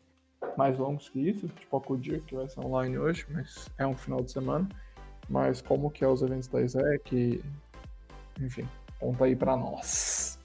mais 0.57 0.79
longos 0.79 1.09
que 1.09 1.19
isso, 1.19 1.49
tipo 1.49 1.77
a 1.77 1.81
Codir, 1.81 2.23
que 2.23 2.37
vai 2.37 2.49
ser 2.49 2.61
online 2.61 2.97
hoje, 2.97 3.27
mas 3.29 3.69
é 3.77 3.85
um 3.85 3.97
final 3.97 4.23
de 4.23 4.31
semana. 4.31 4.69
Mas 5.29 5.63
como 5.63 5.91
que 5.91 6.05
é 6.05 6.09
os 6.09 6.23
eventos 6.23 6.49
da 6.49 6.61
ESEC, 6.61 7.43
enfim, 8.41 8.69
conta 9.01 9.25
aí 9.25 9.35
pra 9.35 9.57
nós. 9.57 10.39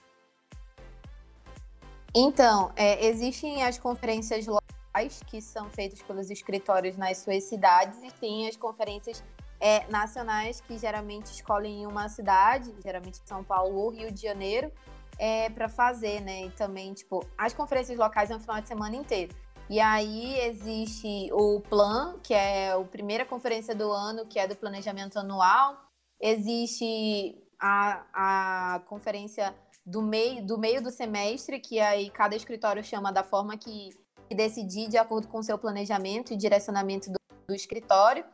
Então, 2.15 2.71
é, 2.75 3.05
existem 3.05 3.63
as 3.63 3.77
conferências 3.77 4.47
locais, 4.47 5.21
que 5.27 5.41
são 5.41 5.69
feitas 5.69 6.01
pelos 6.01 6.29
escritórios 6.29 6.97
nas 6.97 7.19
suas 7.19 7.43
cidades, 7.43 8.01
e 8.03 8.11
tem 8.11 8.47
as 8.47 8.55
conferências 8.55 9.23
é, 9.59 9.85
nacionais, 9.87 10.61
que 10.61 10.77
geralmente 10.77 11.25
escolhem 11.25 11.85
uma 11.85 12.09
cidade, 12.09 12.73
geralmente 12.83 13.19
São 13.25 13.43
Paulo 13.43 13.77
ou 13.77 13.89
Rio 13.89 14.11
de 14.11 14.21
Janeiro, 14.21 14.71
é, 15.19 15.49
para 15.49 15.67
fazer, 15.67 16.21
né? 16.21 16.45
E 16.45 16.49
também, 16.51 16.93
tipo, 16.93 17.23
as 17.37 17.53
conferências 17.53 17.97
locais 17.97 18.31
é 18.31 18.35
um 18.35 18.39
final 18.39 18.61
de 18.61 18.67
semana 18.67 18.95
inteiro. 18.95 19.35
E 19.69 19.79
aí 19.79 20.39
existe 20.39 21.29
o 21.31 21.61
Plan, 21.61 22.17
que 22.23 22.33
é 22.33 22.71
a 22.71 22.83
primeira 22.83 23.23
conferência 23.23 23.75
do 23.75 23.91
ano, 23.91 24.25
que 24.25 24.39
é 24.39 24.47
do 24.47 24.55
planejamento 24.55 25.19
anual. 25.19 25.77
Existe 26.19 27.37
a, 27.61 28.73
a 28.75 28.79
conferência 28.87 29.53
do 29.85 30.01
meio, 30.01 30.43
do 30.43 30.57
meio 30.57 30.81
do 30.81 30.89
semestre, 30.89 31.59
que 31.59 31.79
aí 31.79 32.09
cada 32.09 32.35
escritório 32.35 32.83
chama 32.83 33.11
da 33.11 33.23
forma 33.23 33.57
que, 33.57 33.89
que 34.27 34.33
decidir 34.33 34.89
de 34.89 34.97
acordo 34.97 35.27
com 35.27 35.37
o 35.37 35.43
seu 35.43 35.57
planejamento 35.57 36.33
e 36.33 36.35
direcionamento 36.35 37.11
do, 37.11 37.19
do 37.47 37.53
escritório. 37.53 38.25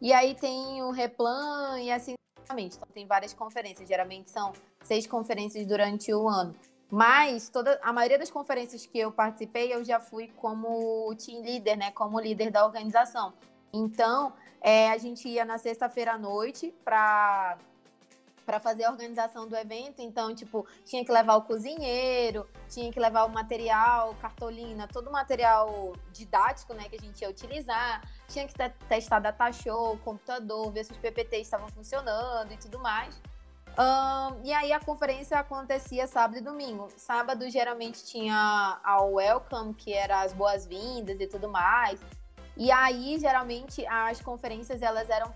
E 0.00 0.12
aí 0.12 0.36
tem 0.36 0.80
o 0.80 0.92
Replan 0.92 1.80
e 1.80 1.90
assim. 1.90 2.14
Então 2.56 2.86
tem 2.94 3.04
várias 3.04 3.34
conferências, 3.34 3.88
geralmente 3.88 4.30
são 4.30 4.52
seis 4.84 5.08
conferências 5.08 5.66
durante 5.66 6.14
o 6.14 6.28
ano. 6.28 6.54
Mas 6.90 7.48
toda 7.48 7.78
a 7.82 7.92
maioria 7.92 8.18
das 8.18 8.30
conferências 8.30 8.86
que 8.86 8.98
eu 8.98 9.10
participei, 9.10 9.74
eu 9.74 9.84
já 9.84 9.98
fui 9.98 10.28
como 10.36 11.14
team 11.16 11.42
leader, 11.42 11.76
né? 11.76 11.90
Como 11.90 12.20
líder 12.20 12.50
da 12.50 12.64
organização. 12.64 13.32
Então, 13.72 14.32
é, 14.60 14.90
a 14.90 14.98
gente 14.98 15.28
ia 15.28 15.44
na 15.44 15.58
sexta-feira 15.58 16.12
à 16.12 16.18
noite 16.18 16.74
para 16.84 17.58
para 18.44 18.60
fazer 18.60 18.84
a 18.84 18.90
organização 18.90 19.48
do 19.48 19.56
evento. 19.56 20.00
Então, 20.00 20.34
tipo, 20.34 20.66
tinha 20.84 21.04
que 21.04 21.10
levar 21.10 21.36
o 21.36 21.42
cozinheiro, 21.42 22.46
tinha 22.68 22.92
que 22.92 23.00
levar 23.00 23.24
o 23.24 23.28
material, 23.28 24.14
cartolina, 24.20 24.86
todo 24.86 25.08
o 25.08 25.12
material 25.12 25.94
didático, 26.12 26.74
né, 26.74 26.88
que 26.88 26.96
a 26.96 27.00
gente 27.00 27.20
ia 27.22 27.30
utilizar. 27.30 28.02
Tinha 28.28 28.46
que 28.46 28.54
testar 28.88 29.18
data 29.18 29.50
show, 29.52 29.98
computador, 29.98 30.70
ver 30.70 30.84
se 30.84 30.92
os 30.92 30.98
PPTs 30.98 31.42
estavam 31.42 31.68
funcionando 31.68 32.52
e 32.52 32.56
tudo 32.56 32.78
mais. 32.78 33.20
Um, 33.76 34.44
e 34.44 34.52
aí 34.52 34.72
a 34.72 34.78
conferência 34.78 35.38
acontecia 35.38 36.06
sábado 36.06 36.38
e 36.38 36.40
domingo. 36.40 36.88
Sábado 36.96 37.48
geralmente 37.50 38.04
tinha 38.04 38.80
a 38.82 39.02
welcome, 39.02 39.74
que 39.74 39.92
era 39.92 40.22
as 40.22 40.32
boas-vindas 40.32 41.18
e 41.20 41.26
tudo 41.26 41.48
mais. 41.48 42.00
E 42.56 42.70
aí 42.70 43.18
geralmente 43.18 43.84
as 43.86 44.20
conferências 44.20 44.80
elas 44.80 45.10
eram 45.10 45.32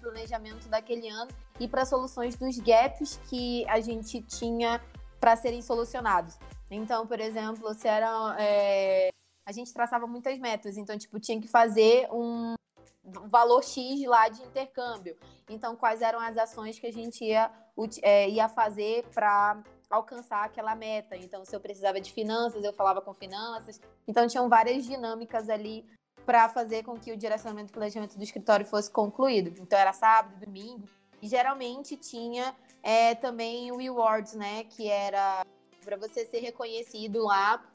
planejamento 0.00 0.68
daquele 0.68 1.08
ano 1.08 1.30
e 1.60 1.68
para 1.68 1.84
soluções 1.84 2.34
dos 2.34 2.58
gaps 2.58 3.20
que 3.28 3.68
a 3.68 3.78
gente 3.80 4.20
tinha 4.22 4.80
para 5.20 5.36
serem 5.36 5.62
solucionados. 5.62 6.38
Então, 6.70 7.06
por 7.06 7.20
exemplo, 7.20 7.72
se 7.74 7.86
era 7.86 8.36
é, 8.38 9.10
a 9.46 9.52
gente 9.52 9.72
traçava 9.72 10.06
muitas 10.06 10.38
metas, 10.38 10.76
então 10.76 10.96
tipo 10.98 11.20
tinha 11.20 11.40
que 11.40 11.48
fazer 11.48 12.08
um 12.10 12.54
valor 13.02 13.62
X 13.62 14.04
lá 14.06 14.28
de 14.28 14.42
intercâmbio. 14.42 15.16
Então, 15.48 15.76
quais 15.76 16.02
eram 16.02 16.20
as 16.20 16.36
ações 16.36 16.78
que 16.78 16.86
a 16.86 16.92
gente 16.92 17.24
ia, 17.24 17.50
é, 18.02 18.28
ia 18.28 18.48
fazer 18.48 19.04
para 19.14 19.62
alcançar 19.88 20.44
aquela 20.44 20.74
meta? 20.74 21.16
Então, 21.16 21.44
se 21.44 21.54
eu 21.54 21.60
precisava 21.60 22.00
de 22.00 22.12
finanças, 22.12 22.62
eu 22.62 22.72
falava 22.72 23.00
com 23.00 23.12
finanças. 23.12 23.80
Então, 24.06 24.26
tinham 24.26 24.48
várias 24.48 24.84
dinâmicas 24.84 25.48
ali 25.48 25.84
para 26.26 26.48
fazer 26.48 26.84
com 26.84 26.98
que 26.98 27.12
o 27.12 27.16
direcionamento 27.16 27.70
e 27.70 27.72
planejamento 27.72 28.16
do 28.16 28.22
escritório 28.22 28.66
fosse 28.66 28.90
concluído. 28.90 29.48
Então, 29.60 29.78
era 29.78 29.92
sábado, 29.92 30.38
domingo. 30.44 30.88
E 31.22 31.28
geralmente 31.28 31.96
tinha 31.96 32.54
é, 32.82 33.14
também 33.14 33.72
o 33.72 33.76
rewards, 33.76 34.34
né? 34.34 34.64
Que 34.64 34.88
era 34.88 35.44
para 35.84 35.96
você 35.96 36.26
ser 36.26 36.40
reconhecido 36.40 37.24
lá 37.24 37.69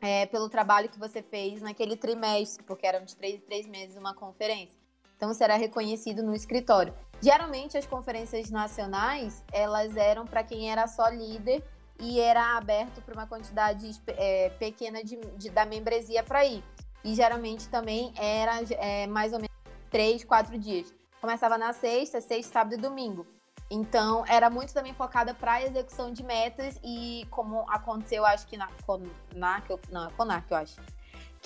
é, 0.00 0.26
pelo 0.26 0.48
trabalho 0.48 0.88
que 0.88 0.98
você 0.98 1.22
fez 1.22 1.62
naquele 1.62 1.96
trimestre, 1.96 2.64
porque 2.64 2.86
eram 2.86 3.04
de 3.04 3.16
três 3.16 3.36
em 3.36 3.44
três 3.44 3.66
meses 3.66 3.96
uma 3.96 4.14
conferência. 4.14 4.78
Então 5.16 5.32
será 5.32 5.56
reconhecido 5.56 6.22
no 6.22 6.34
escritório. 6.34 6.94
Geralmente 7.20 7.78
as 7.78 7.86
conferências 7.86 8.50
nacionais 8.50 9.42
elas 9.52 9.96
eram 9.96 10.26
para 10.26 10.44
quem 10.44 10.70
era 10.70 10.86
só 10.86 11.08
líder 11.08 11.64
e 11.98 12.20
era 12.20 12.56
aberto 12.56 13.00
para 13.00 13.14
uma 13.14 13.26
quantidade 13.26 13.90
é, 14.08 14.50
pequena 14.50 15.02
de, 15.02 15.16
de, 15.36 15.50
da 15.50 15.64
membresia 15.64 16.22
para 16.22 16.44
ir. 16.44 16.62
E 17.02 17.14
geralmente 17.14 17.68
também 17.68 18.12
era 18.16 18.60
é, 18.78 19.06
mais 19.06 19.32
ou 19.32 19.38
menos 19.38 19.56
três, 19.90 20.24
quatro 20.24 20.58
dias. 20.58 20.92
Começava 21.20 21.56
na 21.56 21.72
sexta, 21.72 22.20
sexta, 22.20 22.52
sábado 22.52 22.74
e 22.74 22.76
domingo. 22.76 23.26
Então, 23.70 24.24
era 24.28 24.48
muito 24.48 24.72
também 24.72 24.94
focada 24.94 25.34
para 25.34 25.62
execução 25.62 26.12
de 26.12 26.22
metas 26.22 26.78
e 26.84 27.26
como 27.30 27.68
aconteceu, 27.68 28.24
acho 28.24 28.46
que 28.46 28.56
na 28.56 28.68
Conac, 28.86 29.68
não, 29.90 30.10
Conac, 30.12 30.46
eu 30.50 30.56
acho, 30.56 30.76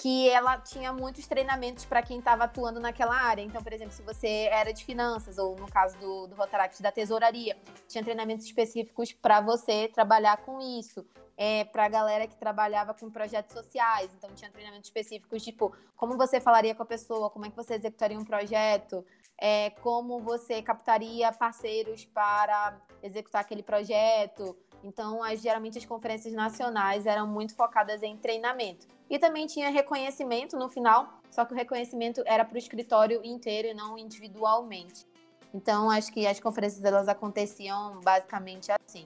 que 0.00 0.30
ela 0.30 0.56
tinha 0.58 0.94
muitos 0.94 1.26
treinamentos 1.26 1.84
para 1.84 2.02
quem 2.02 2.18
estava 2.18 2.44
atuando 2.44 2.80
naquela 2.80 3.14
área. 3.14 3.42
Então, 3.42 3.62
por 3.62 3.70
exemplo, 3.70 3.92
se 3.92 4.02
você 4.02 4.48
era 4.50 4.72
de 4.72 4.82
finanças, 4.82 5.36
ou 5.36 5.56
no 5.56 5.70
caso 5.70 5.96
do, 5.98 6.26
do 6.26 6.34
Rotaract 6.34 6.82
da 6.82 6.90
tesouraria, 6.90 7.54
tinha 7.86 8.02
treinamentos 8.02 8.46
específicos 8.46 9.12
para 9.12 9.42
você 9.42 9.88
trabalhar 9.88 10.38
com 10.38 10.58
isso. 10.60 11.04
É, 11.36 11.64
para 11.64 11.86
a 11.86 11.88
galera 11.88 12.26
que 12.26 12.36
trabalhava 12.36 12.92
com 12.92 13.10
projetos 13.10 13.54
sociais, 13.54 14.10
então 14.14 14.28
tinha 14.34 14.50
treinamentos 14.50 14.88
específicos, 14.88 15.42
tipo, 15.42 15.74
como 15.96 16.14
você 16.14 16.38
falaria 16.38 16.74
com 16.74 16.82
a 16.82 16.86
pessoa, 16.86 17.30
como 17.30 17.46
é 17.46 17.50
que 17.50 17.56
você 17.56 17.76
executaria 17.76 18.18
um 18.18 18.24
projeto, 18.24 19.02
é, 19.40 19.70
como 19.82 20.20
você 20.20 20.60
captaria 20.60 21.32
parceiros 21.32 22.04
para 22.04 22.78
executar 23.02 23.40
aquele 23.40 23.62
projeto. 23.62 24.54
Então, 24.84 25.22
as, 25.22 25.40
geralmente 25.40 25.78
as 25.78 25.86
conferências 25.86 26.34
nacionais 26.34 27.06
eram 27.06 27.26
muito 27.26 27.54
focadas 27.54 28.02
em 28.02 28.16
treinamento. 28.16 28.86
E 29.08 29.18
também 29.18 29.46
tinha 29.46 29.70
reconhecimento 29.70 30.56
no 30.56 30.68
final, 30.68 31.20
só 31.30 31.44
que 31.44 31.52
o 31.52 31.56
reconhecimento 31.56 32.22
era 32.26 32.44
para 32.44 32.54
o 32.54 32.58
escritório 32.58 33.20
inteiro 33.24 33.68
e 33.68 33.74
não 33.74 33.98
individualmente. 33.98 35.06
Então, 35.52 35.90
acho 35.90 36.12
que 36.12 36.26
as 36.26 36.38
conferências 36.38 36.84
elas 36.84 37.08
aconteciam 37.08 38.00
basicamente 38.04 38.70
assim. 38.70 39.04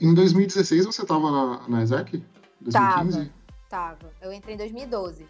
Em 0.00 0.14
2016 0.14 0.86
você 0.86 1.02
estava 1.02 1.30
na, 1.30 1.68
na 1.68 1.82
ESEC? 1.82 2.22
2015? 2.60 3.30
Tava, 3.68 3.96
tava. 3.96 4.12
Eu 4.20 4.32
entrei 4.32 4.54
em 4.54 4.58
2012. 4.58 5.26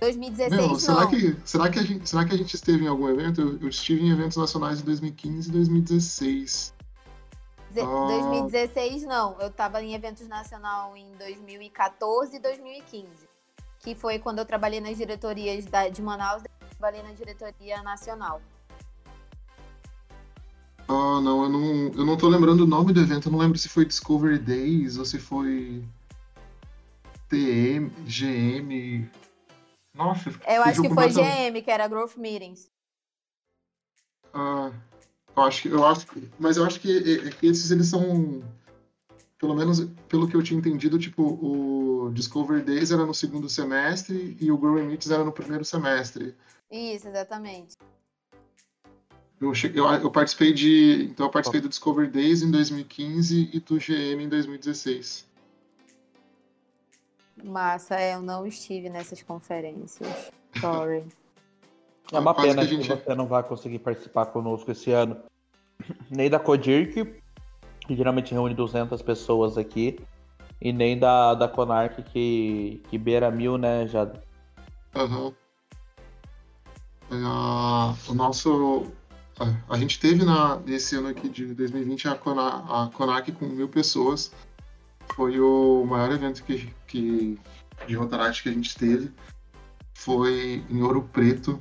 2016 0.00 0.66
não. 0.66 0.78
Será, 0.78 1.06
Que, 1.06 1.36
será, 1.44 1.68
que 1.68 1.78
a 1.78 1.82
gente, 1.82 2.08
será 2.08 2.24
que 2.24 2.34
a 2.34 2.38
gente 2.38 2.54
esteve 2.54 2.84
em 2.84 2.88
algum 2.88 3.08
evento? 3.08 3.40
Eu, 3.40 3.58
eu 3.60 3.68
estive 3.68 4.02
em 4.02 4.10
eventos 4.10 4.36
nacionais 4.36 4.80
em 4.80 4.84
2015 4.84 5.48
e 5.48 5.52
2016. 5.52 6.74
Ah. 7.78 8.06
2016 8.08 9.04
não, 9.04 9.36
eu 9.38 9.48
estava 9.48 9.80
em 9.82 9.94
eventos 9.94 10.26
nacional 10.26 10.96
em 10.96 11.06
2014 11.18 12.36
e 12.36 12.40
2015, 12.40 13.08
que 13.78 13.94
foi 13.94 14.18
quando 14.18 14.38
eu 14.38 14.44
trabalhei 14.44 14.80
nas 14.80 14.96
diretorias 14.96 15.66
da, 15.66 15.88
de 15.88 16.02
Manaus, 16.02 16.42
trabalhei 16.70 17.02
na 17.02 17.12
diretoria 17.12 17.80
nacional. 17.82 18.40
Ah, 20.88 21.20
não, 21.20 21.44
eu 21.44 21.48
não, 21.48 21.62
eu 21.94 22.04
não 22.04 22.16
tô 22.16 22.28
lembrando 22.28 22.64
o 22.64 22.66
nome 22.66 22.92
do 22.92 23.00
evento, 23.00 23.28
eu 23.28 23.32
não 23.32 23.38
lembro 23.38 23.56
se 23.56 23.68
foi 23.68 23.84
Discovery 23.84 24.38
Days 24.38 24.98
ou 24.98 25.04
se 25.04 25.20
foi 25.20 25.84
TM, 27.28 27.90
GM, 28.06 29.08
nossa, 29.94 30.30
Eu 30.46 30.62
acho 30.62 30.82
que 30.82 30.88
foi 30.88 31.08
GM, 31.08 31.62
que 31.62 31.70
era 31.70 31.88
Growth 31.88 32.16
Meetings. 32.16 32.70
Ah, 34.32 34.72
eu 35.36 35.42
acho 35.42 35.62
que, 35.62 35.68
eu 35.68 35.84
acho, 35.84 36.06
mas 36.38 36.56
eu 36.56 36.64
acho 36.64 36.80
que 36.80 36.88
esses 37.42 37.70
eles 37.70 37.88
são, 37.88 38.42
pelo 39.38 39.54
menos 39.54 39.80
pelo 40.08 40.28
que 40.28 40.36
eu 40.36 40.42
tinha 40.42 40.58
entendido, 40.58 40.98
tipo 40.98 41.22
o 41.22 42.10
Discovery 42.12 42.62
Days 42.62 42.92
era 42.92 43.04
no 43.04 43.14
segundo 43.14 43.48
semestre 43.48 44.36
e 44.40 44.50
o 44.50 44.58
Growing 44.58 44.86
Meets 44.86 45.10
era 45.10 45.24
no 45.24 45.32
primeiro 45.32 45.64
semestre. 45.64 46.34
Isso, 46.70 47.08
exatamente. 47.08 47.76
Eu, 49.40 49.54
cheguei, 49.54 49.80
eu, 49.80 49.86
eu, 49.86 50.10
participei 50.10 50.52
de, 50.52 51.08
então 51.10 51.26
eu 51.26 51.30
participei 51.30 51.60
do 51.60 51.68
Discovery 51.68 52.08
Days 52.08 52.42
em 52.42 52.50
2015 52.50 53.50
e 53.52 53.60
do 53.60 53.78
GM 53.78 54.22
em 54.22 54.28
2016. 54.28 55.29
Massa, 57.44 57.96
é, 57.96 58.14
eu 58.14 58.22
não 58.22 58.46
estive 58.46 58.88
nessas 58.88 59.22
conferências. 59.22 60.30
Sorry. 60.60 61.04
É 62.12 62.18
uma 62.18 62.34
pena 62.34 62.62
que, 62.62 62.76
gente... 62.76 62.88
que, 62.88 63.04
você 63.04 63.14
não 63.14 63.26
vai 63.26 63.42
conseguir 63.42 63.78
participar 63.78 64.26
conosco 64.26 64.70
esse 64.70 64.90
ano. 64.90 65.16
Nem 66.10 66.28
da 66.28 66.38
Codirk, 66.38 67.04
que 67.86 67.96
geralmente 67.96 68.32
reúne 68.32 68.54
200 68.54 69.00
pessoas 69.02 69.56
aqui, 69.56 69.98
e 70.60 70.72
nem 70.72 70.98
da, 70.98 71.34
da 71.34 71.48
Conark, 71.48 72.02
que, 72.02 72.82
que 72.90 72.98
beira 72.98 73.30
mil, 73.30 73.56
né, 73.56 73.86
já. 73.86 74.10
Uhum. 74.94 75.32
o 78.08 78.14
nosso. 78.14 78.92
A, 79.38 79.74
a 79.74 79.78
gente 79.78 79.98
teve 79.98 80.24
na, 80.24 80.56
nesse 80.56 80.96
ano 80.96 81.08
aqui 81.08 81.28
de 81.28 81.54
2020 81.54 82.08
a, 82.08 82.14
Conar, 82.14 82.64
a 82.68 82.90
Conark 82.92 83.32
com 83.32 83.46
mil 83.46 83.68
pessoas 83.68 84.32
foi 85.14 85.40
o 85.40 85.84
maior 85.84 86.12
evento 86.12 86.42
que, 86.44 86.72
que, 86.86 87.38
de 87.86 87.94
Rotaract 87.94 88.42
que 88.42 88.48
a 88.48 88.52
gente 88.52 88.76
teve. 88.76 89.10
Foi 89.94 90.64
em 90.68 90.82
Ouro 90.82 91.02
Preto. 91.12 91.60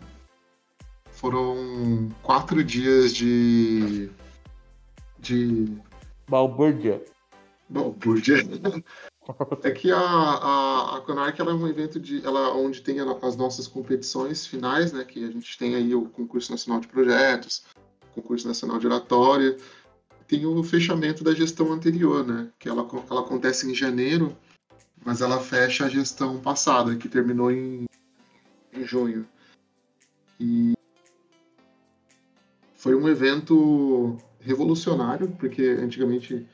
Foram 1.12 2.10
quatro 2.24 2.64
dias 2.64 3.14
de. 3.14 4.10
de. 5.20 5.78
Balbúrdia. 6.28 7.04
Balbúrdia. 7.70 8.38
É 9.64 9.70
que 9.70 9.92
a, 9.92 10.00
a, 10.00 10.98
a 10.98 11.02
Conarc 11.02 11.40
ela 11.40 11.52
é 11.52 11.54
um 11.54 11.68
evento 11.68 12.00
de, 12.00 12.26
ela, 12.26 12.52
onde 12.56 12.82
tem 12.82 12.98
as 13.00 13.36
nossas 13.36 13.68
competições 13.68 14.48
finais, 14.48 14.92
né? 14.92 15.04
Que 15.04 15.24
a 15.24 15.32
gente 15.32 15.56
tem 15.56 15.76
aí 15.76 15.94
o 15.94 16.06
concurso 16.10 16.52
nacional 16.52 16.82
de 16.82 16.88
projetos, 16.88 17.64
concurso 18.16 18.48
nacional 18.48 18.80
de 18.80 18.88
oratória, 18.88 19.56
tem 20.30 20.46
o 20.46 20.64
fechamento 20.64 21.24
da 21.24 21.34
gestão 21.34 21.74
anterior, 21.74 22.26
né? 22.26 22.50
Que 22.60 22.70
ela, 22.70 22.88
ela 23.10 23.22
acontece 23.22 23.70
em 23.70 23.74
janeiro, 23.74 24.38
mas 25.04 25.22
ela 25.22 25.40
fecha 25.40 25.86
a 25.86 25.90
gestão 25.90 26.40
passada, 26.40 26.96
que 26.96 27.10
terminou 27.10 27.52
em, 27.52 27.86
em 28.72 28.86
junho. 28.86 29.28
E 30.40 30.74
foi 32.76 32.94
um 32.94 33.10
evento 33.10 34.16
revolucionário, 34.40 35.36
porque 35.40 35.64
antigamente 35.64 36.48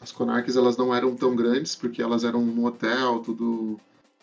as 0.00 0.12
Conarques 0.12 0.56
elas 0.56 0.76
não 0.76 0.94
eram 0.94 1.16
tão 1.16 1.34
grandes, 1.34 1.74
porque 1.74 2.00
elas 2.00 2.22
eram 2.22 2.42
no 2.42 2.64
hotel, 2.64 3.18
tudo 3.18 3.78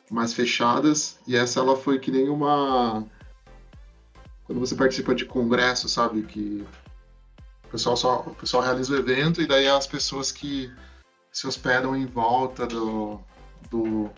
mais 0.10 0.34
fechadas, 0.34 1.20
e 1.28 1.36
essa 1.36 1.60
ela 1.60 1.76
foi 1.76 2.00
que 2.00 2.10
nem 2.10 2.30
uma 2.30 3.06
quando 4.46 4.62
você 4.62 4.76
participa 4.76 5.14
de 5.14 5.26
congresso, 5.26 5.90
sabe, 5.90 6.22
que 6.22 6.66
o 7.68 7.70
pessoal, 7.70 7.98
só, 7.98 8.22
o 8.22 8.34
pessoal 8.34 8.64
realiza 8.64 8.94
o 8.94 8.98
evento 8.98 9.42
e 9.42 9.46
daí 9.46 9.68
as 9.68 9.86
pessoas 9.86 10.32
que 10.32 10.74
se 11.32 11.46
hospedam 11.46 11.96
em 11.96 12.06
volta 12.06 12.66
do, 12.66 13.20
do, 13.70 14.10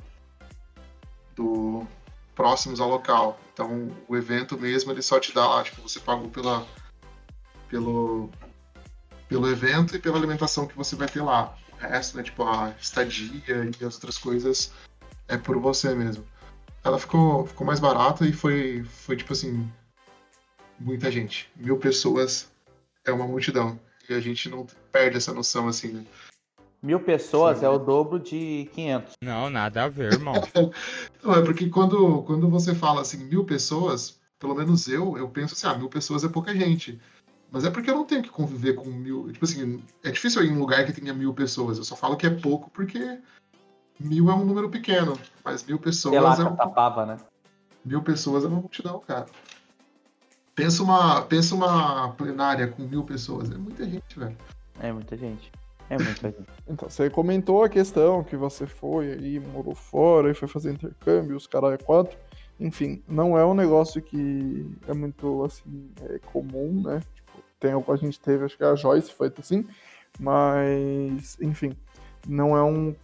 do 1.36 1.88
próximos 2.36 2.80
ao 2.80 2.90
local. 2.90 3.40
Então 3.52 3.92
o 4.08 4.16
evento 4.16 4.58
mesmo 4.58 4.92
ele 4.92 5.02
só 5.02 5.20
te 5.20 5.34
dá 5.34 5.48
lá, 5.48 5.64
tipo, 5.64 5.82
você 5.82 6.00
pagou 6.00 6.30
pela, 6.30 6.66
pelo, 7.68 8.30
pelo 9.28 9.50
evento 9.50 9.96
e 9.96 10.00
pela 10.00 10.18
alimentação 10.18 10.68
que 10.68 10.78
você 10.78 10.96
vai 10.96 11.08
ter 11.08 11.22
lá. 11.22 11.58
O 11.74 11.76
resto, 11.78 12.18
né, 12.18 12.24
tipo 12.24 12.44
a 12.44 12.74
estadia 12.80 13.72
e 13.80 13.86
as 13.86 13.96
outras 13.96 14.18
coisas, 14.18 14.72
é 15.28 15.38
por 15.38 15.58
você 15.58 15.96
mesmo. 15.96 16.24
Ela 16.84 17.00
ficou, 17.00 17.48
ficou 17.48 17.66
mais 17.66 17.80
barata 17.80 18.26
e 18.26 18.32
foi, 18.32 18.84
foi 18.84 19.18
tipo 19.18 19.34
assim, 19.34 19.70
muita 20.80 21.12
gente. 21.12 21.52
Mil 21.56 21.78
pessoas 21.78 22.50
é 23.10 23.14
uma 23.14 23.28
multidão. 23.28 23.80
E 24.10 24.14
a 24.14 24.20
gente 24.20 24.50
não 24.50 24.66
perde 24.92 25.18
essa 25.18 25.34
noção 25.34 25.68
assim, 25.68 25.90
né? 25.90 26.06
Mil 26.82 27.00
pessoas 27.00 27.60
Sim. 27.60 27.66
é 27.66 27.70
o 27.70 27.78
dobro 27.78 28.20
de 28.20 28.70
500. 28.74 29.14
Não, 29.22 29.50
nada 29.50 29.84
a 29.84 29.90
ver, 29.90 30.14
irmão. 30.14 30.34
Não, 31.22 31.36
é 31.36 31.42
porque 31.44 31.70
quando, 31.70 32.24
quando 32.24 32.50
você 32.50 32.74
fala 32.74 33.02
assim, 33.02 33.26
mil 33.26 33.44
pessoas, 33.44 34.18
pelo 34.40 34.56
menos 34.56 34.88
eu, 34.88 35.18
eu 35.18 35.28
penso 35.28 35.54
assim, 35.54 35.68
ah, 35.68 35.78
mil 35.78 35.90
pessoas 35.90 36.24
é 36.24 36.30
pouca 36.30 36.56
gente. 36.56 36.98
Mas 37.52 37.66
é 37.66 37.70
porque 37.70 37.90
eu 37.90 37.96
não 37.96 38.06
tenho 38.06 38.22
que 38.22 38.30
conviver 38.30 38.76
com 38.76 38.86
mil. 38.86 39.32
Tipo 39.32 39.44
assim, 39.44 39.84
é 40.04 40.12
difícil 40.12 40.42
eu 40.42 40.48
ir 40.48 40.52
em 40.52 40.56
um 40.56 40.60
lugar 40.60 40.86
que 40.86 40.94
tenha 40.94 41.14
mil 41.14 41.34
pessoas. 41.34 41.78
Eu 41.78 41.84
só 41.84 41.96
falo 41.96 42.16
que 42.16 42.28
é 42.28 42.30
pouco 42.30 42.70
porque 42.70 43.20
mil 44.00 44.30
é 44.30 44.34
um 44.34 44.46
número 44.46 44.70
pequeno. 44.70 45.20
Mas 45.44 45.66
mil 45.66 45.80
pessoas 45.80 46.14
Sei 46.14 46.22
lá, 46.22 46.36
é 46.36 46.44
um, 46.44 46.56
catapava, 46.56 47.06
né? 47.06 47.18
mil 47.84 48.02
pessoas 48.02 48.46
é 48.46 48.48
uma 48.48 48.62
multidão, 48.62 49.00
cara. 49.00 49.26
Pensa 50.60 50.84
uma, 50.84 51.22
pensa 51.22 51.56
uma 51.56 52.10
plenária 52.10 52.68
com 52.68 52.84
mil 52.84 53.02
pessoas. 53.02 53.50
É 53.50 53.56
muita 53.58 53.86
gente, 53.86 54.20
velho. 54.20 54.36
É 54.82 54.92
muita 54.92 55.16
gente. 55.16 55.50
É 55.90 55.98
muita 55.98 56.28
gente. 56.28 56.50
Então, 56.68 56.90
você 56.90 57.10
comentou 57.10 57.64
a 57.64 57.70
questão 57.70 58.26
que 58.26 58.36
você 58.36 58.68
foi 58.68 59.14
aí, 59.14 59.40
morou 59.40 59.74
fora 59.74 60.30
e 60.30 60.34
foi 60.34 60.50
fazer 60.50 60.74
intercâmbio, 60.74 61.38
os 61.38 61.48
caras 61.48 61.72
é 61.72 61.78
quatro. 61.78 62.18
Enfim, 62.60 63.02
não 63.08 63.38
é 63.38 63.46
um 63.46 63.54
negócio 63.54 64.02
que 64.02 64.70
é 64.86 64.94
muito, 64.94 65.46
assim, 65.46 65.90
é 66.02 66.20
comum, 66.20 66.84
né? 66.84 67.02
Tipo, 67.16 67.42
tem, 67.58 67.72
a 67.72 67.96
gente 67.96 68.20
teve, 68.20 68.44
acho 68.44 68.58
que 68.58 68.64
a 68.66 68.76
Joyce 68.76 69.14
foi 69.14 69.32
assim, 69.40 69.66
mas, 70.20 71.38
enfim, 71.40 71.74
não 72.28 72.56
é 72.56 72.64
um... 72.64 72.96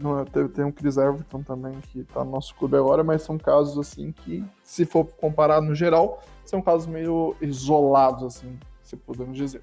Não 0.00 0.20
é, 0.20 0.24
tem, 0.24 0.64
um 0.64 0.72
Chris 0.72 0.96
Everton 0.96 1.42
também, 1.42 1.74
que 1.92 2.04
tá 2.04 2.24
no 2.24 2.30
nosso 2.30 2.54
clube 2.54 2.76
agora, 2.76 3.04
mas 3.04 3.22
são 3.22 3.38
casos, 3.38 3.78
assim, 3.78 4.12
que, 4.12 4.44
se 4.62 4.84
for 4.84 5.04
comparar 5.04 5.60
no 5.60 5.74
geral, 5.74 6.22
são 6.44 6.60
casos 6.60 6.86
meio 6.86 7.34
isolados, 7.40 8.22
assim, 8.22 8.58
se 8.82 8.96
podemos 8.96 9.36
dizer. 9.36 9.62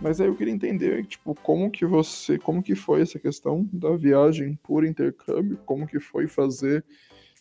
Mas 0.00 0.20
aí 0.20 0.26
eu 0.26 0.34
queria 0.34 0.52
entender, 0.52 1.06
tipo, 1.06 1.34
como 1.42 1.70
que 1.70 1.86
você, 1.86 2.38
como 2.38 2.62
que 2.62 2.74
foi 2.74 3.02
essa 3.02 3.18
questão 3.18 3.68
da 3.72 3.96
viagem 3.96 4.58
por 4.62 4.84
intercâmbio, 4.84 5.58
como 5.64 5.86
que 5.86 6.00
foi 6.00 6.26
fazer 6.26 6.84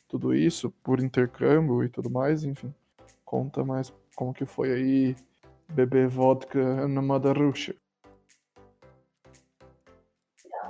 tudo 0.07 0.36
isso 0.36 0.72
por 0.84 0.99
intercâmbio 0.99 1.84
e 1.84 1.89
tudo 1.89 2.09
mais, 2.09 2.43
enfim. 2.43 2.74
Conta 3.26 3.66
mais 3.66 3.91
como 4.16 4.34
que 4.34 4.45
foi 4.45 4.72
aí 4.72 5.16
beber 5.74 6.07
vodka 6.07 6.88
na 6.88 7.01
Russia. 7.34 7.76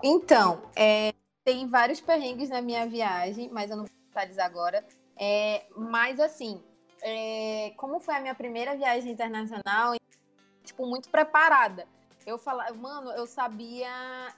Então, 0.06 0.62
é, 0.76 1.14
tem 1.46 1.66
vários 1.66 2.02
perrengues 2.02 2.50
na 2.50 2.62
minha 2.62 2.86
viagem, 2.86 3.50
mas 3.50 3.72
eu 3.72 3.78
não 3.78 3.86
vou 3.86 3.96
detalhar 4.08 4.46
agora. 4.46 4.86
É, 5.18 5.66
mas 5.78 6.20
assim, 6.20 6.62
é, 7.02 7.72
como 7.78 8.02
foi 8.02 8.14
a 8.16 8.20
minha 8.20 8.36
primeira 8.36 8.76
viagem 8.76 9.14
internacional, 9.14 9.94
tipo, 10.62 10.86
muito 10.86 11.08
preparada. 11.10 11.88
Eu 12.26 12.38
falava, 12.38 12.74
mano, 12.74 13.12
eu 13.12 13.26
sabia 13.26 13.88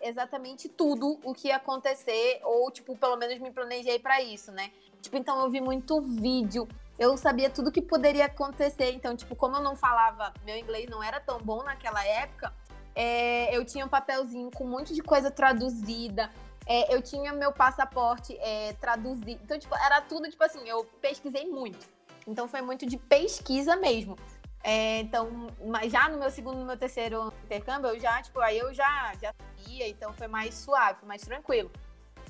exatamente 0.01 0.69
tudo 0.69 1.19
o 1.23 1.33
que 1.33 1.47
ia 1.47 1.55
acontecer, 1.55 2.41
ou, 2.43 2.69
tipo, 2.69 2.95
pelo 2.95 3.17
menos 3.17 3.39
me 3.39 3.51
planejei 3.51 3.97
pra 3.97 4.21
isso, 4.21 4.51
né? 4.51 4.71
Tipo, 5.01 5.17
então 5.17 5.39
eu 5.41 5.49
vi 5.49 5.61
muito 5.61 5.99
vídeo, 5.99 6.67
eu 6.97 7.17
sabia 7.17 7.49
tudo 7.49 7.71
que 7.71 7.81
poderia 7.81 8.25
acontecer. 8.25 8.91
Então, 8.91 9.15
tipo, 9.15 9.35
como 9.35 9.55
eu 9.55 9.61
não 9.61 9.75
falava, 9.75 10.31
meu 10.43 10.57
inglês 10.57 10.87
não 10.89 11.01
era 11.01 11.19
tão 11.19 11.39
bom 11.39 11.63
naquela 11.63 12.03
época, 12.05 12.53
é, 12.95 13.55
eu 13.55 13.65
tinha 13.65 13.85
um 13.85 13.89
papelzinho 13.89 14.49
com 14.51 14.63
um 14.63 14.69
monte 14.69 14.93
de 14.93 15.01
coisa 15.01 15.29
traduzida. 15.29 16.31
é, 16.67 16.95
eu 16.95 17.01
tinha 17.01 17.31
meu 17.33 17.51
passaporte 17.51 18.35
é, 18.39 18.73
traduzido. 18.73 19.39
Então, 19.43 19.59
tipo, 19.59 19.75
era 19.75 20.01
tudo, 20.01 20.29
tipo 20.29 20.43
assim, 20.43 20.67
eu 20.67 20.83
pesquisei 20.99 21.45
muito. 21.45 21.87
Então 22.25 22.47
foi 22.47 22.61
muito 22.61 22.85
de 22.85 22.97
pesquisa 22.97 23.75
mesmo. 23.75 24.17
É, 24.63 25.01
então, 25.01 25.47
mas 25.63 25.91
já 25.91 26.09
no 26.09 26.17
meu 26.17 26.31
segundo, 26.31 26.57
no 26.57 26.65
meu 26.65 26.75
terceiro 26.75 27.31
intercâmbio, 27.43 27.89
eu 27.91 27.99
já, 27.99 28.19
tipo, 28.23 28.39
aí 28.39 28.57
eu 28.57 28.73
já, 28.73 29.13
já 29.21 29.31
sabia, 29.31 29.87
então 29.87 30.11
foi 30.11 30.27
mais 30.27 30.55
suave, 30.55 30.99
foi 30.99 31.07
mais 31.07 31.21
tranquilo. 31.21 31.71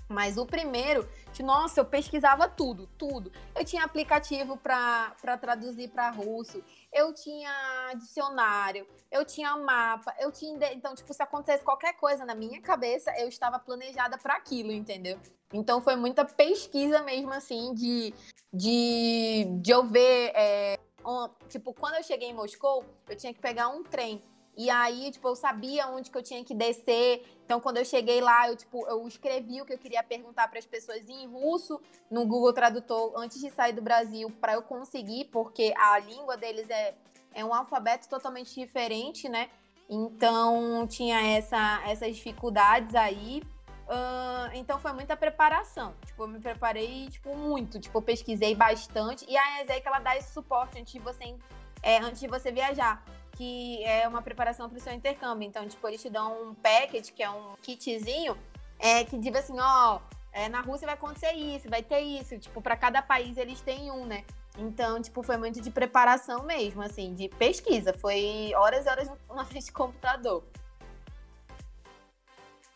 Mas 0.07 0.37
o 0.37 0.45
primeiro, 0.45 1.07
nossa, 1.43 1.79
eu 1.79 1.85
pesquisava 1.85 2.47
tudo, 2.47 2.87
tudo. 2.97 3.31
Eu 3.55 3.65
tinha 3.65 3.83
aplicativo 3.83 4.55
para 4.55 5.15
traduzir 5.41 5.89
para 5.89 6.09
russo, 6.11 6.63
eu 6.93 7.13
tinha 7.13 7.91
dicionário, 7.97 8.87
eu 9.11 9.25
tinha 9.25 9.55
mapa, 9.57 10.13
eu 10.19 10.31
tinha. 10.31 10.73
Então, 10.73 10.93
tipo, 10.93 11.13
se 11.13 11.23
acontecesse 11.23 11.63
qualquer 11.63 11.93
coisa 11.93 12.23
na 12.23 12.35
minha 12.35 12.61
cabeça, 12.61 13.11
eu 13.19 13.27
estava 13.27 13.57
planejada 13.57 14.17
para 14.17 14.35
aquilo, 14.35 14.71
entendeu? 14.71 15.19
Então 15.51 15.81
foi 15.81 15.95
muita 15.95 16.23
pesquisa 16.23 17.01
mesmo, 17.01 17.33
assim, 17.33 17.73
de, 17.73 18.13
de, 18.53 19.45
de 19.61 19.71
eu 19.71 19.83
ver. 19.85 20.31
É, 20.35 20.79
um- 21.05 21.29
tipo, 21.49 21.73
quando 21.73 21.95
eu 21.95 22.03
cheguei 22.03 22.29
em 22.29 22.33
Moscou, 22.33 22.85
eu 23.07 23.15
tinha 23.15 23.33
que 23.33 23.39
pegar 23.39 23.69
um 23.69 23.83
trem. 23.83 24.21
E 24.57 24.69
aí, 24.69 25.11
tipo, 25.11 25.27
eu 25.27 25.35
sabia 25.35 25.87
onde 25.87 26.09
que 26.09 26.17
eu 26.17 26.23
tinha 26.23 26.43
que 26.43 26.53
descer. 26.53 27.25
Então, 27.43 27.59
quando 27.59 27.77
eu 27.77 27.85
cheguei 27.85 28.21
lá, 28.21 28.47
eu, 28.47 28.55
tipo, 28.55 28.87
eu 28.87 29.05
escrevi 29.07 29.61
o 29.61 29.65
que 29.65 29.73
eu 29.73 29.77
queria 29.77 30.01
perguntar 30.01 30.47
para 30.47 30.59
as 30.59 30.65
pessoas 30.65 31.09
em 31.09 31.27
russo 31.27 31.79
no 32.09 32.25
Google 32.25 32.53
Tradutor 32.53 33.13
antes 33.17 33.39
de 33.39 33.49
sair 33.49 33.73
do 33.73 33.81
Brasil, 33.81 34.31
para 34.39 34.53
eu 34.53 34.61
conseguir, 34.61 35.25
porque 35.25 35.73
a 35.77 35.99
língua 35.99 36.37
deles 36.37 36.69
é, 36.69 36.95
é 37.33 37.43
um 37.43 37.53
alfabeto 37.53 38.07
totalmente 38.07 38.55
diferente, 38.55 39.27
né? 39.27 39.49
Então, 39.89 40.87
tinha 40.87 41.21
essa, 41.35 41.81
essas 41.85 42.15
dificuldades 42.15 42.95
aí. 42.95 43.43
Ah, 43.87 44.49
então, 44.53 44.79
foi 44.79 44.93
muita 44.93 45.17
preparação. 45.17 45.93
Tipo, 46.05 46.23
eu 46.23 46.27
me 46.29 46.39
preparei, 46.39 47.09
tipo, 47.09 47.35
muito. 47.35 47.77
Tipo, 47.77 48.01
pesquisei 48.01 48.55
bastante. 48.55 49.25
E 49.29 49.37
a 49.37 49.61
ESEC, 49.61 49.85
ela 49.85 49.99
dá 49.99 50.15
esse 50.15 50.33
suporte 50.33 50.79
antes 50.79 50.93
de 50.93 50.99
você, 50.99 51.35
é, 51.83 51.97
antes 51.99 52.21
de 52.21 52.27
você 52.27 52.53
viajar 52.53 53.03
que 53.35 53.83
é 53.83 54.07
uma 54.07 54.21
preparação 54.21 54.69
para 54.69 54.77
o 54.77 54.81
seu 54.81 54.93
intercâmbio. 54.93 55.47
Então, 55.47 55.67
tipo, 55.67 55.87
eles 55.87 56.01
te 56.01 56.09
dão 56.09 56.49
um 56.49 56.55
package, 56.55 57.11
que 57.11 57.21
é 57.21 57.29
um 57.29 57.55
kitzinho, 57.61 58.37
é, 58.79 59.03
que 59.03 59.17
diz 59.17 59.35
assim, 59.35 59.59
ó, 59.59 59.99
é, 60.31 60.49
na 60.49 60.61
Rússia 60.61 60.85
vai 60.85 60.95
acontecer 60.95 61.33
isso, 61.33 61.69
vai 61.69 61.83
ter 61.83 61.99
isso. 61.99 62.37
Tipo, 62.37 62.61
para 62.61 62.75
cada 62.75 63.01
país 63.01 63.37
eles 63.37 63.61
têm 63.61 63.91
um, 63.91 64.05
né? 64.05 64.25
Então, 64.57 65.01
tipo, 65.01 65.21
foi 65.21 65.37
muito 65.37 65.61
de 65.61 65.69
preparação 65.69 66.43
mesmo, 66.43 66.81
assim, 66.81 67.13
de 67.13 67.29
pesquisa. 67.29 67.93
Foi 67.93 68.51
horas 68.55 68.85
e 68.85 68.89
horas 68.89 69.11
na 69.29 69.45
frente 69.45 69.67
do 69.67 69.73
computador. 69.73 70.43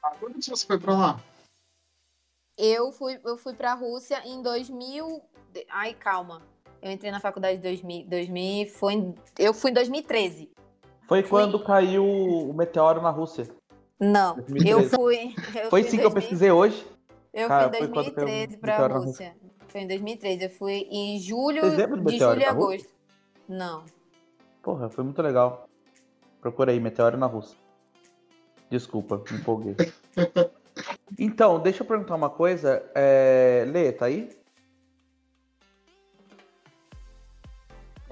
Ah, 0.03 0.15
quando 0.19 0.41
você 0.41 0.65
foi 0.65 0.79
pra 0.79 0.95
lá? 0.95 1.19
Eu 2.57 2.91
fui, 2.91 3.19
eu 3.23 3.37
fui 3.37 3.53
pra 3.53 3.73
Rússia 3.73 4.21
em 4.25 4.41
2000. 4.41 5.21
Ai, 5.69 5.93
calma. 5.93 6.41
Eu 6.81 6.91
entrei 6.91 7.11
na 7.11 7.19
faculdade 7.19 7.57
em 7.57 7.61
2000, 7.61 8.07
2000 8.07 8.67
foi 8.67 9.13
eu 9.37 9.53
fui 9.53 9.71
em 9.71 9.73
2013. 9.73 10.49
Foi 11.07 11.21
Fui. 11.23 11.29
quando 11.29 11.63
caiu 11.63 12.05
o 12.05 12.53
meteoro 12.53 13.01
na 13.01 13.09
Rússia. 13.09 13.47
Não, 13.99 14.35
2013. 14.35 14.69
eu 14.69 14.89
fui. 14.89 15.35
eu 15.55 15.69
Foi 15.69 15.81
fui 15.81 15.83
sim 15.83 15.97
que 15.97 16.05
eu 16.05 16.09
2000 16.09 16.11
pesquisei 16.11 16.51
hoje. 16.51 16.87
Eu 17.33 17.47
Cara, 17.47 17.69
fui 17.69 17.77
em 17.77 17.79
foi 17.79 17.87
quando 17.89 18.11
caiu 18.11 18.11
o 18.11 18.15
2013 18.15 18.57
pra 18.57 18.71
meteoro 18.73 18.93
na 18.93 18.99
Rússia. 19.05 19.35
Foi 19.67 19.81
em 19.81 19.87
2013. 19.87 20.43
Eu 20.43 20.49
fui 20.51 20.87
em 20.89 21.19
julho, 21.19 21.61
de 21.61 21.87
meteoro 21.87 22.33
julho 22.33 22.41
e 22.41 22.45
agosto. 22.45 22.89
Não. 23.47 23.83
Porra, 24.61 24.89
foi 24.89 25.03
muito 25.03 25.21
legal. 25.21 25.67
Procura 26.39 26.71
aí, 26.71 26.79
meteoro 26.79 27.17
na 27.17 27.25
Rússia. 27.25 27.57
Desculpa, 28.69 29.21
me 29.29 29.37
empolguei. 29.37 29.75
Então, 31.17 31.59
deixa 31.59 31.83
eu 31.83 31.87
perguntar 31.87 32.15
uma 32.15 32.29
coisa. 32.29 32.81
É... 32.95 33.65
Lê, 33.67 33.91
tá 33.91 34.05
aí? 34.05 34.29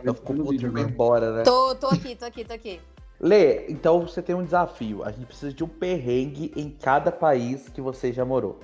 Eu 0.10 0.14
fico 0.14 0.34
no 0.34 0.40
puto 0.40 0.52
vídeo 0.52 0.68
e 0.68 0.70
vou 0.72 0.80
agora. 0.82 0.92
embora, 0.94 1.32
né? 1.38 1.44
Tô, 1.44 1.76
tô 1.76 1.88
aqui, 1.88 2.16
tô 2.16 2.26
aqui, 2.26 2.44
tô 2.46 2.54
aqui. 2.54 2.82
Lê, 3.20 3.68
então 3.68 4.02
você 4.02 4.22
tem 4.22 4.36
um 4.36 4.44
desafio. 4.44 5.04
A 5.04 5.12
gente 5.12 5.26
precisa 5.26 5.52
de 5.54 5.64
um 5.64 5.68
perrengue 5.68 6.52
em 6.56 6.70
cada 6.70 7.12
país 7.12 7.68
que 7.70 7.82
você 7.82 8.14
já 8.14 8.24
morou. 8.24 8.60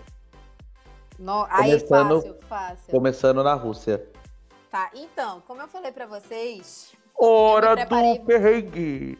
No... 1.17 1.45
Aí, 1.49 1.71
Começando- 1.79 2.21
fácil, 2.21 2.35
fácil. 2.49 2.91
Começando 2.91 3.43
na 3.43 3.53
Rússia. 3.53 4.07
Tá, 4.69 4.89
então, 4.95 5.41
como 5.47 5.61
eu 5.61 5.67
falei 5.67 5.91
pra 5.91 6.05
vocês, 6.07 6.91
Hora 7.15 7.75
preparei. 7.75 8.17
do 8.17 8.25
perrengue. 8.25 9.19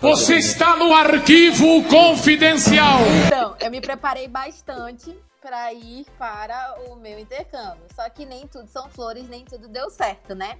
Você 0.00 0.36
está 0.36 0.76
no 0.76 0.92
arquivo 0.92 1.84
confidencial. 1.88 2.98
Então, 3.26 3.54
eu 3.60 3.70
me 3.70 3.80
preparei 3.80 4.26
bastante 4.26 5.16
para 5.40 5.72
ir 5.72 6.04
para 6.18 6.76
o 6.88 6.96
meu 6.96 7.18
intercâmbio. 7.18 7.84
Só 7.94 8.08
que 8.10 8.26
nem 8.26 8.46
tudo 8.48 8.68
são 8.68 8.88
flores, 8.88 9.28
nem 9.28 9.44
tudo 9.44 9.68
deu 9.68 9.88
certo, 9.90 10.34
né? 10.34 10.58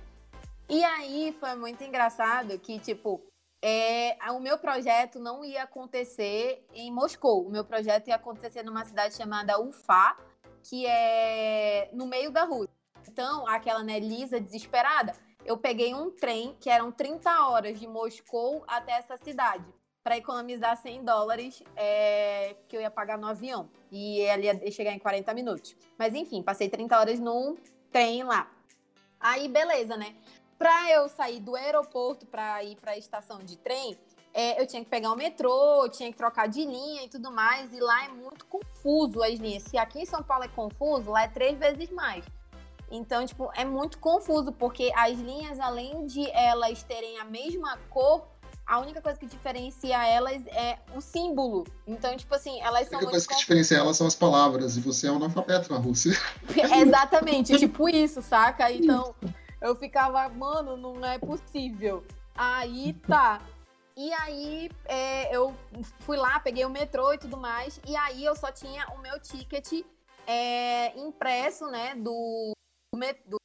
E 0.68 0.82
aí 0.84 1.36
foi 1.38 1.54
muito 1.54 1.82
engraçado 1.84 2.58
que, 2.58 2.78
tipo, 2.78 3.20
é, 3.60 4.16
o 4.32 4.40
meu 4.40 4.58
projeto 4.58 5.20
não 5.20 5.44
ia 5.44 5.62
acontecer 5.62 6.66
em 6.74 6.90
Moscou. 6.90 7.46
O 7.46 7.50
meu 7.50 7.64
projeto 7.64 8.08
ia 8.08 8.16
acontecer 8.16 8.62
numa 8.62 8.84
cidade 8.84 9.14
chamada 9.14 9.60
Ufa, 9.60 10.16
que 10.62 10.86
é 10.86 11.90
no 11.92 12.06
meio 12.06 12.30
da 12.30 12.44
Rússia. 12.44 12.74
Então, 13.08 13.46
aquela, 13.46 13.82
né, 13.82 13.98
Lisa 13.98 14.40
desesperada, 14.40 15.14
eu 15.44 15.56
peguei 15.56 15.94
um 15.94 16.10
trem 16.10 16.56
que 16.60 16.70
eram 16.70 16.90
30 16.90 17.48
horas 17.48 17.78
de 17.78 17.86
Moscou 17.86 18.64
até 18.66 18.92
essa 18.92 19.16
cidade 19.16 19.64
para 20.02 20.16
economizar 20.16 20.76
100 20.76 21.04
dólares 21.04 21.62
é, 21.76 22.56
que 22.68 22.76
eu 22.76 22.80
ia 22.80 22.90
pagar 22.90 23.16
no 23.18 23.26
avião. 23.26 23.68
E 23.90 24.20
ele 24.20 24.46
ia 24.46 24.70
chegar 24.70 24.92
em 24.92 24.98
40 24.98 25.32
minutos. 25.34 25.76
Mas 25.96 26.14
enfim, 26.14 26.42
passei 26.42 26.68
30 26.68 26.98
horas 26.98 27.20
num 27.20 27.56
trem 27.92 28.24
lá. 28.24 28.50
Aí, 29.20 29.46
beleza, 29.46 29.96
né? 29.96 30.16
Para 30.62 30.92
eu 30.92 31.08
sair 31.08 31.40
do 31.40 31.56
aeroporto 31.56 32.24
para 32.24 32.62
ir 32.62 32.76
para 32.76 32.92
a 32.92 32.96
estação 32.96 33.40
de 33.40 33.58
trem, 33.58 33.98
é, 34.32 34.62
eu 34.62 34.64
tinha 34.64 34.84
que 34.84 34.88
pegar 34.88 35.10
o 35.10 35.16
metrô, 35.16 35.88
tinha 35.88 36.08
que 36.08 36.16
trocar 36.16 36.46
de 36.46 36.64
linha 36.64 37.02
e 37.02 37.08
tudo 37.08 37.32
mais. 37.32 37.72
E 37.72 37.80
lá 37.80 38.04
é 38.04 38.08
muito 38.10 38.46
confuso 38.46 39.24
as 39.24 39.40
linhas. 39.40 39.64
Se 39.64 39.76
aqui 39.76 40.02
em 40.02 40.06
São 40.06 40.22
Paulo 40.22 40.44
é 40.44 40.48
confuso, 40.48 41.10
lá 41.10 41.24
é 41.24 41.26
três 41.26 41.58
vezes 41.58 41.90
mais. 41.90 42.24
Então, 42.88 43.26
tipo, 43.26 43.50
é 43.56 43.64
muito 43.64 43.98
confuso, 43.98 44.52
porque 44.52 44.92
as 44.94 45.18
linhas, 45.18 45.58
além 45.58 46.06
de 46.06 46.30
elas 46.30 46.84
terem 46.84 47.18
a 47.18 47.24
mesma 47.24 47.76
cor, 47.90 48.28
a 48.64 48.78
única 48.78 49.02
coisa 49.02 49.18
que 49.18 49.26
diferencia 49.26 50.06
elas 50.06 50.46
é 50.46 50.78
o 50.94 51.00
símbolo. 51.00 51.66
Então, 51.88 52.16
tipo 52.16 52.32
assim, 52.36 52.60
elas 52.60 52.86
são. 52.86 52.98
A 52.98 53.02
única 53.02 53.10
coisa 53.10 53.26
que 53.26 53.34
diferencia 53.34 53.78
elas 53.78 53.96
são 53.96 54.06
as 54.06 54.14
palavras, 54.14 54.76
e 54.76 54.80
você 54.80 55.08
é 55.08 55.10
um 55.10 55.16
analfabeto 55.16 55.72
na 55.72 55.80
Rússia. 55.80 56.12
Exatamente, 56.80 57.58
tipo 57.58 57.88
isso, 57.88 58.22
saca? 58.22 58.70
Então, 58.70 59.12
eu 59.62 59.74
ficava, 59.76 60.28
mano, 60.28 60.76
não 60.76 61.04
é 61.04 61.18
possível. 61.18 62.04
Aí 62.34 62.92
tá. 63.06 63.40
E 63.96 64.12
aí 64.12 64.70
é, 64.86 65.34
eu 65.34 65.54
fui 66.00 66.16
lá, 66.16 66.40
peguei 66.40 66.64
o 66.64 66.70
metrô 66.70 67.12
e 67.12 67.18
tudo 67.18 67.36
mais, 67.36 67.80
e 67.86 67.94
aí 67.94 68.24
eu 68.24 68.34
só 68.34 68.50
tinha 68.50 68.86
o 68.88 68.98
meu 68.98 69.20
ticket 69.20 69.84
é, 70.26 70.98
impresso, 70.98 71.66
né, 71.66 71.94
do, 71.94 72.52
do, 73.26 73.36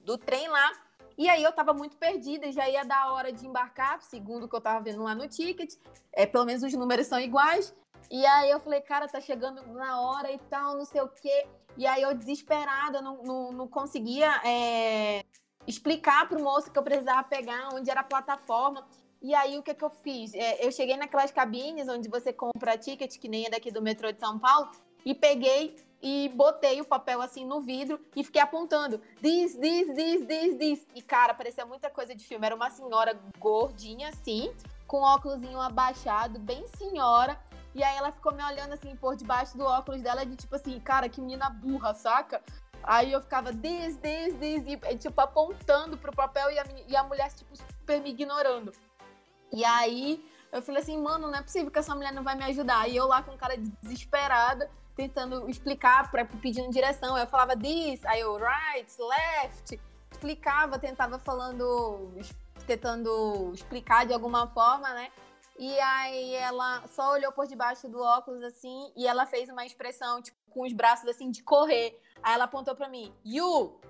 do 0.00 0.18
trem 0.18 0.46
lá 0.48 0.70
e 1.16 1.28
aí 1.28 1.42
eu 1.42 1.52
tava 1.52 1.72
muito 1.72 1.96
perdida, 1.96 2.50
já 2.50 2.68
ia 2.68 2.84
dar 2.84 3.02
a 3.02 3.12
hora 3.12 3.32
de 3.32 3.46
embarcar, 3.46 4.02
segundo 4.02 4.44
o 4.44 4.48
que 4.48 4.56
eu 4.56 4.60
tava 4.60 4.82
vendo 4.82 5.02
lá 5.02 5.14
no 5.14 5.28
ticket. 5.28 5.74
É, 6.12 6.26
pelo 6.26 6.44
menos 6.44 6.62
os 6.62 6.74
números 6.74 7.06
são 7.06 7.20
iguais. 7.20 7.74
E 8.10 8.24
aí 8.26 8.50
eu 8.50 8.60
falei, 8.60 8.80
cara, 8.80 9.08
tá 9.08 9.20
chegando 9.20 9.62
na 9.72 10.00
hora 10.00 10.30
e 10.32 10.38
tal, 10.50 10.76
não 10.76 10.84
sei 10.84 11.00
o 11.00 11.08
quê. 11.08 11.46
E 11.76 11.86
aí 11.86 12.02
eu, 12.02 12.14
desesperada, 12.14 13.00
não, 13.00 13.22
não, 13.22 13.52
não 13.52 13.68
conseguia 13.68 14.28
é, 14.44 15.24
explicar 15.66 16.28
pro 16.28 16.42
moço 16.42 16.70
que 16.70 16.78
eu 16.78 16.82
precisava 16.82 17.22
pegar 17.24 17.70
onde 17.74 17.90
era 17.90 18.00
a 18.00 18.04
plataforma. 18.04 18.86
E 19.22 19.34
aí 19.34 19.58
o 19.58 19.62
que, 19.62 19.72
que 19.74 19.84
eu 19.84 19.90
fiz? 19.90 20.34
É, 20.34 20.64
eu 20.64 20.70
cheguei 20.70 20.96
naquelas 20.96 21.30
cabines 21.30 21.88
onde 21.88 22.08
você 22.08 22.32
compra 22.32 22.76
ticket, 22.76 23.18
que 23.18 23.28
nem 23.28 23.46
é 23.46 23.50
daqui 23.50 23.70
do 23.70 23.80
metrô 23.80 24.12
de 24.12 24.20
São 24.20 24.38
Paulo, 24.38 24.70
e 25.04 25.14
peguei 25.14 25.76
e 26.02 26.28
botei 26.34 26.82
o 26.82 26.84
papel 26.84 27.22
assim 27.22 27.46
no 27.46 27.62
vidro 27.62 27.98
e 28.14 28.22
fiquei 28.22 28.42
apontando. 28.42 28.98
This, 29.22 29.56
this, 29.56 29.86
this, 29.94 30.26
this, 30.26 30.58
this. 30.58 30.86
E, 30.94 31.00
cara, 31.00 31.32
parecia 31.32 31.64
muita 31.64 31.88
coisa 31.88 32.14
de 32.14 32.22
filme. 32.22 32.44
Era 32.44 32.54
uma 32.54 32.70
senhora 32.70 33.18
gordinha, 33.38 34.10
assim, 34.10 34.54
com 34.86 34.98
óculos 34.98 35.42
abaixado, 35.56 36.38
bem 36.38 36.66
senhora. 36.76 37.40
E 37.74 37.82
aí 37.82 37.96
ela 37.96 38.12
ficou 38.12 38.32
me 38.34 38.44
olhando 38.44 38.74
assim 38.74 38.94
por 38.94 39.16
debaixo 39.16 39.56
do 39.56 39.64
óculos 39.64 40.00
dela, 40.00 40.24
de 40.24 40.36
tipo 40.36 40.54
assim, 40.54 40.78
cara, 40.78 41.08
que 41.08 41.20
menina 41.20 41.48
burra, 41.48 41.94
saca? 41.94 42.42
Aí 42.86 43.12
eu 43.12 43.20
ficava, 43.20 43.50
this, 43.52 43.96
this, 43.96 44.34
this, 44.36 44.64
e 44.66 44.96
tipo, 44.96 45.20
apontando 45.20 45.96
pro 45.96 46.12
papel 46.14 46.50
e 46.50 46.58
a, 46.58 46.64
e 46.86 46.94
a 46.94 47.02
mulher, 47.02 47.32
tipo, 47.32 47.56
super 47.56 48.00
me 48.00 48.10
ignorando. 48.10 48.72
E 49.50 49.64
aí 49.64 50.24
eu 50.52 50.62
falei 50.62 50.82
assim, 50.82 51.00
mano, 51.00 51.28
não 51.28 51.38
é 51.38 51.42
possível 51.42 51.70
que 51.70 51.78
essa 51.78 51.94
mulher 51.94 52.12
não 52.12 52.22
vai 52.22 52.36
me 52.36 52.44
ajudar. 52.44 52.88
E 52.88 52.96
eu 52.96 53.06
lá 53.06 53.22
com 53.22 53.36
cara 53.36 53.56
desesperada 53.56 54.70
tentando 54.94 55.48
explicar, 55.48 56.10
para 56.10 56.24
pedindo 56.24 56.70
direção. 56.70 57.18
Eu 57.18 57.26
falava 57.26 57.56
this, 57.56 58.04
aí 58.04 58.20
eu 58.20 58.36
right, 58.36 58.92
left, 59.00 59.80
explicava, 60.12 60.78
tentava 60.78 61.18
falando, 61.18 62.12
tentando 62.66 63.50
explicar 63.52 64.06
de 64.06 64.12
alguma 64.12 64.46
forma, 64.48 64.88
né? 64.90 65.10
E 65.58 65.78
aí 65.80 66.34
ela 66.34 66.86
só 66.88 67.12
olhou 67.12 67.30
por 67.32 67.46
debaixo 67.46 67.88
do 67.88 68.00
óculos 68.00 68.42
assim 68.42 68.92
e 68.96 69.06
ela 69.06 69.24
fez 69.26 69.48
uma 69.48 69.64
expressão, 69.64 70.20
tipo, 70.20 70.36
com 70.50 70.62
os 70.62 70.72
braços 70.72 71.08
assim 71.08 71.30
de 71.30 71.42
correr. 71.42 72.00
Aí 72.22 72.34
ela 72.34 72.44
apontou 72.44 72.74
para 72.74 72.88
mim, 72.88 73.14
you, 73.24 73.80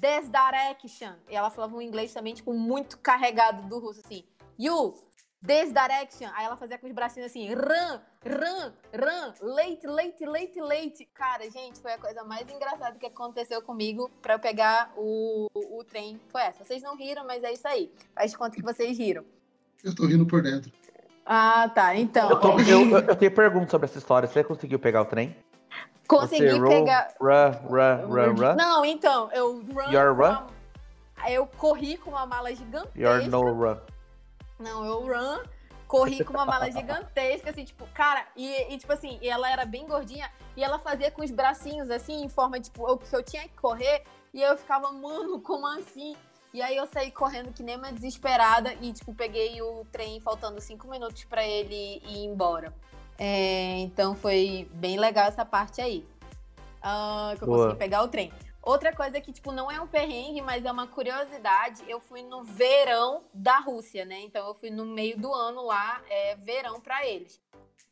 this 0.00 0.30
direction. 0.30 1.14
E 1.28 1.36
ela 1.36 1.50
falava 1.50 1.76
um 1.76 1.82
inglês 1.82 2.12
também, 2.12 2.34
tipo, 2.34 2.52
muito 2.52 2.98
carregado 2.98 3.66
do 3.68 3.78
russo, 3.78 4.00
assim. 4.04 4.24
You, 4.58 4.94
This 5.46 5.72
direction. 5.72 6.28
Aí 6.34 6.44
ela 6.44 6.56
fazia 6.56 6.78
com 6.78 6.86
os 6.86 6.92
bracinhos 6.92 7.30
assim, 7.30 7.52
run, 7.54 8.00
run, 8.24 8.72
run, 8.92 9.54
late, 9.54 9.86
late, 9.86 10.26
late, 10.26 10.60
late. 10.60 11.04
Cara, 11.14 11.48
gente, 11.48 11.78
foi 11.78 11.92
a 11.92 11.98
coisa 11.98 12.24
mais 12.24 12.48
engraçada 12.48 12.98
que 12.98 13.06
aconteceu 13.06 13.62
comigo 13.62 14.10
pra 14.20 14.34
eu 14.34 14.38
pegar 14.40 14.92
o, 14.96 15.46
o, 15.54 15.84
trem. 15.84 16.20
Foi 16.28 16.42
essa. 16.42 16.64
Vocês 16.64 16.82
não 16.82 16.96
riram, 16.96 17.24
mas 17.24 17.44
é 17.44 17.52
isso 17.52 17.68
aí. 17.68 17.92
Faz 18.14 18.34
conta 18.34 18.56
que 18.56 18.62
vocês 18.62 18.98
riram. 18.98 19.24
Eu 19.84 19.94
tô 19.94 20.06
rindo 20.06 20.26
por 20.26 20.42
dentro. 20.42 20.72
Ah, 21.26 21.68
tá. 21.74 21.96
Então. 21.96 22.30
Eu, 22.30 22.40
tô, 22.40 22.60
eu, 22.60 22.90
eu, 22.90 23.00
eu 23.00 23.16
tenho 23.16 23.32
pergunta 23.32 23.68
sobre 23.68 23.86
essa 23.86 23.98
história. 23.98 24.28
Você 24.28 24.44
conseguiu 24.44 24.78
pegar 24.78 25.02
o 25.02 25.04
trem? 25.04 25.36
Consegui 26.06 26.60
Você 26.60 26.68
pegar. 26.68 27.08
Run, 27.20 27.50
run, 27.68 28.06
run, 28.06 28.34
run. 28.34 28.54
Não, 28.54 28.84
então, 28.84 29.28
eu 29.32 29.60
run. 29.60 29.90
Your 29.90 30.14
run? 30.14 30.30
Uma... 30.30 30.46
Eu 31.28 31.46
corri 31.58 31.96
com 31.96 32.10
uma 32.10 32.24
mala 32.24 32.54
gigantesca. 32.54 32.98
Your 32.98 33.28
no 33.28 33.52
run. 33.52 33.76
Não, 34.60 34.84
eu 34.84 35.00
run, 35.00 35.42
corri 35.88 36.24
com 36.24 36.32
uma 36.32 36.46
mala 36.46 36.70
gigantesca, 36.70 37.50
assim, 37.50 37.64
tipo, 37.64 37.86
cara, 37.92 38.24
e, 38.36 38.72
e, 38.72 38.78
tipo 38.78 38.92
assim, 38.92 39.18
e 39.20 39.28
ela 39.28 39.50
era 39.50 39.66
bem 39.66 39.86
gordinha, 39.86 40.30
e 40.56 40.64
ela 40.64 40.78
fazia 40.78 41.10
com 41.10 41.22
os 41.22 41.30
bracinhos, 41.30 41.90
assim, 41.90 42.24
em 42.24 42.28
forma, 42.28 42.58
tipo, 42.58 42.88
eu, 42.88 42.96
que 42.96 43.14
eu 43.14 43.22
tinha 43.22 43.42
que 43.42 43.56
correr, 43.56 44.04
e 44.32 44.40
eu 44.40 44.56
ficava, 44.56 44.90
mano, 44.92 45.40
como 45.40 45.66
assim? 45.66 46.16
E 46.56 46.62
aí 46.62 46.74
eu 46.74 46.86
saí 46.86 47.10
correndo 47.10 47.52
que 47.52 47.62
nem 47.62 47.76
uma 47.76 47.92
desesperada 47.92 48.72
e, 48.80 48.90
tipo, 48.90 49.14
peguei 49.14 49.60
o 49.60 49.84
trem 49.92 50.18
faltando 50.20 50.58
cinco 50.58 50.88
minutos 50.88 51.22
para 51.24 51.46
ele 51.46 52.00
ir 52.02 52.24
embora. 52.24 52.72
É, 53.18 53.80
então 53.80 54.16
foi 54.16 54.66
bem 54.72 54.98
legal 54.98 55.26
essa 55.26 55.44
parte 55.44 55.82
aí. 55.82 56.08
Uh, 56.78 57.36
que 57.36 57.44
eu 57.44 57.46
Boa. 57.46 57.58
consegui 57.58 57.78
pegar 57.78 58.02
o 58.02 58.08
trem. 58.08 58.32
Outra 58.62 58.90
coisa 58.96 59.20
que, 59.20 59.34
tipo, 59.34 59.52
não 59.52 59.70
é 59.70 59.78
um 59.78 59.86
perrengue, 59.86 60.40
mas 60.40 60.64
é 60.64 60.72
uma 60.72 60.86
curiosidade, 60.86 61.84
eu 61.86 62.00
fui 62.00 62.22
no 62.22 62.42
verão 62.42 63.24
da 63.34 63.58
Rússia, 63.58 64.06
né? 64.06 64.20
Então 64.22 64.48
eu 64.48 64.54
fui 64.54 64.70
no 64.70 64.86
meio 64.86 65.18
do 65.18 65.34
ano 65.34 65.60
lá, 65.62 66.00
é 66.08 66.36
verão 66.36 66.80
para 66.80 67.06
eles. 67.06 67.38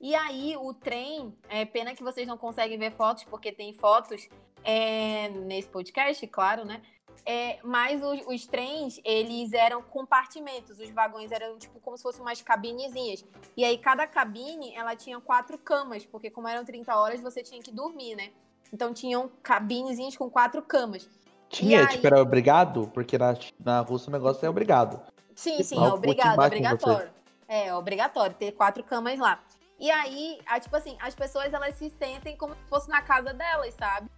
E 0.00 0.14
aí 0.14 0.56
o 0.56 0.72
trem, 0.72 1.36
é 1.50 1.66
pena 1.66 1.94
que 1.94 2.02
vocês 2.02 2.26
não 2.26 2.38
conseguem 2.38 2.78
ver 2.78 2.92
fotos, 2.92 3.24
porque 3.24 3.52
tem 3.52 3.74
fotos 3.74 4.26
é, 4.64 5.28
nesse 5.28 5.68
podcast, 5.68 6.26
claro, 6.28 6.64
né? 6.64 6.80
É, 7.26 7.58
mas 7.62 8.02
os, 8.02 8.20
os, 8.26 8.46
trens, 8.46 9.00
eles 9.02 9.54
eram 9.54 9.82
compartimentos, 9.82 10.78
os 10.78 10.90
vagões 10.90 11.32
eram 11.32 11.56
tipo 11.58 11.80
como 11.80 11.96
se 11.96 12.02
fossem 12.02 12.20
umas 12.20 12.42
cabinezinhas. 12.42 13.24
E 13.56 13.64
aí 13.64 13.78
cada 13.78 14.06
cabine, 14.06 14.74
ela 14.74 14.94
tinha 14.94 15.18
quatro 15.20 15.56
camas, 15.56 16.04
porque 16.04 16.30
como 16.30 16.48
eram 16.48 16.64
30 16.64 16.94
horas, 16.94 17.20
você 17.22 17.42
tinha 17.42 17.62
que 17.62 17.72
dormir, 17.72 18.14
né? 18.14 18.30
Então 18.70 18.92
tinham 18.92 19.30
cabinezinhas 19.42 20.16
com 20.16 20.28
quatro 20.28 20.60
camas. 20.60 21.08
Tinha, 21.48 21.80
aí... 21.80 21.88
tipo, 21.88 22.06
era 22.06 22.20
obrigado? 22.20 22.90
Porque 22.92 23.16
na, 23.16 23.34
na 23.58 23.80
Rússia 23.80 24.10
o 24.10 24.12
negócio 24.12 24.44
é 24.44 24.50
obrigado. 24.50 25.00
Sim, 25.34 25.62
sim, 25.62 25.76
é 25.76 25.92
obrigado, 25.92 26.42
é 26.42 26.46
obrigatório. 26.46 27.10
É, 27.48 27.66
é 27.68 27.74
obrigatório 27.74 28.36
ter 28.36 28.52
quatro 28.52 28.84
camas 28.84 29.18
lá. 29.18 29.42
E 29.78 29.90
aí, 29.90 30.38
tipo 30.60 30.76
assim, 30.76 30.96
as 31.00 31.14
pessoas 31.14 31.52
elas 31.52 31.74
se 31.76 31.90
sentem 31.90 32.36
como 32.36 32.54
se 32.54 32.62
fosse 32.68 32.88
na 32.88 33.02
casa 33.02 33.34
delas, 33.34 33.74
sabe? 33.74 34.08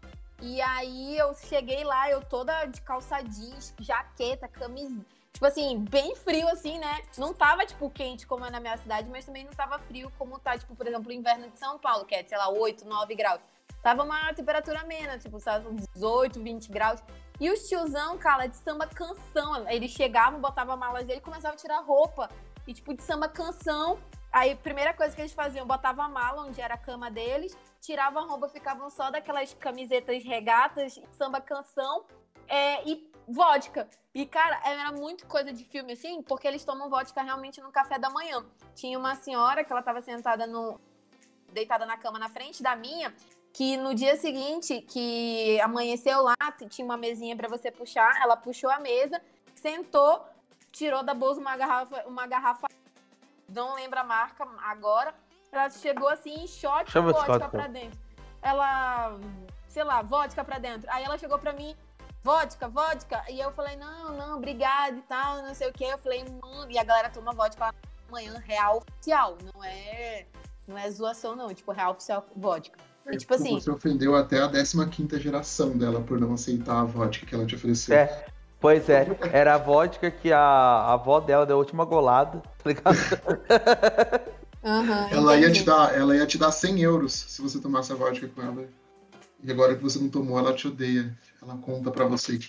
E 0.42 0.60
aí 0.60 1.16
eu 1.16 1.34
cheguei 1.34 1.82
lá, 1.84 2.10
eu 2.10 2.22
toda 2.22 2.66
de 2.66 2.80
calça 2.82 3.22
jeans, 3.22 3.74
jaqueta, 3.80 4.46
camisa. 4.46 5.04
Tipo 5.32 5.46
assim, 5.46 5.84
bem 5.90 6.14
frio 6.14 6.48
assim, 6.48 6.78
né? 6.78 7.02
Não 7.18 7.34
tava, 7.34 7.66
tipo, 7.66 7.90
quente 7.90 8.26
como 8.26 8.44
é 8.46 8.50
na 8.50 8.58
minha 8.58 8.76
cidade, 8.78 9.08
mas 9.10 9.26
também 9.26 9.44
não 9.44 9.52
tava 9.52 9.78
frio 9.78 10.10
como 10.18 10.38
tá, 10.38 10.56
tipo, 10.56 10.74
por 10.74 10.86
exemplo, 10.86 11.10
o 11.10 11.12
inverno 11.12 11.50
de 11.50 11.58
São 11.58 11.78
Paulo, 11.78 12.06
que 12.06 12.14
é, 12.14 12.24
sei 12.24 12.38
lá, 12.38 12.48
8, 12.48 12.86
9 12.86 13.14
graus. 13.14 13.40
Tava 13.82 14.02
uma 14.02 14.32
temperatura 14.32 14.80
amena, 14.80 15.18
tipo, 15.18 15.38
sabe, 15.38 15.68
18, 15.94 16.42
20 16.42 16.70
graus. 16.70 17.02
E 17.38 17.50
os 17.50 17.68
tiozão, 17.68 18.16
cara, 18.16 18.46
de 18.46 18.56
samba 18.56 18.86
canção. 18.86 19.68
Eles 19.68 19.90
chegavam, 19.90 20.40
botavam 20.40 20.72
a 20.74 20.76
mala 20.76 21.04
dele 21.04 21.18
e 21.18 21.22
começavam 21.22 21.54
a 21.54 21.60
tirar 21.60 21.80
roupa. 21.80 22.30
E, 22.66 22.72
tipo, 22.72 22.94
de 22.94 23.02
samba 23.02 23.28
canção. 23.28 23.98
Aí, 24.32 24.54
primeira 24.54 24.94
coisa 24.94 25.14
que 25.14 25.20
eles 25.20 25.32
faziam, 25.32 25.66
botavam 25.66 26.04
a 26.04 26.08
mala 26.08 26.42
onde 26.42 26.60
era 26.60 26.74
a 26.74 26.78
cama 26.78 27.10
deles, 27.10 27.56
tiravam 27.80 28.24
a 28.24 28.26
roupa, 28.26 28.48
ficavam 28.48 28.90
só 28.90 29.10
daquelas 29.10 29.54
camisetas 29.54 30.22
regatas, 30.24 31.00
samba 31.12 31.40
canção 31.40 32.04
é, 32.48 32.88
e 32.88 33.10
vodka. 33.28 33.88
E, 34.14 34.24
cara, 34.24 34.60
era 34.64 34.92
muito 34.92 35.26
coisa 35.26 35.52
de 35.52 35.64
filme, 35.64 35.92
assim, 35.92 36.22
porque 36.22 36.46
eles 36.46 36.64
tomam 36.64 36.88
vodka 36.88 37.22
realmente 37.22 37.60
no 37.60 37.70
café 37.70 37.98
da 37.98 38.08
manhã. 38.08 38.44
Tinha 38.74 38.98
uma 38.98 39.14
senhora 39.14 39.64
que 39.64 39.72
ela 39.72 39.82
tava 39.82 40.00
sentada 40.00 40.46
no. 40.46 40.80
deitada 41.52 41.84
na 41.84 41.96
cama 41.96 42.18
na 42.18 42.28
frente 42.28 42.62
da 42.62 42.74
minha, 42.74 43.14
que 43.52 43.76
no 43.76 43.94
dia 43.94 44.16
seguinte, 44.16 44.80
que 44.82 45.60
amanheceu 45.60 46.22
lá, 46.22 46.34
tinha 46.68 46.84
uma 46.84 46.96
mesinha 46.96 47.36
para 47.36 47.48
você 47.48 47.70
puxar, 47.70 48.20
ela 48.22 48.36
puxou 48.36 48.70
a 48.70 48.78
mesa, 48.78 49.20
sentou, 49.54 50.24
tirou 50.70 51.02
da 51.02 51.14
bolsa 51.14 51.40
uma 51.40 51.56
garrafa, 51.56 52.04
uma 52.06 52.26
garrafa, 52.26 52.68
não 53.48 53.74
lembro 53.74 53.98
a 53.98 54.04
marca 54.04 54.46
agora, 54.62 55.14
ela 55.56 55.70
chegou 55.70 56.08
assim 56.08 56.34
em 56.34 56.46
shot 56.46 56.90
Chama 56.90 57.12
vodka 57.12 57.48
pra 57.48 57.66
dentro. 57.66 57.98
Ela, 58.42 59.18
sei 59.68 59.84
lá, 59.84 60.02
vodka 60.02 60.44
pra 60.44 60.58
dentro. 60.58 60.88
Aí 60.90 61.04
ela 61.04 61.18
chegou 61.18 61.38
pra 61.38 61.52
mim, 61.52 61.74
vodka, 62.22 62.68
vodka. 62.68 63.24
E 63.28 63.40
eu 63.40 63.50
falei, 63.52 63.76
não, 63.76 64.16
não, 64.16 64.36
obrigada 64.36 64.96
e 64.96 65.02
tal, 65.02 65.42
não 65.42 65.54
sei 65.54 65.68
o 65.68 65.72
que. 65.72 65.84
Eu 65.84 65.98
falei, 65.98 66.24
mano, 66.24 66.70
e 66.70 66.78
a 66.78 66.84
galera 66.84 67.08
toma 67.10 67.32
vodka 67.32 67.74
amanhã, 68.08 68.40
real 68.44 68.78
oficial, 68.78 69.36
não 69.42 69.64
é, 69.64 70.26
não 70.68 70.78
é 70.78 70.90
zoação, 70.90 71.34
não, 71.34 71.52
tipo, 71.52 71.72
real 71.72 71.92
oficial 71.92 72.26
vodka. 72.36 72.78
E, 73.10 73.16
tipo 73.16 73.34
assim. 73.34 73.60
Você 73.60 73.70
ofendeu 73.70 74.16
até 74.16 74.42
a 74.42 74.48
15 74.48 75.20
geração 75.20 75.76
dela 75.76 76.00
por 76.00 76.18
não 76.18 76.34
aceitar 76.34 76.80
a 76.80 76.84
vodka 76.84 77.24
que 77.24 77.34
ela 77.34 77.46
te 77.46 77.54
ofereceu. 77.54 77.96
É, 77.96 78.26
pois 78.60 78.88
é, 78.88 79.06
era 79.32 79.54
a 79.54 79.58
vodka 79.58 80.10
que 80.10 80.32
a, 80.32 80.40
a 80.40 80.92
avó 80.94 81.20
dela 81.20 81.46
deu 81.46 81.56
a 81.56 81.58
última 81.58 81.84
golada, 81.84 82.42
tá 82.62 82.68
ligado? 82.68 82.96
Uhum, 84.66 85.08
ela, 85.12 85.36
ia 85.36 85.52
te 85.52 85.62
dar, 85.62 85.94
ela 85.96 86.16
ia 86.16 86.26
te 86.26 86.36
dar 86.36 86.50
100 86.50 86.80
euros 86.82 87.12
se 87.12 87.40
você 87.40 87.60
tomasse 87.60 87.92
a 87.92 87.94
vodka 87.94 88.26
com 88.26 88.42
ela. 88.42 88.68
E 89.44 89.50
agora 89.52 89.76
que 89.76 89.82
você 89.82 89.96
não 90.00 90.08
tomou, 90.08 90.36
ela 90.38 90.52
te 90.52 90.66
odeia. 90.66 91.16
Ela 91.40 91.56
conta 91.58 91.90
pra 91.92 92.04
você 92.04 92.40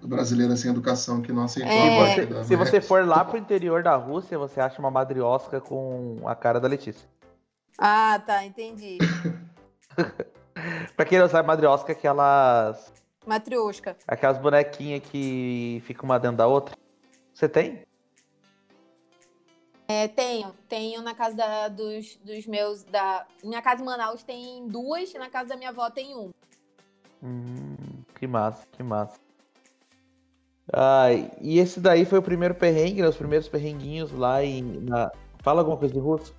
do 0.00 0.08
brasileiro 0.08 0.56
sem 0.56 0.70
educação 0.70 1.22
que 1.22 1.32
não 1.32 1.44
aceitou 1.44 1.70
É. 1.72 1.88
a 1.88 2.16
vodka. 2.16 2.44
Se 2.44 2.56
você 2.56 2.80
for 2.80 3.06
lá 3.06 3.24
pro 3.24 3.38
interior 3.38 3.82
da 3.84 3.94
Rússia, 3.94 4.36
você 4.36 4.60
acha 4.60 4.80
uma 4.80 4.90
madriosca 4.90 5.60
com 5.60 6.20
a 6.26 6.34
cara 6.34 6.58
da 6.58 6.66
Letícia. 6.66 7.08
Ah, 7.78 8.20
tá, 8.26 8.44
entendi. 8.44 8.98
Pra 10.96 11.04
quem 11.06 11.18
não 11.18 11.28
sabe, 11.28 11.46
madriosca 11.46 11.92
é 11.92 11.94
aquelas, 11.94 12.92
Matriosca. 13.26 13.96
aquelas 14.06 14.38
bonequinhas 14.38 15.02
que 15.04 15.82
ficam 15.86 16.04
uma 16.04 16.18
dentro 16.18 16.36
da 16.38 16.46
outra. 16.46 16.74
Você 17.32 17.48
tem? 17.48 17.82
É, 19.90 20.06
tenho. 20.06 20.54
Tenho 20.68 21.02
na 21.02 21.16
casa 21.16 21.34
da, 21.34 21.66
dos, 21.66 22.14
dos 22.24 22.46
meus. 22.46 22.84
Da, 22.84 23.26
minha 23.42 23.60
casa 23.60 23.82
em 23.82 23.84
Manaus 23.84 24.22
tem 24.22 24.68
duas, 24.68 25.12
na 25.14 25.28
casa 25.28 25.48
da 25.48 25.56
minha 25.56 25.70
avó 25.70 25.90
tem 25.90 26.14
um. 26.14 26.30
Hum, 27.20 27.74
que 28.16 28.24
massa, 28.24 28.64
que 28.70 28.84
massa. 28.84 29.18
Ah, 30.72 31.08
e 31.40 31.58
esse 31.58 31.80
daí 31.80 32.04
foi 32.04 32.20
o 32.20 32.22
primeiro 32.22 32.54
perrengue, 32.54 33.02
né, 33.02 33.08
os 33.08 33.16
primeiros 33.16 33.48
perrenguinhos 33.48 34.12
lá 34.12 34.44
em. 34.44 34.62
Na... 34.62 35.10
Fala 35.42 35.62
alguma 35.62 35.76
coisa 35.76 35.92
de 35.92 35.98
russo? 35.98 36.32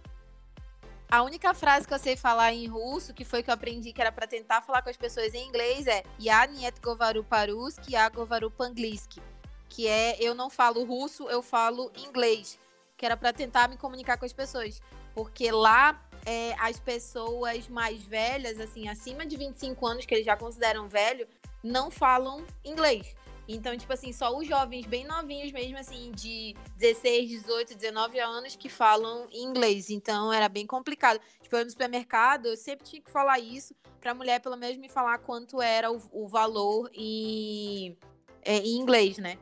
A 1.12 1.22
única 1.22 1.54
frase 1.54 1.86
que 1.86 1.94
eu 1.94 2.00
sei 2.00 2.16
falar 2.16 2.54
em 2.54 2.68
russo, 2.68 3.14
que 3.14 3.26
foi 3.26 3.44
que 3.44 3.50
eu 3.50 3.54
aprendi 3.54 3.92
que 3.92 4.00
era 4.00 4.14
para 4.14 4.28
tentar 4.28 4.62
falar 4.62 4.82
com 4.82 4.90
as 4.90 4.96
pessoas 4.96 5.34
em 5.34 5.46
inglês, 5.46 5.88
é 5.88 6.04
Ya 6.18 6.48
niet 6.48 6.80
govaru 6.82 7.22
paruski, 7.26 7.96
ya 7.96 8.08
govaru 8.08 8.50
pangliski. 8.50 9.22
Que 9.68 9.90
é 9.90 10.16
eu 10.22 10.34
não 10.34 10.50
falo 10.50 10.86
russo, 10.86 11.28
eu 11.28 11.42
falo 11.42 11.92
inglês. 11.98 12.58
Que 13.02 13.06
era 13.08 13.18
pra 13.18 13.34
tentar 13.34 13.68
me 13.68 13.78
comunicar 13.78 14.16
com 14.16 14.26
as 14.26 14.32
pessoas. 14.32 14.80
Porque 15.16 15.52
lá 15.52 16.00
é, 16.24 16.54
as 16.60 16.80
pessoas 16.80 17.68
mais 17.68 18.00
velhas, 18.04 18.60
assim, 18.60 18.88
acima 18.88 19.26
de 19.26 19.36
25 19.36 19.88
anos, 19.88 20.06
que 20.06 20.14
eles 20.14 20.24
já 20.24 20.38
consideram 20.38 20.88
velho, 20.88 21.28
não 21.64 21.90
falam 21.90 22.46
inglês. 22.64 23.16
Então, 23.48 23.76
tipo 23.76 23.92
assim, 23.92 24.14
só 24.14 24.38
os 24.38 24.48
jovens 24.48 24.86
bem 24.86 25.04
novinhos 25.04 25.52
mesmo, 25.52 25.80
assim, 25.80 26.12
de 26.12 26.56
16, 26.78 27.28
18, 27.28 27.76
19 27.76 28.20
anos 28.20 28.56
que 28.56 28.70
falam 28.70 29.28
inglês. 29.32 29.90
Então, 29.90 30.32
era 30.32 30.48
bem 30.48 30.68
complicado. 30.68 31.20
Tipo, 31.42 31.56
eu 31.56 31.66
no 31.66 31.72
supermercado, 31.72 32.46
eu 32.50 32.56
sempre 32.56 32.86
tinha 32.86 33.02
que 33.02 33.10
falar 33.10 33.40
isso 33.40 33.74
pra 34.00 34.14
mulher, 34.14 34.40
pelo 34.42 34.56
menos, 34.56 34.78
me 34.78 34.88
falar 34.88 35.18
quanto 35.18 35.60
era 35.60 35.92
o, 35.92 36.00
o 36.12 36.28
valor 36.28 36.88
em, 36.94 37.98
é, 38.44 38.58
em 38.58 38.78
inglês, 38.78 39.18
né? 39.18 39.40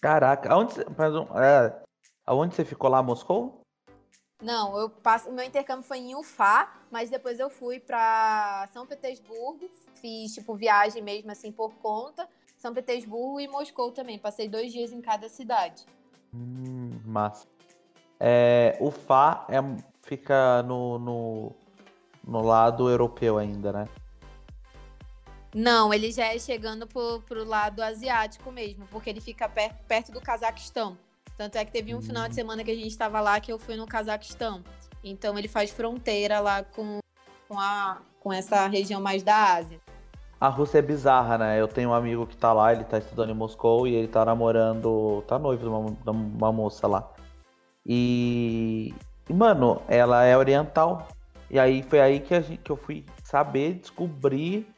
Caraca, 0.00 0.54
você, 0.54 0.84
perdão, 0.86 1.28
é, 1.34 1.87
aonde 2.28 2.54
você 2.54 2.64
ficou 2.64 2.90
lá, 2.90 3.02
Moscou? 3.02 3.62
Não, 4.40 4.78
eu 4.78 4.90
passo, 4.90 5.30
o 5.30 5.32
meu 5.32 5.44
intercâmbio 5.44 5.82
foi 5.82 5.98
em 5.98 6.14
Ufá, 6.14 6.80
mas 6.90 7.10
depois 7.10 7.40
eu 7.40 7.50
fui 7.50 7.80
pra 7.80 8.68
São 8.72 8.86
Petersburgo, 8.86 9.68
fiz 9.94 10.34
tipo 10.34 10.54
viagem 10.54 11.02
mesmo 11.02 11.30
assim 11.32 11.50
por 11.50 11.74
conta, 11.76 12.28
São 12.56 12.72
Petersburgo 12.72 13.40
e 13.40 13.48
Moscou 13.48 13.90
também. 13.90 14.18
Passei 14.18 14.48
dois 14.48 14.72
dias 14.72 14.92
em 14.92 15.00
cada 15.00 15.28
cidade. 15.28 15.84
Hum, 16.32 17.00
massa. 17.04 17.48
É, 18.20 18.76
o 18.78 18.90
Fá 18.90 19.46
é, 19.48 19.56
fica 20.02 20.62
no, 20.62 20.98
no, 20.98 21.52
no 22.22 22.42
lado 22.42 22.88
europeu 22.88 23.38
ainda, 23.38 23.72
né? 23.72 23.88
Não, 25.54 25.92
ele 25.92 26.12
já 26.12 26.26
é 26.26 26.38
chegando 26.38 26.86
pro, 26.86 27.22
pro 27.22 27.42
lado 27.42 27.82
asiático 27.82 28.52
mesmo, 28.52 28.86
porque 28.88 29.08
ele 29.08 29.20
fica 29.20 29.48
per- 29.48 29.74
perto 29.88 30.12
do 30.12 30.20
Cazaquistão. 30.20 30.96
Tanto 31.38 31.54
é 31.54 31.64
que 31.64 31.70
teve 31.70 31.94
um 31.94 32.02
final 32.02 32.28
de 32.28 32.34
semana 32.34 32.64
que 32.64 32.70
a 32.72 32.74
gente 32.74 32.88
estava 32.88 33.20
lá 33.20 33.38
que 33.38 33.52
eu 33.52 33.60
fui 33.60 33.76
no 33.76 33.86
Cazaquistão. 33.86 34.60
Então 35.04 35.38
ele 35.38 35.46
faz 35.46 35.70
fronteira 35.70 36.40
lá 36.40 36.64
com, 36.64 36.98
com, 37.48 37.60
a, 37.60 37.98
com 38.18 38.32
essa 38.32 38.66
região 38.66 39.00
mais 39.00 39.22
da 39.22 39.54
Ásia. 39.54 39.78
A 40.40 40.48
Rússia 40.48 40.78
é 40.78 40.82
bizarra, 40.82 41.38
né? 41.38 41.60
Eu 41.60 41.68
tenho 41.68 41.90
um 41.90 41.94
amigo 41.94 42.26
que 42.26 42.36
tá 42.36 42.52
lá, 42.52 42.72
ele 42.72 42.82
tá 42.82 42.98
estudando 42.98 43.30
em 43.30 43.34
Moscou 43.34 43.86
e 43.86 43.94
ele 43.94 44.08
tá 44.08 44.24
namorando. 44.24 45.22
tá 45.28 45.38
noivo 45.38 45.62
de 45.62 45.68
uma, 45.68 45.90
de 45.92 46.10
uma 46.10 46.52
moça 46.52 46.88
lá. 46.88 47.08
E. 47.86 48.92
mano, 49.30 49.80
ela 49.86 50.24
é 50.24 50.36
oriental. 50.36 51.06
E 51.48 51.56
aí 51.56 51.84
foi 51.84 52.00
aí 52.00 52.18
que, 52.18 52.34
a 52.34 52.40
gente, 52.40 52.60
que 52.60 52.70
eu 52.70 52.76
fui 52.76 53.06
saber, 53.22 53.74
descobrir 53.74 54.68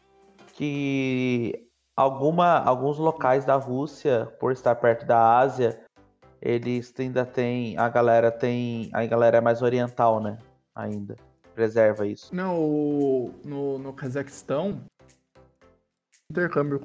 que 0.53 1.67
alguma, 1.97 2.59
alguns 2.59 2.99
locais 2.99 3.47
da 3.47 3.57
Rússia, 3.57 4.27
por 4.39 4.53
estar 4.53 4.75
perto 4.77 5.07
da 5.07 5.39
Ásia, 5.39 5.81
eles 6.41 6.93
ainda 6.99 7.25
tem. 7.25 7.77
A 7.77 7.89
galera 7.89 8.31
tem. 8.31 8.91
A 8.93 9.05
galera 9.07 9.39
é 9.39 9.41
mais 9.41 9.63
oriental, 9.63 10.21
né? 10.21 10.39
Ainda. 10.75 11.17
Preserva 11.55 12.07
isso. 12.07 12.35
Não, 12.35 13.35
no, 13.45 13.79
no 13.79 13.93
Cazaquistão, 13.93 14.81
intercâmbio 16.31 16.81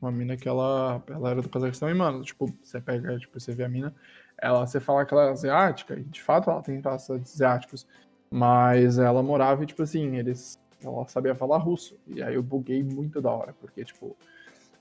uma 0.00 0.10
mina 0.10 0.36
que 0.36 0.48
ela, 0.48 1.02
ela 1.08 1.30
era 1.30 1.42
do 1.42 1.48
Cazaquistão 1.48 1.90
e, 1.90 1.94
mano, 1.94 2.22
tipo, 2.22 2.52
você 2.62 2.80
pega, 2.80 3.18
tipo, 3.18 3.38
você 3.38 3.52
vê 3.52 3.64
a 3.64 3.68
mina, 3.68 3.94
ela, 4.38 4.66
você 4.66 4.78
fala 4.78 5.04
que 5.04 5.12
ela 5.12 5.26
é 5.26 5.30
asiática, 5.30 5.94
e 5.94 6.04
de 6.04 6.22
fato 6.22 6.50
ela 6.50 6.62
tem 6.62 6.80
traços 6.80 7.10
asiáticos, 7.10 7.86
mas 8.30 8.98
ela 8.98 9.22
morava 9.22 9.62
e, 9.62 9.66
tipo 9.66 9.82
assim, 9.82 10.16
eles, 10.16 10.58
ela 10.82 11.06
sabia 11.08 11.34
falar 11.34 11.58
russo, 11.58 11.98
e 12.06 12.22
aí 12.22 12.34
eu 12.34 12.42
buguei 12.42 12.82
muito 12.82 13.20
da 13.20 13.30
hora, 13.30 13.54
porque, 13.60 13.84
tipo, 13.84 14.16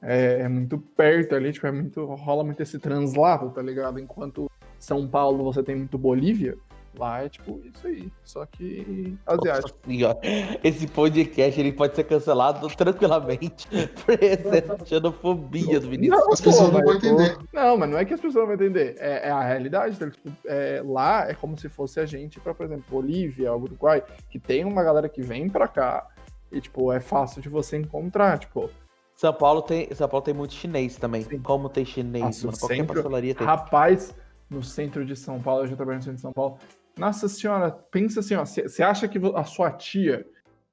é, 0.01 0.41
é 0.41 0.47
muito 0.47 0.77
perto 0.77 1.35
ali, 1.35 1.51
tipo, 1.51 1.67
é 1.67 1.71
muito, 1.71 2.05
rola 2.05 2.43
muito 2.43 2.61
esse 2.61 2.79
translado, 2.79 3.49
tá 3.49 3.61
ligado? 3.61 3.99
Enquanto 3.99 4.49
São 4.79 5.07
Paulo 5.07 5.43
você 5.43 5.63
tem 5.63 5.75
muito 5.75 5.97
Bolívia, 5.97 6.57
lá 6.97 7.23
é 7.23 7.29
tipo 7.29 7.61
isso 7.65 7.87
aí, 7.87 8.11
só 8.23 8.45
que 8.45 9.17
asiático. 9.25 9.69
Nossa 9.69 9.75
senhora, 9.85 10.19
esse 10.63 10.87
podcast 10.87 11.59
ele 11.59 11.71
pode 11.71 11.95
ser 11.95 12.03
cancelado 12.05 12.67
tranquilamente 12.75 13.67
por 14.05 14.23
essa 14.23 14.85
xenofobia 14.85 15.79
do 15.79 15.89
Vinícius. 15.89 16.27
As 16.31 16.41
pessoas 16.41 16.71
não 16.71 16.79
mas, 16.79 16.85
vão 16.85 16.95
entender. 16.95 17.37
Não, 17.53 17.77
mas 17.77 17.89
não 17.89 17.97
é 17.97 18.05
que 18.05 18.13
as 18.13 18.19
pessoas 18.19 18.47
não 18.47 18.55
vão 18.55 18.55
entender. 18.55 18.95
É, 18.99 19.27
é 19.27 19.31
a 19.31 19.41
realidade. 19.41 19.97
tá? 19.97 20.09
Tipo, 20.09 20.31
é, 20.45 20.81
lá 20.85 21.29
é 21.29 21.33
como 21.33 21.57
se 21.57 21.69
fosse 21.69 21.99
a 21.99 22.05
gente 22.05 22.39
para, 22.39 22.53
por 22.53 22.65
exemplo, 22.65 22.85
Bolívia, 22.89 23.53
Uruguai, 23.53 24.03
que 24.29 24.39
tem 24.39 24.63
uma 24.65 24.83
galera 24.83 25.09
que 25.09 25.21
vem 25.21 25.49
pra 25.49 25.67
cá 25.67 26.07
e, 26.51 26.61
tipo, 26.61 26.91
é 26.91 26.99
fácil 26.99 27.41
de 27.41 27.49
você 27.49 27.77
encontrar. 27.77 28.39
Tipo, 28.39 28.69
São 29.15 29.33
Paulo 29.33 29.61
tem, 29.61 29.93
São 29.95 30.07
Paulo 30.09 30.23
tem 30.25 30.33
muito 30.33 30.53
chinês 30.53 30.97
também. 30.97 31.21
Sim. 31.23 31.39
Como 31.41 31.69
tem 31.69 31.85
chinês, 31.85 32.23
Nossa, 32.23 32.45
mano. 32.47 32.59
Qualquer 32.59 32.75
sempre- 32.75 32.95
pastelaria 32.95 33.35
tem. 33.35 33.47
rapaz, 33.47 34.13
no 34.49 34.61
centro 34.61 35.05
de 35.05 35.15
São 35.15 35.41
Paulo, 35.41 35.63
eu 35.63 35.67
já 35.67 35.75
trabalhei 35.75 35.97
no 35.97 36.03
centro 36.03 36.15
de 36.17 36.21
São 36.21 36.33
Paulo. 36.33 36.57
Nossa 36.97 37.27
senhora, 37.27 37.71
pensa 37.71 38.19
assim, 38.19 38.35
ó. 38.35 38.45
Você 38.45 38.83
acha 38.83 39.07
que 39.07 39.19
a 39.35 39.43
sua 39.43 39.71
tia, 39.71 40.25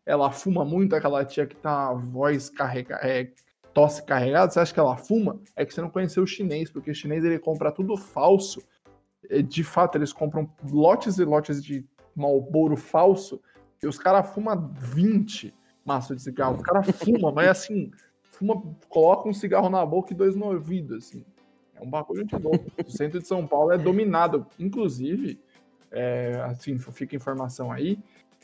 ela 0.04 0.30
fuma 0.30 0.64
muito, 0.64 0.94
aquela 0.94 1.24
tia 1.24 1.46
que 1.46 1.56
tá 1.56 1.88
a 1.88 1.94
voz 1.94 2.48
carregada, 2.50 3.06
é, 3.06 3.30
tosse 3.72 4.04
carregada? 4.04 4.50
Você 4.52 4.60
acha 4.60 4.74
que 4.74 4.80
ela 4.80 4.96
fuma? 4.96 5.40
É 5.56 5.64
que 5.64 5.72
você 5.72 5.80
não 5.80 5.90
conheceu 5.90 6.22
o 6.22 6.26
chinês, 6.26 6.70
porque 6.70 6.90
o 6.90 6.94
chinês 6.94 7.24
ele 7.24 7.38
compra 7.38 7.70
tudo 7.72 7.96
falso. 7.96 8.60
E, 9.30 9.42
De 9.42 9.62
fato, 9.64 9.96
eles 9.98 10.12
compram 10.12 10.50
lotes 10.70 11.18
e 11.18 11.24
lotes 11.24 11.62
de 11.62 11.84
Malboro 12.14 12.76
falso 12.76 13.40
e 13.82 13.86
os 13.86 13.98
caras 13.98 14.28
fumam 14.34 14.70
20 14.76 15.54
maços 15.84 16.16
de 16.16 16.22
cigarro. 16.22 16.56
Os 16.56 16.62
caras 16.62 16.86
fumam, 16.90 17.32
mas 17.32 17.48
assim, 17.48 17.90
fuma, 18.32 18.60
coloca 18.88 19.28
um 19.28 19.32
cigarro 19.32 19.70
na 19.70 19.84
boca 19.86 20.12
e 20.12 20.16
dois 20.16 20.34
no 20.34 20.46
ouvido, 20.46 20.96
assim. 20.96 21.24
É 21.74 21.82
um 21.82 21.88
bagulho 21.88 22.24
de 22.24 22.36
louco. 22.36 22.64
O 22.84 22.90
centro 22.90 23.20
de 23.20 23.26
São 23.26 23.46
Paulo 23.46 23.72
é 23.72 23.78
dominado. 23.78 24.46
Inclusive, 24.58 25.40
é, 25.90 26.40
assim, 26.44 26.78
fica 26.78 27.14
informação 27.14 27.70
aí, 27.70 27.98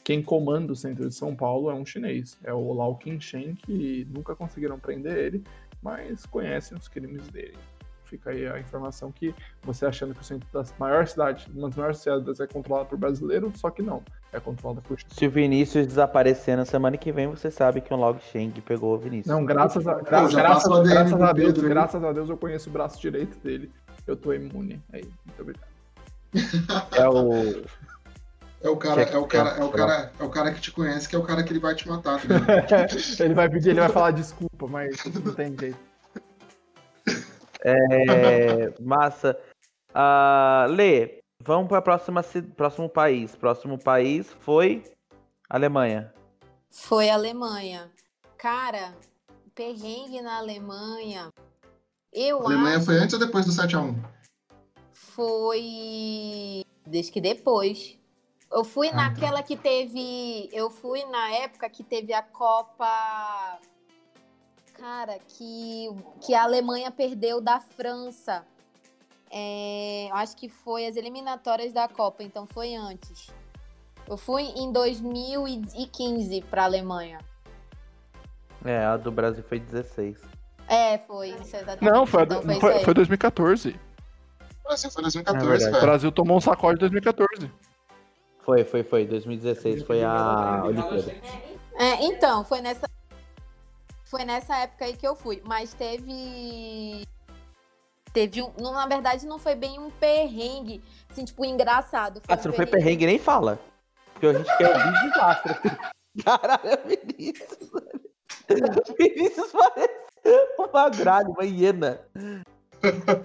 quem 0.05 0.23
comanda 0.23 0.73
o 0.73 0.77
centro 0.77 1.07
de 1.07 1.15
São 1.15 1.37
Paulo 1.37 1.71
é 1.71 1.75
um 1.75 1.85
chinês. 1.85 2.39
É 2.43 2.53
o 2.53 2.73
Lau 2.73 2.97
Qingshen, 2.97 3.55
que 3.57 4.07
nunca 4.11 4.35
conseguiram 4.35 4.79
prender 4.79 5.17
ele, 5.19 5.45
mas 5.83 6.25
conhecem 6.25 6.79
os 6.79 6.89
crimes 6.89 7.29
dele. 7.29 7.59
Fica 8.05 8.31
aí 8.31 8.47
a 8.47 8.59
informação 8.59 9.13
que 9.13 9.35
você 9.63 9.85
achando 9.85 10.15
que 10.15 10.23
o 10.23 10.25
centro 10.25 10.49
das 10.51 10.75
maiores 10.79 11.11
cidades, 11.11 11.47
uma 11.49 11.69
das 11.69 11.77
maiores 11.77 11.99
cidades 11.99 12.41
é 12.41 12.47
controlado 12.47 12.89
por 12.89 12.97
brasileiro, 12.97 13.53
só 13.55 13.69
que 13.69 13.83
não. 13.83 14.03
É 14.33 14.39
por 14.41 14.55
Se 15.09 15.27
o 15.27 15.31
Vinícius 15.31 15.87
desaparecer 15.87 16.57
na 16.57 16.67
semana 16.67 16.99
que 16.99 17.11
vem, 17.11 17.27
você 17.29 17.51
sabe 17.51 17.81
que 17.81 17.93
um 17.95 17.97
Log 17.97 18.21
Sheng 18.31 18.51
pegou 18.61 18.95
o 18.95 18.99
Vinícius. 18.99 19.27
Não, 19.35 19.45
graças 19.45 19.87
a, 19.89 19.95
gra- 19.95 20.29
graças, 20.29 20.67
o 20.67 20.83
graças 20.83 21.21
a 21.23 21.33
Deus, 21.33 21.53
Pedro 21.55 21.69
graças 21.69 22.05
a 22.05 22.13
Deus 22.13 22.29
eu 22.29 22.37
conheço 22.37 22.69
o 22.69 22.73
braço 22.73 23.01
direito 23.01 23.39
dele. 23.39 23.73
Eu 24.07 24.17
tô 24.17 24.33
imune. 24.35 24.83
Aí, 24.93 25.09
muito 25.25 25.41
obrigado. 25.41 25.69
É 26.97 27.09
o. 27.09 27.65
É 28.61 28.69
o 28.69 28.77
cara, 28.77 29.07
Que 29.07 29.15
é 29.15 29.19
o 29.19 29.27
cara, 29.27 29.51
é 29.51 29.65
o 29.65 29.71
cara, 29.71 30.13
é 30.19 30.25
o 30.25 30.29
cara 30.29 30.53
que 30.53 30.61
te 30.61 30.73
conhece, 30.73 31.09
que 31.09 31.15
é 31.15 31.19
o 31.19 31.23
cara 31.23 31.43
que 31.43 31.53
ele 31.53 31.61
vai 31.61 31.75
te 31.75 31.89
matar. 31.89 32.21
Tá 32.21 32.87
ele 33.25 33.35
vai 33.35 33.49
pedir, 33.49 33.71
ele 33.71 33.81
vai 33.81 33.89
falar 33.89 34.11
desculpa, 34.11 34.67
mas 34.67 34.97
não 35.25 35.33
tem 35.35 35.57
jeito. 35.59 35.79
É, 37.65 38.73
massa. 38.81 39.39
Ah, 39.95 40.67
Lê, 40.69 41.18
vamos 41.41 41.69
para 41.69 41.83
próxima 41.83 42.23
próximo 42.57 42.89
país. 42.89 43.35
Próximo 43.37 43.79
país 43.79 44.31
foi 44.41 44.83
Alemanha. 45.49 46.13
Foi 46.71 47.09
a 47.09 47.15
Alemanha. 47.15 47.91
Cara, 48.37 48.95
perrengue 49.55 50.21
na 50.21 50.39
Alemanha. 50.39 51.33
Eu 52.13 52.41
A 52.43 52.45
Alemanha 52.47 52.77
acho 52.77 52.87
foi 52.87 52.97
antes 52.99 53.15
ou 53.15 53.21
depois 53.21 53.47
do 53.47 53.53
7x1? 53.53 53.95
foi. 54.93 56.65
Desde 56.87 57.13
que 57.13 57.21
depois. 57.21 57.99
Eu 58.51 58.65
fui 58.65 58.89
Ah, 58.89 58.95
naquela 58.95 59.43
que 59.43 59.57
teve. 59.57 60.49
Eu 60.53 60.71
fui 60.71 61.05
na 61.07 61.31
época 61.33 61.69
que 61.69 61.83
teve 61.83 62.13
a 62.13 62.23
Copa. 62.23 63.59
Cara, 64.75 65.19
que, 65.27 65.89
que 66.25 66.35
a 66.35 66.45
Alemanha 66.45 66.91
perdeu 66.91 67.41
da 67.41 67.61
França. 67.61 68.47
É, 69.31 70.09
eu 70.11 70.17
acho 70.17 70.37
que 70.37 70.49
foi 70.49 70.87
as 70.87 70.97
eliminatórias 70.97 71.73
da 71.73 71.89
Copa, 71.89 72.23
então 72.23 72.47
foi 72.47 72.75
antes. 72.75 73.31
Eu 74.09 74.17
fui 74.17 74.43
em 74.43 74.73
2015 74.73 76.41
para 76.43 76.63
a 76.63 76.65
Alemanha. 76.65 77.19
É, 78.65 78.85
a 78.85 78.97
do 78.97 79.13
Brasil 79.13 79.45
foi 79.45 79.61
16. 79.61 80.19
É, 80.67 80.99
foi 80.99 81.29
isso 81.31 81.57
exatamente. 81.57 81.85
Não, 81.85 82.07
foi, 82.07 82.23
Então 82.23 82.43
foi, 82.43 82.61
foi, 82.61 82.85
foi 82.85 82.95
2014. 82.95 83.69
O 83.71 84.69
Brasil 84.69 84.91
foi 84.91 85.01
É 85.01 85.03
2014, 85.03 85.47
verdade. 85.47 85.71
O 85.71 85.73
velho. 85.73 85.87
Brasil 85.87 86.13
tomou 86.13 86.37
um 86.37 86.41
sacode 86.41 86.77
em 86.77 86.81
2014. 86.81 87.51
Foi, 88.41 88.65
foi, 88.65 88.83
foi. 88.83 89.07
2016 89.07 89.83
foi 89.83 90.03
a 90.03 90.63
Olimpíada. 90.65 91.15
É, 91.79 92.05
então, 92.05 92.45
foi 92.45 92.61
nessa. 92.61 92.89
Foi 94.05 94.25
nessa 94.25 94.57
época 94.57 94.87
aí 94.87 94.97
que 94.97 95.07
eu 95.07 95.15
fui. 95.15 95.43
Mas 95.45 95.75
teve. 95.75 97.07
Teve 98.13 98.43
um. 98.43 98.53
não, 98.59 98.73
na 98.73 98.87
verdade, 98.87 99.27
não 99.27 99.39
foi 99.39 99.55
bem 99.55 99.79
um 99.79 99.91
perrengue. 99.91 100.83
Assim, 101.11 101.25
tipo, 101.25 101.45
engraçado. 101.45 102.23
Ah, 102.29 102.35
um 102.35 102.39
se 102.39 102.49
não 102.49 102.55
foi 102.55 102.67
perrengue, 102.67 103.07
nem 103.07 103.19
fala. 103.19 103.59
Porque 104.13 104.27
a 104.27 104.33
gente 104.33 104.57
quer 104.57 104.69
ouvir 104.77 105.01
desastre. 105.11 105.55
Caralho, 106.25 106.79
Vinícius. 106.87 107.71
Vinícius 108.99 109.53
parece 109.53 109.95
uma 110.59 110.89
gralha, 110.91 111.29
uma 111.29 111.45
hiena. 111.45 112.01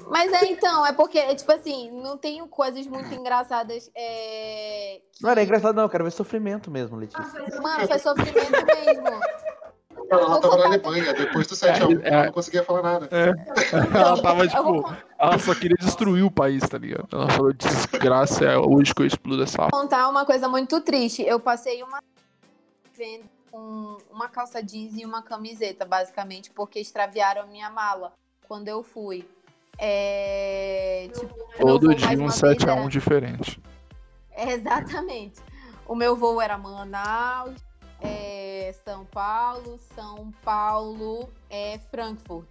Mas 0.10 0.32
é 0.34 0.46
então, 0.46 0.86
é 0.86 0.94
porque, 0.94 1.18
é, 1.20 1.34
tipo 1.36 1.52
assim, 1.52 1.92
não 2.02 2.18
tenho 2.18 2.48
coisas 2.48 2.86
muito 2.88 3.14
engraçadas. 3.14 3.90
É... 3.96 5.00
que- 5.12 5.24
Não 5.24 5.30
era 5.30 5.44
engraçado, 5.44 5.76
não. 5.76 5.84
Eu 5.84 5.90
quero 5.90 6.04
ver 6.04 6.12
sofrimento 6.12 6.70
mesmo, 6.72 6.98
Letícia. 6.98 7.22
Mano, 7.62 7.88
foi 7.88 8.00
sofrimento 8.00 8.66
mesmo. 8.66 9.20
Ela 10.20 10.28
Vou 10.30 10.40
tava 10.42 10.58
na 10.58 10.66
Alemanha, 10.66 11.14
depois 11.14 11.48
do 11.48 11.56
7x1, 11.56 12.02
É, 12.04 12.08
é. 12.10 12.14
ela 12.14 12.26
não 12.26 12.32
conseguia 12.34 12.64
falar 12.64 12.82
nada. 12.82 13.10
Ela 13.12 14.22
tava, 14.22 14.46
eu 14.46 14.64
vou 14.64 14.84
tipo, 14.84 14.96
ela 15.20 15.40
só 15.40 15.56
queria 15.56 15.78
destruir 15.80 16.24
o 16.24 16.32
país, 16.32 16.62
tá 16.68 16.78
ligado? 16.78 17.08
Ela 17.12 17.30
falou, 17.30 17.54
desgraça, 17.54 18.46
é 18.46 18.58
hoje 18.58 18.94
que 18.94 19.02
eu 19.02 19.06
explodo 19.06 19.44
essa 19.44 19.68
contar 19.72 20.08
uma 20.10 20.26
coisa 20.26 20.48
muito 20.48 20.80
triste. 20.82 21.22
Eu 21.24 21.40
passei 21.40 21.82
uma 21.84 22.00
vendo 22.96 23.24
com 23.52 23.98
uma 24.12 24.28
calça 24.30 24.62
jeans 24.64 24.98
e 24.98 25.06
uma 25.06 25.22
camiseta, 25.22 25.86
basicamente, 25.86 26.50
porque 26.52 26.80
extraviaram 26.80 27.44
a 27.44 27.46
minha 27.46 27.70
mala 27.70 28.12
quando 28.48 28.68
eu 28.68 28.84
fui. 28.84 29.26
É, 29.80 31.10
tipo, 31.14 31.36
Todo 31.60 31.94
dia 31.96 32.18
um 32.18 32.22
uma 32.22 32.32
7 32.32 32.60
vez, 32.60 32.70
a 32.70 32.72
era- 32.74 32.82
1 32.82 32.90
diferente. 32.90 33.62
É, 34.36 34.54
Exatamente. 34.54 35.40
O 35.88 35.94
meu 35.94 36.16
voo 36.16 36.42
era 36.42 36.58
Manaus, 36.58 37.54
é, 38.04 38.74
São 38.84 39.06
Paulo, 39.06 39.80
São 39.96 40.32
Paulo, 40.44 41.32
é, 41.50 41.80
Frankfurt. 41.90 42.48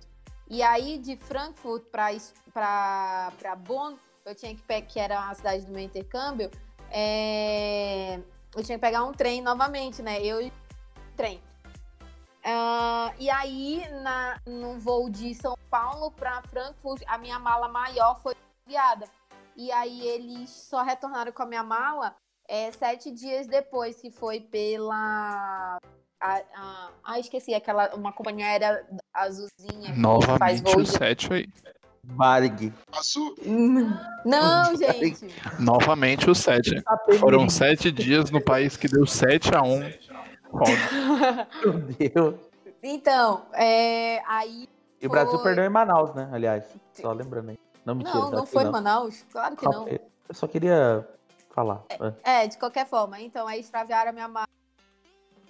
E 0.48 0.62
aí, 0.62 0.98
de 0.98 1.16
Frankfurt 1.16 1.84
para 1.84 3.57
Bonn, 3.59 3.96
eu 4.24 4.34
tinha 4.34 4.55
que 4.55 4.62
pegar, 4.62 4.86
que 4.86 5.00
era 5.00 5.30
a 5.30 5.34
cidade 5.34 5.64
do 5.64 5.72
meu 5.72 5.82
intercâmbio, 5.82 6.50
é, 6.90 8.20
eu 8.55 8.62
tinha 8.62 8.76
que 8.76 8.82
pegar 8.82 9.05
um 9.05 9.12
trem 9.12 9.40
novamente, 9.40 10.03
né? 10.03 10.20
Eu 10.22 10.50
trem. 11.16 11.42
Ah, 12.44 13.14
e 13.18 13.30
aí, 13.30 13.84
na, 14.03 14.40
no 14.46 14.78
voo 14.78 15.09
de 15.09 15.34
São 15.34 15.57
Paulo 15.70 16.11
para 16.11 16.42
Frankfurt, 16.42 17.03
a 17.07 17.16
minha 17.16 17.38
mala 17.38 17.68
maior 17.68 18.20
foi 18.20 18.34
enviada. 18.66 19.07
E 19.57 19.70
aí 19.70 20.07
eles 20.07 20.50
só 20.50 20.82
retornaram 20.82 21.30
com 21.30 21.42
a 21.42 21.46
minha 21.46 21.62
mala 21.62 22.16
é, 22.53 22.70
sete 22.70 23.11
dias 23.11 23.46
depois, 23.46 23.96
que 23.96 24.11
foi 24.11 24.38
pela. 24.40 25.78
Ah, 26.20 27.18
esqueci, 27.18 27.55
aquela. 27.55 27.94
Uma 27.94 28.12
companhia 28.12 28.46
aérea 28.46 28.86
azulzinha 29.14 29.92
que 29.92 30.36
faz 30.38 30.61
Novamente 30.61 30.68
o 30.68 30.72
voos. 30.74 30.88
de- 30.92 30.98
7 30.98 31.32
aí. 31.32 31.48
Varg. 32.05 32.72
Azul, 32.92 33.34
Não, 34.24 34.76
gente. 34.76 35.28
Novamente 35.59 36.28
o 36.28 36.34
7. 36.34 36.82
Foram 37.18 37.48
7 37.48 37.90
dias 37.90 38.30
no 38.30 38.40
país 38.40 38.76
que 38.76 38.86
deu 38.86 39.07
7 39.07 39.55
a 39.55 39.62
1. 39.62 39.90
Foda. 40.50 41.48
Meu 41.64 41.78
Deus. 41.80 42.34
Então, 42.82 43.46
é, 43.55 44.20
aí. 44.26 44.68
E 45.00 45.07
o 45.07 45.11
Brasil 45.11 45.38
perdeu 45.42 45.64
em 45.64 45.70
Manaus, 45.70 46.14
né? 46.14 46.28
Aliás, 46.32 46.64
só 46.92 47.12
lembrando 47.12 47.50
aí. 47.50 47.59
Não, 47.84 47.94
mentira. 47.94 48.14
Não, 48.14 48.30
não 48.30 48.38
acho 48.38 48.46
que 48.46 48.53
foi 48.53 48.64
Manaus? 48.64 49.24
Claro 49.32 49.57
que 49.57 49.64
não. 49.64 49.88
Eu 49.88 50.00
só 50.34 50.46
queria 50.46 51.09
falar. 51.53 51.84
É. 52.24 52.42
É, 52.42 52.46
de 52.46 52.59
qualquer 52.59 52.86
forma. 52.86 53.20
Então, 53.20 53.46
aí 53.46 53.61
extraviaram 53.61 54.11
a 54.11 54.12
minha 54.12 54.28
mala. 54.28 54.46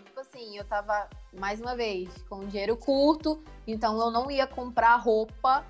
Tipo 0.05 0.21
assim, 0.21 0.57
eu 0.57 0.65
tava, 0.65 1.09
mais 1.33 1.61
uma 1.61 1.75
vez, 1.75 2.11
com 2.29 2.47
dinheiro 2.47 2.77
curto, 2.77 3.43
então 3.67 3.99
eu 3.99 4.11
não 4.11 4.31
ia 4.31 4.47
comprar 4.47 4.97
roupa, 4.97 5.65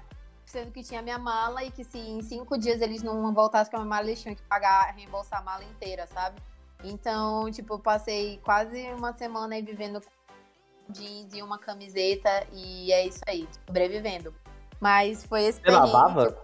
sendo 0.44 0.72
que 0.72 0.82
tinha 0.82 1.00
minha 1.00 1.18
mala 1.18 1.62
e 1.62 1.70
que 1.70 1.84
se 1.84 1.98
em 1.98 2.20
cinco 2.22 2.58
dias 2.58 2.80
eles 2.80 3.02
não 3.02 3.32
voltassem 3.32 3.70
com 3.70 3.76
a 3.76 3.80
minha 3.80 3.88
mala, 3.88 4.06
eles 4.08 4.20
tinham 4.20 4.34
que 4.34 4.42
pagar, 4.42 4.92
reembolsar 4.94 5.40
a 5.40 5.42
mala 5.42 5.64
inteira, 5.64 6.06
sabe? 6.08 6.42
Então, 6.82 7.50
tipo, 7.50 7.74
eu 7.74 7.78
passei 7.78 8.40
quase 8.42 8.90
uma 8.92 9.12
semana 9.12 9.54
aí 9.54 9.62
vivendo 9.62 10.00
com 10.00 10.92
jeans 10.92 11.32
e 11.32 11.42
uma 11.42 11.58
camiseta 11.58 12.46
e 12.52 12.92
é 12.92 13.06
isso 13.06 13.20
aí, 13.26 13.48
sobrevivendo. 13.66 14.34
Mas 14.80 15.24
foi 15.24 15.44
esse 15.44 15.60
Você 15.60 15.70
lavava? 15.70 16.36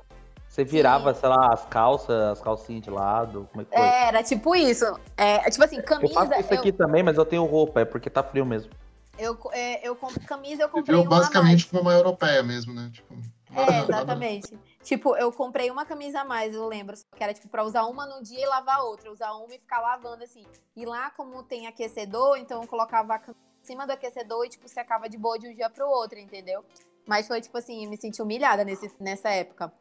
Você 0.48 0.64
virava, 0.64 1.14
sei 1.14 1.28
lá, 1.28 1.52
as 1.52 1.64
calças, 1.66 2.10
as 2.32 2.40
calcinhas 2.40 2.82
de 2.82 2.90
lado? 2.90 3.48
Como 3.52 3.62
é 3.62 3.64
que 3.64 3.70
foi? 3.76 3.86
É, 3.86 4.08
Era 4.08 4.22
tipo 4.22 4.56
isso. 4.56 4.84
É, 5.16 5.38
tipo 5.50 5.62
assim, 5.64 5.76
eu 5.76 5.82
camisa. 5.84 6.14
faço 6.14 6.32
isso 6.40 6.52
eu- 6.52 6.58
aqui 6.58 6.72
também, 6.72 7.02
mas 7.02 7.16
eu 7.16 7.24
tenho 7.24 7.44
roupa, 7.44 7.80
é 7.80 7.84
porque 7.84 8.08
tá 8.10 8.22
frio 8.22 8.44
mesmo. 8.44 8.72
Eu, 9.18 9.36
é, 9.52 9.86
eu 9.86 9.94
compro 9.96 10.20
camisa, 10.26 10.62
eu 10.62 10.68
comprei 10.68 10.96
viveu 10.96 11.02
uma 11.10 11.18
basicamente 11.18 11.66
como 11.66 11.82
uma 11.82 11.92
europeia 11.92 12.42
mesmo, 12.42 12.72
né? 12.72 12.90
Tipo, 12.92 13.14
mais. 13.50 13.68
É, 13.68 13.80
exatamente. 13.82 14.58
tipo, 14.82 15.16
eu 15.16 15.32
comprei 15.32 15.70
uma 15.70 15.84
camisa 15.84 16.20
a 16.20 16.24
mais, 16.24 16.54
eu 16.54 16.66
lembro. 16.66 16.96
só 16.96 17.04
Que 17.16 17.22
era 17.24 17.34
tipo 17.34 17.48
pra 17.48 17.64
usar 17.64 17.84
uma 17.86 18.06
no 18.06 18.22
dia 18.22 18.40
e 18.42 18.46
lavar 18.46 18.80
outra. 18.84 19.10
Usar 19.10 19.32
uma 19.32 19.52
e 19.54 19.58
ficar 19.58 19.80
lavando 19.80 20.22
assim. 20.22 20.44
E 20.76 20.84
lá, 20.86 21.10
como 21.10 21.42
tem 21.42 21.66
aquecedor, 21.66 22.36
então 22.36 22.62
eu 22.62 22.68
colocava 22.68 23.14
a 23.14 23.18
camisa 23.18 23.38
em 23.62 23.66
cima 23.66 23.86
do 23.86 23.92
aquecedor 23.92 24.46
e, 24.46 24.48
tipo, 24.48 24.68
secava 24.68 25.08
de 25.08 25.18
boa 25.18 25.38
de 25.38 25.48
um 25.48 25.54
dia 25.54 25.68
pro 25.68 25.88
outro, 25.88 26.18
entendeu? 26.18 26.64
Mas 27.06 27.26
foi 27.26 27.40
tipo 27.40 27.56
assim, 27.58 27.84
eu 27.84 27.90
me 27.90 27.96
senti 28.00 28.22
humilhada 28.22 28.64
nesse, 28.64 28.90
nessa 29.00 29.30
época. 29.30 29.72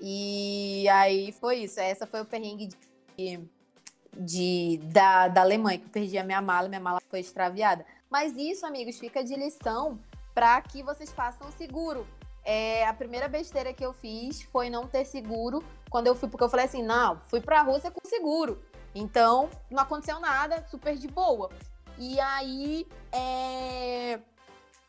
E 0.00 0.88
aí 0.88 1.32
foi 1.32 1.58
isso. 1.58 1.80
Essa 1.80 2.06
foi 2.06 2.20
o 2.20 2.24
perrengue 2.24 2.68
de, 3.16 3.40
de- 4.16 4.80
da, 4.92 5.28
da 5.28 5.40
Alemanha, 5.42 5.78
que 5.78 5.84
eu 5.86 5.90
perdi 5.90 6.18
a 6.18 6.24
minha 6.24 6.42
mala, 6.42 6.68
minha 6.68 6.80
mala 6.80 7.00
foi 7.10 7.20
extraviada. 7.20 7.84
Mas 8.10 8.36
isso, 8.36 8.64
amigos, 8.66 8.98
fica 8.98 9.22
de 9.24 9.34
lição 9.34 9.98
para 10.34 10.60
que 10.60 10.82
vocês 10.82 11.10
façam 11.12 11.50
seguro. 11.52 12.06
É, 12.44 12.86
a 12.86 12.92
primeira 12.92 13.26
besteira 13.28 13.72
que 13.72 13.84
eu 13.84 13.92
fiz 13.92 14.42
foi 14.42 14.68
não 14.68 14.86
ter 14.86 15.04
seguro 15.06 15.64
quando 15.88 16.08
eu 16.08 16.14
fui, 16.14 16.28
porque 16.28 16.44
eu 16.44 16.48
falei 16.48 16.66
assim, 16.66 16.82
não, 16.82 17.18
fui 17.28 17.40
pra 17.40 17.62
Rússia 17.62 17.90
com 17.90 18.06
seguro. 18.06 18.62
Então, 18.94 19.48
não 19.70 19.82
aconteceu 19.82 20.20
nada, 20.20 20.64
super 20.70 20.96
de 20.96 21.08
boa. 21.08 21.50
E 21.98 22.20
aí, 22.20 22.86
é, 23.10 24.18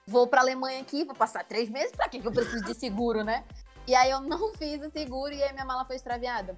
vou 0.05 0.27
pra 0.27 0.41
Alemanha 0.41 0.81
aqui, 0.81 1.03
vou 1.05 1.15
passar 1.15 1.43
três 1.45 1.69
meses, 1.69 1.91
que 2.11 2.19
que 2.19 2.27
eu 2.27 2.31
preciso 2.31 2.63
de 2.65 2.73
seguro, 2.73 3.23
né? 3.23 3.43
E 3.87 3.93
aí 3.93 4.09
eu 4.09 4.21
não 4.21 4.53
fiz 4.57 4.81
o 4.81 4.89
seguro 4.89 5.33
e 5.33 5.43
aí 5.43 5.53
minha 5.53 5.65
mala 5.65 5.85
foi 5.85 5.95
extraviada. 5.95 6.57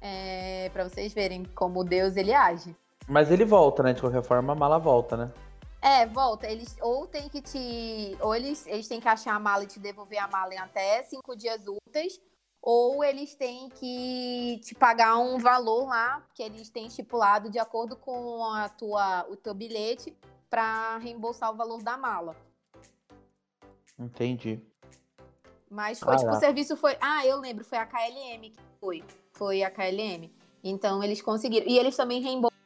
É, 0.00 0.70
para 0.72 0.88
vocês 0.88 1.12
verem 1.12 1.44
como 1.44 1.84
Deus 1.84 2.16
ele 2.16 2.32
age. 2.32 2.74
Mas 3.08 3.30
ele 3.30 3.44
volta, 3.44 3.82
né? 3.82 3.92
De 3.92 4.00
qualquer 4.00 4.22
forma, 4.22 4.52
a 4.52 4.56
mala 4.56 4.78
volta, 4.78 5.16
né? 5.16 5.32
É, 5.80 6.06
volta. 6.06 6.46
Eles 6.46 6.76
ou 6.80 7.06
tem 7.06 7.28
que 7.28 7.40
te. 7.40 8.16
Ou 8.20 8.34
eles, 8.34 8.66
eles 8.66 8.86
têm 8.86 9.00
que 9.00 9.08
achar 9.08 9.34
a 9.34 9.40
mala 9.40 9.64
e 9.64 9.66
te 9.66 9.78
devolver 9.80 10.18
a 10.18 10.28
mala 10.28 10.54
em 10.54 10.58
até 10.58 11.02
cinco 11.04 11.36
dias 11.36 11.64
úteis. 11.66 12.20
Ou 12.60 13.02
eles 13.04 13.34
têm 13.34 13.68
que 13.68 14.60
te 14.64 14.74
pagar 14.74 15.16
um 15.18 15.38
valor 15.38 15.86
lá, 15.88 16.26
que 16.34 16.42
eles 16.42 16.68
têm 16.68 16.86
estipulado 16.86 17.48
de 17.48 17.58
acordo 17.58 17.96
com 17.96 18.44
a 18.44 18.68
tua, 18.68 19.26
o 19.30 19.36
teu 19.36 19.54
bilhete, 19.54 20.16
para 20.50 20.98
reembolsar 20.98 21.52
o 21.52 21.56
valor 21.56 21.82
da 21.82 21.96
mala. 21.96 22.36
Entendi. 23.98 24.60
Mas 25.70 26.00
foi, 26.00 26.16
tipo, 26.16 26.26
Caraca. 26.26 26.38
o 26.38 26.40
serviço 26.40 26.76
foi. 26.76 26.96
Ah, 27.00 27.26
eu 27.26 27.38
lembro, 27.38 27.64
foi 27.64 27.78
a 27.78 27.86
KLM 27.86 28.50
que 28.50 28.60
foi. 28.80 29.04
Foi 29.32 29.62
a 29.62 29.70
KLM. 29.70 30.30
Então 30.64 31.02
eles 31.02 31.20
conseguiram. 31.20 31.66
E 31.66 31.78
eles 31.78 31.96
também 31.96 32.20
reembolsam 32.20 32.58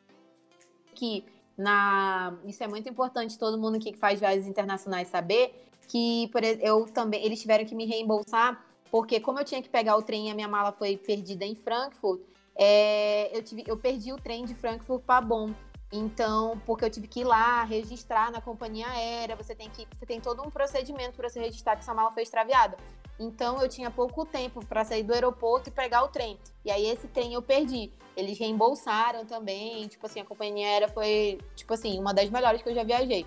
que 0.95 1.25
na. 1.57 2.37
Isso 2.45 2.63
é 2.63 2.69
muito 2.69 2.89
importante, 2.89 3.39
todo 3.39 3.59
mundo 3.59 3.79
que 3.79 3.93
faz 3.97 4.21
viagens 4.21 4.47
internacionais 4.47 5.09
saber 5.09 5.69
que 5.89 6.29
por, 6.33 6.43
eu 6.45 6.87
também. 6.87 7.25
Eles 7.25 7.41
tiveram 7.41 7.65
que 7.65 7.75
me 7.75 7.85
reembolsar, 7.85 8.65
porque 8.91 9.21
como 9.21 9.39
eu 9.41 9.45
tinha 9.45 9.61
que 9.61 9.69
pegar 9.69 9.97
o 9.97 10.03
trem 10.03 10.29
e 10.29 10.31
a 10.31 10.35
minha 10.35 10.49
mala 10.49 10.73
foi 10.73 10.97
perdida 10.97 11.45
em 11.45 11.55
Frankfurt, 11.55 12.21
é, 12.55 13.37
eu, 13.37 13.43
tive, 13.43 13.65
eu 13.67 13.77
perdi 13.77 14.13
o 14.13 14.17
trem 14.17 14.45
de 14.45 14.55
Frankfurt 14.55 15.03
para 15.03 15.21
Bonn. 15.21 15.53
Então, 15.93 16.59
porque 16.65 16.87
eu 16.87 16.91
tive 16.91 17.07
que 17.07 17.21
ir 17.21 17.25
lá 17.25 17.65
registrar 17.65 18.33
na 18.33 18.41
companhia 18.41 18.89
aérea, 18.89 19.37
você 19.37 19.55
tem 19.55 19.69
que 19.69 19.87
você 19.95 20.07
tem 20.07 20.19
todo 20.19 20.43
um 20.43 20.51
procedimento 20.51 21.17
para 21.17 21.29
se 21.29 21.39
registrar 21.39 21.77
que 21.77 21.85
sua 21.85 21.93
mala 21.93 22.11
foi 22.11 22.23
extraviada. 22.23 22.79
Então, 23.21 23.61
eu 23.61 23.69
tinha 23.69 23.91
pouco 23.91 24.25
tempo 24.25 24.65
para 24.65 24.87
sair 24.87 25.03
do 25.03 25.13
aeroporto 25.13 25.69
e 25.69 25.73
pegar 25.73 26.03
o 26.03 26.09
trem. 26.09 26.39
E 26.65 26.71
aí 26.71 26.87
esse 26.87 27.07
trem 27.09 27.35
eu 27.35 27.43
perdi. 27.43 27.93
Eles 28.17 28.39
reembolsaram 28.39 29.27
também, 29.27 29.87
tipo 29.87 30.07
assim, 30.07 30.21
a 30.21 30.25
companhia 30.25 30.67
aérea 30.67 30.89
foi, 30.89 31.39
tipo 31.55 31.75
assim, 31.75 32.01
uma 32.01 32.15
das 32.15 32.31
melhores 32.31 32.63
que 32.63 32.71
eu 32.71 32.75
já 32.75 32.83
viajei. 32.83 33.27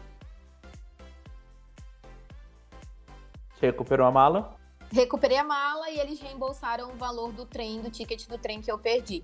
Você 3.54 3.68
recuperou 3.68 4.08
a 4.08 4.12
mala? 4.12 4.56
Recuperei 4.92 5.38
a 5.38 5.44
mala 5.44 5.90
e 5.92 6.00
eles 6.00 6.20
reembolsaram 6.20 6.92
o 6.92 6.96
valor 6.96 7.32
do 7.32 7.46
trem, 7.46 7.80
do 7.80 7.92
ticket 7.92 8.28
do 8.28 8.38
trem 8.40 8.60
que 8.60 8.72
eu 8.72 8.78
perdi. 8.78 9.24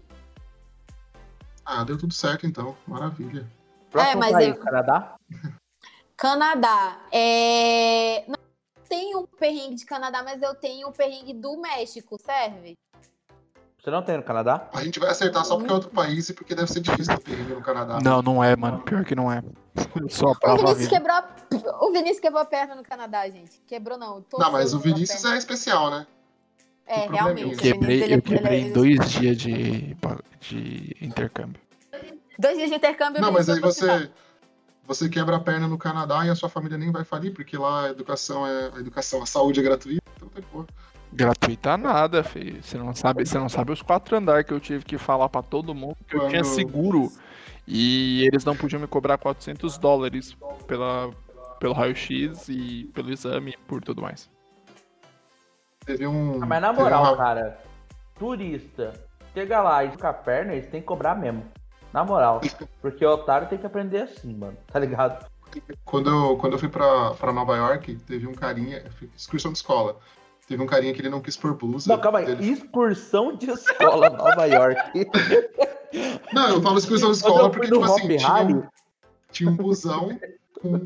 Ah, 1.65 1.83
deu 1.83 1.97
tudo 1.97 2.13
certo 2.13 2.45
então. 2.45 2.75
Maravilha. 2.87 3.47
Próximo 3.89 4.11
É, 4.11 4.15
mas 4.15 4.31
país, 4.31 4.47
eu- 4.47 4.63
Canadá? 4.63 5.15
Canadá. 6.17 6.99
É... 7.11 8.23
Não 8.27 8.37
tenho 8.87 9.19
o 9.19 9.27
perrengue 9.27 9.75
de 9.75 9.85
Canadá, 9.85 10.23
mas 10.23 10.41
eu 10.41 10.53
tenho 10.55 10.87
o 10.87 10.91
perrengue 10.91 11.33
do 11.33 11.57
México, 11.57 12.17
serve? 12.19 12.77
Você 13.81 13.89
não 13.89 14.03
tem 14.03 14.15
no 14.17 14.23
Canadá? 14.23 14.69
A 14.73 14.83
gente 14.83 14.99
vai 14.99 15.09
acertar 15.09 15.43
só 15.43 15.57
porque 15.57 15.71
é 15.71 15.73
outro 15.73 15.89
país 15.89 16.29
e 16.29 16.33
porque 16.35 16.53
deve 16.53 16.71
ser 16.71 16.81
difícil 16.81 17.17
ter 17.17 17.23
perrengue 17.23 17.53
no 17.55 17.61
Canadá. 17.61 17.99
Não, 17.99 18.21
não 18.21 18.43
é, 18.43 18.55
mano. 18.55 18.79
Pior 18.81 19.03
que 19.03 19.15
não 19.15 19.31
é. 19.31 19.41
Só 20.09 20.33
O 20.43 20.57
Vinícius, 20.57 20.87
quebrou 20.87 21.15
a... 21.15 21.35
o 21.81 21.91
Vinícius 21.91 22.19
quebrou 22.19 22.41
a 22.41 22.45
perna 22.45 22.75
no 22.75 22.83
Canadá, 22.83 23.27
gente. 23.27 23.59
Quebrou 23.65 23.97
não. 23.97 24.23
Não, 24.37 24.51
mas 24.51 24.73
o 24.75 24.79
Vinícius 24.79 25.25
é 25.25 25.35
especial, 25.37 25.89
né? 25.89 26.05
É, 26.85 27.07
probleminha. 27.07 27.23
realmente. 27.23 27.47
Eu 27.49 27.57
o 27.57 27.57
quebrei, 27.57 28.13
eu 28.13 28.21
quebrei 28.21 28.59
em 28.59 28.71
dois 28.71 29.09
dias 29.09 29.37
de, 29.37 29.95
de 30.41 30.95
intercâmbio. 31.01 31.61
Dois 32.37 32.57
dias 32.57 32.69
de 32.69 32.75
intercâmbio. 32.75 33.21
Não, 33.21 33.31
mas 33.31 33.47
aí 33.49 33.59
você, 33.59 34.09
você 34.83 35.07
quebra 35.07 35.35
a 35.37 35.39
perna 35.39 35.67
no 35.67 35.77
Canadá 35.77 36.25
e 36.25 36.29
a 36.29 36.35
sua 36.35 36.49
família 36.49 36.77
nem 36.77 36.91
vai 36.91 37.03
falir, 37.05 37.33
porque 37.33 37.57
lá 37.57 37.85
a 37.85 37.89
educação 37.91 38.45
é 38.45 38.71
a 38.75 38.79
educação, 38.79 39.21
a 39.21 39.25
saúde 39.25 39.59
é 39.59 39.63
gratuita. 39.63 40.01
Então 40.15 40.27
tá 40.29 40.39
de 40.39 40.47
boa. 40.47 40.65
Gratuita 41.13 41.77
nada, 41.77 42.23
filho. 42.23 42.63
Você 42.63 42.77
não 42.77 42.95
sabe, 42.95 43.25
você 43.25 43.37
não 43.37 43.49
sabe 43.49 43.71
os 43.71 43.81
quatro 43.81 44.15
andares 44.17 44.45
que 44.45 44.53
eu 44.53 44.59
tive 44.59 44.83
que 44.85 44.97
falar 44.97 45.29
pra 45.29 45.41
todo 45.41 45.75
mundo 45.75 45.95
que 46.07 46.15
eu 46.15 46.27
tinha 46.29 46.41
Quando- 46.41 46.55
seguro 46.55 47.11
e 47.67 48.25
eles 48.27 48.43
não 48.45 48.55
podiam 48.55 48.79
me 48.81 48.87
cobrar 48.87 49.17
400 49.17 49.77
dólares 49.77 50.35
pela, 50.65 51.11
pelo 51.59 51.73
raio-x 51.73 52.47
e 52.49 52.89
pelo 52.93 53.11
exame 53.11 53.51
e 53.51 53.57
por 53.67 53.81
tudo 53.83 54.01
mais. 54.01 54.29
Teve 55.85 56.07
um. 56.07 56.41
Ah, 56.41 56.45
mas 56.45 56.61
na 56.61 56.71
moral, 56.73 57.03
uma- 57.03 57.17
cara, 57.17 57.59
turista, 58.17 58.93
chega 59.33 59.61
lá 59.61 59.83
e 59.83 59.91
fica 59.91 60.09
a 60.09 60.13
perna, 60.13 60.53
eles 60.53 60.67
têm 60.69 60.81
que 60.81 60.87
cobrar 60.87 61.15
mesmo. 61.15 61.45
Na 61.93 62.03
moral. 62.05 62.41
Porque 62.81 63.05
o 63.05 63.09
otário 63.11 63.47
tem 63.49 63.57
que 63.57 63.65
aprender 63.65 64.01
assim, 64.03 64.33
mano. 64.33 64.57
Tá 64.67 64.79
ligado? 64.79 65.25
Quando 65.83 66.09
eu, 66.09 66.37
quando 66.37 66.53
eu 66.53 66.59
fui 66.59 66.69
pra, 66.69 67.11
pra 67.11 67.33
Nova 67.33 67.57
York, 67.57 67.95
teve 68.07 68.25
um 68.27 68.33
carinha. 68.33 68.83
Excursão 69.15 69.51
de 69.51 69.57
escola. 69.57 69.97
Teve 70.47 70.63
um 70.63 70.65
carinha 70.65 70.93
que 70.93 71.01
ele 71.01 71.09
não 71.09 71.19
quis 71.21 71.35
pôr 71.35 71.53
blusa. 71.53 71.91
Não, 71.93 71.99
calma 72.01 72.19
aí. 72.19 72.31
Ele- 72.31 72.49
Excursão 72.51 73.35
de 73.35 73.49
escola 73.49 74.09
Nova 74.09 74.45
York. 74.45 74.81
Não, 76.31 76.47
eu 76.49 76.61
falo 76.61 76.77
excursão 76.77 77.11
de 77.11 77.17
escola 77.17 77.49
porque, 77.49 77.67
tipo 77.67 77.83
assim, 77.83 78.07
tinha 78.15 78.33
um, 78.45 78.63
tinha 79.29 79.49
um 79.49 79.55
busão 79.57 80.17
com. 80.61 80.81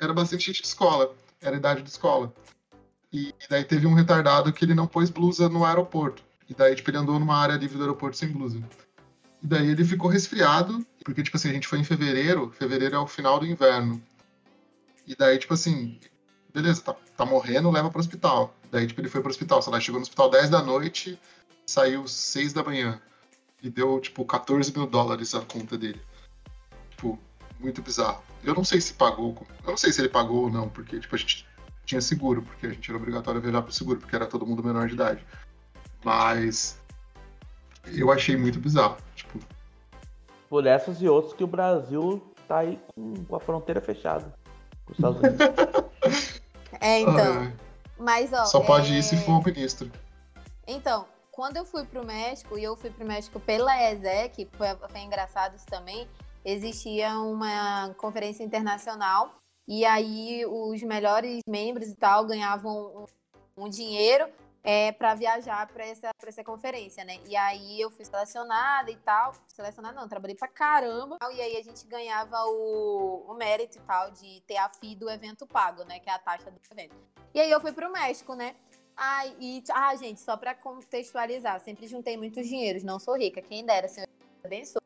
Era 0.00 0.14
bastante 0.14 0.46
gente 0.46 0.62
de 0.62 0.68
escola. 0.68 1.12
Era 1.42 1.56
a 1.56 1.58
idade 1.58 1.82
de 1.82 1.88
escola. 1.90 2.32
E 3.12 3.34
daí 3.50 3.64
teve 3.64 3.84
um 3.88 3.94
retardado 3.94 4.52
que 4.52 4.64
ele 4.64 4.74
não 4.74 4.86
pôs 4.86 5.10
blusa 5.10 5.48
no 5.48 5.64
aeroporto. 5.64 6.22
E 6.48 6.54
daí, 6.54 6.74
tipo, 6.74 6.90
ele 6.90 6.98
andou 6.98 7.18
numa 7.18 7.36
área 7.36 7.56
livre 7.56 7.76
do 7.76 7.82
aeroporto 7.82 8.16
sem 8.16 8.28
blusa. 8.28 8.62
E 9.42 9.46
daí 9.46 9.68
ele 9.68 9.84
ficou 9.84 10.10
resfriado, 10.10 10.84
porque, 11.04 11.22
tipo 11.22 11.36
assim, 11.36 11.50
a 11.50 11.52
gente 11.52 11.68
foi 11.68 11.78
em 11.78 11.84
fevereiro, 11.84 12.50
fevereiro 12.50 12.96
é 12.96 12.98
o 12.98 13.06
final 13.06 13.38
do 13.38 13.46
inverno. 13.46 14.02
E 15.06 15.14
daí, 15.14 15.38
tipo 15.38 15.54
assim, 15.54 15.98
beleza, 16.52 16.82
tá, 16.82 16.96
tá 17.16 17.24
morrendo, 17.24 17.70
leva 17.70 17.90
pro 17.90 18.00
hospital. 18.00 18.54
Daí, 18.70 18.86
tipo, 18.86 19.00
ele 19.00 19.08
foi 19.08 19.20
pro 19.20 19.30
hospital, 19.30 19.62
sei 19.62 19.72
lá, 19.72 19.80
chegou 19.80 19.98
no 19.98 20.02
hospital 20.02 20.30
10 20.30 20.50
da 20.50 20.62
noite, 20.62 21.18
saiu 21.66 22.06
6 22.06 22.52
da 22.52 22.64
manhã. 22.64 23.00
E 23.62 23.68
deu, 23.68 24.00
tipo, 24.00 24.24
14 24.24 24.72
mil 24.72 24.86
dólares 24.86 25.34
a 25.34 25.40
conta 25.40 25.76
dele. 25.76 26.00
Tipo, 26.90 27.18
muito 27.60 27.82
bizarro. 27.82 28.22
Eu 28.42 28.54
não 28.54 28.64
sei 28.64 28.80
se 28.80 28.94
pagou, 28.94 29.46
eu 29.64 29.70
não 29.70 29.76
sei 29.76 29.92
se 29.92 30.00
ele 30.00 30.08
pagou 30.08 30.44
ou 30.44 30.50
não, 30.50 30.68
porque, 30.68 30.98
tipo, 30.98 31.14
a 31.14 31.18
gente 31.18 31.46
tinha 31.84 32.00
seguro, 32.00 32.42
porque 32.42 32.66
a 32.66 32.70
gente 32.70 32.88
era 32.88 32.98
obrigatório 32.98 33.40
viajar 33.40 33.62
pro 33.62 33.72
seguro, 33.72 33.98
porque 33.98 34.14
era 34.14 34.26
todo 34.26 34.46
mundo 34.46 34.62
menor 34.62 34.86
de 34.86 34.94
idade. 34.94 35.24
Mas 36.04 36.80
eu 37.86 38.10
achei 38.10 38.36
muito 38.36 38.58
bizarro. 38.58 38.96
Tipo, 39.14 39.38
por 40.48 40.66
essas 40.66 41.00
e 41.02 41.08
outras 41.08 41.34
que 41.34 41.44
o 41.44 41.46
Brasil 41.46 42.22
tá 42.46 42.58
aí 42.58 42.80
com, 42.94 43.36
a 43.36 43.40
fronteira 43.40 43.80
fechada. 43.80 44.34
Com 44.84 44.92
os 44.92 44.98
Estados 44.98 45.18
Unidos. 45.18 46.38
É, 46.80 47.00
então. 47.00 47.42
ah, 47.42 47.52
Mas, 47.98 48.32
ó. 48.32 48.44
só 48.44 48.60
pode 48.60 48.92
é... 48.92 48.98
ir 48.98 49.02
se 49.02 49.16
for 49.16 49.40
o 49.40 49.44
ministro. 49.44 49.90
Então, 50.64 51.06
quando 51.32 51.56
eu 51.56 51.64
fui 51.64 51.84
pro 51.84 52.06
México, 52.06 52.56
e 52.56 52.62
eu 52.62 52.76
fui 52.76 52.90
pro 52.90 53.06
México 53.06 53.40
pela 53.40 53.74
ESEC, 53.90 54.48
foi, 54.52 54.68
foi 54.88 55.00
engraçado 55.00 55.56
isso 55.56 55.66
também, 55.66 56.06
existia 56.44 57.18
uma 57.18 57.92
conferência 57.96 58.44
internacional, 58.44 59.34
e 59.66 59.84
aí 59.84 60.44
os 60.46 60.80
melhores 60.82 61.40
membros 61.48 61.88
e 61.88 61.96
tal 61.96 62.26
ganhavam 62.26 63.06
um, 63.56 63.64
um 63.64 63.68
dinheiro 63.68 64.28
é, 64.62 64.92
para 64.92 65.14
viajar 65.14 65.66
para 65.68 65.86
essa, 65.86 66.10
essa 66.26 66.44
conferência, 66.44 67.04
né? 67.04 67.18
E 67.26 67.36
aí 67.36 67.80
eu 67.80 67.90
fui 67.90 68.04
selecionada 68.04 68.90
e 68.90 68.96
tal. 68.96 69.32
Selecionada 69.48 69.98
não, 69.98 70.08
trabalhei 70.08 70.36
pra 70.36 70.48
caramba. 70.48 71.18
E 71.32 71.40
aí 71.40 71.56
a 71.56 71.62
gente 71.62 71.86
ganhava 71.86 72.36
o, 72.46 73.24
o 73.28 73.34
mérito 73.34 73.78
e 73.78 73.80
tal 73.82 74.10
de 74.10 74.42
ter 74.46 74.56
a 74.56 74.68
FII 74.68 74.96
do 74.96 75.10
evento 75.10 75.46
pago, 75.46 75.84
né? 75.84 75.98
Que 76.00 76.10
é 76.10 76.12
a 76.12 76.18
taxa 76.18 76.50
do 76.50 76.60
evento. 76.70 76.96
E 77.34 77.40
aí 77.40 77.50
eu 77.50 77.60
fui 77.60 77.72
pro 77.72 77.90
México, 77.90 78.34
né? 78.34 78.54
Ai, 78.96 79.34
e, 79.38 79.62
ah, 79.72 79.94
gente, 79.94 80.20
só 80.20 80.36
pra 80.36 80.56
contextualizar, 80.56 81.60
sempre 81.60 81.86
juntei 81.86 82.16
muitos 82.16 82.48
dinheiros, 82.48 82.82
não 82.82 82.98
sou 82.98 83.16
rica, 83.16 83.40
quem 83.40 83.64
dera, 83.64 83.86
Senhor 83.86 84.08
abençoe. 84.42 84.82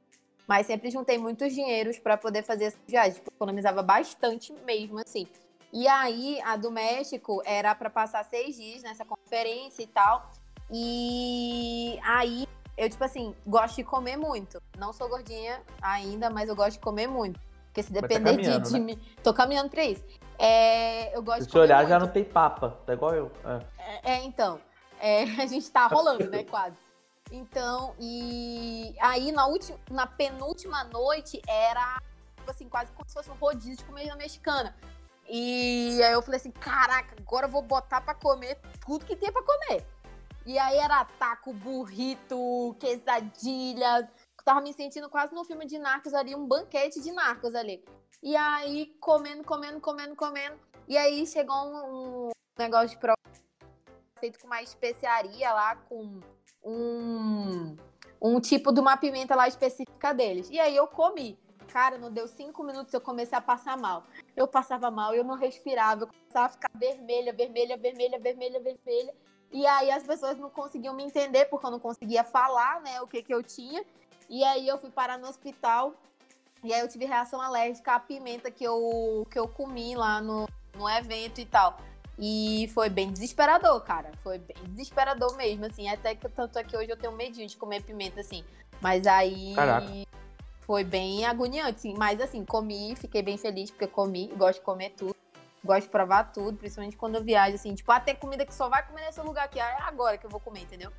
Mas 0.47 0.67
sempre 0.67 0.91
juntei 0.91 1.17
muitos 1.17 1.55
dinheiros 1.55 1.99
pra 1.99 2.19
poder 2.19 2.43
fazer 2.43 2.65
essa 2.65 2.79
viagem, 2.87 3.15
tipo, 3.15 3.33
economizava 3.33 3.83
bastante 3.83 4.53
mesmo, 4.65 4.99
assim. 4.99 5.27
E 5.73 5.89
aí, 5.89 6.41
a 6.43 6.57
do 6.57 6.71
México 6.71 7.41
era 7.45 7.75
pra 7.75 7.89
passar 7.89 8.25
seis 8.25 8.57
dias 8.57 8.83
nessa 8.83 9.05
conferência 9.05 9.83
e 9.83 9.87
tal. 9.87 10.31
E 10.71 11.99
aí, 12.05 12.47
eu, 12.77 12.91
tipo 12.91 13.03
assim, 13.03 13.35
gosto 13.47 13.77
de 13.77 13.85
comer 13.85 14.17
muito. 14.17 14.63
Não 14.77 14.93
sou 14.93 15.09
gordinha 15.09 15.63
ainda, 15.81 16.29
mas 16.29 16.49
eu 16.49 16.55
gosto 16.57 16.73
de 16.73 16.81
comer 16.81 17.07
muito. 17.07 17.41
Porque 17.67 17.83
se 17.83 17.93
tá 17.93 18.01
depender 18.03 18.33
de, 18.33 18.37
caminhando, 18.37 18.69
de 18.69 18.73
né? 18.75 18.79
mim. 18.81 19.01
Tô 19.23 19.33
caminhando 19.33 19.71
pra 19.71 19.85
isso. 19.85 20.05
É, 20.39 21.17
eu 21.17 21.23
gosto 21.23 21.41
Se 21.41 21.47
de 21.47 21.53
você 21.53 21.59
olhar, 21.59 21.79
comer 21.79 21.89
já 21.89 21.99
muito. 21.99 22.07
não 22.09 22.13
tem 22.13 22.25
papa. 22.25 22.79
Tá 22.85 22.93
igual 22.93 23.15
eu. 23.15 23.33
É. 23.45 24.13
É, 24.13 24.25
então. 24.25 24.61
é, 25.01 25.23
a 25.41 25.47
gente 25.47 25.71
tá 25.71 25.87
rolando, 25.87 26.29
né? 26.29 26.45
Quase. 26.45 26.77
Então, 27.31 27.95
e 27.99 28.95
aí 29.01 29.33
na, 29.33 29.47
última, 29.47 29.79
na 29.91 30.07
penúltima 30.07 30.85
noite 30.85 31.41
era 31.49 31.99
tipo 32.37 32.51
assim, 32.51 32.69
quase 32.69 32.93
como 32.93 33.09
se 33.09 33.15
fosse 33.15 33.31
um 33.31 33.35
rodízio 33.35 33.77
de 33.77 33.85
comida 33.85 34.15
mexicana. 34.17 34.75
E 35.35 36.03
aí 36.03 36.13
eu 36.13 36.21
falei 36.21 36.39
assim: 36.39 36.51
caraca, 36.51 37.17
agora 37.19 37.47
eu 37.47 37.51
vou 37.51 37.63
botar 37.63 38.03
pra 38.03 38.15
comer 38.15 38.61
tudo 38.85 39.07
que 39.07 39.17
tem 39.17 39.33
pra 39.33 39.43
comer. 39.43 39.83
E 40.45 40.59
aí 40.59 40.77
era 40.77 41.07
taco, 41.19 41.55
burrito, 41.55 42.77
quesadilha. 42.79 44.11
Tava 44.45 44.61
me 44.61 44.75
sentindo 44.75 45.09
quase 45.09 45.35
no 45.35 45.45
filme 45.45 45.65
de 45.65 45.79
Narcos 45.79 46.13
ali, 46.13 46.35
um 46.35 46.47
banquete 46.47 47.01
de 47.01 47.11
Narcos 47.13 47.55
ali. 47.55 47.83
E 48.23 48.37
aí, 48.37 48.95
comendo, 49.01 49.43
comendo, 49.43 49.81
comendo, 49.81 50.15
comendo. 50.15 50.59
E 50.87 50.99
aí 50.99 51.27
chegou 51.27 51.57
um, 51.57 52.27
um 52.27 52.31
negócio 52.59 52.91
de 52.91 52.99
prova 52.99 53.17
feito 54.19 54.39
com 54.39 54.47
uma 54.47 54.61
especiaria 54.61 55.51
lá, 55.53 55.77
com 55.77 56.21
um, 56.63 57.77
um 58.21 58.39
tipo 58.39 58.71
de 58.71 58.81
uma 58.81 58.99
pimenta 58.99 59.35
lá 59.35 59.49
específica 59.49 60.13
deles. 60.13 60.51
E 60.51 60.61
aí 60.61 60.77
eu 60.77 60.87
comi. 60.87 61.39
Cara, 61.73 61.97
não 61.97 62.13
deu 62.13 62.29
cinco 62.29 62.63
minutos, 62.63 62.93
eu 62.93 63.01
comecei 63.01 63.37
a 63.37 63.41
passar 63.41 63.79
mal. 63.79 64.05
Eu 64.37 64.47
passava 64.47 64.91
mal, 64.91 65.15
eu 65.15 65.25
não 65.25 65.37
respirava, 65.37 66.03
eu 66.03 66.07
começava 66.07 66.45
a 66.45 66.49
ficar 66.51 66.71
vermelha, 66.75 67.33
vermelha, 67.33 67.79
vermelha, 67.79 68.19
vermelha, 68.19 68.61
vermelha. 68.61 69.15
E 69.51 69.67
aí 69.67 69.91
as 69.91 70.03
pessoas 70.03 70.37
não 70.37 70.51
conseguiam 70.51 70.95
me 70.95 71.03
entender, 71.03 71.47
porque 71.47 71.65
eu 71.65 71.71
não 71.71 71.81
conseguia 71.81 72.25
falar, 72.25 72.83
né, 72.83 73.01
o 73.01 73.07
que 73.07 73.23
que 73.23 73.33
eu 73.33 73.43
tinha. 73.43 73.83
E 74.29 74.45
aí 74.45 74.69
eu 74.69 74.77
fui 74.79 74.91
parar 74.91 75.19
no 75.19 75.27
hospital, 75.27 75.95
e 76.63 76.75
aí 76.75 76.81
eu 76.81 76.89
tive 76.89 77.07
reação 77.07 77.41
alérgica 77.41 77.95
à 77.95 78.01
pimenta 78.01 78.51
que 78.51 78.65
eu, 78.65 79.27
que 79.31 79.39
eu 79.39 79.49
comi 79.49 79.97
lá 79.97 80.21
no, 80.21 80.47
no 80.77 80.87
evento 80.91 81.41
e 81.41 81.47
tal. 81.47 81.79
E 82.19 82.71
foi 82.75 82.91
bem 82.91 83.11
desesperador, 83.11 83.81
cara. 83.81 84.13
Foi 84.23 84.39
bem 84.39 84.57
desesperador 84.69 85.35
mesmo, 85.39 85.65
assim. 85.65 85.89
Até 85.89 86.15
que 86.15 86.29
tanto 86.29 86.59
é 86.59 86.65
que 86.65 86.77
hoje 86.77 86.91
eu 86.91 86.99
tenho 86.99 87.15
medinho 87.15 87.49
de 87.49 87.57
comer 87.57 87.83
pimenta, 87.83 88.21
assim. 88.21 88.45
Mas 88.79 89.07
aí. 89.07 89.55
Caraca. 89.55 89.91
Foi 90.73 90.85
bem 90.85 91.27
agoniante, 91.27 91.83
sim. 91.83 91.95
Mas 91.99 92.19
assim, 92.19 92.47
comi, 92.47 92.97
fiquei 92.97 93.23
bem 93.23 93.37
feliz 93.37 93.71
porque 93.71 93.87
comi, 93.87 94.33
gosto 94.39 94.61
de 94.61 94.65
comer 94.65 94.89
tudo. 94.97 95.15
Gosto 95.63 95.83
de 95.83 95.91
provar 95.91 96.33
tudo, 96.33 96.57
principalmente 96.57 96.97
quando 96.97 97.17
eu 97.17 97.23
viajo, 97.23 97.57
assim, 97.57 97.75
tipo, 97.75 97.93
ah, 97.93 98.01
tem 98.01 98.17
comida 98.17 98.47
que 98.47 98.55
só 98.55 98.71
vai 98.71 98.83
comer 98.87 99.03
nesse 99.03 99.21
lugar 99.21 99.45
aqui, 99.45 99.61
ah, 99.61 99.69
é 99.69 99.83
agora 99.83 100.17
que 100.17 100.25
eu 100.25 100.31
vou 100.31 100.41
comer, 100.41 100.63
entendeu? 100.63 100.91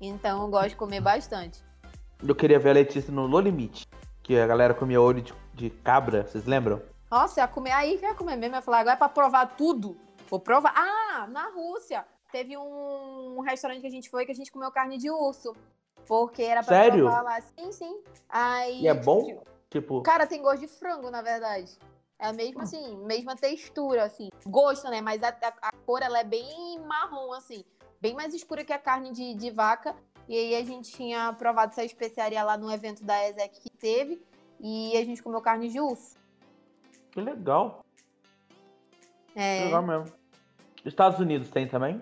Então 0.00 0.42
eu 0.42 0.48
gosto 0.48 0.70
de 0.70 0.76
comer 0.76 1.00
bastante. 1.00 1.62
Eu 2.20 2.34
queria 2.34 2.58
ver 2.58 2.70
a 2.70 2.72
Letícia 2.72 3.12
no 3.12 3.28
No 3.28 3.38
Limite, 3.38 3.86
que 4.24 4.36
a 4.36 4.44
galera 4.44 4.74
comia 4.74 5.00
olho 5.00 5.22
de, 5.22 5.32
de 5.54 5.70
cabra, 5.70 6.24
vocês 6.24 6.44
lembram? 6.44 6.82
Nossa, 7.08 7.42
ia 7.42 7.46
comer 7.46 7.70
aí 7.70 7.98
que 7.98 8.04
ia 8.04 8.16
comer 8.16 8.34
mesmo. 8.34 8.56
Eu 8.56 8.58
ia 8.58 8.62
falar, 8.62 8.80
agora 8.80 8.96
é 8.96 8.98
pra 8.98 9.08
provar 9.08 9.54
tudo. 9.56 9.96
Vou 10.28 10.40
provar. 10.40 10.74
Ah, 10.74 11.28
na 11.28 11.48
Rússia. 11.50 12.04
Teve 12.32 12.56
um 12.56 13.40
restaurante 13.40 13.82
que 13.82 13.86
a 13.86 13.90
gente 13.90 14.10
foi 14.10 14.26
que 14.26 14.32
a 14.32 14.34
gente 14.34 14.50
comeu 14.50 14.72
carne 14.72 14.98
de 14.98 15.08
urso. 15.10 15.54
Porque 16.06 16.42
era 16.42 16.62
pra 16.62 16.76
Sério? 16.82 17.04
provar 17.04 17.22
lá. 17.22 17.40
Sim, 17.40 17.72
sim. 17.72 18.00
Aí, 18.28 18.82
E 18.82 18.88
é 18.88 18.92
tipo, 18.94 19.04
bom? 19.04 19.42
Tipo, 19.70 20.02
Cara, 20.02 20.26
tem 20.26 20.42
gosto 20.42 20.60
de 20.60 20.68
frango, 20.68 21.10
na 21.10 21.22
verdade. 21.22 21.78
É 22.18 22.26
a 22.26 22.32
mesma, 22.32 22.62
assim, 22.62 22.96
mesma 23.04 23.34
textura, 23.34 24.04
assim. 24.04 24.28
Gosto, 24.46 24.88
né? 24.90 25.00
Mas 25.00 25.22
a, 25.22 25.28
a- 25.28 25.54
a 25.62 25.72
cor, 25.86 26.02
ela 26.02 26.20
é 26.20 26.24
bem 26.24 26.78
marrom, 26.86 27.32
assim. 27.32 27.64
Bem 28.00 28.14
mais 28.14 28.34
escura 28.34 28.64
que 28.64 28.72
a 28.72 28.78
carne 28.78 29.12
de, 29.12 29.34
de 29.34 29.50
vaca. 29.50 29.94
E 30.28 30.36
aí 30.36 30.54
a 30.54 30.64
gente 30.64 30.92
tinha 30.92 31.32
provado 31.32 31.72
essa 31.72 31.82
especiaria 31.84 32.42
lá 32.44 32.56
no 32.56 32.70
evento 32.70 33.02
da 33.04 33.28
ESEC 33.28 33.60
que 33.60 33.70
teve. 33.76 34.22
E 34.60 34.96
a 34.96 35.04
gente 35.04 35.22
comeu 35.22 35.40
carne 35.40 35.68
de 35.68 35.80
urso. 35.80 36.16
que 37.10 37.20
legal. 37.20 37.84
Que 39.32 39.40
É, 39.40 39.64
legal 39.64 39.82
mesmo. 39.82 40.12
Estados 40.84 41.18
Unidos 41.18 41.50
tem 41.50 41.66
também? 41.66 42.00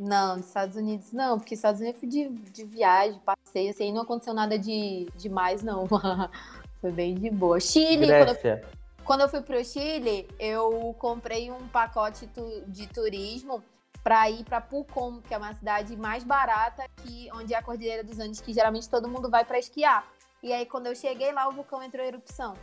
Não, 0.00 0.36
nos 0.36 0.46
Estados 0.46 0.76
Unidos 0.76 1.12
não, 1.12 1.38
porque 1.38 1.54
Estados 1.54 1.80
Unidos 1.80 2.02
eu 2.02 2.08
fui 2.08 2.08
de, 2.08 2.28
de 2.50 2.64
viagem, 2.64 3.20
passeio, 3.20 3.70
assim, 3.70 3.92
não 3.92 4.02
aconteceu 4.02 4.32
nada 4.34 4.58
de 4.58 5.06
demais, 5.16 5.62
não. 5.62 5.86
Foi 6.80 6.90
bem 6.90 7.14
de 7.14 7.28
boa. 7.30 7.60
Chile, 7.60 8.06
quando 8.06 8.10
eu 8.10 8.24
Grécia. 8.24 8.64
Quando 9.04 9.20
eu 9.22 9.28
fui 9.28 9.42
pro 9.42 9.64
Chile, 9.64 10.26
eu 10.38 10.94
comprei 10.98 11.50
um 11.50 11.68
pacote 11.68 12.26
tu- 12.28 12.62
de 12.66 12.86
turismo 12.86 13.62
para 14.02 14.30
ir 14.30 14.44
para 14.44 14.60
Pucón, 14.60 15.20
que 15.20 15.34
é 15.34 15.36
uma 15.36 15.52
cidade 15.54 15.94
mais 15.96 16.24
barata 16.24 16.84
que 17.02 17.28
onde 17.34 17.52
é 17.52 17.58
a 17.58 17.62
Cordilheira 17.62 18.02
dos 18.02 18.18
Andes, 18.18 18.40
que 18.40 18.52
geralmente 18.52 18.88
todo 18.88 19.08
mundo 19.08 19.28
vai 19.28 19.44
para 19.44 19.58
esquiar. 19.58 20.06
E 20.42 20.52
aí 20.52 20.64
quando 20.64 20.86
eu 20.86 20.94
cheguei 20.94 21.32
lá, 21.32 21.48
o 21.48 21.52
vulcão 21.52 21.82
entrou 21.82 22.02
em 22.02 22.08
erupção. 22.08 22.54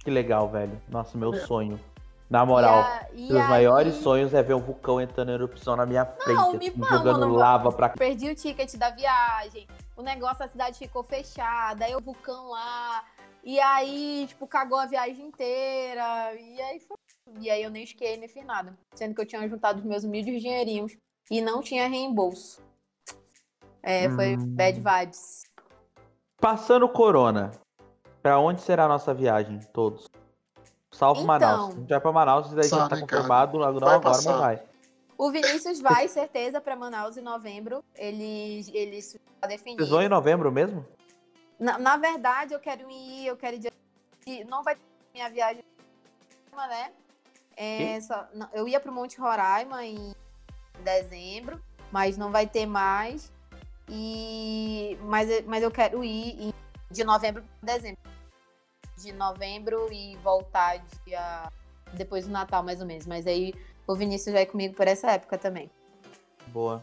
Que 0.00 0.10
legal, 0.10 0.48
velho. 0.48 0.80
Nossa, 0.88 1.16
meu 1.16 1.32
sonho. 1.34 1.78
Na 2.32 2.46
moral, 2.46 2.80
e 2.80 2.82
a, 2.82 3.08
e 3.12 3.28
meus 3.30 3.42
aí, 3.42 3.48
maiores 3.50 3.94
sonhos 3.96 4.32
é 4.32 4.42
ver 4.42 4.54
um 4.54 4.58
vulcão 4.58 4.98
entrando 4.98 5.28
em 5.28 5.34
erupção 5.34 5.76
na 5.76 5.84
minha 5.84 6.06
frente, 6.06 6.38
Não, 6.38 6.52
me 6.54 6.68
assim, 6.68 6.82
jogando 6.82 7.28
lava 7.28 7.70
pra 7.70 7.90
cá. 7.90 7.96
Perdi 7.98 8.30
o 8.30 8.34
ticket 8.34 8.74
da 8.76 8.88
viagem. 8.88 9.68
O 9.94 10.00
negócio, 10.00 10.42
a 10.42 10.48
cidade 10.48 10.78
ficou 10.78 11.02
fechada, 11.02 11.84
aí 11.84 11.94
o 11.94 12.00
vulcão 12.00 12.48
lá. 12.48 13.04
E 13.44 13.60
aí, 13.60 14.24
tipo, 14.28 14.46
cagou 14.46 14.78
a 14.78 14.86
viagem 14.86 15.26
inteira. 15.26 16.34
E 16.34 16.58
aí 16.62 16.80
foi. 16.80 16.96
E 17.38 17.50
aí 17.50 17.62
eu 17.62 17.70
nem 17.70 17.84
esquiei 17.84 18.16
nem 18.16 18.30
fiz 18.30 18.46
nada. 18.46 18.74
Sendo 18.94 19.14
que 19.14 19.20
eu 19.20 19.26
tinha 19.26 19.46
juntado 19.46 19.80
os 19.80 19.84
meus 19.84 20.02
humildes 20.02 20.40
dinheirinhos 20.40 20.96
e 21.30 21.42
não 21.42 21.60
tinha 21.60 21.86
reembolso. 21.86 22.62
É, 23.82 24.08
foi 24.08 24.36
Hum. 24.38 24.54
bad 24.56 24.80
vibes. 24.80 25.42
Passando 26.40 26.88
corona, 26.88 27.50
pra 28.22 28.38
onde 28.38 28.62
será 28.62 28.86
a 28.86 28.88
nossa 28.88 29.12
viagem, 29.12 29.60
todos? 29.74 30.06
Salvo 30.92 31.22
Então. 31.22 31.26
Manaus. 31.26 31.74
A 31.74 31.78
gente 31.80 31.88
vai 31.88 32.00
pra 32.00 32.12
Manaus, 32.12 32.46
isso 32.46 32.54
daí 32.54 32.68
já 32.68 32.88
tá 32.88 33.00
confirmado, 33.00 33.58
não 33.58 33.64
Vai 33.80 33.94
agora, 33.94 34.00
passar. 34.00 34.30
mas 34.32 34.40
vai. 34.40 34.62
O 35.16 35.30
Vinícius 35.30 35.80
vai, 35.80 36.06
certeza, 36.08 36.60
pra 36.60 36.76
Manaus 36.76 37.16
em 37.16 37.20
novembro. 37.22 37.82
Ele, 37.94 38.64
ele 38.72 38.96
está 38.96 39.46
definido. 39.48 39.78
Vocês 39.82 39.90
vão 39.90 40.02
em 40.02 40.08
novembro 40.08 40.50
mesmo? 40.52 40.84
Na, 41.58 41.78
na 41.78 41.96
verdade, 41.96 42.54
eu 42.54 42.60
quero 42.60 42.90
ir, 42.90 43.26
eu 43.26 43.36
quero 43.36 43.56
ir. 43.56 43.58
de- 43.60 44.44
Não 44.44 44.62
vai 44.62 44.74
ter 44.76 44.82
minha 45.14 45.28
viagem, 45.30 45.62
né? 46.52 46.92
É, 47.56 48.00
só- 48.00 48.26
não, 48.34 48.48
eu 48.52 48.66
ia 48.68 48.80
pro 48.80 48.92
Monte 48.92 49.18
Roraima 49.20 49.84
em 49.84 50.14
dezembro, 50.80 51.62
mas 51.90 52.16
não 52.16 52.30
vai 52.30 52.46
ter 52.46 52.66
mais. 52.66 53.32
E 53.88 54.96
mas, 55.02 55.28
eu- 55.30 55.44
mas 55.46 55.62
eu 55.62 55.70
quero 55.70 56.02
ir 56.04 56.48
em- 56.48 56.54
de 56.90 57.04
novembro 57.04 57.42
para 57.60 57.74
dezembro. 57.74 58.00
De 59.02 59.12
novembro 59.12 59.88
e 59.92 60.16
voltar 60.22 60.78
dia 61.04 61.50
depois 61.94 62.26
do 62.26 62.32
Natal, 62.32 62.62
mais 62.62 62.80
ou 62.80 62.86
menos. 62.86 63.06
Mas 63.06 63.26
aí 63.26 63.52
o 63.86 63.94
Vinícius 63.94 64.32
vai 64.32 64.46
comigo 64.46 64.74
por 64.74 64.86
essa 64.86 65.10
época 65.10 65.36
também. 65.36 65.70
Boa. 66.48 66.82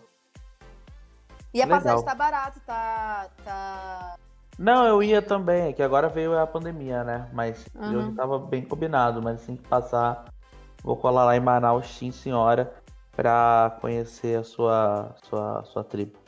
E 1.54 1.62
a 1.62 1.66
Legal. 1.66 1.80
passagem 1.80 2.06
tá 2.06 2.16
barata, 2.16 2.60
tá, 2.66 3.30
tá 3.44 4.16
Não, 4.58 4.86
eu 4.86 5.02
ia 5.02 5.22
também, 5.22 5.70
é 5.70 5.74
que 5.74 5.82
agora 5.82 6.08
veio 6.10 6.38
a 6.38 6.46
pandemia, 6.46 7.04
né? 7.04 7.30
Mas 7.34 7.66
eu 7.76 8.00
Uhum. 8.00 8.06
já 8.08 8.12
tava 8.12 8.38
bem 8.38 8.64
combinado, 8.64 9.22
mas 9.22 9.42
assim 9.42 9.56
que 9.56 9.68
passar, 9.68 10.26
vou 10.84 10.98
colar 10.98 11.26
lá 11.26 11.36
em 11.36 11.40
Manaus, 11.40 11.88
sim 11.88 12.12
senhora, 12.12 12.74
pra 13.16 13.78
conhecer 13.82 14.38
a 14.40 14.44
sua, 14.44 15.16
sua, 15.24 15.64
sua 15.64 15.84
tribo. 15.84 16.20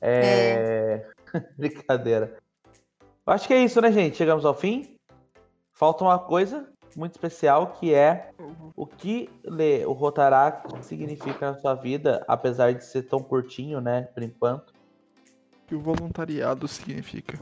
É... 0.00 1.04
Brincadeira. 1.58 2.36
Eu 3.26 3.32
Acho 3.32 3.46
que 3.48 3.54
é 3.54 3.62
isso, 3.64 3.80
né, 3.80 3.90
gente? 3.90 4.16
Chegamos 4.16 4.44
ao 4.44 4.54
fim. 4.54 4.96
Falta 5.80 6.04
uma 6.04 6.18
coisa 6.18 6.70
muito 6.94 7.12
especial 7.12 7.68
que 7.68 7.94
é 7.94 8.34
o 8.76 8.86
que 8.86 9.30
lê 9.42 9.86
o 9.86 9.92
Rotaract 9.92 10.84
significa 10.84 11.52
na 11.52 11.58
sua 11.58 11.74
vida, 11.74 12.22
apesar 12.28 12.74
de 12.74 12.84
ser 12.84 13.04
tão 13.04 13.22
curtinho, 13.22 13.80
né, 13.80 14.02
por 14.02 14.22
enquanto. 14.22 14.74
O 14.74 15.66
que 15.68 15.74
o 15.74 15.80
voluntariado 15.80 16.68
significa? 16.68 17.40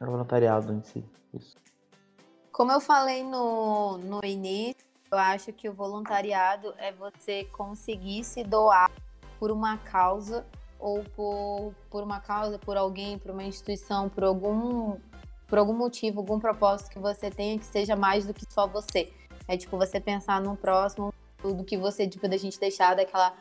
É 0.00 0.04
o 0.04 0.10
voluntariado 0.10 0.72
em 0.72 0.82
si. 0.82 1.04
Isso. 1.32 1.56
Como 2.50 2.72
eu 2.72 2.80
falei 2.80 3.22
no, 3.22 3.98
no 3.98 4.18
início, 4.24 4.84
eu 5.12 5.18
acho 5.18 5.52
que 5.52 5.68
o 5.68 5.72
voluntariado 5.72 6.74
é 6.78 6.90
você 6.90 7.44
conseguir 7.44 8.24
se 8.24 8.42
doar 8.42 8.90
por 9.38 9.52
uma 9.52 9.78
causa 9.78 10.44
ou 10.80 11.04
por, 11.14 11.72
por 11.90 12.02
uma 12.02 12.18
causa, 12.18 12.58
por 12.58 12.76
alguém, 12.76 13.20
por 13.20 13.30
uma 13.30 13.44
instituição, 13.44 14.08
por 14.08 14.24
algum, 14.24 14.96
por 15.48 15.58
algum 15.58 15.72
motivo, 15.72 16.20
algum 16.20 16.38
propósito 16.38 16.90
que 16.90 16.98
você 16.98 17.30
tenha 17.30 17.58
que 17.58 17.64
seja 17.64 17.96
mais 17.96 18.26
do 18.26 18.34
que 18.34 18.44
só 18.52 18.66
você. 18.66 19.10
É 19.48 19.56
tipo 19.56 19.76
você 19.78 19.98
pensar 19.98 20.40
no 20.42 20.54
próximo, 20.54 21.12
do 21.42 21.64
que 21.64 21.76
você, 21.76 22.06
tipo, 22.06 22.28
da 22.28 22.36
gente 22.36 22.60
deixar 22.60 22.94
daquela, 22.94 23.34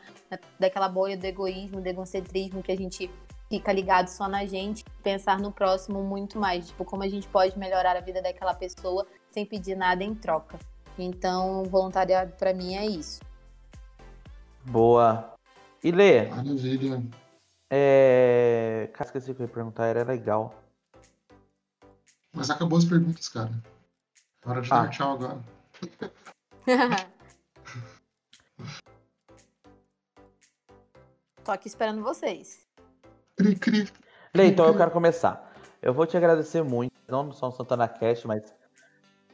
daquela 0.60 0.88
bolha 0.88 1.18
do 1.18 1.26
egoísmo, 1.26 1.82
do 1.82 1.88
egocentrismo 1.88 2.64
que 2.64 2.72
a 2.72 2.78
gente 2.78 3.12
fica 3.50 3.74
ligado 3.74 4.08
só 4.08 4.28
na 4.28 4.46
gente, 4.46 4.86
pensar 5.04 5.40
no 5.40 5.52
próximo 5.52 6.02
muito 6.04 6.40
mais, 6.40 6.68
tipo, 6.68 6.86
como 6.86 7.04
a 7.04 7.10
gente 7.10 7.28
pode 7.28 7.58
melhorar 7.60 7.96
a 7.98 8.02
vida 8.02 8.22
daquela 8.22 8.54
pessoa 8.54 9.06
sem 9.30 9.46
pedir 9.46 9.76
nada 9.76 10.04
em 10.04 10.16
troca. 10.16 10.58
Então, 10.98 11.64
voluntariado 11.66 12.34
pra 12.34 12.54
mim 12.54 12.76
é 12.76 12.86
isso. 12.86 13.20
Boa. 14.66 15.34
E 15.84 15.92
Lê, 15.92 16.28
Maravilha. 16.28 17.04
é... 17.70 18.90
Cara, 18.94 19.06
esqueci 19.06 19.32
o 19.32 19.36
que 19.36 19.42
eu 19.42 19.48
ia 19.48 19.54
perguntar, 19.54 19.88
era 19.88 20.04
legal. 20.04 20.54
Mas 22.34 22.50
acabou 22.50 22.78
as 22.78 22.86
perguntas, 22.86 23.28
cara. 23.30 23.52
Hora 24.46 24.62
de 24.62 24.72
Ah. 24.72 24.84
dar 24.84 24.90
tchau 24.90 25.14
agora. 25.14 25.40
Tô 31.44 31.52
aqui 31.52 31.68
esperando 31.68 32.02
vocês. 32.04 32.68
Cri, 33.38 33.56
cri. 33.56 33.92
Lê, 34.34 34.48
então 34.48 34.66
eu 34.66 34.76
quero 34.76 34.92
começar. 34.92 35.54
Eu 35.82 35.94
vou 35.94 36.06
te 36.06 36.18
agradecer 36.18 36.62
muito, 36.64 36.92
não 37.08 37.32
só 37.32 37.48
no 37.48 37.54
Santana 37.54 37.88
Cast, 37.88 38.28
mas 38.28 38.54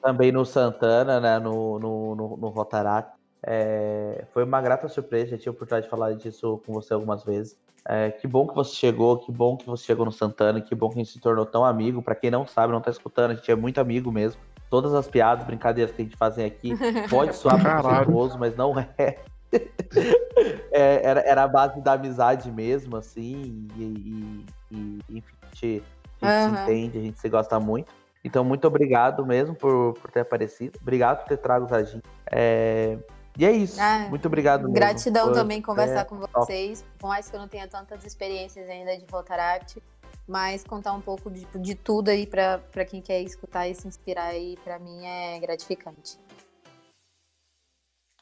também 0.01 0.31
no 0.31 0.45
Santana, 0.45 1.19
né, 1.19 1.39
no, 1.39 1.79
no, 1.79 2.15
no, 2.15 2.37
no 2.37 2.49
Rotaract. 2.49 3.17
É, 3.45 4.25
foi 4.31 4.43
uma 4.43 4.61
grata 4.61 4.87
surpresa, 4.87 5.31
já 5.31 5.37
tive 5.37 5.49
a 5.49 5.51
oportunidade 5.51 5.85
de 5.85 5.89
falar 5.89 6.13
disso 6.13 6.61
com 6.65 6.73
você 6.73 6.93
algumas 6.93 7.23
vezes. 7.23 7.57
É, 7.85 8.11
que 8.11 8.27
bom 8.27 8.47
que 8.47 8.55
você 8.55 8.75
chegou, 8.75 9.17
que 9.17 9.31
bom 9.31 9.57
que 9.57 9.65
você 9.65 9.83
chegou 9.83 10.05
no 10.05 10.11
Santana, 10.11 10.61
que 10.61 10.73
bom 10.73 10.89
que 10.89 10.95
a 10.95 11.03
gente 11.03 11.11
se 11.11 11.19
tornou 11.19 11.45
tão 11.45 11.65
amigo. 11.65 12.01
Pra 12.01 12.15
quem 12.15 12.31
não 12.31 12.47
sabe, 12.47 12.71
não 12.71 12.81
tá 12.81 12.89
escutando, 12.91 13.31
a 13.31 13.35
gente 13.35 13.51
é 13.51 13.55
muito 13.55 13.79
amigo 13.79 14.11
mesmo. 14.11 14.41
Todas 14.69 14.93
as 14.93 15.07
piadas, 15.07 15.45
brincadeiras 15.45 15.93
que 15.93 16.01
a 16.01 16.05
gente 16.05 16.15
fazem 16.15 16.45
aqui, 16.45 16.73
pode 17.09 17.35
soar 17.35 17.59
preconceituoso, 17.61 18.39
mas 18.39 18.55
não 18.55 18.77
é. 18.79 19.19
É, 20.71 21.05
era, 21.05 21.19
era 21.21 21.43
a 21.43 21.47
base 21.47 21.79
da 21.81 21.93
amizade 21.93 22.51
mesmo, 22.51 22.97
assim, 22.97 23.69
e, 23.77 23.83
e- 23.83 24.45
e, 24.71 24.99
enfim, 25.17 25.35
a 25.43 25.45
gente, 25.45 25.83
a 26.21 26.25
gente 26.25 26.35
se 26.35 26.49
Aham. 26.49 26.63
entende, 26.63 26.97
a 26.97 27.01
gente 27.01 27.19
se 27.19 27.29
gosta 27.29 27.59
muito. 27.59 27.93
Então, 28.25 28.43
muito 28.43 28.65
obrigado 28.67 29.23
mesmo 29.25 29.53
por, 29.53 29.93
por 29.93 30.09
ter 30.09 30.21
aparecido. 30.21 30.73
Obrigado 30.81 31.19
por 31.19 31.27
ter 31.27 31.37
trago 31.37 31.67
a 31.73 31.83
gente. 31.83 32.01
É, 32.31 32.97
e 33.37 33.45
é 33.45 33.51
isso. 33.51 33.79
Ah, 33.79 34.07
muito 34.09 34.25
obrigado 34.25 34.61
mesmo. 34.61 34.75
Gratidão 34.75 35.25
Foi- 35.25 35.33
também 35.33 35.61
conversar 35.61 36.01
é, 36.01 36.05
com 36.05 36.17
vocês, 36.17 36.85
por 36.99 37.07
mais 37.07 37.29
que 37.29 37.35
eu 37.35 37.39
não 37.39 37.47
tenha 37.47 37.67
tantas 37.67 38.03
experiências 38.05 38.69
ainda 38.69 38.97
de 38.97 39.05
Rotaract, 39.11 39.81
mas 40.27 40.63
contar 40.63 40.93
um 40.93 41.01
pouco 41.01 41.29
de, 41.31 41.45
de 41.45 41.75
tudo 41.75 42.09
aí 42.09 42.27
pra 42.27 42.59
pra 42.59 42.85
quem 42.85 43.01
quer 43.01 43.21
escutar 43.21 43.67
e 43.67 43.75
se 43.75 43.87
inspirar 43.87 44.27
aí, 44.27 44.57
pra 44.63 44.79
mim 44.79 45.05
é 45.05 45.39
gratificante. 45.39 46.17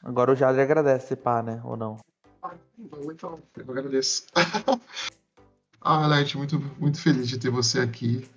Agora 0.02 0.32
o 0.32 0.34
Jadre 0.34 0.62
agradece, 0.62 1.14
pá, 1.14 1.42
né? 1.42 1.60
Ou 1.64 1.76
não? 1.76 1.98
Ah, 2.42 2.54
então. 3.04 3.38
Eu 3.56 3.70
agradeço. 3.70 4.26
ah, 5.80 6.06
Leti, 6.08 6.36
muito, 6.36 6.58
muito 6.78 7.00
feliz 7.00 7.28
de 7.28 7.38
ter 7.38 7.50
você 7.50 7.78
aqui. 7.78 8.28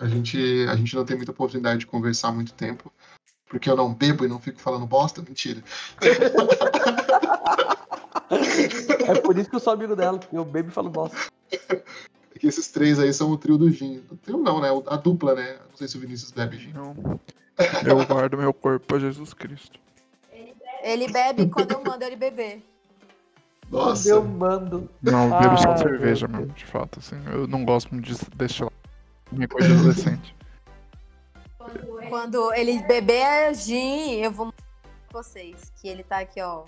A 0.00 0.06
gente, 0.06 0.38
a 0.70 0.76
gente 0.76 0.94
não 0.96 1.04
tem 1.04 1.16
muita 1.16 1.32
oportunidade 1.32 1.80
de 1.80 1.86
conversar 1.86 2.28
há 2.28 2.32
muito 2.32 2.54
tempo. 2.54 2.90
Porque 3.48 3.70
eu 3.70 3.76
não 3.76 3.94
bebo 3.94 4.24
e 4.24 4.28
não 4.28 4.38
fico 4.38 4.60
falando 4.60 4.86
bosta? 4.86 5.22
Mentira. 5.22 5.62
É 9.06 9.20
por 9.20 9.38
isso 9.38 9.48
que 9.48 9.56
eu 9.56 9.60
sou 9.60 9.72
amigo 9.72 9.96
dela, 9.96 10.18
porque 10.18 10.36
eu 10.36 10.44
bebo 10.44 10.68
e 10.68 10.72
falo 10.72 10.90
bosta. 10.90 11.16
É 11.50 12.38
que 12.38 12.46
esses 12.46 12.68
três 12.68 12.98
aí 12.98 13.12
são 13.12 13.30
o 13.30 13.38
trio 13.38 13.56
do 13.56 13.70
gin. 13.70 14.02
O 14.10 14.16
trio 14.16 14.38
não, 14.38 14.60
né? 14.60 14.68
A 14.86 14.96
dupla, 14.96 15.34
né? 15.34 15.56
Não 15.70 15.76
sei 15.76 15.88
se 15.88 15.96
o 15.96 16.00
Vinícius 16.00 16.30
bebe 16.30 16.58
gin. 16.58 16.72
Não. 16.72 17.18
Eu 17.84 18.06
guardo 18.06 18.36
meu 18.36 18.52
corpo 18.52 18.94
a 18.94 18.98
Jesus 18.98 19.32
Cristo. 19.34 19.80
Ele 20.82 21.10
bebe 21.10 21.48
quando 21.48 21.72
eu 21.72 21.82
mando 21.82 22.04
ele 22.04 22.16
beber. 22.16 22.62
Nossa. 23.70 24.08
Eu 24.10 24.24
mando. 24.24 24.88
Não, 25.02 25.24
eu 25.24 25.40
bebo 25.40 25.56
só 25.58 25.70
Ai, 25.70 25.78
cerveja 25.78 26.28
meu 26.28 26.40
mesmo, 26.40 26.54
de 26.54 26.64
fato, 26.64 27.00
assim. 27.00 27.16
Eu 27.26 27.46
não 27.46 27.64
gosto 27.64 27.92
muito 27.92 28.06
de 28.06 28.16
destilar. 28.36 28.72
Minha 29.32 29.48
coisa 29.48 29.68
de 29.68 29.74
adolescente. 29.74 30.37
Quando 32.08 32.52
ele 32.54 32.82
beber 32.82 33.54
gin, 33.54 34.20
eu 34.22 34.30
vou 34.30 34.46
mostrar 34.46 34.64
pra 35.08 35.22
vocês. 35.22 35.72
Que 35.80 35.88
ele 35.88 36.02
tá 36.02 36.18
aqui, 36.20 36.40
ó. 36.40 36.64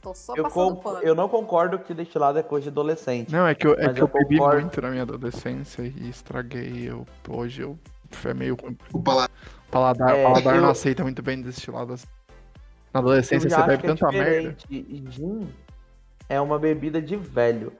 Tô 0.00 0.12
só 0.14 0.34
Eu, 0.34 0.42
passando 0.44 0.76
pano. 0.76 0.98
eu 1.02 1.14
não 1.14 1.28
concordo 1.28 1.78
que 1.78 1.94
destilado 1.94 2.36
é 2.38 2.42
coisa 2.42 2.64
de 2.64 2.68
adolescente. 2.70 3.30
Não, 3.30 3.46
é 3.46 3.54
que 3.54 3.66
eu, 3.66 3.74
é 3.74 3.92
que 3.92 4.00
eu, 4.00 4.06
eu 4.06 4.08
bebi 4.08 4.36
concordo. 4.38 4.60
muito 4.62 4.82
na 4.82 4.90
minha 4.90 5.02
adolescência 5.02 5.82
e 5.82 6.08
estraguei. 6.08 6.90
Eu, 6.90 7.06
hoje 7.28 7.62
eu 7.62 7.78
é 8.24 8.34
meio 8.34 8.56
ruim. 8.60 8.76
O 8.92 9.00
paladar 9.00 9.30
Paladar, 9.70 10.10
É, 10.16 10.22
paladar 10.24 10.54
não 10.56 10.64
eu- 10.64 10.70
aceita 10.70 11.02
muito 11.02 11.22
bem 11.22 11.40
destilado 11.40 11.92
assim. 11.94 12.06
Na 12.92 12.98
Eu 12.98 13.04
adolescência 13.04 13.48
você 13.48 13.56
bebe 13.62 13.72
é 13.72 13.76
tanta 13.88 14.08
merda. 14.10 14.52
diferente. 14.52 14.66
E 14.70 15.04
gin 15.10 15.48
é 16.28 16.40
uma 16.40 16.58
bebida 16.58 17.00
de 17.00 17.16
velho. 17.16 17.72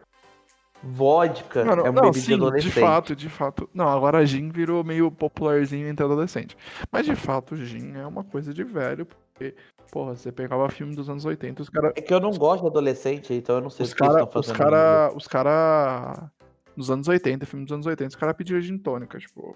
Vodka 0.83 1.61
é 1.61 1.63
uma 1.65 1.77
não, 1.77 1.85
bebida 1.93 2.11
de 2.11 2.21
sim, 2.21 2.35
adolescente. 2.35 2.73
de 2.75 2.81
fato, 2.81 3.17
de 3.17 3.29
fato. 3.29 3.71
Não, 3.73 3.89
agora 3.89 4.25
gin 4.27 4.49
virou 4.51 4.83
meio 4.83 5.11
popularzinho 5.11 5.87
entre 5.89 6.05
adolescente. 6.05 6.57
Mas 6.91 7.07
de 7.07 7.15
fato, 7.15 7.55
gin 7.57 7.93
é 7.97 8.07
uma 8.07 8.25
coisa 8.25 8.53
de 8.53 8.65
velho, 8.65 9.07
porque, 9.07 9.55
porra, 9.93 10.17
você 10.17 10.33
pegava 10.33 10.69
filme 10.69 10.95
dos 10.97 11.09
anos 11.09 11.25
80, 11.25 11.63
os 11.63 11.69
caras. 11.69 11.93
É 11.95 12.01
que 12.03 12.13
eu 12.13 12.19
não 12.21 12.33
gosto 12.33 12.63
de 12.63 12.69
adolescente, 12.69 13.33
então 13.33 13.57
eu 13.57 13.61
não 13.63 13.71
sei 13.71 13.85
Os 13.85 13.93
o 13.93 13.97
que 13.97 14.03
eles 14.03 14.13
caras. 14.15 14.27
estão 14.27 14.41
Os 14.41 14.47
fazendo. 14.49 14.59
cara, 14.65 15.13
os 15.17 15.29
cara. 15.29 16.31
Nos 16.75 16.91
anos 16.91 17.07
80, 17.07 17.45
filme 17.47 17.65
dos 17.67 17.73
anos 17.75 17.87
80, 17.87 18.09
os 18.09 18.17
caras 18.17 18.35
pediam 18.37 18.61
gin 18.61 18.79
tônica, 18.79 19.19
tipo. 19.19 19.55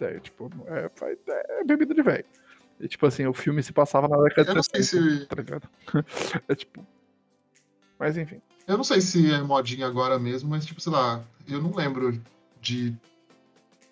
É, 0.00 0.18
tipo, 0.20 0.50
é, 0.66 0.90
faz- 0.94 1.16
é 1.26 1.64
bebida 1.64 1.94
de 1.94 2.02
velho. 2.02 2.24
E 2.78 2.86
tipo 2.86 3.06
assim, 3.06 3.24
o 3.26 3.32
filme 3.32 3.62
se 3.62 3.72
passava 3.72 4.06
na 4.08 4.18
década 4.18 4.42
Eu 4.50 4.52
de 4.52 4.54
não 4.56 4.62
sei 4.62 4.82
60, 4.82 5.20
se. 5.20 5.26
tá 5.26 5.36
ligado? 5.36 5.68
É 6.48 6.54
tipo. 6.54 6.84
Mas 7.98 8.18
enfim. 8.18 8.42
Eu 8.66 8.76
não 8.76 8.84
sei 8.84 9.00
se 9.00 9.32
é 9.32 9.40
modinha 9.40 9.86
agora 9.86 10.18
mesmo, 10.18 10.50
mas 10.50 10.66
tipo, 10.66 10.80
sei 10.80 10.92
lá, 10.92 11.22
eu 11.48 11.62
não 11.62 11.74
lembro 11.74 12.20
de 12.60 12.94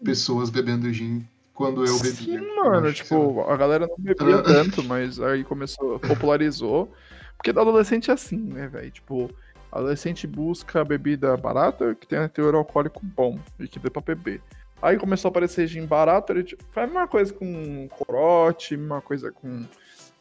pessoas 0.04 0.50
bebendo 0.50 0.92
gin 0.92 1.26
quando 1.54 1.86
eu 1.86 1.96
bebia. 2.00 2.40
Sim, 2.40 2.56
mano, 2.56 2.92
tipo, 2.92 3.40
a 3.42 3.56
galera 3.56 3.86
não 3.86 3.96
bebia 3.96 4.42
tanto, 4.42 4.82
mas 4.82 5.20
aí 5.20 5.44
começou, 5.44 6.00
popularizou. 6.00 6.92
Porque 7.36 7.50
adolescente 7.50 8.10
é 8.10 8.14
assim, 8.14 8.36
né, 8.36 8.66
velho? 8.66 8.90
Tipo, 8.90 9.30
adolescente 9.70 10.26
busca 10.26 10.84
bebida 10.84 11.36
barata 11.36 11.94
que 11.94 12.06
tenha 12.06 12.28
teor 12.28 12.54
alcoólico 12.56 13.00
bom 13.04 13.38
e 13.60 13.68
que 13.68 13.78
dê 13.78 13.88
pra 13.88 14.02
beber. 14.02 14.42
Aí 14.82 14.98
começou 14.98 15.28
a 15.28 15.30
aparecer 15.30 15.68
gin 15.68 15.86
barato, 15.86 16.32
ele 16.32 16.42
tipo, 16.42 16.64
faz 16.72 16.90
a 16.90 16.92
mesma 16.92 17.08
coisa 17.08 17.32
com 17.32 17.88
corote, 17.88 18.76
mesma 18.76 19.00
coisa 19.00 19.30
com 19.30 19.64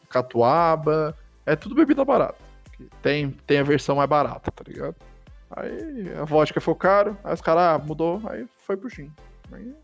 catuaba. 0.08 1.16
É 1.44 1.56
tudo 1.56 1.74
bebida 1.74 2.04
barata. 2.04 2.43
Que 2.76 2.88
Tem, 3.02 3.30
tem 3.46 3.58
a 3.58 3.62
versão 3.62 3.96
mais 3.96 4.08
barata, 4.08 4.50
tá 4.50 4.64
ligado? 4.66 4.96
Aí 5.50 6.12
a 6.20 6.24
vodka 6.24 6.60
foi 6.60 6.74
caro, 6.74 7.16
aí 7.22 7.34
os 7.34 7.40
caras 7.40 7.62
ah, 7.62 7.78
mudou, 7.84 8.20
aí 8.28 8.46
foi 8.58 8.76
pro 8.76 8.88
gin. 8.88 9.12
Aí, 9.52 9.74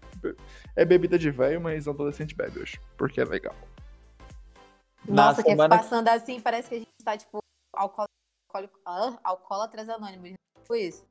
é 0.74 0.84
bebida 0.84 1.18
de 1.18 1.30
velho, 1.30 1.60
mas 1.60 1.86
adolescente 1.86 2.34
bebe 2.34 2.60
hoje, 2.60 2.80
porque 2.96 3.20
é 3.20 3.24
legal. 3.24 3.54
Nossa, 5.08 5.42
que 5.42 5.50
semana- 5.50 5.76
passando 5.76 6.08
assim, 6.08 6.40
parece 6.40 6.68
que 6.68 6.74
a 6.74 6.78
gente 6.78 6.90
tá, 7.04 7.16
tipo, 7.16 7.38
alcoó- 7.74 8.06
ah, 8.86 9.18
alcoólatras 9.22 9.88
anônimos. 9.88 10.32
Tipo 10.60 10.74
isso. 10.74 11.04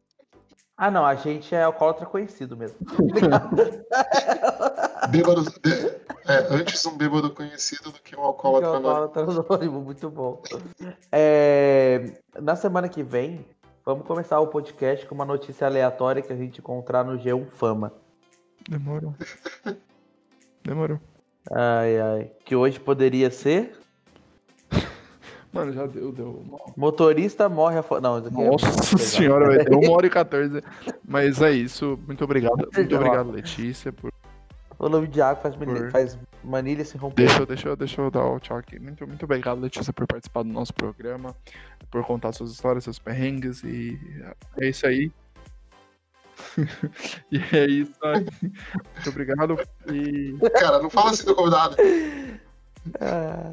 Ah, 0.78 0.90
não, 0.92 1.06
a 1.06 1.16
gente 1.16 1.54
é 1.54 1.64
alcoólatra 1.64 2.06
conhecido 2.06 2.56
mesmo. 2.56 2.78
Bêbado, 5.10 5.44
bê- 5.62 5.79
é, 6.30 6.48
antes 6.54 6.86
um 6.86 6.96
bêbado 6.96 7.32
conhecido 7.32 7.92
do 7.92 8.00
que 8.00 8.16
um 8.16 8.22
alcoólatra 8.22 9.24
anônimo. 9.24 9.82
Muito 9.82 10.10
bom. 10.10 10.42
É, 11.12 12.14
na 12.40 12.56
semana 12.56 12.88
que 12.88 13.02
vem, 13.02 13.46
vamos 13.84 14.06
começar 14.06 14.40
o 14.40 14.48
podcast 14.48 15.06
com 15.06 15.16
uma 15.16 15.26
notícia 15.26 15.66
aleatória 15.66 16.22
que 16.22 16.32
a 16.32 16.36
gente 16.36 16.60
encontrar 16.60 17.04
no 17.04 17.18
G1 17.18 17.48
Fama. 17.52 17.92
Demorou. 18.70 19.16
Demorou. 20.64 21.00
Ai, 21.52 22.00
ai. 22.00 22.32
Que 22.46 22.56
hoje 22.56 22.80
poderia 22.80 23.32
ser 23.32 23.76
Mano, 25.52 25.74
já 25.74 25.88
deu, 25.88 26.12
deu. 26.12 26.44
motorista 26.78 27.50
morre 27.50 27.80
afogado. 27.80 28.04
Não, 28.04 28.20
isso 28.20 28.28
aqui 28.28 28.42
é 28.42 28.52
Nossa 28.52 28.68
pesado. 28.68 29.00
senhora, 29.00 29.48
vai 29.48 29.66
ter 29.66 29.74
uma 29.74 29.92
hora 29.92 30.06
e 30.06 30.10
14. 30.12 30.64
Mas 31.04 31.42
é 31.42 31.52
isso. 31.52 31.98
Muito 32.06 32.24
obrigado. 32.24 32.70
Muito 32.72 32.96
obrigado, 32.96 33.32
Letícia, 33.32 33.92
por 33.92 34.12
O 34.80 34.88
nome 34.88 35.08
de 35.08 35.22
água 35.22 35.42
faz, 35.44 35.56
manilha- 35.58 35.82
Por- 35.82 35.92
faz 35.92 36.18
manilha 36.44 36.86
se 36.86 36.98
romper. 36.98 37.26
Deixa, 37.26 37.42
eu- 37.42 37.46
deixa, 37.46 37.68
eu- 37.68 37.76
deixa 37.76 38.02
eu 38.02 38.10
dar 38.10 38.26
o 38.26 38.40
tchau 38.40 38.58
aqui. 38.58 38.80
Muito, 38.80 39.06
muito 39.06 39.24
obrigado, 39.26 39.60
Letícia, 39.60 39.92
por 39.92 40.08
participar 40.08 40.44
do 40.44 40.50
nosso 40.50 40.74
programa, 40.74 41.36
por 41.92 42.04
contar 42.06 42.32
suas 42.32 42.52
histórias, 42.52 42.86
seus 42.86 42.98
perrengues 42.98 43.62
e 43.64 44.00
é 44.58 44.70
isso 44.70 44.88
aí. 44.88 45.12
e 47.32 47.38
é 47.54 47.66
isso 47.68 47.94
aí. 48.04 48.26
Muito 48.42 49.10
obrigado. 49.10 49.58
E, 49.92 50.38
Cara, 50.60 50.82
não 50.82 50.90
fala 50.90 51.12
assim 51.12 51.26
do 51.26 51.36
convidado. 51.36 51.76
Ah, 53.02 53.52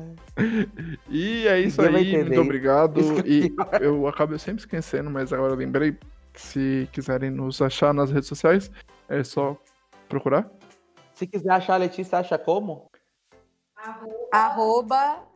e 1.10 1.46
é 1.48 1.60
isso 1.60 1.82
Ninguém 1.82 2.16
aí. 2.16 2.24
Muito 2.24 2.40
obrigado. 2.40 3.00
E 3.26 3.52
eu 3.80 4.06
acabo 4.06 4.38
sempre 4.38 4.60
esquecendo, 4.60 5.10
mas 5.10 5.32
agora 5.32 5.52
eu 5.52 5.56
lembrei. 5.56 5.96
Se 6.34 6.88
quiserem 6.92 7.30
nos 7.30 7.60
achar 7.62 7.92
nas 7.94 8.10
redes 8.12 8.28
sociais, 8.28 8.70
é 9.08 9.24
só 9.24 9.60
procurar. 10.08 10.48
Se 11.16 11.26
quiser 11.26 11.50
achar 11.50 11.74
a 11.74 11.78
Letícia, 11.78 12.18
acha 12.18 12.38
como? 12.38 12.90
Arroba, 14.30 15.26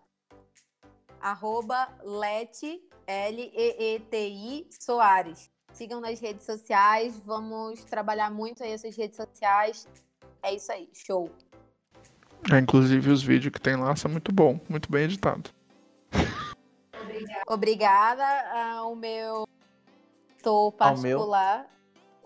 arroba 1.18 1.88
Leti, 2.04 2.86
L-E-E-T-I, 3.06 4.68
Soares. 4.78 5.50
Sigam 5.72 5.98
nas 5.98 6.20
redes 6.20 6.44
sociais, 6.44 7.18
vamos 7.24 7.82
trabalhar 7.84 8.30
muito 8.30 8.62
aí 8.62 8.72
essas 8.72 8.94
redes 8.94 9.16
sociais. 9.16 9.88
É 10.42 10.54
isso 10.54 10.70
aí, 10.70 10.86
show. 10.92 11.30
É, 12.52 12.58
inclusive 12.58 13.10
os 13.10 13.22
vídeos 13.22 13.50
que 13.50 13.60
tem 13.60 13.76
lá 13.76 13.96
são 13.96 14.10
muito 14.10 14.30
bom, 14.30 14.60
muito 14.68 14.92
bem 14.92 15.04
editado. 15.04 15.48
Obrigada 17.48 18.24
ao 18.76 18.94
meu 18.94 19.48
editor 20.28 20.74
Ao 20.78 20.98
meu? 20.98 21.20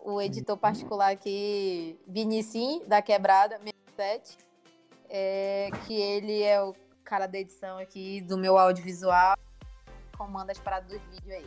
O 0.05 0.21
editor 0.21 0.57
particular 0.57 1.11
aqui, 1.11 1.99
Vinicim, 2.07 2.83
da 2.87 3.01
Quebrada, 3.01 3.59
67, 3.97 4.37
é, 5.09 5.71
que 5.87 5.95
ele 5.95 6.43
é 6.43 6.63
o 6.63 6.75
cara 7.03 7.27
da 7.27 7.39
edição 7.39 7.79
aqui 7.79 8.21
do 8.21 8.37
meu 8.37 8.59
audiovisual, 8.59 9.37
comanda 10.17 10.53
as 10.53 10.59
paradas 10.59 10.89
dos 10.89 11.01
vídeos 11.11 11.31
aí. 11.31 11.47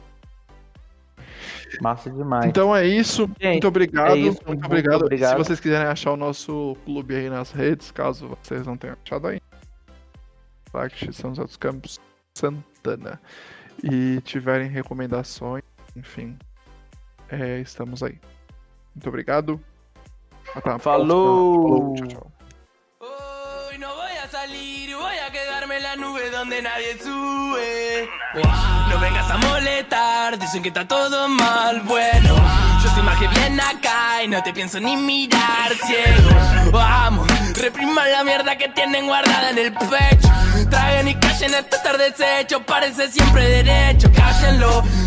Massa 1.81 2.09
demais. 2.09 2.45
Então 2.45 2.75
é 2.75 2.85
isso. 2.85 3.27
Gente, 3.39 3.51
muito 3.51 3.67
obrigado. 3.67 4.15
é 4.15 4.17
isso, 4.17 4.41
muito, 4.45 4.47
muito 4.47 4.65
obrigado. 4.65 5.01
obrigado. 5.01 5.31
Se 5.31 5.37
vocês 5.37 5.59
quiserem 5.59 5.87
achar 5.87 6.11
o 6.11 6.17
nosso 6.17 6.75
clube 6.83 7.15
aí 7.15 7.29
nas 7.29 7.51
redes, 7.51 7.91
caso 7.91 8.29
vocês 8.41 8.65
não 8.65 8.75
tenham 8.75 8.97
achado 9.05 9.27
ainda. 9.27 9.43
Fact 10.71 11.13
São 11.13 11.31
José 11.31 11.43
dos 11.43 11.57
Campos 11.57 11.99
Santana. 12.35 13.21
E 13.83 14.21
tiverem 14.21 14.67
recomendações, 14.67 15.63
enfim. 15.95 16.37
é, 17.29 17.59
estamos 17.59 18.01
aí. 18.01 18.19
Muito 18.97 19.09
obrigado. 19.09 19.61
Até 20.55 20.71
a 20.71 20.79
Falou! 20.79 21.93
próxima. 21.93 21.93
Falou. 21.93 21.95
Tchau, 21.95 22.07
tchau. 22.07 22.31
Hoy 22.99 23.77
no 23.77 23.89
voy 23.93 24.17
a 24.23 24.27
salir, 24.27 24.95
voy 24.95 25.17
a 25.19 25.31
quedarme 25.31 25.77
en 25.77 25.83
la 25.83 25.95
nube 25.97 26.31
donde 26.31 26.63
nadie 26.63 26.97
sube. 26.97 28.09
No 28.89 28.99
vengas 28.99 29.29
a 29.29 29.37
molestar, 29.37 30.39
dicen 30.39 30.63
que 30.63 30.69
está 30.69 30.87
todo 30.87 31.29
mal. 31.29 31.81
Bueno, 31.81 32.35
yo 32.81 32.89
estoy 32.89 33.03
más 33.03 33.19
que 33.19 33.27
bien 33.27 33.59
acá 33.61 34.23
y 34.23 34.27
no 34.29 34.41
te 34.41 34.51
pienso 34.51 34.79
ni 34.79 34.97
mirar 34.97 35.71
ciego. 35.85 36.71
Vamos, 36.71 37.27
repriman 37.55 38.11
la 38.11 38.23
mierda 38.23 38.57
que 38.57 38.67
tienen 38.69 39.05
guardada 39.05 39.51
en 39.51 39.59
el 39.59 39.73
pecho. 39.73 40.27
Traguen 40.71 41.07
y 41.09 41.15
callen 41.15 41.53
esto 41.53 41.75
estar 41.75 41.97
deshecho, 41.99 42.65
parece 42.65 43.11
siempre 43.11 43.47
derecho. 43.63 44.09
Cállenlo, 44.11 44.81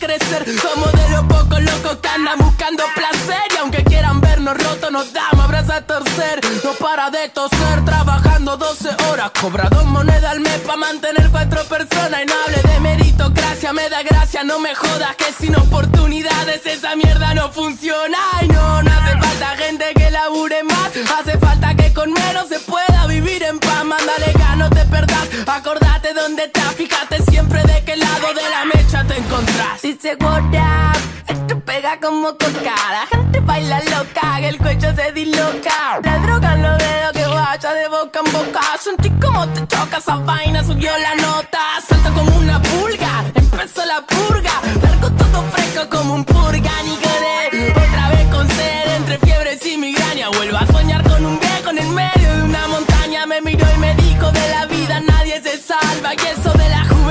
Crecer. 0.00 0.44
Somos 0.60 0.90
de 0.92 1.08
los 1.10 1.24
pocos 1.26 1.62
locos 1.62 1.98
que 2.02 2.08
andan 2.08 2.38
buscando 2.38 2.82
placer. 2.94 3.42
Y 3.54 3.56
aunque 3.58 3.84
quieran 3.84 4.20
vernos 4.20 4.56
rotos, 4.56 4.90
nos 4.90 5.12
damos 5.12 5.44
abrazos 5.44 5.70
a 5.70 5.86
torcer. 5.86 6.40
No 6.64 6.72
para 6.72 7.10
de 7.10 7.28
toser, 7.28 7.84
trabajando 7.84 8.56
12 8.56 8.88
horas. 9.08 9.30
Cobra 9.40 9.68
dos 9.68 9.84
monedas 9.84 10.32
al 10.32 10.40
mes 10.40 10.58
para 10.60 10.78
mantener 10.78 11.30
cuatro 11.30 11.62
personas. 11.64 12.22
Y 12.22 12.26
no 12.26 12.34
hable 12.44 12.72
de 12.72 12.80
meritocracia, 12.80 13.72
me 13.72 13.88
da 13.88 14.02
gracia, 14.02 14.42
no 14.42 14.58
me 14.58 14.74
jodas. 14.74 15.14
Que 15.16 15.32
sin 15.38 15.54
oportunidades 15.54 16.64
esa 16.64 16.96
mierda 16.96 17.34
no 17.34 17.52
funciona. 17.52 18.18
Y 18.42 18.48
no, 18.48 18.82
no 18.82 18.90
hace 18.90 19.18
falta 19.18 19.48
gente 19.56 19.84
que 19.94 20.10
labure 20.10 20.64
más. 20.64 20.90
Hace 21.18 21.38
falta 21.38 21.74
que 21.74 21.92
con 21.92 22.12
menos 22.12 22.48
se 22.48 22.58
pueda 22.60 23.06
vivir 23.06 23.42
en 23.42 23.58
paz. 23.58 23.84
Mándale 23.84 24.32
no 24.60 24.68
te 24.68 24.84
perdás. 24.86 25.28
Acordate 25.46 26.12
dónde 26.12 26.44
estás, 26.44 26.74
fíjate 26.74 27.22
siempre 27.30 27.62
de 27.62 27.82
qué 27.84 27.96
lado 27.96 28.34
de 28.34 28.39
encontrás. 29.60 29.82
Dice 29.82 30.16
what 30.20 30.42
esto 31.28 31.60
pega 31.60 31.98
como 32.00 32.28
coca. 32.32 32.74
La 32.90 33.06
gente 33.10 33.40
baila 33.40 33.80
loca, 33.84 34.40
el 34.40 34.58
cuello 34.58 34.94
se 34.94 35.12
disloca. 35.12 36.00
La 36.02 36.18
droga 36.18 36.56
los 36.56 36.78
dedos 36.78 37.12
que 37.12 37.26
vaya 37.26 37.72
de 37.72 37.88
boca 37.88 38.20
en 38.24 38.32
boca. 38.32 38.60
Sentí 38.80 39.10
como 39.10 39.46
te 39.48 39.66
choca 39.66 39.98
esa 39.98 40.16
vaina, 40.16 40.64
subió 40.64 40.92
la 40.98 41.14
nota. 41.16 41.69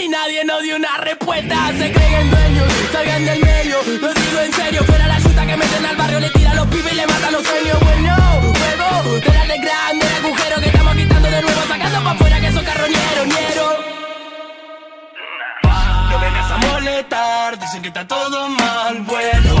Y 0.00 0.08
nadie 0.08 0.44
nos 0.44 0.62
dio 0.62 0.76
una 0.76 0.96
respuesta. 0.98 1.72
Se 1.78 1.92
creen 1.92 2.30
dueños, 2.30 2.72
salgan 2.92 3.24
del 3.24 3.40
medio. 3.40 3.76
Lo 4.00 4.14
digo 4.14 4.40
en 4.40 4.52
serio, 4.52 4.84
fuera 4.84 5.06
la 5.06 5.20
chuta 5.20 5.46
que 5.46 5.56
meten 5.56 5.86
al 5.86 5.96
barrio, 5.96 6.20
le 6.20 6.30
tira 6.30 6.50
a 6.52 6.54
los 6.54 6.66
pibes 6.68 6.92
y 6.92 6.96
le 6.96 7.06
matan 7.06 7.32
los 7.32 7.42
sueños. 7.46 7.78
Bueno, 7.80 8.16
de 9.20 9.32
la 9.32 9.46
de 9.46 9.58
grande, 9.58 10.06
agujero 10.18 10.60
que 10.60 10.66
estamos 10.68 10.94
quitando 10.96 11.28
de 11.30 11.42
nuevo, 11.42 11.60
sacando 11.68 12.04
pa' 12.04 12.10
afuera 12.12 12.40
que 12.40 12.52
son 12.52 12.64
carroñeros, 12.64 13.26
ñero. 13.26 13.66
No 16.10 16.20
vengas 16.20 16.50
a 16.50 16.56
molestar, 16.58 17.58
dicen 17.58 17.82
que 17.82 17.88
está 17.88 18.06
todo 18.06 18.48
mal, 18.48 19.02
bueno. 19.02 19.54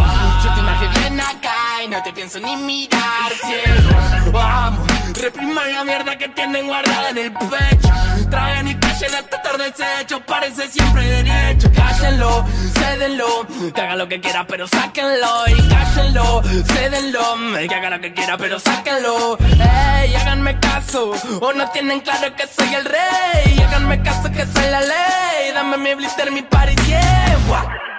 Yo 0.44 0.54
te 0.54 0.60
imagino 0.60 0.92
bien 1.00 1.20
acá 1.20 1.82
y 1.84 1.88
no 1.88 2.02
te 2.02 2.12
pienso 2.12 2.40
ni 2.40 2.56
mirar, 2.56 3.32
cielo. 3.44 4.32
Vamos, 4.32 4.91
repriman 5.22 5.72
la 5.72 5.84
mierda 5.84 6.18
que 6.18 6.28
tienen 6.30 6.66
guardada 6.66 7.10
en 7.10 7.18
el 7.18 7.32
pecho. 7.32 7.88
Traen 8.28 8.66
y 8.66 8.74
callen 8.74 9.14
hasta 9.14 9.36
estar 9.36 9.56
deshecho, 9.56 10.20
parece 10.26 10.68
siempre 10.68 11.06
derecho. 11.06 11.70
Cállenlo, 11.72 12.44
cédenlo, 12.74 13.46
que 13.72 13.80
haga 13.80 13.96
lo 13.96 14.08
que 14.08 14.20
quiera, 14.20 14.44
pero 14.46 14.66
sáquenlo. 14.66 15.44
Y 15.46 15.68
cállenlo, 15.68 16.42
cédenlo, 16.74 17.36
que 17.68 17.74
haga 17.74 17.90
lo 17.90 18.00
que 18.00 18.12
quiera, 18.12 18.36
pero 18.36 18.58
sáquenlo. 18.58 19.38
Ey, 19.38 20.14
háganme 20.16 20.58
caso, 20.58 21.12
o 21.40 21.52
no 21.52 21.70
tienen 21.70 22.00
claro 22.00 22.34
que 22.34 22.44
soy 22.48 22.74
el 22.74 22.84
rey. 22.84 23.60
Háganme 23.64 24.02
caso 24.02 24.28
que 24.32 24.44
soy 24.44 24.70
la 24.70 24.80
ley, 24.80 25.52
dame 25.54 25.76
mi 25.76 25.94
blister, 25.94 26.32
mi 26.32 26.42
party, 26.42 26.74
yeah. 26.86 27.91